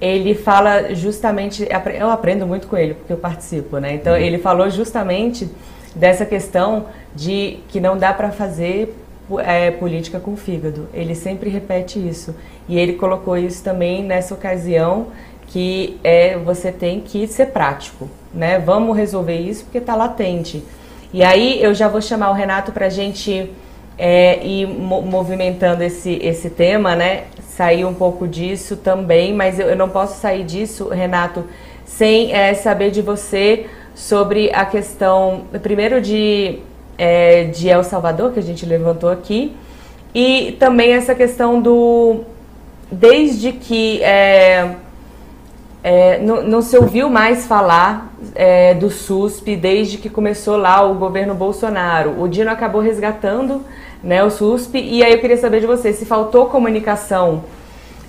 ele 0.00 0.34
fala 0.34 0.94
justamente, 0.94 1.66
eu 1.98 2.10
aprendo 2.10 2.46
muito 2.46 2.66
com 2.66 2.76
ele, 2.76 2.94
porque 2.94 3.12
eu 3.12 3.16
participo, 3.16 3.78
né? 3.78 3.94
Então, 3.94 4.12
uhum. 4.12 4.18
ele 4.18 4.38
falou 4.38 4.68
justamente 4.68 5.48
dessa 5.94 6.26
questão 6.26 6.86
de 7.14 7.58
que 7.68 7.80
não 7.80 7.96
dá 7.96 8.12
para 8.12 8.30
fazer 8.30 8.94
é, 9.38 9.70
política 9.70 10.18
com 10.18 10.36
fígado. 10.36 10.88
Ele 10.92 11.14
sempre 11.14 11.50
repete 11.50 11.98
isso. 11.98 12.34
E 12.68 12.78
ele 12.78 12.94
colocou 12.94 13.36
isso 13.36 13.62
também 13.62 14.02
nessa 14.02 14.34
ocasião 14.34 15.08
que 15.46 15.98
é 16.04 16.36
você 16.38 16.70
tem 16.70 17.00
que 17.00 17.26
ser 17.26 17.46
prático, 17.46 18.08
né? 18.32 18.58
Vamos 18.58 18.96
resolver 18.96 19.36
isso 19.36 19.64
porque 19.64 19.78
está 19.78 19.96
latente. 19.96 20.62
E 21.12 21.24
aí 21.24 21.60
eu 21.62 21.74
já 21.74 21.88
vou 21.88 22.00
chamar 22.00 22.30
o 22.30 22.34
Renato 22.34 22.70
para 22.70 22.86
a 22.86 22.90
gente 22.90 23.50
é, 23.98 24.44
ir 24.46 24.66
movimentando 24.66 25.82
esse, 25.82 26.18
esse 26.22 26.48
tema, 26.48 26.94
né? 26.94 27.24
Sair 27.48 27.84
um 27.84 27.92
pouco 27.92 28.28
disso 28.28 28.76
também, 28.76 29.34
mas 29.34 29.58
eu, 29.58 29.68
eu 29.68 29.76
não 29.76 29.88
posso 29.88 30.20
sair 30.20 30.44
disso, 30.44 30.88
Renato, 30.88 31.44
sem 31.84 32.32
é, 32.32 32.54
saber 32.54 32.92
de 32.92 33.02
você 33.02 33.66
sobre 33.92 34.50
a 34.54 34.64
questão, 34.64 35.42
primeiro 35.60 36.00
de 36.00 36.60
é, 37.00 37.44
de 37.44 37.66
El 37.66 37.82
Salvador, 37.82 38.30
que 38.30 38.38
a 38.38 38.42
gente 38.42 38.66
levantou 38.66 39.08
aqui, 39.08 39.56
e 40.14 40.54
também 40.60 40.92
essa 40.92 41.14
questão 41.14 41.58
do. 41.58 42.20
Desde 42.92 43.52
que 43.52 44.02
é, 44.02 44.74
é, 45.82 46.18
não, 46.18 46.42
não, 46.42 46.60
se 46.60 46.76
ouviu 46.76 47.08
mais 47.08 47.46
falar 47.46 48.12
é, 48.34 48.74
do 48.74 48.90
SUSP 48.90 49.56
desde 49.56 49.96
que 49.96 50.10
começou 50.10 50.58
lá 50.58 50.84
o 50.84 50.94
governo 50.94 51.34
Bolsonaro. 51.34 52.20
O 52.20 52.28
Dino 52.28 52.50
acabou 52.50 52.82
resgatando 52.82 53.62
né, 54.02 54.22
o 54.22 54.30
SUSP, 54.30 54.78
e 54.78 55.02
aí 55.02 55.12
eu 55.12 55.20
queria 55.20 55.38
saber 55.38 55.60
de 55.60 55.66
você 55.66 55.94
se 55.94 56.04
faltou 56.04 56.46
comunicação 56.46 57.44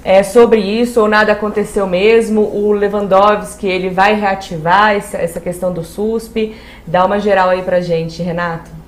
é, 0.03 0.21
sobre 0.23 0.59
isso 0.59 0.99
ou 0.99 1.07
nada 1.07 1.31
aconteceu 1.31 1.87
mesmo. 1.87 2.41
O 2.41 2.73
Lewandowski 2.73 3.67
ele 3.67 3.89
vai 3.89 4.15
reativar 4.15 4.95
essa, 4.95 5.17
essa 5.17 5.39
questão 5.39 5.71
do 5.71 5.83
SUSP. 5.83 6.57
Dá 6.85 7.05
uma 7.05 7.19
geral 7.19 7.49
aí 7.49 7.61
pra 7.61 7.79
gente, 7.79 8.21
Renato. 8.21 8.80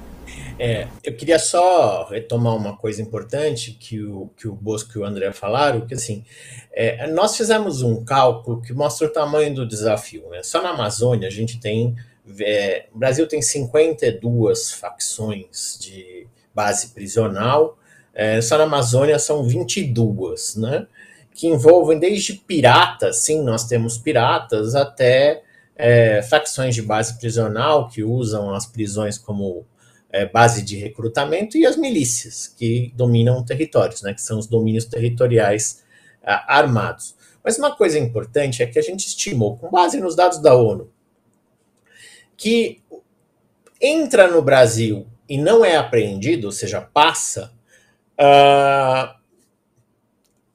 É, 0.60 0.88
eu 1.04 1.16
queria 1.16 1.40
só 1.40 2.06
retomar 2.06 2.56
uma 2.56 2.78
coisa 2.78 3.02
importante 3.02 3.72
que 3.72 4.02
o, 4.04 4.30
que 4.38 4.48
o 4.48 4.54
Bosco 4.54 4.98
e 4.98 5.02
o 5.02 5.06
André 5.06 5.32
falaram, 5.34 5.86
que 5.86 5.94
assim, 5.94 6.24
é, 6.72 7.08
nós 7.08 7.36
fizemos 7.36 7.82
um 7.82 8.04
cálculo 8.04 8.62
que 8.62 8.74
mostra 8.74 9.08
o 9.08 9.12
tamanho 9.12 9.54
do 9.54 9.68
desafio. 9.68 10.30
Né? 10.30 10.44
Só 10.44 10.62
na 10.62 10.70
Amazônia 10.70 11.28
a 11.28 11.32
gente 11.32 11.60
tem, 11.60 11.96
é, 12.40 12.86
o 12.94 12.98
Brasil 12.98 13.28
tem 13.28 13.42
52 13.42 14.74
facções 14.74 15.78
de 15.82 16.28
base 16.54 16.90
prisional, 16.90 17.78
é, 18.14 18.40
só 18.42 18.58
na 18.58 18.66
Amazônia 18.66 19.18
são 19.18 19.44
22, 19.44 20.56
né? 20.58 20.86
que 21.34 21.48
envolvem 21.48 21.98
desde 21.98 22.34
piratas, 22.34 23.18
sim, 23.18 23.42
nós 23.42 23.66
temos 23.66 23.98
piratas, 23.98 24.76
até 24.76 25.42
é, 25.76 26.22
facções 26.22 26.76
de 26.76 26.82
base 26.84 27.18
prisional 27.18 27.90
que 27.90 28.04
usam 28.04 28.54
as 28.54 28.68
prisões 28.68 29.18
como 29.18 29.66
é, 30.14 30.28
base 30.28 30.62
de 30.62 30.78
recrutamento 30.78 31.58
e 31.58 31.66
as 31.66 31.76
milícias, 31.76 32.48
que 32.48 32.94
dominam 32.96 33.44
territórios, 33.44 34.04
né, 34.04 34.14
que 34.14 34.22
são 34.22 34.38
os 34.38 34.46
domínios 34.46 34.86
territoriais 34.86 35.84
ah, 36.24 36.60
armados. 36.60 37.16
Mas 37.44 37.58
uma 37.58 37.76
coisa 37.76 37.98
importante 37.98 38.62
é 38.62 38.68
que 38.68 38.78
a 38.78 38.82
gente 38.82 39.08
estimou, 39.08 39.58
com 39.58 39.72
base 39.72 40.00
nos 40.00 40.16
dados 40.16 40.38
da 40.38 40.56
ONU, 40.56 40.94
que 42.38 42.82
entra 43.82 44.28
no 44.30 44.42
Brasil 44.42 45.08
e 45.28 45.38
não 45.38 45.66
é 45.66 45.76
apreendido, 45.76 46.46
ou 46.46 46.52
seja, 46.52 46.80
passa, 46.80 47.52
uh, 48.14 49.14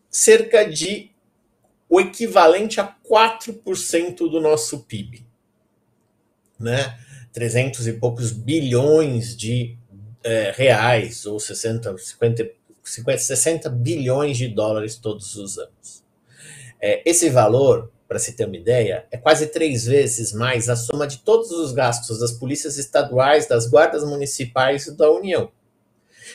cerca 0.09 0.65
de 0.65 1.11
o 1.89 2.01
equivalente 2.01 2.81
a 2.81 2.97
4% 3.11 4.17
do 4.17 4.41
nosso 4.41 4.85
PIB. 4.85 5.27
Né? 6.59 6.99
300 7.39 7.86
e 7.86 7.93
poucos 7.93 8.32
bilhões 8.32 9.36
de 9.36 9.77
é, 10.24 10.52
reais, 10.56 11.24
ou 11.24 11.39
60, 11.39 11.97
50, 11.97 12.51
50, 12.82 13.19
60 13.19 13.70
bilhões 13.70 14.36
de 14.36 14.48
dólares 14.48 14.97
todos 14.97 15.36
os 15.36 15.56
anos. 15.56 16.02
É, 16.81 17.01
esse 17.09 17.31
valor, 17.31 17.93
para 18.09 18.19
se 18.19 18.32
ter 18.32 18.44
uma 18.44 18.56
ideia, 18.56 19.06
é 19.12 19.16
quase 19.16 19.47
três 19.47 19.85
vezes 19.85 20.32
mais 20.32 20.69
a 20.69 20.74
soma 20.74 21.06
de 21.06 21.19
todos 21.19 21.52
os 21.52 21.70
gastos 21.70 22.19
das 22.19 22.32
polícias 22.32 22.77
estaduais, 22.77 23.47
das 23.47 23.70
guardas 23.70 24.02
municipais 24.02 24.89
e 24.89 24.97
da 24.97 25.09
União. 25.09 25.52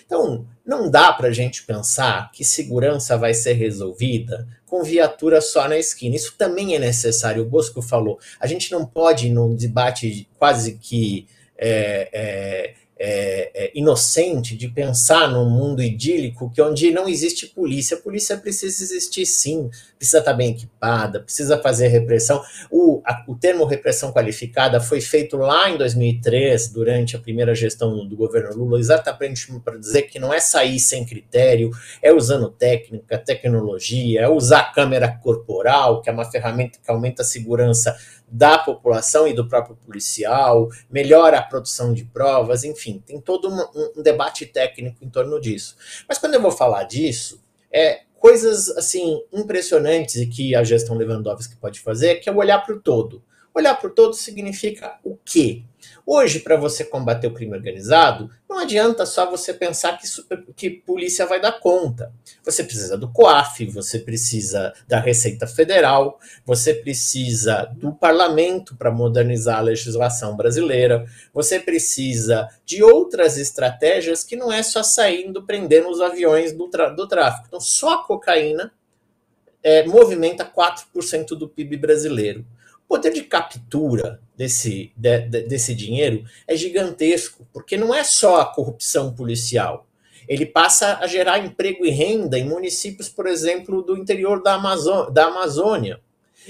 Então, 0.05 0.47
não 0.65 0.89
dá 0.89 1.11
para 1.11 1.27
a 1.27 1.31
gente 1.31 1.63
pensar 1.63 2.31
que 2.31 2.43
segurança 2.43 3.17
vai 3.17 3.33
ser 3.33 3.53
resolvida 3.53 4.47
com 4.65 4.83
viatura 4.83 5.41
só 5.41 5.67
na 5.67 5.77
esquina. 5.77 6.15
Isso 6.15 6.35
também 6.37 6.75
é 6.75 6.79
necessário. 6.79 7.43
O 7.43 7.45
Bosco 7.45 7.81
falou. 7.81 8.17
A 8.39 8.47
gente 8.47 8.71
não 8.71 8.85
pode, 8.85 9.29
num 9.29 9.55
debate 9.55 10.27
quase 10.39 10.79
que 10.81 11.27
é, 11.57 12.09
é, 12.13 12.73
é, 13.05 13.51
é, 13.53 13.71
inocente 13.75 14.55
de 14.55 14.69
pensar 14.69 15.29
num 15.29 15.49
mundo 15.49 15.83
idílico 15.83 16.49
que 16.49 16.61
onde 16.61 16.89
não 16.89 17.09
existe 17.09 17.47
polícia. 17.47 17.97
A 17.97 17.99
polícia 17.99 18.37
precisa 18.37 18.81
existir 18.81 19.25
sim, 19.25 19.69
precisa 19.97 20.19
estar 20.19 20.33
bem 20.33 20.51
equipada, 20.51 21.19
precisa 21.19 21.57
fazer 21.57 21.89
repressão. 21.89 22.41
O, 22.71 23.01
a, 23.05 23.25
o 23.27 23.35
termo 23.35 23.65
repressão 23.65 24.13
qualificada 24.13 24.79
foi 24.79 25.01
feito 25.01 25.35
lá 25.35 25.69
em 25.69 25.77
2003, 25.77 26.69
durante 26.69 27.17
a 27.17 27.19
primeira 27.19 27.53
gestão 27.53 28.07
do 28.07 28.15
governo 28.15 28.55
Lula, 28.55 28.79
exatamente 28.79 29.51
para 29.59 29.77
dizer 29.77 30.03
que 30.03 30.17
não 30.17 30.33
é 30.33 30.39
sair 30.39 30.79
sem 30.79 31.05
critério, 31.05 31.71
é 32.01 32.13
usando 32.13 32.49
técnica, 32.51 33.17
tecnologia, 33.17 34.21
é 34.21 34.29
usar 34.29 34.71
câmera 34.71 35.09
corporal, 35.21 36.01
que 36.01 36.09
é 36.09 36.13
uma 36.13 36.31
ferramenta 36.31 36.79
que 36.81 36.89
aumenta 36.89 37.21
a 37.21 37.25
segurança 37.25 37.93
da 38.33 38.57
população 38.57 39.27
e 39.27 39.33
do 39.33 39.47
próprio 39.47 39.75
policial, 39.75 40.67
melhora 40.89 41.37
a 41.37 41.43
produção 41.43 41.93
de 41.93 42.03
provas, 42.03 42.63
enfim, 42.63 42.99
tem 43.05 43.21
todo 43.21 43.47
um, 43.47 43.99
um, 43.99 44.01
debate 44.01 44.47
técnico 44.47 45.05
em 45.05 45.09
torno 45.09 45.39
disso. 45.39 45.77
Mas 46.09 46.17
quando 46.17 46.33
eu 46.33 46.41
vou 46.41 46.49
falar 46.49 46.85
disso, 46.85 47.43
é 47.71 48.01
coisas 48.15 48.69
assim 48.69 49.21
impressionantes 49.31 50.15
e 50.15 50.25
que 50.25 50.55
a 50.55 50.63
gestão 50.63 50.97
Lewandowski 50.97 51.55
pode 51.57 51.79
fazer, 51.79 52.15
que 52.15 52.27
é 52.27 52.33
olhar 52.33 52.57
para 52.65 52.73
o 52.73 52.79
todo. 52.81 53.23
Olhar 53.53 53.75
para 53.75 53.87
o 53.87 53.93
todo 53.93 54.15
significa 54.15 54.97
o 55.03 55.15
quê? 55.23 55.61
Hoje, 56.05 56.39
para 56.39 56.57
você 56.57 56.83
combater 56.83 57.27
o 57.27 57.33
crime 57.33 57.55
organizado, 57.55 58.29
não 58.49 58.59
adianta 58.59 59.05
só 59.05 59.29
você 59.29 59.53
pensar 59.53 59.97
que, 59.97 60.05
que 60.53 60.69
polícia 60.69 61.25
vai 61.25 61.39
dar 61.39 61.53
conta. 61.53 62.11
Você 62.43 62.63
precisa 62.63 62.97
do 62.97 63.09
COAF, 63.09 63.65
você 63.67 63.99
precisa 63.99 64.73
da 64.85 64.99
Receita 64.99 65.47
Federal, 65.47 66.19
você 66.45 66.73
precisa 66.73 67.71
do 67.77 67.93
parlamento 67.93 68.75
para 68.75 68.91
modernizar 68.91 69.59
a 69.59 69.61
legislação 69.61 70.35
brasileira, 70.35 71.05
você 71.33 71.57
precisa 71.57 72.49
de 72.65 72.83
outras 72.83 73.37
estratégias 73.37 74.25
que 74.25 74.35
não 74.35 74.51
é 74.51 74.61
só 74.61 74.83
saindo 74.83 75.43
prendendo 75.43 75.89
os 75.89 76.01
aviões 76.01 76.51
do, 76.51 76.69
do 76.95 77.07
tráfico. 77.07 77.45
Então, 77.47 77.61
só 77.61 77.93
a 77.93 78.03
cocaína 78.03 78.73
é, 79.63 79.85
movimenta 79.87 80.45
4% 80.45 81.27
do 81.29 81.47
PIB 81.47 81.77
brasileiro. 81.77 82.45
Poder 82.93 83.11
de 83.11 83.23
captura 83.23 84.21
desse, 84.37 84.93
de, 84.95 85.21
de, 85.21 85.41
desse 85.47 85.73
dinheiro 85.73 86.25
é 86.47 86.55
gigantesco, 86.55 87.43
porque 87.51 87.75
não 87.75 87.91
é 87.91 88.03
só 88.03 88.39
a 88.39 88.45
corrupção 88.45 89.11
policial. 89.11 89.87
Ele 90.29 90.45
passa 90.45 90.99
a 90.99 91.07
gerar 91.07 91.39
emprego 91.39 91.83
e 91.83 91.89
renda 91.89 92.37
em 92.37 92.47
municípios, 92.47 93.09
por 93.09 93.25
exemplo, 93.25 93.81
do 93.81 93.97
interior 93.97 94.43
da, 94.43 94.53
Amazô 94.53 95.09
da 95.09 95.25
Amazônia. 95.25 95.99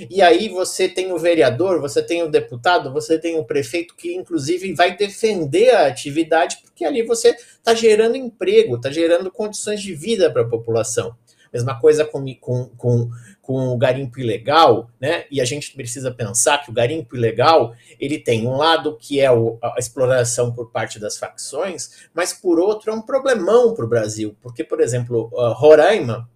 E 0.10 0.22
aí 0.22 0.49
você 0.49 0.90
tem 0.90 1.14
o 1.14 1.18
vereador, 1.18 1.80
você 1.80 2.03
tem 2.03 2.22
o 2.22 2.30
deputado, 2.30 2.91
você 2.91 3.18
tem 3.18 3.40
o 3.40 3.45
prefeito 3.45 3.95
que, 3.95 4.14
inclusive, 4.14 4.74
vai 4.74 4.98
defender 4.98 5.74
a 5.74 5.88
atividade, 5.88 6.57
porque 6.61 6.84
ali 6.84 7.03
você 7.03 7.30
está 7.30 7.74
gerando 7.74 8.18
emprego, 8.18 8.76
está 8.76 8.91
gerando 8.91 9.32
condições 9.32 9.82
de 9.82 9.95
vida 9.95 10.30
para 10.30 10.41
a 10.41 10.49
população. 10.49 11.15
Mesma 11.53 11.80
coisa 11.80 12.03
com, 12.03 12.25
com, 12.35 12.65
com, 12.75 13.09
com 13.41 13.67
o 13.67 13.77
garimpo 13.77 14.19
ilegal, 14.19 14.89
né? 14.99 15.25
E 15.30 15.39
a 15.39 15.45
gente 15.45 15.73
precisa 15.75 16.11
pensar 16.11 16.63
que 16.63 16.71
o 16.71 16.73
garimpo 16.73 17.15
ilegal 17.15 17.75
ele 17.99 18.17
tem 18.17 18.47
um 18.47 18.57
lado 18.57 18.97
que 18.97 19.19
é 19.19 19.31
o, 19.31 19.59
a 19.61 19.75
exploração 19.77 20.51
por 20.51 20.71
parte 20.71 20.99
das 20.99 21.17
facções, 21.17 22.07
mas 22.13 22.34
por 22.34 22.59
outro 22.59 22.91
é 22.91 22.93
um 22.93 23.01
problemão 23.01 23.73
para 23.73 23.85
o 23.85 23.89
Brasil, 23.89 24.35
porque, 24.41 24.63
por 24.63 24.81
exemplo, 24.81 25.30
Roraima, 25.53 26.27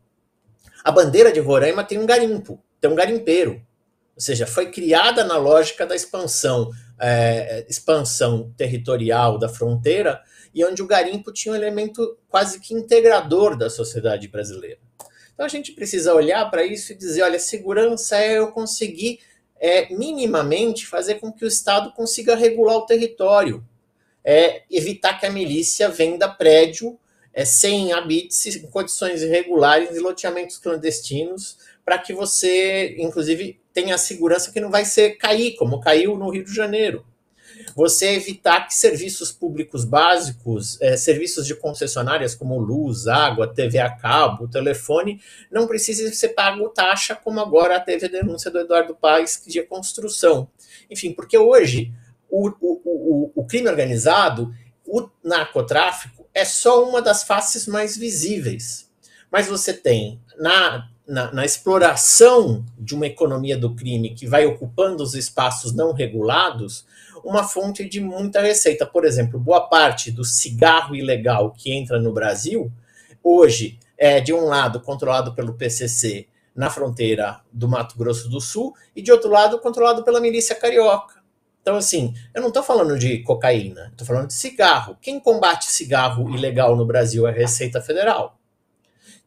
a 0.83 0.91
bandeira 0.91 1.31
de 1.31 1.39
Roraima 1.39 1.83
tem 1.83 1.97
um 1.97 2.05
garimpo, 2.05 2.61
tem 2.79 2.89
um 2.89 2.95
garimpeiro, 2.95 3.61
ou 4.15 4.21
seja, 4.21 4.47
foi 4.47 4.71
criada 4.71 5.23
na 5.23 5.37
lógica 5.37 5.85
da 5.85 5.95
expansão, 5.95 6.71
é, 6.99 7.65
expansão 7.69 8.51
territorial 8.57 9.37
da 9.37 9.49
fronteira 9.49 10.21
e 10.53 10.65
onde 10.65 10.81
o 10.81 10.87
garimpo 10.87 11.31
tinha 11.31 11.53
um 11.53 11.55
elemento 11.55 12.17
quase 12.27 12.59
que 12.59 12.73
integrador 12.73 13.55
da 13.55 13.69
sociedade 13.69 14.27
brasileira. 14.27 14.79
Então 15.37 15.45
a 15.45 15.49
gente 15.49 15.71
precisa 15.71 16.15
olhar 16.15 16.49
para 16.49 16.65
isso 16.65 16.91
e 16.91 16.95
dizer: 16.95 17.21
olha, 17.21 17.37
segurança 17.37 18.17
é 18.17 18.39
eu 18.39 18.51
conseguir 18.51 19.19
é, 19.59 19.93
minimamente 19.93 20.87
fazer 20.87 21.15
com 21.19 21.31
que 21.31 21.45
o 21.45 21.47
Estado 21.47 21.91
consiga 21.91 22.35
regular 22.35 22.77
o 22.77 22.87
território, 22.87 23.63
é, 24.25 24.63
evitar 24.71 25.19
que 25.19 25.27
a 25.27 25.31
milícia 25.31 25.89
venda 25.89 26.27
prédio 26.27 26.97
é, 27.31 27.45
sem 27.45 27.93
habites, 27.93 28.55
em 28.55 28.65
condições 28.65 29.21
irregulares, 29.21 29.95
e 29.95 29.99
loteamentos 29.99 30.57
clandestinos, 30.57 31.59
para 31.85 31.99
que 31.99 32.13
você, 32.13 32.95
inclusive, 32.97 33.61
tenha 33.71 33.93
a 33.93 33.99
segurança 33.99 34.51
que 34.51 34.59
não 34.59 34.71
vai 34.71 34.85
ser 34.85 35.17
cair, 35.17 35.55
como 35.55 35.79
caiu 35.79 36.17
no 36.17 36.31
Rio 36.31 36.43
de 36.43 36.53
Janeiro 36.53 37.05
você 37.75 38.09
evitar 38.09 38.67
que 38.67 38.73
serviços 38.73 39.31
públicos 39.31 39.85
básicos, 39.85 40.79
é, 40.81 40.97
serviços 40.97 41.45
de 41.45 41.55
concessionárias 41.55 42.33
como 42.35 42.59
luz, 42.59 43.07
água, 43.07 43.47
TV 43.47 43.79
a 43.79 43.89
cabo, 43.89 44.47
telefone, 44.47 45.21
não 45.51 45.67
precise 45.67 46.13
ser 46.15 46.29
pago 46.29 46.69
taxa, 46.69 47.15
como 47.15 47.39
agora 47.39 47.79
teve 47.79 48.05
a 48.05 48.09
denúncia 48.09 48.49
do 48.49 48.59
Eduardo 48.59 48.95
Paes 48.95 49.43
de 49.45 49.61
construção. 49.63 50.49
Enfim, 50.89 51.13
porque 51.13 51.37
hoje 51.37 51.93
o, 52.29 52.49
o, 52.49 52.81
o, 52.85 53.31
o 53.35 53.45
crime 53.45 53.69
organizado, 53.69 54.53
o 54.85 55.09
narcotráfico, 55.23 56.25
é 56.33 56.45
só 56.45 56.87
uma 56.87 57.01
das 57.01 57.23
faces 57.23 57.67
mais 57.67 57.97
visíveis. 57.97 58.89
Mas 59.31 59.47
você 59.47 59.73
tem 59.73 60.21
na 60.37 60.89
na, 61.07 61.31
na, 61.31 61.45
exploração 61.45 62.65
de 62.77 62.93
uma 62.93 63.07
economia 63.07 63.57
do 63.57 63.73
crime 63.73 64.13
que 64.13 64.27
vai 64.27 64.45
ocupando 64.45 65.01
os 65.01 65.13
espaços 65.13 65.73
não 65.73 65.93
regulados, 65.93 66.85
uma 67.23 67.43
fonte 67.43 67.87
de 67.87 67.99
muita 67.99 68.41
receita. 68.41 68.85
Por 68.85 69.05
exemplo, 69.05 69.39
boa 69.39 69.67
parte 69.67 70.11
do 70.11 70.23
cigarro 70.23 70.95
ilegal 70.95 71.51
que 71.51 71.71
entra 71.73 71.99
no 71.99 72.13
Brasil, 72.13 72.71
hoje 73.23 73.79
é, 73.97 74.19
de 74.19 74.33
um 74.33 74.45
lado, 74.45 74.81
controlado 74.81 75.33
pelo 75.33 75.53
PCC 75.53 76.27
na 76.55 76.69
fronteira 76.69 77.41
do 77.51 77.67
Mato 77.67 77.97
Grosso 77.97 78.29
do 78.29 78.41
Sul, 78.41 78.73
e 78.95 79.01
de 79.01 79.11
outro 79.11 79.29
lado, 79.29 79.59
controlado 79.59 80.03
pela 80.03 80.19
milícia 80.19 80.55
carioca. 80.55 81.21
Então, 81.61 81.75
assim, 81.75 82.15
eu 82.33 82.41
não 82.41 82.47
estou 82.47 82.63
falando 82.63 82.97
de 82.97 83.19
cocaína, 83.23 83.89
estou 83.91 84.07
falando 84.07 84.27
de 84.27 84.33
cigarro. 84.33 84.97
Quem 85.01 85.19
combate 85.19 85.65
cigarro 85.65 86.29
ilegal 86.33 86.75
no 86.75 86.85
Brasil 86.85 87.27
é 87.27 87.29
a 87.29 87.33
Receita 87.33 87.81
Federal. 87.81 88.39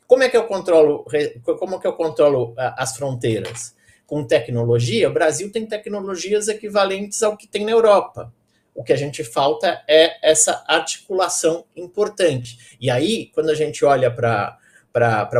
Como 0.06 0.22
é 0.22 0.28
que 0.28 0.36
eu 0.36 0.44
controlo, 0.44 1.04
como 1.58 1.76
é 1.76 1.78
que 1.78 1.86
eu 1.86 1.92
controlo 1.92 2.54
as 2.56 2.96
fronteiras? 2.96 3.74
Com 4.10 4.24
tecnologia, 4.24 5.08
o 5.08 5.12
Brasil 5.12 5.52
tem 5.52 5.64
tecnologias 5.64 6.48
equivalentes 6.48 7.22
ao 7.22 7.36
que 7.36 7.46
tem 7.46 7.64
na 7.64 7.70
Europa. 7.70 8.34
O 8.74 8.82
que 8.82 8.92
a 8.92 8.96
gente 8.96 9.22
falta 9.22 9.84
é 9.86 10.28
essa 10.28 10.64
articulação 10.66 11.64
importante. 11.76 12.76
E 12.80 12.90
aí, 12.90 13.30
quando 13.32 13.50
a 13.50 13.54
gente 13.54 13.84
olha 13.84 14.10
para 14.10 14.58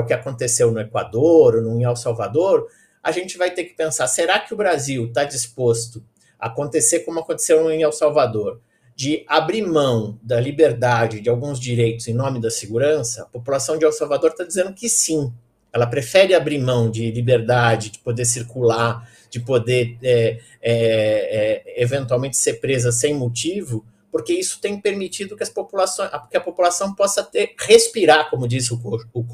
o 0.01 0.07
que 0.07 0.13
aconteceu 0.13 0.71
no 0.71 0.79
Equador, 0.79 1.61
no 1.61 1.83
El 1.83 1.97
Salvador, 1.97 2.69
a 3.03 3.11
gente 3.11 3.37
vai 3.37 3.51
ter 3.51 3.65
que 3.65 3.75
pensar: 3.75 4.07
será 4.07 4.39
que 4.39 4.55
o 4.55 4.57
Brasil 4.57 5.07
está 5.07 5.25
disposto 5.25 6.01
a 6.39 6.47
acontecer 6.47 7.01
como 7.01 7.19
aconteceu 7.19 7.65
no 7.65 7.73
El 7.73 7.91
Salvador? 7.91 8.61
De 8.95 9.25
abrir 9.27 9.67
mão 9.67 10.17
da 10.23 10.39
liberdade 10.39 11.21
de 11.21 11.29
alguns 11.29 11.59
direitos 11.59 12.07
em 12.07 12.15
nome 12.15 12.41
da 12.41 12.53
segurança? 12.53 13.23
A 13.23 13.27
população 13.27 13.77
de 13.77 13.85
El 13.85 13.93
Salvador 13.93 14.31
está 14.31 14.45
dizendo 14.45 14.73
que 14.73 14.89
sim. 14.89 15.33
Ela 15.73 15.87
prefere 15.87 16.35
abrir 16.35 16.59
mão 16.59 16.91
de 16.91 17.11
liberdade, 17.11 17.91
de 17.91 17.99
poder 18.01 18.25
circular, 18.25 19.09
de 19.31 19.41
poder 19.41 19.97
é, 20.03 20.41
é, 20.61 21.63
é, 21.77 21.83
eventualmente 21.83 22.37
ser 22.37 22.55
presa 22.55 22.91
sem 22.91 23.15
motivo, 23.15 23.85
porque 24.11 24.33
isso 24.33 24.61
tem 24.61 24.81
permitido 24.81 25.37
que, 25.37 25.43
as 25.43 25.49
populações, 25.49 26.11
que 26.29 26.37
a 26.37 26.41
população 26.41 26.95
possa 26.95 27.23
ter 27.23 27.55
respirar, 27.59 28.29
como 28.29 28.49
disse 28.49 28.75
o, 28.75 28.81
o. 29.15 29.25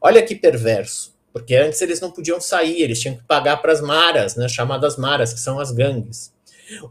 Olha 0.00 0.22
que 0.22 0.34
perverso, 0.34 1.14
porque 1.32 1.54
antes 1.54 1.80
eles 1.80 2.00
não 2.00 2.10
podiam 2.10 2.40
sair, 2.40 2.82
eles 2.82 3.00
tinham 3.00 3.16
que 3.16 3.22
pagar 3.22 3.58
para 3.58 3.72
as 3.72 3.80
maras, 3.80 4.34
né, 4.34 4.48
chamadas 4.48 4.96
maras, 4.96 5.32
que 5.32 5.38
são 5.38 5.60
as 5.60 5.70
gangues. 5.70 6.32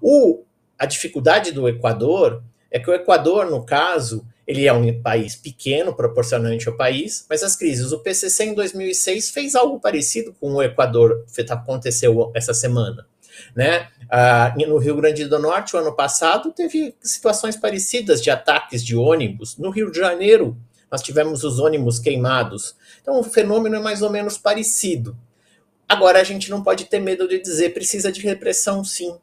O, 0.02 0.44
a 0.80 0.86
dificuldade 0.86 1.52
do 1.52 1.68
Equador 1.68 2.42
é 2.72 2.80
que 2.80 2.90
o 2.90 2.94
Equador, 2.94 3.52
no 3.52 3.66
caso, 3.66 4.26
ele 4.52 4.68
é 4.68 4.74
um 4.74 5.02
país 5.02 5.34
pequeno 5.34 5.96
proporcionalmente 5.96 6.68
ao 6.68 6.76
país, 6.76 7.26
mas 7.30 7.42
as 7.42 7.56
crises. 7.56 7.94
O 7.94 8.00
PCC 8.00 8.44
em 8.44 8.54
2006 8.54 9.30
fez 9.30 9.56
algo 9.56 9.80
parecido 9.80 10.36
com 10.42 10.56
o 10.56 10.62
Equador, 10.62 11.26
aconteceu 11.50 12.30
essa 12.36 12.54
semana. 12.54 13.08
Né? 13.56 13.88
Ah, 14.10 14.54
no 14.58 14.78
Rio 14.78 14.98
Grande 14.98 15.24
do 15.26 15.40
Norte, 15.40 15.74
o 15.74 15.80
ano 15.80 15.96
passado, 15.96 16.52
teve 16.52 16.94
situações 17.02 17.56
parecidas 17.56 18.22
de 18.22 18.30
ataques 18.30 18.84
de 18.84 18.94
ônibus. 18.94 19.58
No 19.58 19.70
Rio 19.70 19.90
de 19.90 19.98
Janeiro, 19.98 20.58
nós 20.92 21.02
tivemos 21.02 21.46
os 21.46 21.58
ônibus 21.58 21.98
queimados. 21.98 22.76
Então, 23.02 23.18
o 23.18 23.24
fenômeno 23.24 23.78
é 23.78 23.80
mais 23.80 24.02
ou 24.02 24.10
menos 24.10 24.38
parecido. 24.38 25.18
Agora, 25.88 26.20
a 26.20 26.26
gente 26.26 26.50
não 26.50 26.62
pode 26.62 26.86
ter 26.86 27.00
medo 27.00 27.26
de 27.26 27.40
dizer 27.40 27.74
precisa 27.74 28.12
de 28.12 28.20
repressão, 28.20 28.84
sim. 28.84 29.16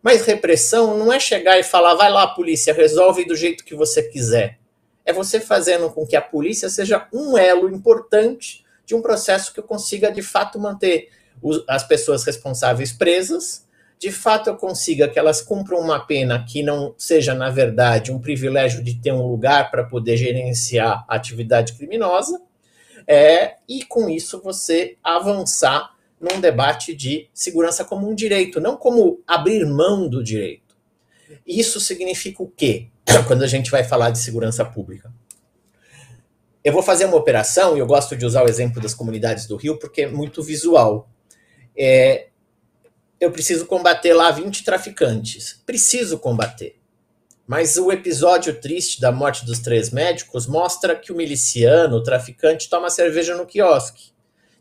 Mas 0.00 0.24
repressão 0.24 0.96
não 0.96 1.12
é 1.12 1.18
chegar 1.18 1.58
e 1.58 1.64
falar, 1.64 1.96
vai 1.96 2.08
lá, 2.08 2.28
polícia, 2.28 2.72
resolve 2.72 3.24
do 3.24 3.34
jeito 3.34 3.64
que 3.64 3.74
você 3.74 4.00
quiser. 4.04 4.59
É 5.10 5.12
você 5.12 5.40
fazendo 5.40 5.90
com 5.90 6.06
que 6.06 6.14
a 6.14 6.22
polícia 6.22 6.68
seja 6.68 7.08
um 7.12 7.36
elo 7.36 7.68
importante 7.68 8.64
de 8.86 8.94
um 8.94 9.02
processo 9.02 9.52
que 9.52 9.58
eu 9.58 9.64
consiga, 9.64 10.08
de 10.08 10.22
fato, 10.22 10.56
manter 10.56 11.08
as 11.66 11.82
pessoas 11.82 12.22
responsáveis 12.22 12.92
presas, 12.92 13.66
de 13.98 14.12
fato 14.12 14.48
eu 14.48 14.56
consiga 14.56 15.08
que 15.08 15.18
elas 15.18 15.42
cumpram 15.42 15.80
uma 15.80 15.98
pena 15.98 16.44
que 16.48 16.62
não 16.62 16.94
seja, 16.96 17.34
na 17.34 17.50
verdade, 17.50 18.12
um 18.12 18.20
privilégio 18.20 18.84
de 18.84 19.00
ter 19.00 19.10
um 19.10 19.26
lugar 19.26 19.72
para 19.72 19.82
poder 19.82 20.16
gerenciar 20.16 21.04
a 21.08 21.16
atividade 21.16 21.72
criminosa, 21.72 22.40
é, 23.04 23.56
e 23.68 23.84
com 23.84 24.08
isso 24.08 24.40
você 24.40 24.96
avançar 25.02 25.92
num 26.20 26.40
debate 26.40 26.94
de 26.94 27.28
segurança 27.34 27.84
como 27.84 28.08
um 28.08 28.14
direito, 28.14 28.60
não 28.60 28.76
como 28.76 29.20
abrir 29.26 29.66
mão 29.66 30.08
do 30.08 30.22
direito. 30.22 30.76
Isso 31.44 31.80
significa 31.80 32.44
o 32.44 32.48
quê 32.48 32.90
quando 33.26 33.42
a 33.42 33.46
gente 33.46 33.70
vai 33.70 33.84
falar 33.84 34.10
de 34.10 34.18
segurança 34.18 34.64
pública? 34.64 35.12
Eu 36.62 36.72
vou 36.72 36.82
fazer 36.82 37.06
uma 37.06 37.16
operação, 37.16 37.76
e 37.76 37.80
eu 37.80 37.86
gosto 37.86 38.16
de 38.16 38.26
usar 38.26 38.44
o 38.44 38.48
exemplo 38.48 38.82
das 38.82 38.94
comunidades 38.94 39.46
do 39.46 39.56
Rio 39.56 39.78
porque 39.78 40.02
é 40.02 40.08
muito 40.08 40.42
visual. 40.42 41.08
É, 41.76 42.28
eu 43.18 43.30
preciso 43.30 43.66
combater 43.66 44.12
lá 44.12 44.30
20 44.30 44.64
traficantes. 44.64 45.62
Preciso 45.64 46.18
combater. 46.18 46.80
Mas 47.46 47.76
o 47.76 47.90
episódio 47.90 48.60
triste 48.60 49.00
da 49.00 49.10
morte 49.10 49.44
dos 49.44 49.58
três 49.58 49.90
médicos 49.90 50.46
mostra 50.46 50.94
que 50.94 51.12
o 51.12 51.16
miliciano, 51.16 51.96
o 51.96 52.02
traficante, 52.02 52.70
toma 52.70 52.88
cerveja 52.90 53.36
no 53.36 53.46
quiosque. 53.46 54.12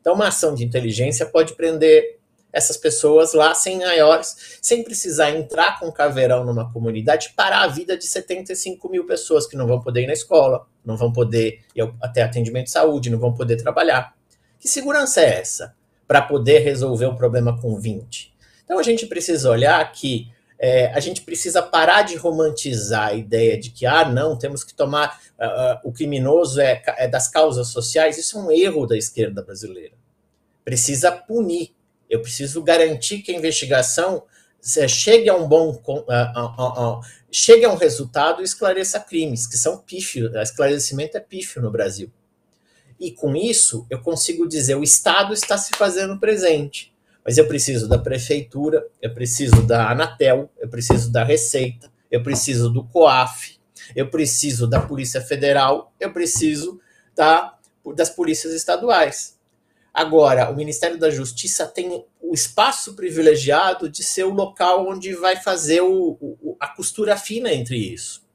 Então, 0.01 0.13
uma 0.13 0.29
ação 0.29 0.55
de 0.55 0.63
inteligência 0.63 1.25
pode 1.25 1.53
prender 1.53 2.18
essas 2.51 2.77
pessoas 2.77 3.33
lá 3.33 3.53
sem 3.53 3.77
maiores, 3.77 4.57
sem 4.61 4.83
precisar 4.83 5.31
entrar 5.31 5.79
com 5.79 5.91
caveirão 5.91 6.43
numa 6.43 6.71
comunidade, 6.71 7.33
parar 7.35 7.63
a 7.63 7.67
vida 7.67 7.97
de 7.97 8.05
75 8.05 8.89
mil 8.89 9.05
pessoas 9.05 9.45
que 9.45 9.55
não 9.55 9.67
vão 9.67 9.79
poder 9.81 10.03
ir 10.03 10.07
na 10.07 10.13
escola, 10.13 10.65
não 10.83 10.97
vão 10.97 11.11
poder 11.11 11.61
ir 11.75 11.93
até 12.01 12.23
atendimento 12.23 12.65
de 12.65 12.71
saúde, 12.71 13.09
não 13.09 13.19
vão 13.19 13.33
poder 13.33 13.57
trabalhar. 13.57 14.15
Que 14.59 14.67
segurança 14.67 15.21
é 15.21 15.39
essa 15.39 15.75
para 16.07 16.21
poder 16.21 16.59
resolver 16.59 17.05
um 17.05 17.15
problema 17.15 17.59
com 17.61 17.79
20? 17.79 18.33
Então 18.63 18.79
a 18.79 18.83
gente 18.83 19.05
precisa 19.05 19.49
olhar 19.49 19.91
que 19.91 20.31
é, 20.61 20.87
a 20.87 20.99
gente 20.99 21.21
precisa 21.21 21.61
parar 21.61 22.01
de 22.01 22.17
romantizar 22.17 23.07
a 23.07 23.13
ideia 23.13 23.57
de 23.57 23.69
que, 23.69 23.85
ah, 23.85 24.03
não, 24.03 24.37
temos 24.37 24.61
que 24.61 24.73
tomar 24.73 25.17
uh, 25.39 25.87
o 25.87 25.93
criminoso 25.93 26.59
é, 26.59 26.83
é 26.97 27.07
das 27.07 27.29
causas 27.29 27.69
sociais. 27.69 28.17
Isso 28.17 28.37
é 28.37 28.41
um 28.41 28.51
erro 28.51 28.85
da 28.85 28.97
esquerda 28.97 29.41
brasileira. 29.41 29.93
Precisa 30.65 31.13
punir 31.13 31.73
eu 32.09 32.21
preciso 32.21 32.61
garantir 32.63 33.19
que 33.21 33.31
a 33.31 33.35
investigação 33.35 34.23
chegue 34.87 35.29
a 35.29 35.35
um 35.35 35.47
bom 35.47 35.81
chegue 37.31 37.63
a 37.63 37.71
um 37.71 37.75
resultado 37.75 38.41
e 38.41 38.43
esclareça 38.43 38.99
crimes 38.99 39.47
que 39.47 39.57
são 39.57 39.77
pífios. 39.77 40.33
O 40.33 40.39
esclarecimento 40.39 41.17
é 41.17 41.19
pífio 41.19 41.61
no 41.61 41.71
Brasil. 41.71 42.11
E 42.99 43.11
com 43.11 43.35
isso 43.35 43.85
eu 43.89 43.99
consigo 44.01 44.47
dizer 44.47 44.75
o 44.75 44.83
Estado 44.83 45.33
está 45.33 45.57
se 45.57 45.71
fazendo 45.77 46.19
presente, 46.19 46.93
mas 47.23 47.37
eu 47.37 47.47
preciso 47.47 47.87
da 47.87 47.97
prefeitura, 47.97 48.85
eu 49.01 49.13
preciso 49.13 49.61
da 49.61 49.89
Anatel, 49.89 50.49
eu 50.57 50.67
preciso 50.67 51.11
da 51.11 51.23
Receita, 51.23 51.89
eu 52.11 52.21
preciso 52.21 52.69
do 52.69 52.83
COAF, 52.83 53.57
eu 53.95 54.09
preciso 54.09 54.67
da 54.67 54.81
Polícia 54.81 55.21
Federal, 55.21 55.93
eu 55.99 56.11
preciso 56.11 56.79
da, 57.15 57.57
das 57.95 58.09
polícias 58.09 58.53
estaduais. 58.53 59.38
Agora, 59.99 60.49
o 60.49 60.55
Ministério 60.55 60.97
da 60.97 61.09
Justiça 61.09 61.67
tem 61.67 62.05
o 62.21 62.33
espaço 62.33 62.95
privilegiado 62.95 63.89
de 63.89 64.01
ser 64.01 64.23
o 64.23 64.33
local 64.33 64.87
onde 64.87 65.13
vai 65.13 65.35
fazer 65.35 65.81
o, 65.81 66.17
o, 66.21 66.55
a 66.57 66.69
costura 66.69 67.17
fina 67.17 67.51
entre 67.51 67.75
isso. 67.75 68.25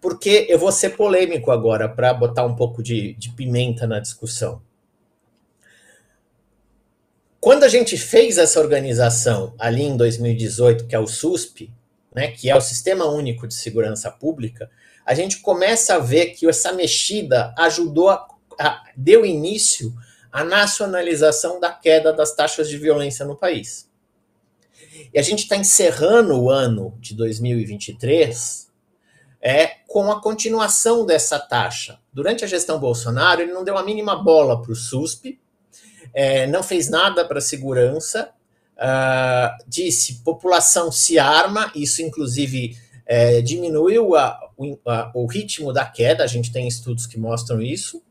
Porque 0.00 0.46
eu 0.48 0.58
vou 0.58 0.72
ser 0.72 0.96
polêmico 0.96 1.50
agora 1.50 1.90
para 1.90 2.14
botar 2.14 2.46
um 2.46 2.56
pouco 2.56 2.82
de, 2.82 3.12
de 3.18 3.28
pimenta 3.32 3.86
na 3.86 4.00
discussão. 4.00 4.62
Quando 7.38 7.64
a 7.64 7.68
gente 7.68 7.98
fez 7.98 8.38
essa 8.38 8.58
organização 8.58 9.54
ali 9.58 9.82
em 9.82 9.98
2018, 9.98 10.86
que 10.86 10.94
é 10.94 10.98
o 10.98 11.06
SUSP, 11.06 11.70
né, 12.14 12.28
que 12.28 12.48
é 12.48 12.56
o 12.56 12.62
Sistema 12.62 13.04
Único 13.04 13.46
de 13.46 13.52
Segurança 13.52 14.10
Pública, 14.10 14.70
a 15.04 15.12
gente 15.12 15.40
começa 15.40 15.96
a 15.96 15.98
ver 15.98 16.28
que 16.28 16.48
essa 16.48 16.72
mexida 16.72 17.54
ajudou, 17.58 18.08
a, 18.08 18.26
a, 18.58 18.84
deu 18.96 19.26
início 19.26 19.94
a 20.34 20.42
nacionalização 20.42 21.60
da 21.60 21.70
queda 21.70 22.12
das 22.12 22.34
taxas 22.34 22.68
de 22.68 22.76
violência 22.76 23.24
no 23.24 23.36
país. 23.36 23.88
E 25.12 25.16
a 25.16 25.22
gente 25.22 25.44
está 25.44 25.56
encerrando 25.56 26.36
o 26.36 26.50
ano 26.50 26.92
de 26.98 27.14
2023 27.14 28.68
é, 29.40 29.66
com 29.86 30.10
a 30.10 30.20
continuação 30.20 31.06
dessa 31.06 31.38
taxa. 31.38 32.00
Durante 32.12 32.44
a 32.44 32.48
gestão 32.48 32.80
Bolsonaro, 32.80 33.42
ele 33.42 33.52
não 33.52 33.62
deu 33.62 33.78
a 33.78 33.84
mínima 33.84 34.16
bola 34.16 34.60
para 34.60 34.72
o 34.72 34.74
SUSP, 34.74 35.40
é, 36.12 36.48
não 36.48 36.64
fez 36.64 36.90
nada 36.90 37.24
para 37.24 37.38
a 37.38 37.40
segurança, 37.40 38.30
uh, 38.76 39.64
disse 39.68 40.14
população 40.24 40.90
se 40.90 41.16
arma, 41.16 41.70
isso 41.76 42.02
inclusive 42.02 42.76
é, 43.06 43.40
diminuiu 43.40 44.16
a, 44.16 44.50
o, 44.56 44.76
a, 44.84 45.12
o, 45.14 45.26
ritmo 45.26 45.72
da 45.72 45.86
queda, 45.86 46.24
a 46.24 46.26
gente 46.26 46.50
tem 46.50 46.66
estudos 46.66 47.06
que 47.06 47.20
mostram 47.20 47.62
isso, 47.62 48.02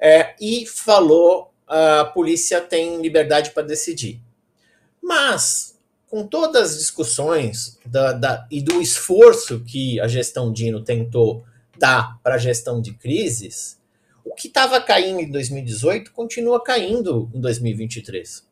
é, 0.00 0.34
e 0.40 0.64
falou 0.64 1.52
a 1.68 2.04
polícia 2.04 2.60
tem 2.60 3.00
liberdade 3.00 3.50
para 3.50 3.62
decidir. 3.62 4.20
Mas, 5.02 5.78
com 6.06 6.26
todas 6.26 6.72
as 6.72 6.78
discussões 6.78 7.78
da, 7.84 8.12
da, 8.12 8.46
e 8.50 8.60
do 8.60 8.80
esforço 8.80 9.60
que 9.60 10.00
a 10.00 10.08
gestão 10.08 10.52
Dino 10.52 10.82
tentou 10.82 11.44
dar 11.78 12.18
para 12.22 12.34
a 12.34 12.38
gestão 12.38 12.80
de 12.80 12.94
crises, 12.94 13.78
o 14.24 14.34
que 14.34 14.48
estava 14.48 14.80
caindo 14.80 15.20
em 15.20 15.30
2018 15.30 16.12
continua 16.12 16.62
caindo 16.62 17.30
em 17.34 17.40
2023. 17.40 18.46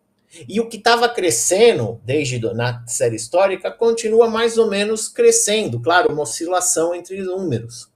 E 0.49 0.61
o 0.61 0.69
que 0.69 0.77
estava 0.77 1.09
crescendo 1.09 2.01
desde 2.05 2.39
na 2.55 2.85
série 2.87 3.17
histórica 3.17 3.71
continua 3.71 4.29
mais 4.29 4.59
ou 4.59 4.69
menos 4.69 5.09
crescendo, 5.09 5.81
claro, 5.81 6.13
uma 6.13 6.23
oscilação 6.23 6.95
entre 6.95 7.23
números. 7.23 7.89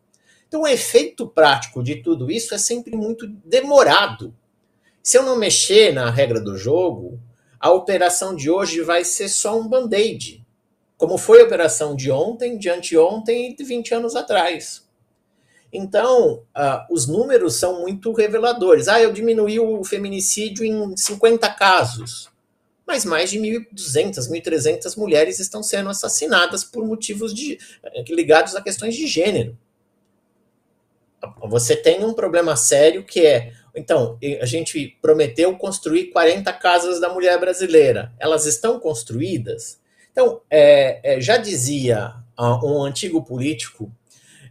Então, 0.49 0.63
o 0.63 0.67
efeito 0.67 1.29
prático 1.29 1.83
de 1.83 1.97
tudo 1.97 2.31
isso 2.31 2.55
é 2.55 2.59
sempre 2.59 2.97
muito 2.97 3.27
demorado. 3.27 4.35
Se 5.11 5.19
eu 5.19 5.25
não 5.25 5.35
mexer 5.35 5.93
na 5.93 6.09
regra 6.09 6.41
do 6.41 6.57
jogo, 6.57 7.19
a 7.59 7.69
operação 7.69 8.33
de 8.33 8.49
hoje 8.49 8.81
vai 8.81 9.05
ser 9.05 9.29
só 9.29 9.59
um 9.59 9.67
band-aid, 9.67 10.47
como 10.97 11.19
foi 11.19 11.41
a 11.41 11.47
operação 11.47 11.97
de 11.97 12.13
ontem, 12.13 12.57
de 12.57 12.71
anteontem 12.71 13.51
e 13.51 13.57
de 13.57 13.65
20 13.65 13.93
anos 13.93 14.15
atrás. 14.15 14.89
Então, 15.73 16.45
uh, 16.57 16.95
os 16.95 17.09
números 17.09 17.57
são 17.57 17.81
muito 17.81 18.13
reveladores. 18.13 18.87
Ah, 18.87 19.03
eu 19.03 19.13
diminuí 19.13 19.59
o 19.59 19.83
feminicídio 19.83 20.65
em 20.65 20.97
50 20.97 21.55
casos, 21.55 22.31
mas 22.87 23.05
mais 23.05 23.33
de 23.33 23.41
1.200, 23.41 24.31
1.300 24.31 24.97
mulheres 24.97 25.41
estão 25.41 25.61
sendo 25.61 25.91
assassinadas 25.91 26.63
por 26.63 26.87
motivos 26.87 27.35
de, 27.35 27.59
eh, 27.83 28.05
ligados 28.11 28.55
a 28.55 28.63
questões 28.63 28.95
de 28.95 29.09
gênero. 29.09 29.59
Você 31.49 31.75
tem 31.75 32.05
um 32.05 32.15
problema 32.15 32.55
sério 32.55 33.05
que 33.05 33.27
é 33.27 33.53
então, 33.75 34.19
a 34.41 34.47
gente 34.47 34.99
prometeu 35.01 35.57
construir 35.57 36.07
40 36.07 36.53
casas 36.55 37.01
da 37.01 37.09
mulher 37.09 37.39
brasileira. 37.39 38.13
Elas 38.19 38.47
estão 38.47 38.79
construídas? 38.79 39.81
Então, 40.13 40.41
é, 40.51 41.17
é, 41.17 41.21
já 41.21 41.37
dizia 41.37 42.15
uh, 42.39 42.67
um 42.67 42.83
antigo 42.83 43.23
político 43.23 43.91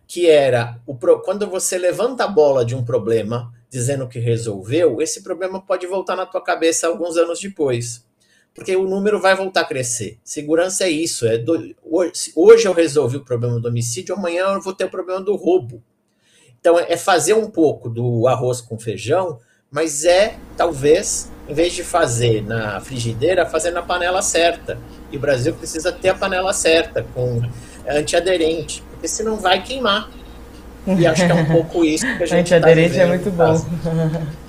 que 0.08 0.28
era 0.28 0.80
o, 0.88 0.96
quando 0.96 1.48
você 1.48 1.78
levanta 1.78 2.24
a 2.24 2.28
bola 2.28 2.66
de 2.66 2.76
um 2.76 2.84
problema 2.84 3.54
dizendo 3.70 4.08
que 4.08 4.18
resolveu, 4.18 5.00
esse 5.02 5.22
problema 5.22 5.62
pode 5.62 5.86
voltar 5.86 6.16
na 6.16 6.26
tua 6.26 6.42
cabeça 6.42 6.88
alguns 6.88 7.16
anos 7.18 7.40
depois. 7.40 8.04
Porque 8.52 8.76
o 8.76 8.88
número 8.90 9.22
vai 9.22 9.36
voltar 9.36 9.62
a 9.62 9.66
crescer. 9.66 10.18
Segurança 10.24 10.86
é 10.86 10.90
isso. 10.90 11.28
É 11.28 11.38
do, 11.38 11.76
hoje 11.84 12.66
eu 12.66 12.74
resolvi 12.74 13.18
o 13.18 13.24
problema 13.24 13.60
do 13.60 13.68
homicídio, 13.68 14.16
amanhã 14.16 14.46
eu 14.54 14.62
vou 14.62 14.74
ter 14.74 14.86
o 14.86 14.90
problema 14.90 15.22
do 15.22 15.36
roubo. 15.36 15.84
Então, 16.60 16.78
é 16.78 16.98
fazer 16.98 17.34
um 17.34 17.50
pouco 17.50 17.90
do 17.90 18.28
arroz 18.28 18.60
com 18.60 18.78
feijão, 18.78 19.40
mas 19.72 20.04
é, 20.04 20.36
talvez, 20.58 21.32
em 21.48 21.54
vez 21.54 21.74
de 21.74 21.84
fazer 21.84 22.44
na 22.44 22.80
frigideira, 22.82 23.46
fazer 23.46 23.72
na 23.72 23.82
panela 23.82 24.22
certa. 24.22 24.78
E 25.12 25.18
o 25.18 25.20
Brasil 25.20 25.54
precisa 25.54 25.92
ter 25.92 26.10
a 26.10 26.16
panela 26.16 26.52
certa, 26.54 27.06
com 27.14 27.42
antiaderente, 27.88 28.84
porque 28.92 29.08
senão 29.08 29.38
vai 29.38 29.64
queimar. 29.64 30.10
E 30.86 31.06
acho 31.06 31.26
que 31.26 31.32
é 31.32 31.36
um 31.36 31.46
pouco 31.52 31.86
isso 31.86 32.06
que 32.18 32.24
a 32.24 32.26
gente 32.26 32.54
Antiaderente 32.54 32.96
tá 32.96 33.02
é 33.02 33.06
muito 33.06 33.32
bom. 33.32 33.54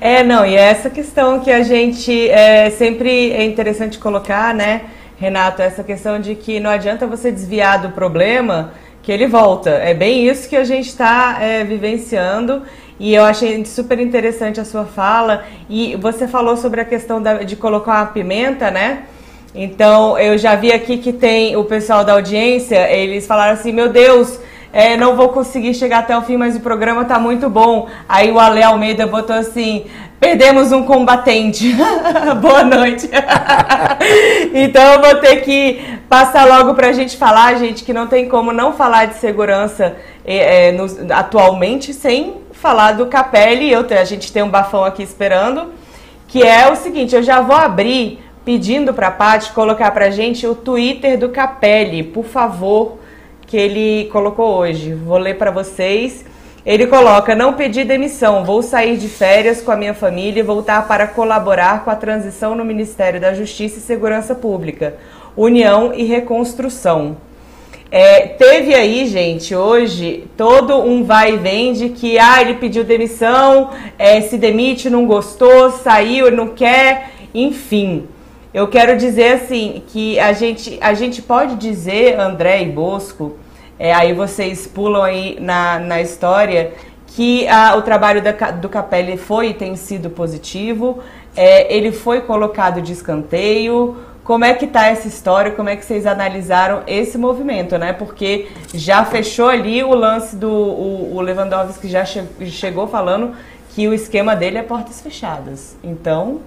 É, 0.00 0.24
não, 0.24 0.44
e 0.44 0.56
é 0.56 0.62
essa 0.62 0.90
questão 0.90 1.38
que 1.38 1.48
a 1.48 1.62
gente 1.62 2.28
é, 2.28 2.70
sempre 2.70 3.30
é 3.30 3.44
interessante 3.44 3.98
colocar, 3.98 4.52
né, 4.52 4.86
Renato, 5.16 5.62
essa 5.62 5.84
questão 5.84 6.20
de 6.20 6.34
que 6.34 6.58
não 6.58 6.68
adianta 6.68 7.06
você 7.06 7.30
desviar 7.30 7.80
do 7.80 7.90
problema 7.90 8.72
que 9.04 9.12
ele 9.12 9.26
volta. 9.26 9.70
É 9.70 9.92
bem 9.92 10.26
isso 10.26 10.48
que 10.48 10.56
a 10.56 10.64
gente 10.64 10.88
está 10.88 11.36
é, 11.40 11.62
vivenciando. 11.62 12.62
E 12.98 13.14
eu 13.14 13.24
achei 13.24 13.64
super 13.64 14.00
interessante 14.00 14.60
a 14.60 14.64
sua 14.64 14.86
fala. 14.86 15.44
E 15.68 15.94
você 15.96 16.26
falou 16.26 16.56
sobre 16.56 16.80
a 16.80 16.84
questão 16.84 17.22
da, 17.22 17.42
de 17.42 17.54
colocar 17.54 17.98
uma 17.98 18.06
pimenta, 18.06 18.70
né? 18.70 19.04
Então, 19.54 20.18
eu 20.18 20.38
já 20.38 20.56
vi 20.56 20.72
aqui 20.72 20.96
que 20.98 21.12
tem 21.12 21.54
o 21.56 21.64
pessoal 21.64 22.04
da 22.04 22.14
audiência, 22.14 22.90
eles 22.90 23.26
falaram 23.26 23.52
assim: 23.52 23.72
Meu 23.72 23.88
Deus, 23.88 24.40
é, 24.74 24.96
não 24.96 25.14
vou 25.14 25.28
conseguir 25.28 25.72
chegar 25.72 26.00
até 26.00 26.18
o 26.18 26.22
fim, 26.22 26.36
mas 26.36 26.56
o 26.56 26.60
programa 26.60 27.02
está 27.02 27.16
muito 27.16 27.48
bom. 27.48 27.88
Aí 28.08 28.32
o 28.32 28.40
Ale 28.40 28.60
Almeida 28.60 29.06
botou 29.06 29.36
assim: 29.36 29.84
Perdemos 30.18 30.72
um 30.72 30.82
combatente. 30.82 31.76
Boa 32.42 32.64
noite. 32.64 33.08
então 34.52 34.82
eu 34.94 35.00
vou 35.00 35.14
ter 35.20 35.42
que 35.42 35.80
passar 36.08 36.44
logo 36.44 36.74
para 36.74 36.88
a 36.88 36.92
gente 36.92 37.16
falar, 37.16 37.54
gente, 37.54 37.84
que 37.84 37.92
não 37.92 38.08
tem 38.08 38.28
como 38.28 38.52
não 38.52 38.72
falar 38.72 39.04
de 39.04 39.14
segurança 39.14 39.94
é, 40.24 40.72
no, 40.72 40.86
atualmente 41.14 41.94
sem 41.94 42.38
falar 42.50 42.92
do 42.92 43.06
Capelli. 43.06 43.70
Eu, 43.70 43.86
a 43.88 44.04
gente 44.04 44.32
tem 44.32 44.42
um 44.42 44.50
bafão 44.50 44.82
aqui 44.82 45.04
esperando, 45.04 45.72
que 46.26 46.42
é 46.42 46.68
o 46.68 46.74
seguinte: 46.74 47.14
eu 47.14 47.22
já 47.22 47.40
vou 47.40 47.54
abrir 47.54 48.18
pedindo 48.44 48.92
para 48.92 49.06
a 49.06 49.12
Paty 49.12 49.52
colocar 49.52 49.92
para 49.92 50.10
gente 50.10 50.48
o 50.48 50.54
Twitter 50.56 51.16
do 51.16 51.28
Capelli, 51.28 52.02
por 52.02 52.24
favor, 52.24 53.03
que 53.46 53.56
ele 53.56 54.08
colocou 54.10 54.56
hoje. 54.56 54.94
Vou 54.94 55.18
ler 55.18 55.36
para 55.36 55.50
vocês. 55.50 56.24
Ele 56.64 56.86
coloca: 56.86 57.34
Não 57.34 57.52
pedi 57.52 57.84
demissão, 57.84 58.44
vou 58.44 58.62
sair 58.62 58.96
de 58.96 59.08
férias 59.08 59.60
com 59.60 59.70
a 59.70 59.76
minha 59.76 59.94
família 59.94 60.40
e 60.40 60.42
voltar 60.42 60.88
para 60.88 61.06
colaborar 61.06 61.84
com 61.84 61.90
a 61.90 61.96
transição 61.96 62.54
no 62.54 62.64
Ministério 62.64 63.20
da 63.20 63.34
Justiça 63.34 63.78
e 63.78 63.82
Segurança 63.82 64.34
Pública, 64.34 64.94
União 65.36 65.92
e 65.94 66.04
Reconstrução. 66.04 67.16
É, 67.90 68.26
teve 68.26 68.74
aí, 68.74 69.06
gente, 69.06 69.54
hoje 69.54 70.26
todo 70.36 70.76
um 70.78 71.04
vai 71.04 71.34
e 71.34 71.36
vem 71.36 71.72
de 71.74 71.90
que 71.90 72.18
ah, 72.18 72.40
ele 72.40 72.54
pediu 72.54 72.82
demissão, 72.82 73.70
é, 73.96 74.20
se 74.22 74.36
demite, 74.36 74.90
não 74.90 75.06
gostou, 75.06 75.70
saiu, 75.70 76.30
não 76.30 76.48
quer. 76.48 77.10
Enfim, 77.32 78.08
eu 78.54 78.68
quero 78.68 78.96
dizer 78.96 79.32
assim 79.32 79.82
que 79.88 80.16
a 80.20 80.32
gente, 80.32 80.78
a 80.80 80.94
gente 80.94 81.20
pode 81.20 81.56
dizer, 81.56 82.18
André 82.20 82.62
e 82.62 82.68
Bosco, 82.70 83.36
é, 83.76 83.92
aí 83.92 84.12
vocês 84.12 84.64
pulam 84.64 85.02
aí 85.02 85.36
na, 85.40 85.80
na 85.80 86.00
história, 86.00 86.72
que 87.08 87.48
a, 87.48 87.76
o 87.76 87.82
trabalho 87.82 88.22
da, 88.22 88.30
do 88.52 88.68
Capelli 88.68 89.16
foi 89.16 89.48
e 89.48 89.54
tem 89.54 89.74
sido 89.74 90.08
positivo, 90.08 91.00
é, 91.36 91.74
ele 91.74 91.90
foi 91.90 92.20
colocado 92.20 92.80
de 92.80 92.92
escanteio. 92.92 93.96
Como 94.22 94.44
é 94.44 94.54
que 94.54 94.64
está 94.66 94.86
essa 94.86 95.08
história? 95.08 95.50
Como 95.50 95.68
é 95.68 95.76
que 95.76 95.84
vocês 95.84 96.06
analisaram 96.06 96.82
esse 96.86 97.18
movimento, 97.18 97.76
né? 97.76 97.92
Porque 97.92 98.48
já 98.72 99.04
fechou 99.04 99.48
ali 99.48 99.82
o 99.82 99.94
lance 99.94 100.34
do 100.36 100.48
o, 100.48 101.16
o 101.16 101.20
Lewandowski 101.20 101.88
já 101.88 102.04
che, 102.04 102.22
chegou 102.46 102.86
falando 102.86 103.34
que 103.74 103.86
o 103.88 103.92
esquema 103.92 104.34
dele 104.34 104.58
é 104.58 104.62
portas 104.62 105.00
fechadas. 105.00 105.76
Então, 105.82 106.40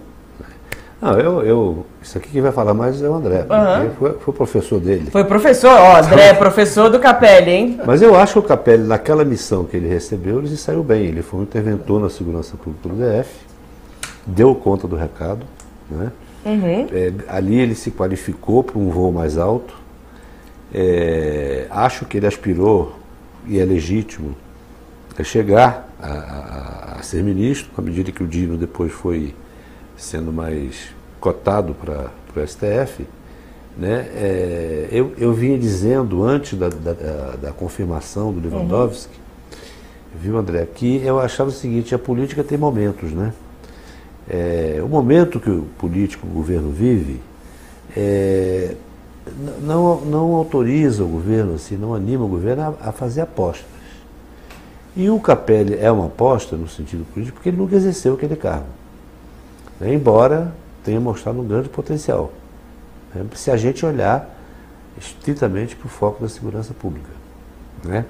não, 0.99 1.19
eu, 1.19 1.41
eu, 1.43 1.85
isso 2.01 2.17
aqui 2.17 2.29
quem 2.29 2.41
vai 2.41 2.51
falar 2.51 2.73
mais 2.73 3.01
é 3.03 3.07
o 3.07 3.13
André, 3.13 3.41
uhum. 3.41 3.91
foi, 3.91 4.13
foi 4.13 4.33
professor 4.33 4.79
dele. 4.79 5.11
Foi 5.11 5.23
professor, 5.23 5.69
ó, 5.69 5.97
André, 5.97 6.33
professor 6.35 6.89
do 6.89 6.99
Capelli, 6.99 7.51
hein? 7.51 7.79
Mas 7.85 8.01
eu 8.01 8.15
acho 8.15 8.33
que 8.33 8.39
o 8.39 8.41
Capelli, 8.41 8.83
naquela 8.83 9.23
missão 9.23 9.63
que 9.63 9.77
ele 9.77 9.87
recebeu, 9.87 10.39
ele 10.39 10.57
saiu 10.57 10.83
bem. 10.83 11.05
Ele 11.05 11.21
foi 11.21 11.41
um 11.41 11.43
interventor 11.43 12.01
na 12.01 12.09
segurança 12.09 12.57
pública 12.57 12.89
do 12.89 12.95
DF, 12.95 13.29
deu 14.25 14.55
conta 14.55 14.87
do 14.87 14.95
recado, 14.95 15.45
né? 15.89 16.11
Uhum. 16.43 16.87
É, 16.91 17.13
ali 17.27 17.59
ele 17.59 17.75
se 17.75 17.91
qualificou 17.91 18.63
para 18.63 18.79
um 18.79 18.89
voo 18.89 19.11
mais 19.11 19.37
alto. 19.37 19.75
É, 20.73 21.67
acho 21.69 22.05
que 22.05 22.17
ele 22.17 22.25
aspirou, 22.25 22.95
e 23.45 23.59
é 23.59 23.65
legítimo, 23.65 24.35
a 25.17 25.23
chegar 25.23 25.89
a, 26.01 26.07
a, 26.07 26.99
a 26.99 27.03
ser 27.03 27.23
ministro, 27.23 27.69
à 27.77 27.81
medida 27.81 28.11
que 28.11 28.23
o 28.23 28.27
Dino 28.27 28.57
depois 28.57 28.91
foi 28.91 29.35
sendo 29.97 30.31
mais 30.31 30.95
cotado 31.19 31.73
para 31.73 32.11
o 32.35 32.47
STF, 32.47 33.05
né, 33.75 34.07
é, 34.15 34.87
eu, 34.91 35.13
eu 35.17 35.33
vinha 35.33 35.57
dizendo 35.57 36.23
antes 36.23 36.57
da, 36.57 36.69
da, 36.69 37.35
da 37.41 37.51
confirmação 37.51 38.31
do 38.31 38.39
Lewandowski, 38.39 39.13
uhum. 39.13 40.19
viu 40.21 40.37
André, 40.37 40.67
que 40.73 40.97
eu 41.03 41.19
achava 41.19 41.49
o 41.49 41.53
seguinte, 41.53 41.93
a 41.93 41.99
política 41.99 42.43
tem 42.43 42.57
momentos, 42.57 43.11
né? 43.11 43.33
É, 44.29 44.81
o 44.83 44.87
momento 44.87 45.39
que 45.39 45.49
o 45.49 45.63
político, 45.77 46.27
o 46.27 46.29
governo 46.29 46.69
vive, 46.69 47.21
é, 47.95 48.75
não, 49.61 50.01
não 50.01 50.33
autoriza 50.33 51.03
o 51.03 51.07
governo, 51.07 51.55
assim, 51.55 51.77
não 51.77 51.93
anima 51.93 52.25
o 52.25 52.27
governo 52.27 52.75
a, 52.81 52.89
a 52.89 52.91
fazer 52.91 53.21
apostas. 53.21 53.65
E 54.95 55.09
o 55.09 55.19
Capelli 55.19 55.77
é 55.79 55.91
uma 55.91 56.07
aposta 56.07 56.55
no 56.55 56.67
sentido 56.67 57.05
político 57.13 57.35
porque 57.35 57.49
ele 57.49 57.57
nunca 57.57 57.75
exerceu 57.75 58.15
aquele 58.15 58.35
cargo 58.35 58.76
né, 59.79 59.93
embora 59.93 60.53
tenha 60.83 60.99
mostrado 60.99 61.39
um 61.39 61.47
grande 61.47 61.69
potencial. 61.69 62.31
Né, 63.13 63.25
se 63.35 63.51
a 63.51 63.57
gente 63.57 63.85
olhar 63.85 64.35
estritamente 64.99 65.75
para 65.75 65.85
o 65.85 65.89
foco 65.89 66.21
da 66.21 66.29
segurança 66.29 66.73
pública. 66.73 67.09
Né? 67.83 68.05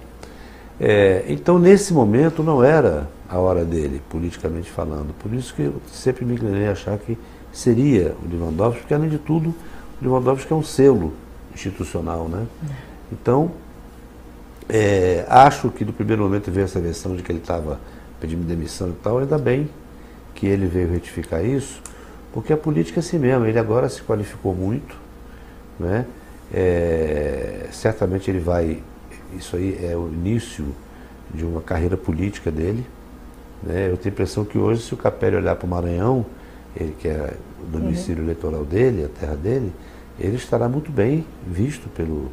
É, 0.80 1.26
então, 1.27 1.57
nesse 1.60 1.94
momento, 1.94 2.44
não 2.44 2.64
era 2.64 3.10
a 3.30 3.38
hora 3.39 3.65
dele, 3.65 4.02
politicamente 4.10 4.69
falando. 4.69 5.14
Por 5.19 5.34
isso 5.34 5.53
que 5.53 5.64
eu 5.64 5.81
sempre 5.91 6.23
me 6.23 6.34
inclinei 6.34 6.68
a 6.68 6.72
achar 6.72 6.98
que 6.98 7.18
seria 7.52 8.15
o 8.23 8.30
Lewandowski, 8.30 8.81
porque, 8.81 8.94
além 8.94 9.10
de 9.10 9.18
tudo, 9.18 9.49
o 9.49 10.03
Lewandowski 10.03 10.52
é 10.53 10.56
um 10.56 10.64
selo 10.64 11.14
institucional. 11.53 12.30
Né? 12.30 12.45
Então, 13.11 13.52
é, 14.69 15.26
acho 15.27 15.69
que 15.69 15.84
no 15.84 15.94
primeiro 15.94 16.23
momento 16.23 16.52
veio 16.52 16.65
essa 16.65 16.80
versão 16.80 17.15
de 17.15 17.23
que 17.23 17.31
ele 17.31 17.39
estava 17.39 17.80
pedindo 18.19 18.45
demissão 18.45 18.89
e 18.89 18.94
tal, 18.94 19.19
ainda 19.19 19.38
bem 19.38 19.69
que 20.38 20.45
ele 20.45 20.68
veio 20.68 20.88
retificar 20.89 21.43
isso, 21.43 21.81
porque 22.31 22.53
a 22.53 22.57
política 22.57 22.99
é 22.99 23.01
assim 23.01 23.18
mesmo, 23.18 23.45
ele 23.45 23.57
agora 23.57 23.89
se 23.89 24.03
qualificou 24.03 24.53
muito, 24.53 24.95
né? 25.80 26.05
É, 26.53 27.65
certamente 27.72 28.30
ele 28.30 28.39
vai, 28.39 28.81
isso 29.35 29.55
aí 29.55 29.77
é 29.84 29.97
o 29.97 30.07
início 30.07 30.65
de 31.34 31.43
uma 31.43 31.59
carreira 31.59 31.97
política 31.97 32.51
dele. 32.51 32.85
Né? 33.64 33.89
Eu 33.89 33.97
tenho 33.97 34.14
a 34.14 34.14
impressão 34.14 34.45
que 34.45 34.57
hoje, 34.57 34.84
se 34.84 34.93
o 34.93 34.97
Capelli 34.97 35.35
olhar 35.35 35.55
para 35.55 35.65
o 35.65 35.69
Maranhão, 35.69 36.26
ele 36.76 36.95
que 36.99 37.07
é 37.07 37.34
o 37.61 37.65
domicílio 37.65 38.19
uhum. 38.19 38.30
eleitoral 38.30 38.64
dele, 38.64 39.05
a 39.05 39.19
terra 39.19 39.35
dele, 39.35 39.73
ele 40.19 40.35
estará 40.35 40.69
muito 40.69 40.91
bem 40.91 41.26
visto 41.45 41.89
pelo, 41.89 42.31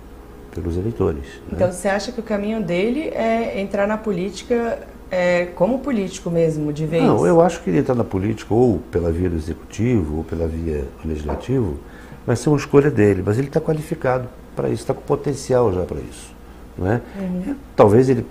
pelos 0.55 0.77
eleitores. 0.77 1.25
Né? 1.25 1.55
Então 1.55 1.73
você 1.73 1.89
acha 1.89 2.13
que 2.13 2.21
o 2.21 2.23
caminho 2.23 2.63
dele 2.63 3.09
é 3.09 3.61
entrar 3.61 3.89
na 3.89 3.97
política 3.97 4.87
é, 5.15 5.47
como 5.55 5.79
político 5.79 6.29
mesmo, 6.29 6.73
de 6.73 6.85
vez? 6.85 7.05
Não, 7.05 7.25
eu 7.25 7.41
acho 7.41 7.63
que 7.63 7.71
ele 7.71 7.79
entrar 7.79 7.95
na 7.95 8.03
política 8.03 8.53
ou 8.53 8.81
pela 8.91 9.13
via 9.13 9.31
do 9.31 9.37
executivo 9.37 10.19
ou 10.19 10.25
pela 10.25 10.49
via 10.49 10.85
legislativo 11.05 11.79
vai 12.27 12.35
ser 12.35 12.49
uma 12.49 12.59
escolha 12.59 12.91
dele, 12.91 13.23
mas 13.25 13.39
ele 13.39 13.47
está 13.47 13.61
qualificado 13.61 14.29
para 14.57 14.69
isso, 14.69 14.83
está 14.83 14.93
com 14.93 15.03
potencial 15.03 15.73
já 15.73 15.83
para 15.83 15.99
isso. 15.99 16.35
Não 16.77 16.91
é? 16.91 17.01
Uhum. 17.17 17.55
Talvez 17.77 18.09
ele 18.09 18.27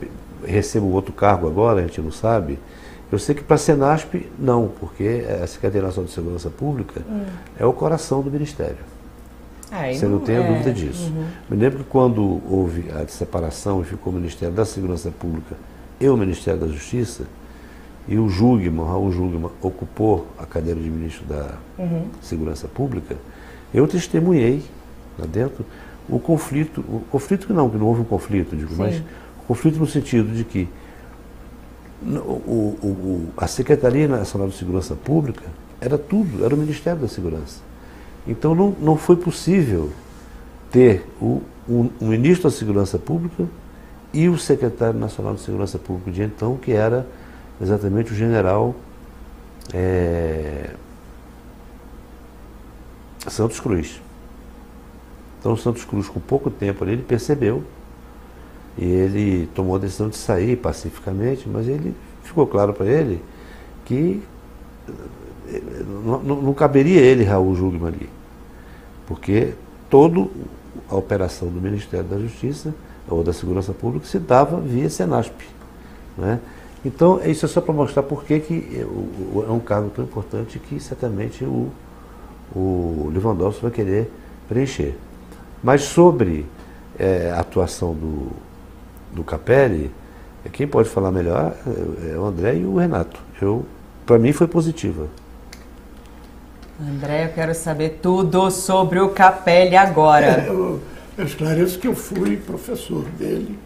receba 0.46 0.86
outro 0.86 1.14
cargo 1.14 1.48
agora, 1.48 1.80
a 1.80 1.84
gente 1.84 2.02
não 2.02 2.12
sabe. 2.12 2.60
Eu 3.10 3.18
sei 3.18 3.34
que 3.34 3.44
para 3.44 3.56
a 3.56 3.60
Senasp, 3.60 4.30
não, 4.38 4.70
porque 4.80 5.26
a 5.42 5.48
Secretaria 5.48 5.88
Nacional 5.88 6.08
de 6.08 6.14
Segurança 6.14 6.50
Pública 6.50 7.02
uhum. 7.08 7.26
é 7.58 7.66
o 7.66 7.72
coração 7.72 8.22
do 8.22 8.30
Ministério. 8.30 8.78
Ah, 9.72 9.92
Você 9.94 10.06
não, 10.06 10.18
não 10.18 10.20
tem 10.20 10.36
é. 10.36 10.44
dúvida 10.46 10.74
disso. 10.74 11.12
Uhum. 11.16 11.26
Me 11.50 11.58
lembro 11.58 11.80
que 11.80 11.90
quando 11.90 12.42
houve 12.50 12.92
a 12.92 13.08
separação 13.08 13.82
e 13.82 13.86
ficou 13.86 14.12
o 14.12 14.16
Ministério 14.16 14.54
da 14.54 14.66
Segurança 14.66 15.10
Pública 15.12 15.56
e 16.04 16.10
o 16.10 16.18
Ministério 16.18 16.60
da 16.60 16.68
Justiça, 16.68 17.24
e 18.08 18.18
o 18.18 18.28
Jugman, 18.28 18.86
Raul 18.86 19.12
Jugman, 19.12 19.50
ocupou 19.62 20.28
a 20.38 20.46
cadeira 20.46 20.80
de 20.80 20.90
ministro 20.90 21.24
da 21.26 21.58
uhum. 21.80 22.08
Segurança 22.22 22.68
Pública, 22.68 23.16
eu 23.74 23.88
testemunhei 23.88 24.62
lá 25.18 25.26
dentro 25.26 25.66
o 26.10 26.20
conflito, 26.20 26.82
o 26.82 27.02
conflito 27.10 27.48
que 27.48 27.54
não, 27.54 27.70
que 27.70 27.78
não 27.78 27.88
houve 27.88 28.02
um 28.02 28.06
conflito, 28.06 28.54
digo, 28.54 28.72
Sim. 28.72 28.78
mas 28.78 28.98
o 28.98 29.44
conflito 29.48 29.80
no 29.80 29.88
sentido 29.88 30.36
de 30.36 30.44
que 30.44 30.68
o, 32.06 32.06
o, 32.10 32.88
o, 32.88 33.34
a 33.38 33.48
Secretaria 33.48 34.06
Nacional 34.06 34.50
de 34.50 34.58
Segurança 34.58 34.96
Pública 34.96 35.46
era 35.80 35.98
tudo, 35.98 36.44
era 36.44 36.54
o 36.54 36.58
Ministério 36.58 37.00
da 37.00 37.08
Segurança. 37.08 37.62
Então 38.28 38.54
não, 38.54 38.76
não 38.82 38.98
foi 38.98 39.16
possível 39.16 39.90
ter 40.70 41.06
o, 41.22 41.42
um, 41.70 41.90
um 42.02 42.08
ministro 42.08 42.50
da 42.50 42.56
Segurança 42.56 43.00
Pública 43.00 43.48
e 44.14 44.30
o 44.30 44.38
secretário 44.38 45.00
nacional 45.00 45.34
de 45.34 45.42
Segurança 45.42 45.80
Pública 45.80 46.12
de 46.12 46.22
então, 46.22 46.56
que 46.56 46.72
era 46.72 47.08
exatamente 47.60 48.12
o 48.12 48.16
general 48.16 48.76
é, 49.74 50.72
Santos 53.28 53.60
Cruz. 53.60 54.02
Então, 55.40 55.58
Santos 55.58 55.84
Cruz, 55.84 56.08
com 56.08 56.20
pouco 56.20 56.50
tempo 56.50 56.84
ali, 56.84 56.94
ele 56.94 57.02
percebeu 57.04 57.64
e 58.78 58.86
ele 58.86 59.50
tomou 59.54 59.76
a 59.76 59.80
decisão 59.80 60.10
de 60.10 60.16
sair 60.16 60.56
pacificamente, 60.58 61.48
mas 61.50 61.68
ele 61.68 61.94
ficou 62.24 62.48
claro 62.48 62.74
para 62.74 62.86
ele 62.86 63.22
que 63.86 64.24
eh, 65.50 65.62
não, 66.06 66.24
não, 66.24 66.54
caberia 66.54 67.02
ele, 67.02 67.24
Raul 67.24 67.56
Jugman, 67.56 67.90
ali, 67.90 68.10
porque 69.06 69.54
toda 69.90 70.28
a 70.90 70.96
operação 70.96 71.50
do 71.50 71.62
Ministério 71.62 72.08
da 72.08 72.18
Justiça 72.18 72.74
ou 73.10 73.24
da 73.24 73.34
segurança 73.34 73.74
pública 73.74 74.06
se 74.06 74.20
dava 74.20 74.60
via 74.60 74.90
Senasp. 74.90 75.34
Né? 76.18 76.40
Então, 76.86 77.22
isso 77.26 77.46
é 77.46 77.50
só 77.50 77.62
para 77.62 77.74
mostrar 77.74 78.04
por 78.04 78.24
que, 78.24 78.40
que 78.40 78.86
é 79.48 79.52
um 79.52 79.60
cargo 79.60 79.90
tão 79.90 80.04
importante 80.04 80.60
que 80.60 80.80
certamente 80.80 81.44
o, 81.44 81.72
o 82.54 83.10
Lewandowski 83.14 83.62
vai 83.62 83.72
querer 83.72 84.12
preencher. 84.50 84.96
Mas 85.64 85.84
sobre 85.84 86.46
é, 87.00 87.32
a 87.32 87.40
atuação 87.40 87.94
do, 87.94 88.32
do 89.14 89.24
Capelli, 89.24 89.92
quem 90.52 90.68
pode 90.68 90.90
falar 90.90 91.12
melhor 91.12 91.54
é 92.12 92.18
o 92.18 92.26
André 92.26 92.58
e 92.58 92.66
o 92.66 92.76
Renato. 92.76 93.20
Eu, 93.42 93.66
para 94.06 94.20
mim 94.20 94.34
foi 94.34 94.48
positiva. 94.48 95.08
André, 96.82 97.26
eu 97.26 97.30
quero 97.30 97.56
saber 97.56 98.00
tudo 98.02 98.52
sobre 98.52 99.00
o 99.00 99.10
Capelli 99.10 99.78
agora. 99.78 100.46
Eu 101.18 101.26
esclareço 101.26 101.78
que 101.80 101.88
eu 101.88 101.96
fui 101.96 102.38
professor 102.38 103.04
dele. 103.20 103.58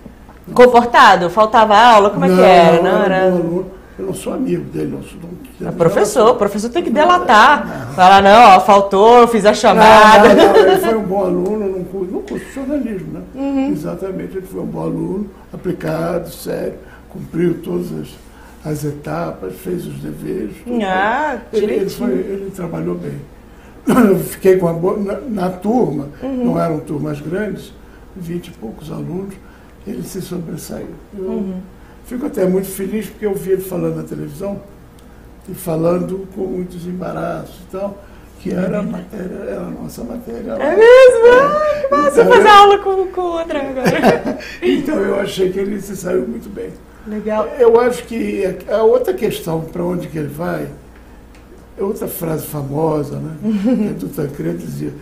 Comportado? 0.54 1.30
Faltava 1.30 1.78
aula? 1.78 2.10
Como 2.10 2.26
é 2.26 2.28
que 2.28 2.42
era? 2.42 2.82
Não, 2.82 3.04
era, 3.04 3.16
era 3.16 3.34
aluno. 3.34 3.72
Eu 3.98 4.06
não 4.06 4.14
sou 4.14 4.34
amigo 4.34 4.64
dele, 4.66 4.92
não 4.92 5.02
sou. 5.02 5.18
Não, 5.60 5.70
é 5.70 5.72
professor, 5.72 6.30
o 6.32 6.36
professor 6.36 6.70
tem 6.70 6.84
que 6.84 6.90
delatar. 6.90 7.94
Falar, 7.96 8.22
não, 8.22 8.56
ó, 8.56 8.60
faltou, 8.60 9.22
eu 9.22 9.28
fiz 9.28 9.44
a 9.46 9.54
chamada. 9.54 10.36
Não, 10.36 10.54
não, 10.54 10.56
ele 10.56 10.78
foi 10.86 10.96
um 10.96 11.04
bom 11.04 11.24
aluno 11.24 11.78
no 11.80 11.86
curso, 11.86 12.12
no 12.12 12.20
curso 12.22 12.46
de 12.46 12.54
jornalismo, 12.54 13.14
né? 13.14 13.22
Uhum. 13.34 13.72
Exatamente, 13.72 14.38
ele 14.38 14.46
foi 14.46 14.62
um 14.62 14.66
bom 14.66 14.82
aluno, 14.82 15.30
aplicado, 15.52 16.30
sério, 16.30 16.76
cumpriu 17.10 17.60
todas 17.64 17.88
as, 17.92 18.72
as 18.72 18.84
etapas, 18.86 19.56
fez 19.56 19.88
os 19.88 19.96
deveres. 19.96 20.56
Ah, 20.84 21.38
ele, 21.52 21.74
ele, 21.74 21.90
foi, 21.90 22.12
ele 22.12 22.52
trabalhou 22.56 22.94
bem. 22.94 23.20
Eu 23.88 24.20
fiquei 24.20 24.58
com 24.58 24.68
a 24.68 24.74
boa, 24.74 24.98
na, 24.98 25.20
na 25.20 25.50
turma, 25.50 26.10
uhum. 26.22 26.46
não 26.46 26.60
eram 26.60 26.80
turmas 26.80 27.20
grandes, 27.22 27.74
vinte 28.16 28.48
e 28.48 28.52
poucos 28.52 28.92
alunos, 28.92 29.36
ele 29.86 30.04
se 30.04 30.22
sobressaiu. 30.22 30.90
Eu 31.18 31.24
uhum. 31.24 31.62
fico 32.06 32.26
até 32.26 32.46
muito 32.46 32.68
feliz 32.68 33.08
porque 33.08 33.26
eu 33.26 33.34
vi 33.34 33.52
ele 33.52 33.62
falando 33.62 33.98
na 33.98 34.04
televisão 34.04 34.60
e 35.48 35.54
falando 35.54 36.28
com 36.36 36.42
muitos 36.42 36.86
embaraços 36.86 37.56
e 37.68 37.72
tal. 37.72 38.04
que 38.40 38.52
era 38.52 38.80
a 38.80 38.84
matéria, 38.84 39.36
era 39.48 39.62
a 39.62 39.70
nossa 39.70 40.04
matéria. 40.04 40.52
É 40.52 40.76
mesmo? 40.76 41.28
É. 41.28 41.88
Nossa, 41.90 42.22
então, 42.22 42.34
fazer 42.34 42.48
eu... 42.48 42.54
aula 42.54 42.78
com, 42.80 43.08
com 43.08 43.22
outra 43.22 43.60
agora. 43.60 44.40
então 44.62 44.96
eu 44.98 45.20
achei 45.20 45.52
que 45.52 45.60
ele 45.60 45.82
se 45.82 45.96
saiu 45.96 46.28
muito 46.28 46.50
bem. 46.50 46.72
Legal. 47.08 47.48
Eu 47.58 47.80
acho 47.80 48.04
que 48.04 48.44
a 48.70 48.84
outra 48.84 49.14
questão, 49.14 49.62
para 49.62 49.84
onde 49.84 50.08
que 50.08 50.18
ele 50.18 50.28
vai, 50.28 50.68
é 51.78 51.84
outra 51.84 52.08
frase 52.08 52.46
famosa, 52.48 53.20
né? 53.20 53.38
que 53.42 53.94
do 53.94 54.10
Tancredo 54.10 54.58
dizia, 54.58 54.94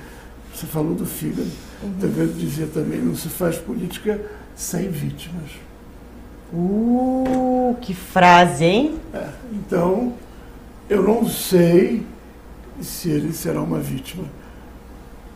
você 0.53 0.65
falou 0.65 0.93
do 0.93 1.05
fígado, 1.05 1.49
uhum. 1.83 1.93
Tancredo 1.99 2.33
dizia 2.33 2.67
também, 2.67 2.99
não 2.99 3.15
se 3.15 3.29
faz 3.29 3.57
política 3.57 4.19
sem 4.55 4.89
vítimas. 4.89 5.51
Uh, 6.53 7.75
que 7.81 7.93
frase, 7.93 8.63
hein? 8.63 8.99
É, 9.13 9.29
então, 9.51 10.13
eu 10.89 11.01
não 11.01 11.27
sei 11.27 12.05
se 12.81 13.09
ele 13.09 13.33
será 13.33 13.61
uma 13.61 13.79
vítima 13.79 14.25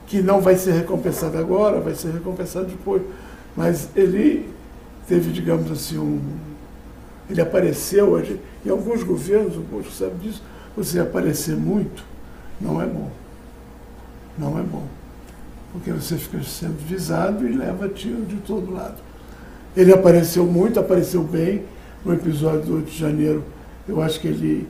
que 0.07 0.21
não 0.21 0.41
vai 0.41 0.55
ser 0.55 0.71
recompensada 0.73 1.39
agora, 1.39 1.79
vai 1.79 1.93
ser 1.93 2.11
recompensada 2.11 2.65
depois. 2.65 3.01
Mas 3.55 3.89
ele 3.95 4.49
teve, 5.07 5.31
digamos 5.31 5.71
assim, 5.71 5.97
um. 5.97 6.19
Ele 7.29 7.39
apareceu 7.39 8.09
hoje. 8.09 8.39
Em 8.65 8.69
alguns 8.69 9.03
governos, 9.03 9.55
o 9.55 9.61
Bolsonaro 9.61 9.95
sabe 9.95 10.27
disso, 10.27 10.41
você 10.75 10.99
aparecer 10.99 11.55
muito 11.55 12.03
não 12.59 12.81
é 12.81 12.85
bom. 12.85 13.09
Não 14.37 14.59
é 14.59 14.61
bom. 14.61 14.85
Porque 15.71 15.91
você 15.91 16.17
fica 16.17 16.41
sendo 16.43 16.77
visado 16.85 17.47
e 17.47 17.55
leva 17.55 17.87
tiro 17.87 18.25
de 18.25 18.37
todo 18.37 18.73
lado. 18.73 18.97
Ele 19.75 19.93
apareceu 19.93 20.45
muito, 20.45 20.79
apareceu 20.79 21.23
bem. 21.23 21.63
No 22.03 22.13
episódio 22.13 22.61
do 22.61 22.75
8 22.77 22.91
de 22.91 22.97
janeiro, 22.97 23.43
eu 23.87 24.01
acho 24.01 24.19
que 24.19 24.27
ele 24.27 24.67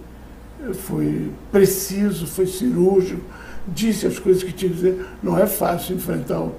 foi 0.73 1.31
preciso, 1.51 2.25
foi 2.25 2.47
cirúrgico, 2.47 3.21
disse 3.67 4.07
as 4.07 4.17
coisas 4.17 4.43
que 4.43 4.51
tinha 4.51 4.69
que 4.69 4.75
dizer. 4.75 5.05
Não 5.21 5.37
é 5.37 5.45
fácil 5.45 5.95
enfrentar 5.95 6.41
o, 6.41 6.55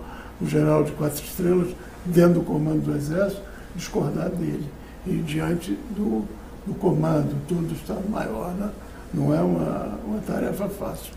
general 0.47 0.85
de 0.85 0.93
quatro 0.93 1.23
estrelas 1.23 1.69
dentro 2.05 2.35
do 2.35 2.43
comando 2.43 2.85
do 2.85 2.97
Exército, 2.97 3.43
discordar 3.75 4.31
dele. 4.31 4.65
E 5.07 5.17
diante 5.17 5.77
do, 5.91 6.25
do 6.67 6.75
comando, 6.75 7.37
todo 7.49 7.69
o 7.69 7.75
Estado-Maior, 7.75 8.53
né? 8.53 8.71
Não 9.13 9.35
é 9.35 9.41
uma, 9.41 9.99
uma 10.07 10.19
tarefa 10.21 10.69
fácil. 10.69 11.13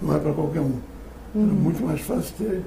Não 0.00 0.14
é 0.14 0.18
para 0.18 0.32
qualquer 0.32 0.60
um. 0.60 0.78
Era 1.34 1.44
uhum. 1.44 1.46
muito 1.46 1.84
mais 1.84 2.00
fácil 2.00 2.34
ter. 2.36 2.62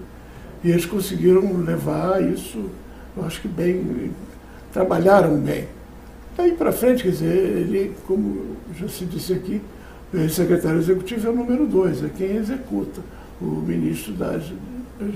E 0.64 0.70
eles 0.70 0.86
conseguiram 0.86 1.58
levar 1.58 2.22
isso, 2.22 2.70
eu 3.18 3.26
acho 3.26 3.42
que 3.42 3.48
bem, 3.48 4.12
trabalharam 4.72 5.38
bem. 5.38 5.68
Daí 6.38 6.52
para 6.52 6.72
frente, 6.72 7.04
quer 7.04 7.10
dizer, 7.10 7.36
ele, 7.36 7.96
como 8.06 8.56
já 8.76 8.88
se 8.88 9.06
disse 9.06 9.34
aqui, 9.34 9.62
o 10.14 10.30
secretário 10.30 10.80
executivo 10.80 11.28
é 11.28 11.32
o 11.32 11.36
número 11.36 11.66
dois, 11.66 12.04
é 12.04 12.10
quem 12.10 12.36
executa. 12.36 13.02
O 13.42 13.46
ministro 13.46 14.14
das, 14.14 14.44
das 15.00 15.16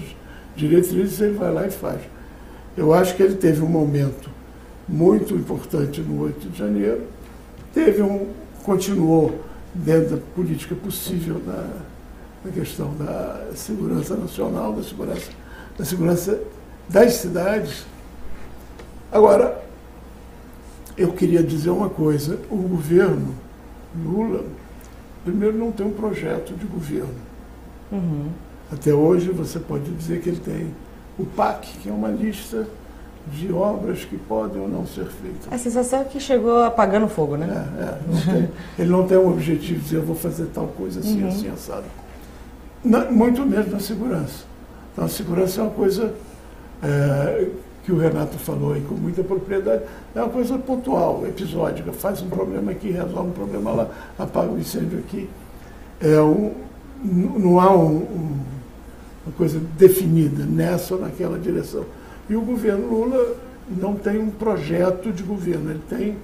diretrizes, 0.56 1.22
ele 1.22 1.38
vai 1.38 1.53
lá 1.53 1.68
e 1.68 1.72
faz. 1.72 2.02
Eu 2.76 2.94
acho 2.94 3.15
que 3.15 3.22
ele 3.22 3.36
teve 3.36 3.61
um 3.61 3.69
momento 3.69 4.30
muito 4.88 5.36
importante 5.36 6.02
no 6.02 6.22
8 6.23 6.49
de 6.49 6.57
janeiro, 6.57 7.03
teve 7.73 8.02
um, 8.02 8.27
continuou 8.66 9.40
dentro 9.74 10.16
da 10.16 10.22
política 10.36 10.74
possível 10.76 11.40
da, 11.40 11.70
da 12.44 12.52
questão 12.52 12.94
da 12.96 13.52
segurança 13.56 14.16
nacional, 14.16 14.74
da 14.74 14.84
segurança, 14.84 15.32
da 15.78 15.86
segurança 15.86 16.42
das 16.90 17.14
cidades. 17.14 17.86
Agora, 19.12 19.64
eu 20.98 21.14
queria 21.14 21.44
dizer 21.44 21.70
uma 21.70 21.90
coisa: 21.90 22.40
o 22.50 22.58
governo 22.58 23.36
Lula, 23.96 24.44
primeiro, 25.24 25.58
não 25.58 25.72
tem 25.72 25.86
um 25.86 25.94
projeto 25.94 26.54
de 26.54 26.66
governo. 26.66 27.16
Uhum. 27.92 28.30
Até 28.72 28.94
hoje, 28.94 29.30
você 29.30 29.60
pode 29.60 29.90
dizer 29.92 30.22
que 30.22 30.30
ele 30.30 30.40
tem 30.40 30.74
o 31.20 31.26
PAC, 31.26 31.78
que 31.80 31.90
é 31.90 31.92
uma 31.92 32.10
lista 32.10 32.68
de 33.31 33.52
obras 33.52 34.06
que 34.06 34.18
podem 34.18 34.61
ou 34.61 34.68
não 34.68 34.85
ser 34.85 35.06
feitas. 35.06 35.52
A 35.52 35.57
sensação 35.57 36.02
é 36.02 36.03
que 36.06 36.19
chegou 36.19 36.64
apagando 36.64 37.07
fogo, 37.07 37.35
né? 37.35 37.47
É, 37.77 37.81
é, 37.81 37.99
não 38.07 38.22
tem, 38.22 38.49
ele 38.80 38.89
não 38.89 39.07
tem 39.07 39.18
um 39.18 39.30
objetivo 39.30 39.80
de 39.80 39.84
dizer, 39.84 39.97
eu 39.97 40.03
vou 40.03 40.15
fazer 40.15 40.45
tal 40.53 40.68
coisa 40.68 40.99
assim, 40.99 41.23
uhum. 41.23 41.30
assim, 41.30 41.49
assado. 41.49 41.85
Não, 42.84 43.11
muito 43.11 43.41
menos 43.45 43.72
na 43.72 43.80
segurança. 43.80 44.45
Então, 44.93 45.06
a 45.06 45.10
segurança 45.10 45.60
é 45.60 45.64
uma 45.64 45.72
coisa 45.72 46.14
é, 46.84 47.47
que 47.84 47.91
o 47.91 47.97
Renato 47.97 48.38
falou 48.38 48.73
aí 48.73 48.81
com 48.81 48.95
muita 48.95 49.23
propriedade, 49.23 49.84
é 50.14 50.19
uma 50.19 50.30
coisa 50.30 50.57
pontual, 50.57 51.26
episódica, 51.27 51.91
faz 51.91 52.22
um 52.22 52.30
problema 52.30 52.72
aqui, 52.72 52.91
resolve 52.91 53.30
um 53.30 53.31
problema 53.31 53.72
lá, 53.72 53.89
apaga 54.18 54.49
o 54.49 54.56
um 54.56 54.60
incêndio 54.60 54.99
aqui. 54.99 55.30
É 55.99 56.19
um, 56.22 56.53
não 57.03 57.60
há 57.60 57.72
um, 57.72 57.97
um, 57.97 58.39
uma 59.26 59.34
coisa 59.38 59.60
definida 59.77 60.43
nessa 60.45 60.95
ou 60.95 61.02
naquela 61.02 61.38
direção. 61.38 61.85
E 62.30 62.35
o 62.35 62.41
governo 62.41 62.88
Lula 62.88 63.35
não 63.69 63.95
tem 63.95 64.19
um 64.19 64.30
projeto 64.30 65.11
de 65.11 65.23
governo, 65.23 65.72
ele 65.72 65.81
tem 65.89 66.18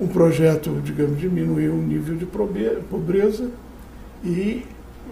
um 0.00 0.06
projeto, 0.06 0.80
digamos, 0.82 1.18
diminuir 1.18 1.68
o 1.68 1.76
nível 1.76 2.16
de 2.16 2.26
pobreza 2.26 3.50
e 4.24 4.64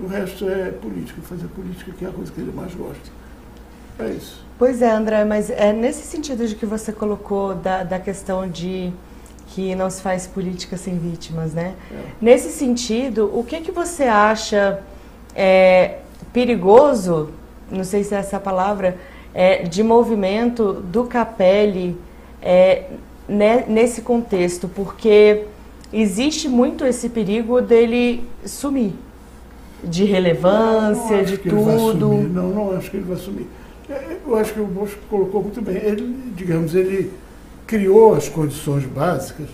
o 0.03 0.07
resto 0.07 0.49
é 0.49 0.71
política, 0.71 1.21
fazer 1.23 1.47
política 1.49 1.93
que 1.93 2.05
é 2.05 2.09
a 2.09 2.13
coisa 2.13 2.33
que 2.33 2.41
ele 2.41 2.53
mais 2.53 2.75
gosta. 2.75 3.11
É 3.99 4.11
isso. 4.11 4.45
Pois 4.59 4.81
é, 4.81 4.91
André, 4.91 5.25
mas 5.25 5.51
é 5.51 5.73
nesse 5.73 6.03
sentido 6.03 6.47
de 6.47 6.55
que 6.55 6.65
você 6.65 6.93
colocou 6.93 7.55
da, 7.55 7.83
da 7.85 7.99
questão 7.99 8.49
de 8.49 8.93
que 9.49 9.75
não 9.75 9.91
se 9.91 10.01
faz 10.03 10.27
política 10.27 10.77
sem 10.77 10.99
vítimas, 10.99 11.53
né? 11.53 11.75
É. 11.91 11.95
Nesse 12.21 12.51
sentido, 12.51 13.31
o 13.33 13.43
que, 13.45 13.61
que 13.61 13.73
você 13.73 14.05
acha 14.05 14.81
é, 15.35 15.99
perigoso, 16.33 17.31
não 17.71 17.85
sei 17.85 18.05
se 18.05 18.15
é 18.15 18.19
essa 18.19 18.39
palavra, 18.39 18.97
é, 19.35 19.63
de 19.63 19.83
movimento 19.83 20.75
do 20.75 21.05
Capelli 21.05 21.97
é, 22.43 22.87
né, 23.29 23.65
nesse 23.69 24.03
contexto? 24.03 24.69
Porque 24.69 25.45
existe 25.93 26.49
muito 26.49 26.85
esse 26.85 27.09
perigo 27.09 27.61
dele 27.61 28.25
sumir, 28.45 28.93
de 29.83 30.05
relevância, 30.05 31.25
de 31.25 31.39
tudo. 31.39 32.09
Não, 32.09 32.49
não 32.49 32.77
acho 32.77 32.91
que 32.91 32.97
ele 32.97 33.07
vai 33.07 33.17
sumir. 33.17 33.47
É, 33.89 34.17
eu 34.27 34.37
acho 34.37 34.53
que 34.53 34.61
o 34.61 34.67
Bosco 34.67 35.01
colocou 35.09 35.43
muito 35.43 35.63
bem. 35.63 35.77
Ele, 35.77 36.33
digamos, 36.37 36.75
ele 36.75 37.11
criou 37.67 38.15
as 38.15 38.29
condições 38.29 38.85
básicas 38.85 39.49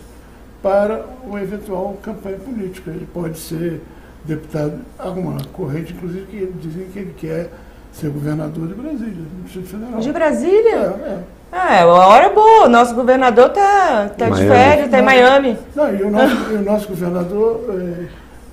para 0.63 1.05
uma 1.25 1.41
eventual 1.43 1.97
campanha 2.03 2.39
política. 2.39 2.91
Ele 2.91 3.07
pode 3.13 3.39
ser 3.39 3.81
deputado, 4.25 4.81
há 4.99 5.11
uma 5.11 5.45
corrente, 5.53 5.93
inclusive, 5.93 6.27
que 6.27 6.53
dizem 6.61 6.87
que 6.93 6.99
ele 6.99 7.15
quer 7.17 7.51
ser 7.95 8.11
governador 8.11 8.67
de 8.67 8.75
Brasília, 8.75 9.25
no 9.37 9.45
Distrito 9.45 9.69
Federal. 9.69 10.01
De 10.01 10.13
Brasília? 10.13 10.75
É, 10.75 11.09
é. 11.09 11.19
Ah, 11.53 11.77
é, 11.77 11.81
a 11.83 11.87
hora 11.87 12.27
é 12.27 12.31
boa. 12.31 12.67
O 12.67 12.69
nosso 12.69 12.95
governador 12.95 13.47
está 13.47 14.09
tá, 14.09 14.27
tá 14.27 14.31
de 14.31 14.47
férias, 14.47 14.87
está 14.87 14.99
em 14.99 15.03
Miami. 15.03 15.57
Não, 15.75 15.95
e 15.95 16.03
o 16.03 16.11
nosso, 16.11 16.53
e 16.53 16.55
o 16.55 16.63
nosso 16.63 16.89
governador 16.89 17.65
é, 17.71 18.07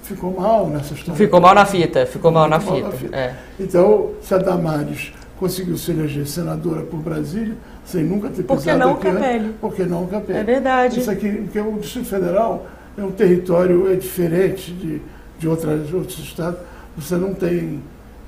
ficou 0.03 0.39
mal 0.39 0.68
nessa 0.68 0.93
história. 0.93 1.15
Ficou 1.15 1.41
mal 1.41 1.55
na 1.55 1.65
fita, 1.65 2.05
ficou 2.05 2.31
mal, 2.31 2.47
na, 2.47 2.59
mal 2.59 2.76
fita. 2.76 2.88
na 2.88 2.93
fita. 2.93 3.15
É. 3.15 3.34
Então, 3.59 4.11
se 4.22 4.35
a 4.35 4.38
Damares 4.38 5.11
conseguiu 5.39 5.76
se 5.76 5.89
eleger 5.89 6.27
senadora 6.27 6.84
por 6.84 6.99
Brasília, 6.99 7.55
sem 7.84 8.03
nunca 8.03 8.30
ter 8.30 8.43
por 8.43 8.57
pisado 8.57 8.77
não 8.77 8.91
aqui. 8.91 9.11
Capelli? 9.11 9.55
Por 9.59 9.73
que 9.73 9.84
não 9.84 10.05
Capelli? 10.05 10.39
É 10.39 10.43
verdade. 10.43 10.99
Isso 10.99 11.09
aqui, 11.09 11.31
porque 11.31 11.59
o 11.59 11.80
Distrito 11.80 12.07
Federal 12.07 12.68
é 12.95 13.03
um 13.03 13.11
território 13.11 13.91
é 13.91 13.95
diferente 13.95 14.72
de, 14.72 15.01
de 15.39 15.47
outras, 15.47 15.91
outros 15.91 16.19
estados. 16.19 16.59
Você 16.95 17.15
não 17.15 17.34
tem 17.34 17.81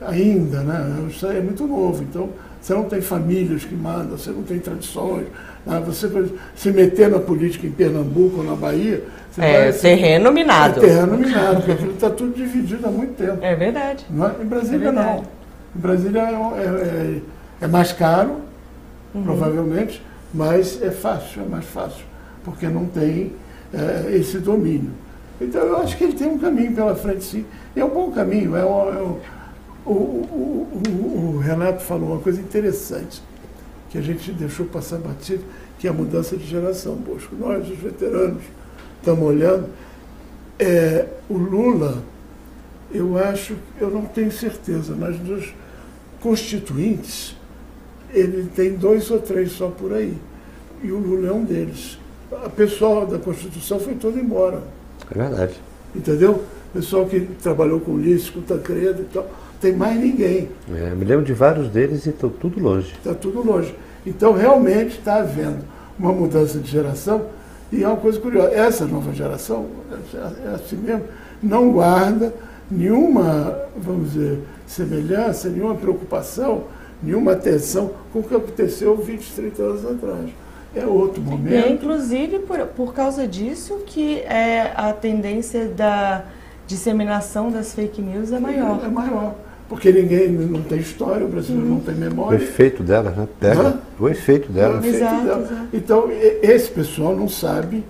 ainda, 0.08 0.62
né? 0.62 1.06
Isso 1.10 1.26
é 1.28 1.40
muito 1.42 1.66
novo, 1.66 2.04
então 2.04 2.30
você 2.64 2.74
não 2.74 2.86
tem 2.86 3.02
famílias 3.02 3.66
que 3.66 3.76
mandam, 3.76 4.18
você 4.18 4.32
não 4.32 4.44
tem 4.44 4.58
tradições. 4.58 5.28
Né? 5.66 5.84
Você 5.86 6.10
se 6.56 6.72
meter 6.72 7.10
na 7.10 7.20
política 7.20 7.68
em 7.68 7.72
Pernambuco 7.72 8.38
ou 8.38 8.44
na 8.44 8.56
Bahia. 8.56 9.04
é 9.38 9.72
terreno 9.72 10.32
minado. 10.32 10.80
É 10.80 10.88
terreno 10.88 11.18
minado, 11.18 11.58
porque 11.58 11.72
aquilo 11.74 11.92
está 11.92 12.10
tudo 12.10 12.34
dividido 12.34 12.88
há 12.88 12.90
muito 12.90 13.16
tempo. 13.16 13.40
É 13.42 13.54
verdade. 13.54 14.06
É? 14.10 14.42
Em 14.42 14.46
Brasília 14.46 14.90
é 14.90 14.92
não. 14.92 15.24
Em 15.76 15.80
Brasília 15.80 16.22
é, 16.22 16.24
é, 16.24 16.66
é, 16.66 17.22
é 17.62 17.68
mais 17.68 17.92
caro, 17.92 18.38
uhum. 19.14 19.24
provavelmente, 19.24 20.02
mas 20.34 20.82
é 20.82 20.92
fácil, 20.92 21.42
é 21.42 21.46
mais 21.46 21.66
fácil, 21.66 22.06
porque 22.46 22.68
não 22.68 22.86
tem 22.86 23.34
é, 23.74 24.16
esse 24.16 24.38
domínio. 24.38 24.92
Então 25.42 25.62
eu 25.62 25.78
acho 25.78 25.98
que 25.98 26.06
ele 26.06 26.14
tem 26.14 26.28
um 26.28 26.38
caminho 26.38 26.74
pela 26.74 26.96
frente, 26.96 27.24
sim. 27.24 27.46
É 27.76 27.84
um 27.84 27.90
bom 27.90 28.12
caminho. 28.12 28.56
É 28.56 28.64
um, 28.64 29.18
o, 29.86 29.92
o, 29.92 30.82
o, 30.88 31.36
o, 31.36 31.40
Renato 31.40 31.84
falou 31.84 32.12
uma 32.12 32.20
coisa 32.20 32.40
interessante, 32.40 33.22
que 33.90 33.98
a 33.98 34.02
gente 34.02 34.32
deixou 34.32 34.66
passar 34.66 34.98
batido, 34.98 35.44
que 35.78 35.88
é 35.88 35.90
a 35.90 35.94
mudança 35.94 36.38
de 36.38 36.46
geração, 36.46 36.96
Bosco. 36.96 37.36
Nós, 37.36 37.70
os 37.70 37.78
veteranos, 37.78 38.44
estamos 39.00 39.24
olhando. 39.24 39.68
É, 40.58 41.08
o 41.30 41.38
Lula, 41.38 42.04
eu 42.92 43.18
acho, 43.18 43.56
eu 43.80 43.90
não 43.90 44.06
tenho 44.06 44.32
certeza, 44.32 44.96
mas 44.98 45.18
dos 45.20 45.54
constituintes, 46.22 47.36
ele 48.12 48.50
tem 48.56 48.76
dois 48.76 49.10
ou 49.12 49.20
três 49.20 49.52
só 49.52 49.68
por 49.68 49.94
aí. 49.94 50.16
E 50.82 50.92
o 50.92 50.98
Lula 50.98 51.30
é 51.30 51.32
um 51.32 51.44
deles. 51.44 51.98
A 52.32 52.50
pessoa 52.50 53.06
da 53.06 53.20
Constituição 53.20 53.80
foi 53.80 53.96
toda 53.96 54.20
embora. 54.20 54.64
É 55.12 55.18
verdade. 55.18 55.56
Entendeu? 55.96 56.44
pessoal 56.74 57.06
que 57.06 57.20
trabalhou 57.42 57.80
com 57.80 57.92
Ulisses, 57.92 58.32
com 58.32 58.42
Tancredo 58.42 59.04
e 59.04 59.06
tal. 59.14 59.30
Tem 59.64 59.72
mais 59.72 59.98
ninguém. 59.98 60.50
É, 60.76 60.90
me 60.90 61.06
lembro 61.06 61.24
de 61.24 61.32
vários 61.32 61.70
deles 61.70 62.06
e 62.06 62.10
estão 62.10 62.30
tudo 62.30 62.62
longe. 62.62 62.92
Está 62.92 63.14
tudo 63.14 63.42
longe. 63.42 63.74
Então, 64.06 64.34
realmente 64.34 64.98
está 65.00 65.20
havendo 65.20 65.64
uma 65.98 66.12
mudança 66.12 66.60
de 66.60 66.70
geração 66.70 67.28
e 67.72 67.82
é 67.82 67.88
uma 67.88 67.96
coisa 67.96 68.20
curiosa. 68.20 68.52
Essa 68.54 68.86
nova 68.86 69.14
geração, 69.14 69.68
é 70.46 70.54
assim 70.54 70.76
mesmo, 70.76 71.06
não 71.42 71.72
guarda 71.72 72.34
nenhuma, 72.70 73.58
vamos 73.78 74.12
dizer, 74.12 74.40
semelhança, 74.68 75.48
nenhuma 75.48 75.76
preocupação, 75.76 76.66
nenhuma 77.02 77.32
atenção 77.32 77.92
com 78.12 78.20
o 78.20 78.24
que 78.24 78.36
aconteceu 78.36 78.98
20, 78.98 79.32
30 79.32 79.64
anos 79.64 79.86
atrás. 79.86 80.30
É 80.76 80.86
outro 80.86 81.22
momento. 81.22 81.54
É, 81.54 81.72
inclusive, 81.72 82.40
por, 82.40 82.60
por 82.68 82.94
causa 82.94 83.26
disso 83.26 83.80
que 83.86 84.20
é, 84.24 84.74
a 84.76 84.92
tendência 84.92 85.70
da 85.70 86.26
disseminação 86.68 87.50
das 87.50 87.74
fake 87.74 88.02
news 88.02 88.34
é 88.34 88.40
maior. 88.40 88.82
É, 88.84 88.88
é 88.88 88.90
maior. 88.90 89.36
Porque 89.74 89.92
ninguém 89.92 90.30
não 90.30 90.62
tem 90.62 90.78
história, 90.78 91.26
o 91.26 91.28
brasileiro 91.28 91.68
uhum. 91.68 91.74
não 91.74 91.82
tem 91.82 91.96
memória. 91.96 92.38
O 92.38 92.42
efeito 92.44 92.84
dela, 92.84 93.10
né? 93.10 93.28
Pega. 93.40 93.80
O 94.00 94.08
efeito 94.08 94.52
dela. 94.52 94.76
O 94.76 94.78
efeito 94.78 94.98
exato, 94.98 95.26
dela. 95.26 95.42
Exato. 95.42 95.68
Então, 95.74 96.10
esse 96.44 96.70
pessoal 96.70 97.16
não 97.16 97.28
sabe, 97.28 97.84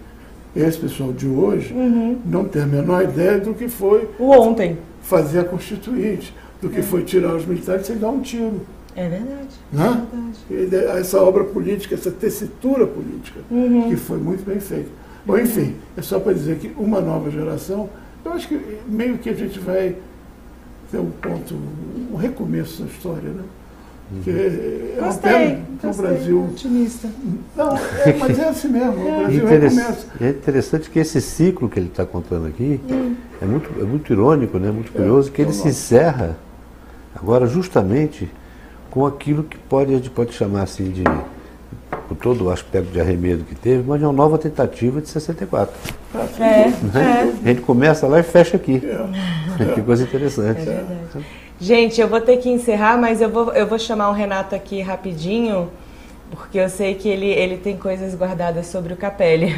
esse 0.55 0.77
pessoal 0.77 1.11
de 1.11 1.27
hoje, 1.27 1.73
uhum. 1.73 2.19
não 2.25 2.45
tem 2.45 2.61
a 2.61 2.65
menor 2.65 3.03
ideia 3.03 3.37
do 3.37 3.53
que 3.53 3.67
foi 3.67 4.09
o 4.17 4.29
ontem. 4.29 4.77
fazer 5.01 5.39
a 5.39 5.43
Constituinte, 5.43 6.33
do 6.61 6.69
que 6.69 6.79
é. 6.79 6.83
foi 6.83 7.03
tirar 7.03 7.35
os 7.35 7.45
militares 7.45 7.85
sem 7.85 7.97
dar 7.97 8.11
um 8.11 8.21
tiro. 8.21 8.61
É 8.95 9.09
verdade. 9.09 9.49
Né? 9.69 10.07
É 10.49 10.53
verdade. 10.55 10.99
Essa 11.01 11.21
obra 11.21 11.43
política, 11.43 11.95
essa 11.95 12.11
tessitura 12.11 12.87
política, 12.87 13.41
uhum. 13.51 13.89
que 13.89 13.97
foi 13.97 14.19
muito 14.19 14.45
bem 14.45 14.61
feita. 14.61 14.87
Bom, 15.25 15.37
enfim, 15.37 15.75
é 15.97 16.01
só 16.01 16.17
para 16.17 16.31
dizer 16.31 16.59
que 16.59 16.71
uma 16.77 17.01
nova 17.01 17.29
geração, 17.29 17.89
eu 18.23 18.31
acho 18.31 18.47
que 18.47 18.57
meio 18.87 19.17
que 19.17 19.29
a 19.29 19.33
gente 19.33 19.59
vai 19.59 19.97
ter 20.93 20.99
um 20.99 21.09
ponto, 21.09 21.55
um 22.11 22.15
recomeço 22.15 22.83
na 22.83 22.87
história, 22.87 23.29
né? 23.31 23.43
Que 24.23 24.29
é 24.29 25.01
uma 25.01 25.13
pena 25.15 25.61
que 25.81 25.87
o 25.87 25.93
Brasil. 25.93 26.43
Otimista. 26.51 27.09
Não, 27.55 27.75
é, 27.75 28.13
mas 28.19 28.37
é 28.37 28.47
assim 28.49 28.67
mesmo. 28.67 29.07
É. 29.07 29.11
O 29.11 29.19
Brasil 29.21 29.45
recomeça. 29.47 30.07
É 30.21 30.29
interessante 30.29 30.89
que 30.91 30.99
esse 30.99 31.19
ciclo 31.19 31.67
que 31.67 31.79
ele 31.79 31.87
está 31.87 32.05
contando 32.05 32.45
aqui 32.45 32.79
hum. 32.87 33.15
é, 33.41 33.45
muito, 33.45 33.81
é 33.81 33.83
muito 33.83 34.13
irônico, 34.13 34.59
né? 34.59 34.69
muito 34.69 34.91
curioso, 34.91 35.31
que 35.31 35.41
ele 35.41 35.51
se 35.51 35.67
encerra 35.67 36.37
agora 37.15 37.47
justamente 37.47 38.29
com 38.91 39.03
aquilo 39.07 39.43
que 39.43 39.57
pode, 39.57 39.91
a 39.91 39.95
gente 39.95 40.11
pode 40.11 40.31
chamar 40.33 40.61
assim 40.61 40.91
de, 40.91 41.03
por 42.07 42.15
todo 42.17 42.45
o 42.45 42.49
aspecto 42.49 42.91
de 42.91 42.99
arremedo 42.99 43.43
que 43.43 43.55
teve, 43.55 43.83
mas 43.87 44.01
é 44.01 44.05
uma 44.05 44.13
nova 44.13 44.37
tentativa 44.37 45.01
de 45.01 45.09
64. 45.09 45.73
É, 46.13 46.17
né? 46.37 46.73
é. 46.95 47.49
A 47.49 47.53
gente 47.53 47.61
começa 47.61 48.07
lá 48.07 48.19
e 48.19 48.23
fecha 48.23 48.57
aqui. 48.57 48.81
É. 48.83 49.33
Que 49.75 49.81
coisa 49.83 50.03
interessante. 50.03 50.61
É 50.61 50.65
verdade. 50.65 51.25
Gente, 51.59 52.01
eu 52.01 52.07
vou 52.07 52.19
ter 52.19 52.37
que 52.37 52.49
encerrar, 52.49 52.97
mas 52.97 53.21
eu 53.21 53.29
vou, 53.29 53.53
eu 53.53 53.67
vou 53.67 53.77
chamar 53.77 54.09
o 54.09 54.13
Renato 54.13 54.55
aqui 54.55 54.81
rapidinho, 54.81 55.69
porque 56.31 56.57
eu 56.57 56.67
sei 56.67 56.95
que 56.95 57.07
ele, 57.07 57.27
ele 57.27 57.57
tem 57.57 57.77
coisas 57.77 58.15
guardadas 58.15 58.65
sobre 58.65 58.93
o 58.93 58.97
Capelli. 58.97 59.53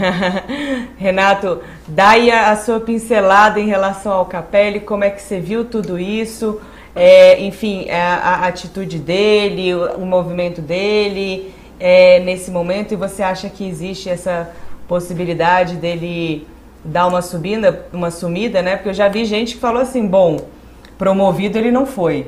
Renato, 0.98 1.62
dá 1.88 2.10
aí 2.10 2.30
a, 2.30 2.52
a, 2.52 2.56
sua 2.58 2.80
pincelada 2.80 3.60
em 3.60 3.68
relação 3.68 4.12
ao 4.12 4.26
Capelli, 4.26 4.82
como 4.82 5.04
é 5.04 5.10
que 5.10 5.22
você 5.22 5.40
viu 5.40 5.66
tudo 5.66 5.98
isso, 5.98 6.62
é, 6.94 7.42
enfim, 7.42 7.90
a, 7.90 8.18
a, 8.18 8.48
atitude 8.48 9.00
dele, 9.00 9.74
o, 9.74 9.96
o 9.96 10.06
movimento 10.06 10.62
dele 10.62 11.54
é, 11.80 12.20
nesse 12.20 12.52
momento, 12.52 12.94
e 12.94 12.98
você 12.98 13.24
acha 13.24 13.50
que 13.50 13.68
existe 13.68 14.10
essa 14.10 14.50
possibilidade 14.88 15.76
dele 15.76 16.48
dar 16.84 17.08
uma 17.08 17.22
subida, 17.22 17.88
uma 17.92 18.12
sumida, 18.12 18.62
né? 18.62 18.76
Porque 18.76 18.90
eu 18.90 18.94
já 18.94 19.08
vi 19.08 19.26
gente 19.26 19.56
que 19.56 19.60
falou 19.60 19.82
assim, 19.82 20.06
bom, 20.06 20.38
promovido 20.98 21.58
ele 21.58 21.72
não 21.72 21.86
foi. 21.86 22.28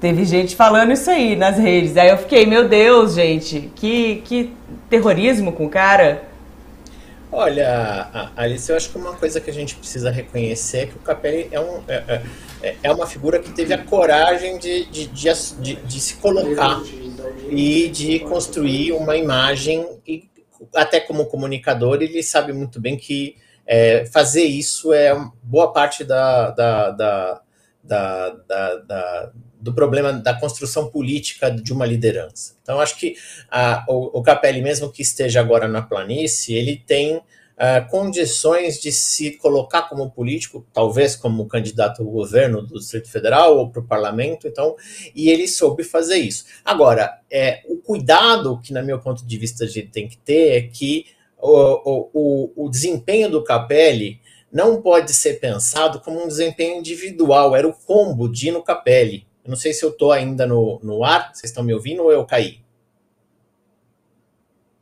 Teve 0.00 0.24
gente 0.24 0.56
falando 0.56 0.92
isso 0.92 1.10
aí 1.10 1.36
nas 1.36 1.58
redes. 1.58 1.96
Aí 1.96 2.08
eu 2.08 2.18
fiquei, 2.18 2.46
meu 2.46 2.68
Deus, 2.68 3.14
gente, 3.14 3.70
que, 3.74 4.22
que 4.24 4.54
terrorismo 4.88 5.52
com 5.52 5.66
o 5.66 5.68
cara. 5.68 6.24
Olha, 7.32 8.30
Alice, 8.36 8.70
eu 8.70 8.76
acho 8.76 8.90
que 8.90 8.98
uma 8.98 9.12
coisa 9.12 9.40
que 9.40 9.50
a 9.50 9.52
gente 9.52 9.76
precisa 9.76 10.10
reconhecer 10.10 10.78
é 10.78 10.86
que 10.86 10.96
o 10.96 10.98
Capelli 10.98 11.48
é, 11.52 11.60
um, 11.60 11.80
é, 11.86 12.22
é, 12.62 12.76
é 12.82 12.92
uma 12.92 13.06
figura 13.06 13.38
que 13.38 13.50
teve 13.52 13.72
a 13.72 13.78
coragem 13.78 14.58
de, 14.58 14.86
de, 14.86 15.06
de, 15.06 15.30
de, 15.60 15.76
de 15.76 16.00
se 16.00 16.14
colocar 16.14 16.82
e 17.48 17.88
de 17.88 18.20
construir 18.20 18.92
uma 18.92 19.16
imagem 19.16 19.86
e 20.06 20.28
até 20.74 21.00
como 21.00 21.26
comunicador, 21.26 22.02
ele 22.02 22.22
sabe 22.22 22.52
muito 22.52 22.80
bem 22.80 22.96
que 22.96 23.36
é, 23.66 24.04
fazer 24.06 24.44
isso 24.44 24.92
é 24.92 25.14
boa 25.42 25.72
parte 25.72 26.04
da, 26.04 26.50
da, 26.50 26.90
da, 26.90 27.42
da, 27.84 29.32
do 29.60 29.72
problema 29.72 30.12
da 30.12 30.34
construção 30.34 30.90
política 30.90 31.50
de 31.50 31.72
uma 31.72 31.86
liderança. 31.86 32.56
Então, 32.62 32.80
acho 32.80 32.98
que 32.98 33.14
a, 33.50 33.84
o, 33.88 34.18
o 34.18 34.22
Capelli, 34.22 34.62
mesmo 34.62 34.90
que 34.90 35.02
esteja 35.02 35.40
agora 35.40 35.68
na 35.68 35.82
planície, 35.82 36.54
ele 36.54 36.82
tem 36.84 37.22
uh, 37.60 37.86
condições 37.90 38.80
de 38.80 38.90
se 38.90 39.32
colocar 39.32 39.82
como 39.82 40.10
político, 40.10 40.66
talvez 40.72 41.14
como 41.14 41.46
candidato 41.46 42.02
ao 42.02 42.08
governo 42.08 42.62
do 42.62 42.78
Distrito 42.78 43.10
Federal 43.10 43.58
ou 43.58 43.70
para 43.70 43.82
o 43.82 43.86
parlamento, 43.86 44.48
então, 44.48 44.74
e 45.14 45.28
ele 45.28 45.46
soube 45.46 45.84
fazer 45.84 46.16
isso. 46.16 46.46
Agora, 46.64 47.20
é, 47.30 47.62
o 47.68 47.76
cuidado 47.76 48.58
que, 48.62 48.72
na 48.72 48.82
meu 48.82 48.98
ponto 48.98 49.26
de 49.26 49.38
vista, 49.38 49.64
a 49.64 49.68
gente 49.68 49.88
tem 49.88 50.08
que 50.08 50.16
ter 50.16 50.56
é 50.56 50.62
que 50.62 51.06
o, 51.38 52.10
o, 52.12 52.64
o 52.66 52.70
desempenho 52.70 53.30
do 53.30 53.44
Capelli 53.44 54.20
não 54.50 54.80
pode 54.82 55.12
ser 55.12 55.34
pensado 55.34 56.00
como 56.00 56.22
um 56.22 56.26
desempenho 56.26 56.78
individual, 56.78 57.54
era 57.54 57.68
o 57.68 57.72
combo 57.72 58.28
Dino 58.28 58.62
Capelli. 58.62 59.26
Eu 59.44 59.50
não 59.50 59.56
sei 59.56 59.72
se 59.72 59.84
eu 59.84 59.90
estou 59.90 60.12
ainda 60.12 60.46
no, 60.46 60.80
no 60.82 61.04
ar, 61.04 61.32
vocês 61.32 61.50
estão 61.50 61.62
me 61.62 61.72
ouvindo 61.72 62.02
ou 62.02 62.12
eu 62.12 62.24
caí? 62.24 62.60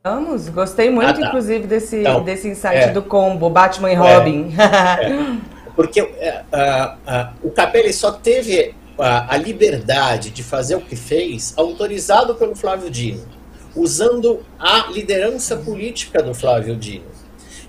Vamos, 0.01 0.47
gostei 0.47 0.89
muito, 0.89 1.09
ah, 1.09 1.13
tá. 1.13 1.27
inclusive, 1.27 1.67
desse, 1.67 1.97
então, 1.97 2.23
desse 2.23 2.47
insight 2.47 2.77
é, 2.77 2.91
do 2.91 3.01
combo 3.01 3.49
Batman 3.49 3.91
e 3.91 3.95
é. 3.95 3.97
Robin. 3.97 4.53
É, 4.57 5.37
porque 5.75 6.01
uh, 6.01 6.05
uh, 6.07 7.33
o 7.43 7.51
Capelli 7.51 7.91
só 7.91 8.11
teve 8.11 8.73
a, 8.97 9.35
a, 9.35 9.37
liberdade 9.37 10.29
de 10.29 10.41
fazer 10.41 10.75
o 10.75 10.81
que 10.81 10.95
fez 10.95 11.53
autorizado 11.57 12.35
pelo 12.35 12.55
Flávio 12.55 12.89
Dino, 12.89 13.25
usando 13.75 14.45
a 14.57 14.87
liderança 14.89 15.57
política 15.57 16.23
do 16.23 16.33
Flávio 16.33 16.75
Dino. 16.77 17.05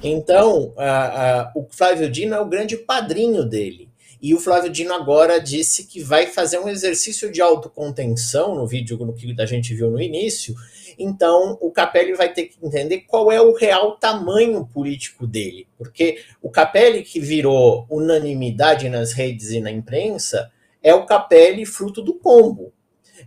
Então, 0.02 0.72
uh, 0.76 1.50
o 1.54 1.66
Flávio 1.68 2.08
Dino 2.08 2.34
é 2.34 2.40
o 2.40 2.46
grande 2.46 2.76
padrinho 2.76 3.44
dele. 3.44 3.88
E 4.22 4.34
o 4.34 4.40
Flávio 4.40 4.70
Dino 4.70 4.92
agora 4.92 5.40
disse 5.40 5.84
que 5.84 6.02
vai 6.02 6.26
fazer 6.26 6.58
um 6.58 6.68
exercício 6.68 7.32
de 7.32 7.40
autocontenção 7.40 8.54
no 8.54 8.66
vídeo 8.66 8.98
no 8.98 9.14
que 9.14 9.34
a 9.38 9.46
gente 9.46 9.74
viu 9.74 9.90
no 9.90 10.00
início, 10.00 10.54
então 11.02 11.56
o 11.60 11.70
Capelli 11.70 12.12
vai 12.12 12.32
ter 12.32 12.44
que 12.44 12.58
entender 12.62 13.00
qual 13.00 13.32
é 13.32 13.40
o 13.40 13.54
real 13.54 13.96
tamanho 13.96 14.66
político 14.66 15.26
dele, 15.26 15.66
porque 15.78 16.22
o 16.42 16.50
Capelli 16.50 17.02
que 17.02 17.18
virou 17.18 17.86
unanimidade 17.88 18.88
nas 18.88 19.12
redes 19.12 19.50
e 19.50 19.60
na 19.60 19.70
imprensa 19.70 20.50
é 20.82 20.94
o 20.94 21.06
Capelli 21.06 21.64
fruto 21.64 22.02
do 22.02 22.14
combo. 22.14 22.72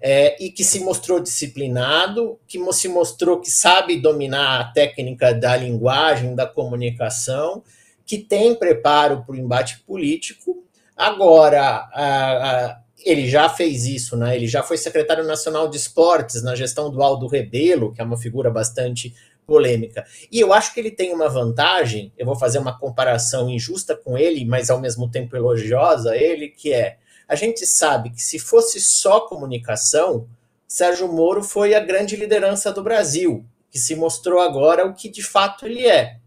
É, 0.02 0.44
e 0.44 0.50
que 0.50 0.64
se 0.64 0.80
mostrou 0.80 1.20
disciplinado, 1.20 2.40
que 2.48 2.60
se 2.74 2.90
mostrou 2.90 3.40
que 3.40 3.50
sabe 3.50 4.02
dominar 4.02 4.60
a 4.60 4.64
técnica 4.66 5.34
da 5.34 5.56
linguagem, 5.56 6.36
da 6.36 6.48
comunicação, 6.48 7.64
que 8.06 8.18
tem 8.18 8.56
preparo 8.56 9.24
para 9.24 9.34
o 9.34 9.38
embate 9.38 9.80
político. 9.82 10.64
Agora, 10.98 11.88
a, 11.94 12.72
a, 12.72 12.83
ele 13.06 13.28
já 13.28 13.50
fez 13.50 13.86
isso, 13.86 14.16
né? 14.16 14.36
Ele 14.36 14.48
já 14.48 14.64
foi 14.64 14.78
secretário 14.78 15.24
nacional 15.24 15.68
de 15.70 15.78
esportes 15.78 16.42
na 16.42 16.56
gestão 16.56 16.90
do 16.90 17.02
Aldo 17.02 17.28
Rebelo, 17.28 17.94
que 17.94 18.02
é 18.02 18.04
uma 18.04 18.18
figura 18.18 18.50
bastante 18.50 19.14
polêmica. 19.46 20.06
E 20.32 20.40
eu 20.40 20.54
acho 20.54 20.74
que 20.74 20.80
ele 20.80 20.92
tem 20.92 21.14
uma 21.14 21.30
vantagem, 21.30 22.12
eu 22.18 22.26
vou 22.26 22.36
fazer 22.36 22.60
uma 22.60 22.78
comparação 22.78 23.50
injusta 23.50 23.96
com 23.96 24.18
ele, 24.18 24.46
mas 24.46 24.70
ao 24.70 24.80
mesmo 24.80 25.10
tempo 25.10 25.36
elogiosa 25.36 26.12
a 26.12 26.18
ele, 26.18 26.50
que 26.50 26.74
é 26.74 26.98
a 27.28 27.36
gente 27.36 27.66
sabe 27.66 28.10
que 28.10 28.22
se 28.22 28.38
fosse 28.38 28.80
só 28.80 29.22
comunicação, 29.22 30.28
Sérgio 30.68 31.12
Moro 31.12 31.44
foi 31.44 31.74
a 31.74 31.80
grande 31.80 32.16
liderança 32.16 32.72
do 32.72 32.84
Brasil, 32.84 33.46
que 33.72 33.80
se 33.80 33.96
mostrou 33.96 34.40
agora 34.40 34.86
o 34.86 34.94
que 34.94 35.10
de 35.10 35.24
fato 35.24 35.66
ele 35.66 35.86
é. 35.86 36.18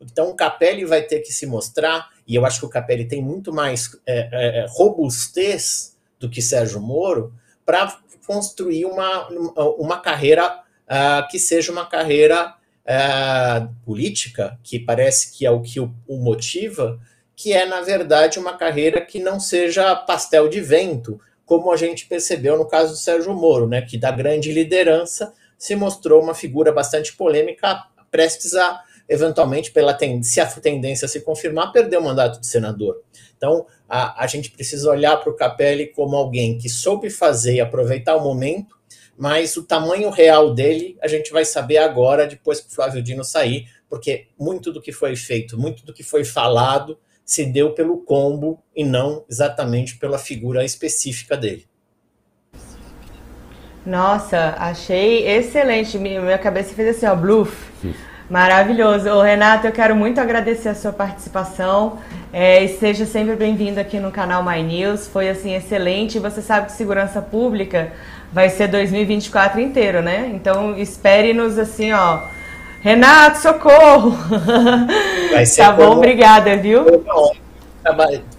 Então 0.00 0.30
o 0.30 0.34
Capelli 0.34 0.84
vai 0.84 1.02
ter 1.02 1.20
que 1.20 1.32
se 1.32 1.46
mostrar, 1.46 2.10
e 2.26 2.34
eu 2.34 2.44
acho 2.44 2.60
que 2.60 2.66
o 2.66 2.68
Capelli 2.68 3.06
tem 3.06 3.22
muito 3.22 3.52
mais 3.52 3.90
é, 4.06 4.28
é, 4.32 4.66
robustez 4.68 5.91
do 6.22 6.30
que 6.30 6.40
Sérgio 6.40 6.80
Moro 6.80 7.34
para 7.66 7.98
construir 8.26 8.86
uma, 8.86 9.28
uma 9.76 10.00
carreira 10.00 10.60
uh, 10.86 11.28
que 11.28 11.38
seja 11.38 11.72
uma 11.72 11.84
carreira 11.84 12.54
uh, 12.86 13.68
política, 13.84 14.58
que 14.62 14.78
parece 14.78 15.36
que 15.36 15.44
é 15.44 15.50
o 15.50 15.60
que 15.60 15.80
o, 15.80 15.92
o 16.06 16.16
motiva, 16.16 16.98
que 17.34 17.52
é, 17.52 17.66
na 17.66 17.80
verdade, 17.80 18.38
uma 18.38 18.56
carreira 18.56 19.00
que 19.00 19.18
não 19.18 19.40
seja 19.40 19.96
pastel 19.96 20.48
de 20.48 20.60
vento, 20.60 21.20
como 21.44 21.72
a 21.72 21.76
gente 21.76 22.06
percebeu 22.06 22.56
no 22.56 22.68
caso 22.68 22.92
do 22.92 22.98
Sérgio 22.98 23.34
Moro, 23.34 23.66
né, 23.66 23.82
que 23.82 23.98
da 23.98 24.12
grande 24.12 24.52
liderança 24.52 25.34
se 25.58 25.74
mostrou 25.74 26.22
uma 26.22 26.34
figura 26.34 26.72
bastante 26.72 27.14
polêmica, 27.14 27.84
prestes 28.10 28.54
a 28.54 28.82
eventualmente, 29.08 29.70
pela 29.70 29.96
se 30.22 30.40
a 30.40 30.46
tendência 30.46 31.06
se 31.06 31.20
confirmar, 31.20 31.72
perder 31.72 31.98
o 31.98 32.02
mandato 32.02 32.40
de 32.40 32.46
senador. 32.46 33.02
Então, 33.42 33.66
a, 33.88 34.22
a 34.22 34.26
gente 34.28 34.52
precisa 34.52 34.88
olhar 34.88 35.16
para 35.16 35.28
o 35.28 35.34
Capelli 35.34 35.88
como 35.88 36.14
alguém 36.14 36.56
que 36.56 36.68
soube 36.68 37.10
fazer 37.10 37.54
e 37.54 37.60
aproveitar 37.60 38.14
o 38.14 38.22
momento, 38.22 38.76
mas 39.18 39.56
o 39.56 39.64
tamanho 39.64 40.10
real 40.10 40.54
dele 40.54 40.96
a 41.02 41.08
gente 41.08 41.32
vai 41.32 41.44
saber 41.44 41.78
agora, 41.78 42.24
depois 42.24 42.60
que 42.60 42.68
o 42.68 42.70
Flávio 42.72 43.02
Dino 43.02 43.24
sair, 43.24 43.66
porque 43.90 44.28
muito 44.38 44.70
do 44.70 44.80
que 44.80 44.92
foi 44.92 45.16
feito, 45.16 45.58
muito 45.58 45.84
do 45.84 45.92
que 45.92 46.04
foi 46.04 46.24
falado, 46.24 46.96
se 47.24 47.44
deu 47.44 47.74
pelo 47.74 47.98
combo 48.04 48.62
e 48.76 48.84
não 48.84 49.24
exatamente 49.28 49.98
pela 49.98 50.18
figura 50.18 50.64
específica 50.64 51.36
dele. 51.36 51.66
Nossa, 53.84 54.54
achei 54.56 55.26
excelente. 55.26 55.98
Minha 55.98 56.38
cabeça 56.38 56.74
fez 56.74 56.96
assim, 56.96 57.06
ó, 57.06 57.16
bluff. 57.16 57.72
Maravilhoso. 58.32 59.10
Ô, 59.10 59.20
Renato, 59.20 59.66
eu 59.66 59.72
quero 59.72 59.94
muito 59.94 60.18
agradecer 60.18 60.70
a 60.70 60.74
sua 60.74 60.90
participação. 60.90 61.98
É, 62.32 62.64
e 62.64 62.68
seja 62.78 63.04
sempre 63.04 63.36
bem-vindo 63.36 63.78
aqui 63.78 64.00
no 64.00 64.10
canal 64.10 64.42
My 64.42 64.62
News. 64.62 65.06
Foi 65.06 65.28
assim 65.28 65.54
excelente. 65.54 66.18
Você 66.18 66.40
sabe 66.40 66.68
que 66.68 66.72
segurança 66.72 67.20
pública 67.20 67.92
vai 68.32 68.48
ser 68.48 68.68
2024 68.68 69.60
inteiro, 69.60 70.00
né? 70.00 70.30
Então 70.32 70.78
espere-nos 70.78 71.58
assim, 71.58 71.92
ó. 71.92 72.22
Renato, 72.80 73.36
socorro! 73.36 74.16
Vai 75.30 75.44
ser 75.44 75.64
tá 75.64 75.72
bom, 75.72 75.98
obrigada, 75.98 76.56
viu? 76.56 76.86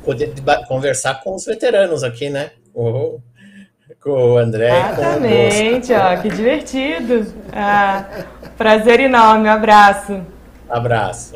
Poder 0.03 0.33
conversar 0.67 1.21
com 1.21 1.35
os 1.35 1.45
veteranos 1.45 2.03
aqui, 2.03 2.31
né? 2.31 2.49
Oh 2.73 3.19
com 4.03 4.33
o 4.33 4.37
André. 4.37 4.69
Exatamente, 4.69 5.93
ó, 5.93 6.17
que 6.17 6.29
divertido. 6.29 7.25
Ah, 7.53 8.03
prazer 8.57 8.99
enorme, 8.99 9.47
um 9.47 9.51
abraço. 9.51 10.19
Abraço. 10.69 11.35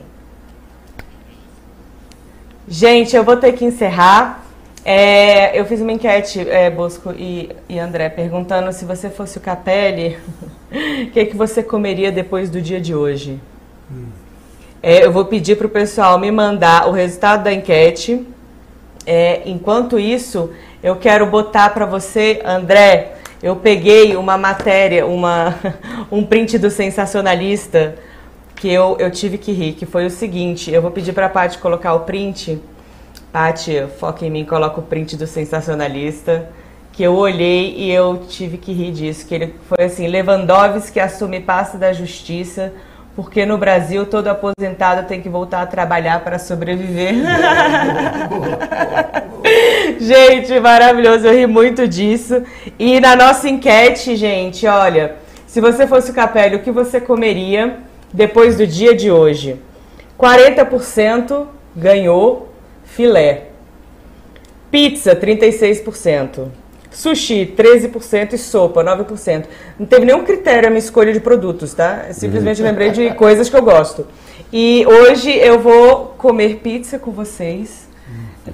Gente, 2.67 3.15
eu 3.15 3.23
vou 3.23 3.37
ter 3.37 3.53
que 3.53 3.63
encerrar. 3.63 4.43
É, 4.83 5.57
eu 5.57 5.65
fiz 5.65 5.81
uma 5.81 5.91
enquete, 5.91 6.49
é, 6.49 6.69
Bosco 6.69 7.13
e, 7.17 7.49
e, 7.67 7.79
André, 7.79 8.09
perguntando 8.09 8.71
se 8.71 8.85
você 8.85 9.09
fosse 9.09 9.37
o 9.37 9.41
Capelli, 9.41 10.17
o 10.71 11.11
que, 11.11 11.25
que 11.25 11.35
você 11.35 11.63
comeria 11.63 12.11
depois 12.11 12.49
do 12.49 12.61
dia 12.61 12.79
de 12.79 12.93
hoje? 12.95 13.39
Hum. 13.91 14.07
É, 14.81 15.05
eu 15.05 15.11
vou 15.11 15.25
pedir 15.25 15.57
para 15.57 15.67
o 15.67 15.69
pessoal 15.69 16.19
me 16.19 16.31
mandar 16.31 16.87
o 16.87 16.91
resultado 16.91 17.43
da 17.43 17.53
enquete. 17.53 18.25
É, 19.05 19.41
enquanto 19.45 19.97
isso, 19.97 20.51
eu 20.87 20.95
quero 20.95 21.25
botar 21.25 21.71
para 21.71 21.85
você, 21.85 22.41
André. 22.45 23.15
Eu 23.43 23.57
peguei 23.57 24.15
uma 24.15 24.37
matéria, 24.37 25.05
uma, 25.05 25.53
um 26.09 26.23
print 26.23 26.57
do 26.57 26.69
sensacionalista 26.69 27.95
que 28.55 28.71
eu, 28.71 28.95
eu 28.97 29.11
tive 29.11 29.37
que 29.37 29.51
rir, 29.51 29.73
que 29.73 29.85
foi 29.85 30.05
o 30.05 30.09
seguinte. 30.09 30.71
Eu 30.71 30.81
vou 30.81 30.89
pedir 30.89 31.11
para 31.11 31.25
a 31.25 31.29
Paty 31.29 31.57
colocar 31.57 31.93
o 31.93 32.01
print. 32.01 32.61
Paty, 33.33 33.85
foca 33.99 34.25
em 34.25 34.31
mim, 34.31 34.45
coloca 34.45 34.79
o 34.79 34.83
print 34.83 35.17
do 35.17 35.27
sensacionalista. 35.27 36.49
Que 36.93 37.03
eu 37.03 37.15
olhei 37.15 37.75
e 37.75 37.91
eu 37.91 38.23
tive 38.29 38.57
que 38.57 38.71
rir 38.71 38.93
disso. 38.93 39.27
Que 39.27 39.35
ele 39.35 39.55
foi 39.67 39.83
assim: 39.83 40.07
Lewandowski 40.07 41.01
assume 41.01 41.41
pasta 41.41 41.77
da 41.77 41.91
justiça 41.91 42.71
porque 43.13 43.45
no 43.45 43.57
Brasil 43.57 44.05
todo 44.05 44.27
aposentado 44.27 45.05
tem 45.05 45.21
que 45.21 45.27
voltar 45.27 45.63
a 45.63 45.65
trabalhar 45.65 46.23
para 46.23 46.39
sobreviver. 46.39 47.15
gente, 49.99 50.59
maravilhoso, 50.59 51.27
eu 51.27 51.33
ri 51.33 51.47
muito 51.47 51.87
disso. 51.87 52.43
E 52.77 52.99
na 52.99 53.15
nossa 53.15 53.49
enquete, 53.49 54.15
gente, 54.15 54.65
olha, 54.67 55.15
se 55.45 55.61
você 55.61 55.87
fosse 55.87 56.11
o 56.11 56.13
Capelli, 56.13 56.55
o 56.55 56.61
que 56.61 56.71
você 56.71 56.99
comeria 56.99 57.77
depois 58.13 58.57
do 58.57 58.67
dia 58.67 58.95
de 58.95 59.11
hoje? 59.11 59.59
40% 60.19 61.47
ganhou 61.75 62.49
filé. 62.83 63.45
Pizza, 64.71 65.15
36%. 65.15 66.47
Sushi, 66.91 67.53
13% 67.55 68.33
e 68.33 68.37
sopa, 68.37 68.83
9%. 68.83 69.45
Não 69.77 69.85
teve 69.85 70.05
nenhum 70.05 70.23
critério 70.23 70.67
a 70.67 70.69
minha 70.69 70.79
escolha 70.79 71.13
de 71.13 71.19
produtos, 71.19 71.73
tá? 71.73 72.07
Simplesmente 72.11 72.61
lembrei 72.61 72.91
de 72.91 73.13
coisas 73.13 73.49
que 73.49 73.55
eu 73.55 73.61
gosto. 73.61 74.07
E 74.51 74.85
hoje 74.85 75.31
eu 75.31 75.59
vou 75.59 76.15
comer 76.17 76.57
pizza 76.57 76.97
com 76.97 77.11
vocês 77.11 77.86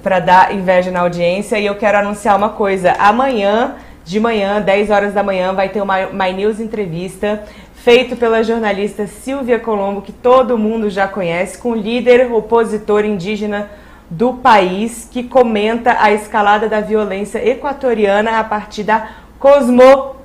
para 0.02 0.18
dar 0.18 0.54
inveja 0.54 0.90
na 0.90 1.00
audiência 1.00 1.58
e 1.58 1.66
eu 1.66 1.74
quero 1.76 1.98
anunciar 1.98 2.36
uma 2.36 2.50
coisa. 2.50 2.92
Amanhã, 2.98 3.76
de 4.04 4.20
manhã, 4.20 4.60
10 4.60 4.90
horas 4.90 5.14
da 5.14 5.22
manhã, 5.22 5.52
vai 5.52 5.68
ter 5.68 5.80
uma 5.80 6.06
My 6.06 6.32
News 6.32 6.60
entrevista 6.60 7.42
feito 7.74 8.16
pela 8.16 8.42
jornalista 8.42 9.06
Silvia 9.06 9.58
Colombo, 9.58 10.00
que 10.00 10.12
todo 10.12 10.56
mundo 10.56 10.88
já 10.88 11.06
conhece, 11.06 11.58
com 11.58 11.72
o 11.72 11.74
líder 11.74 12.32
opositor 12.32 13.04
indígena 13.04 13.70
do 14.08 14.34
país 14.34 15.08
que 15.10 15.22
comenta 15.22 15.96
a 16.00 16.12
escalada 16.12 16.68
da 16.68 16.80
violência 16.80 17.46
equatoriana 17.46 18.38
a 18.38 18.44
partir 18.44 18.84
da 18.84 19.08
cosmo, 19.38 20.16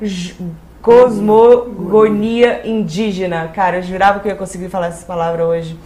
cosmogonia 0.82 2.62
indígena. 2.66 3.50
Cara, 3.54 3.78
eu 3.78 3.84
jurava 3.84 4.20
que 4.20 4.28
eu 4.28 4.32
ia 4.32 4.38
conseguir 4.38 4.70
falar 4.70 4.88
essa 4.88 5.06
palavra 5.06 5.46
hoje. 5.46 5.78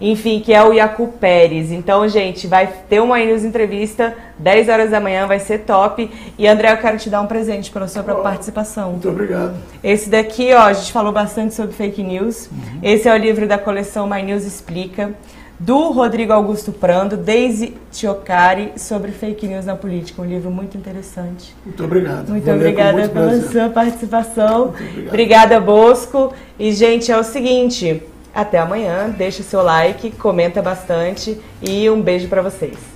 Enfim, 0.00 0.40
que 0.40 0.52
é 0.52 0.62
o 0.62 0.72
Iacu 0.72 1.08
Pérez. 1.20 1.70
Então, 1.72 2.08
gente, 2.08 2.46
vai 2.46 2.66
ter 2.88 3.00
uma 3.00 3.18
news 3.18 3.44
entrevista, 3.44 4.14
10 4.38 4.68
horas 4.68 4.90
da 4.90 5.00
manhã, 5.00 5.26
vai 5.26 5.38
ser 5.38 5.60
top. 5.60 6.10
E 6.38 6.46
André, 6.46 6.72
eu 6.72 6.76
quero 6.78 6.98
te 6.98 7.08
dar 7.08 7.20
um 7.20 7.26
presente 7.26 7.70
pela 7.70 7.88
sua 7.88 8.02
oh, 8.02 8.22
participação. 8.22 8.92
Muito 8.92 9.08
obrigado. 9.08 9.54
Esse 9.82 10.10
daqui, 10.10 10.52
ó, 10.52 10.62
a 10.62 10.72
gente 10.72 10.92
falou 10.92 11.12
bastante 11.12 11.54
sobre 11.54 11.74
fake 11.74 12.02
news. 12.02 12.46
Uhum. 12.46 12.80
Esse 12.82 13.08
é 13.08 13.14
o 13.14 13.16
livro 13.16 13.46
da 13.46 13.58
coleção 13.58 14.08
My 14.08 14.22
News 14.22 14.44
Explica 14.44 15.12
do 15.58 15.90
Rodrigo 15.90 16.32
Augusto 16.32 16.72
Prando, 16.72 17.16
Daisy 17.16 17.74
Chiocari, 17.92 18.72
sobre 18.76 19.12
fake 19.12 19.46
news 19.46 19.64
na 19.64 19.76
política. 19.76 20.20
Um 20.20 20.24
livro 20.24 20.50
muito 20.50 20.76
interessante. 20.76 21.54
Muito 21.64 21.82
obrigado. 21.84 22.28
Muito 22.28 22.44
Vou 22.44 22.54
obrigada 22.54 23.08
pela 23.08 23.28
prazer. 23.28 23.50
sua 23.50 23.68
participação. 23.68 24.74
Obrigada, 25.06 25.60
Bosco. 25.60 26.32
E, 26.58 26.72
gente, 26.72 27.10
é 27.10 27.16
o 27.16 27.22
seguinte, 27.22 28.02
até 28.34 28.58
amanhã. 28.58 29.08
Deixa 29.08 29.42
seu 29.42 29.62
like, 29.62 30.10
comenta 30.12 30.60
bastante 30.60 31.40
e 31.62 31.88
um 31.88 32.02
beijo 32.02 32.28
para 32.28 32.42
vocês. 32.42 32.93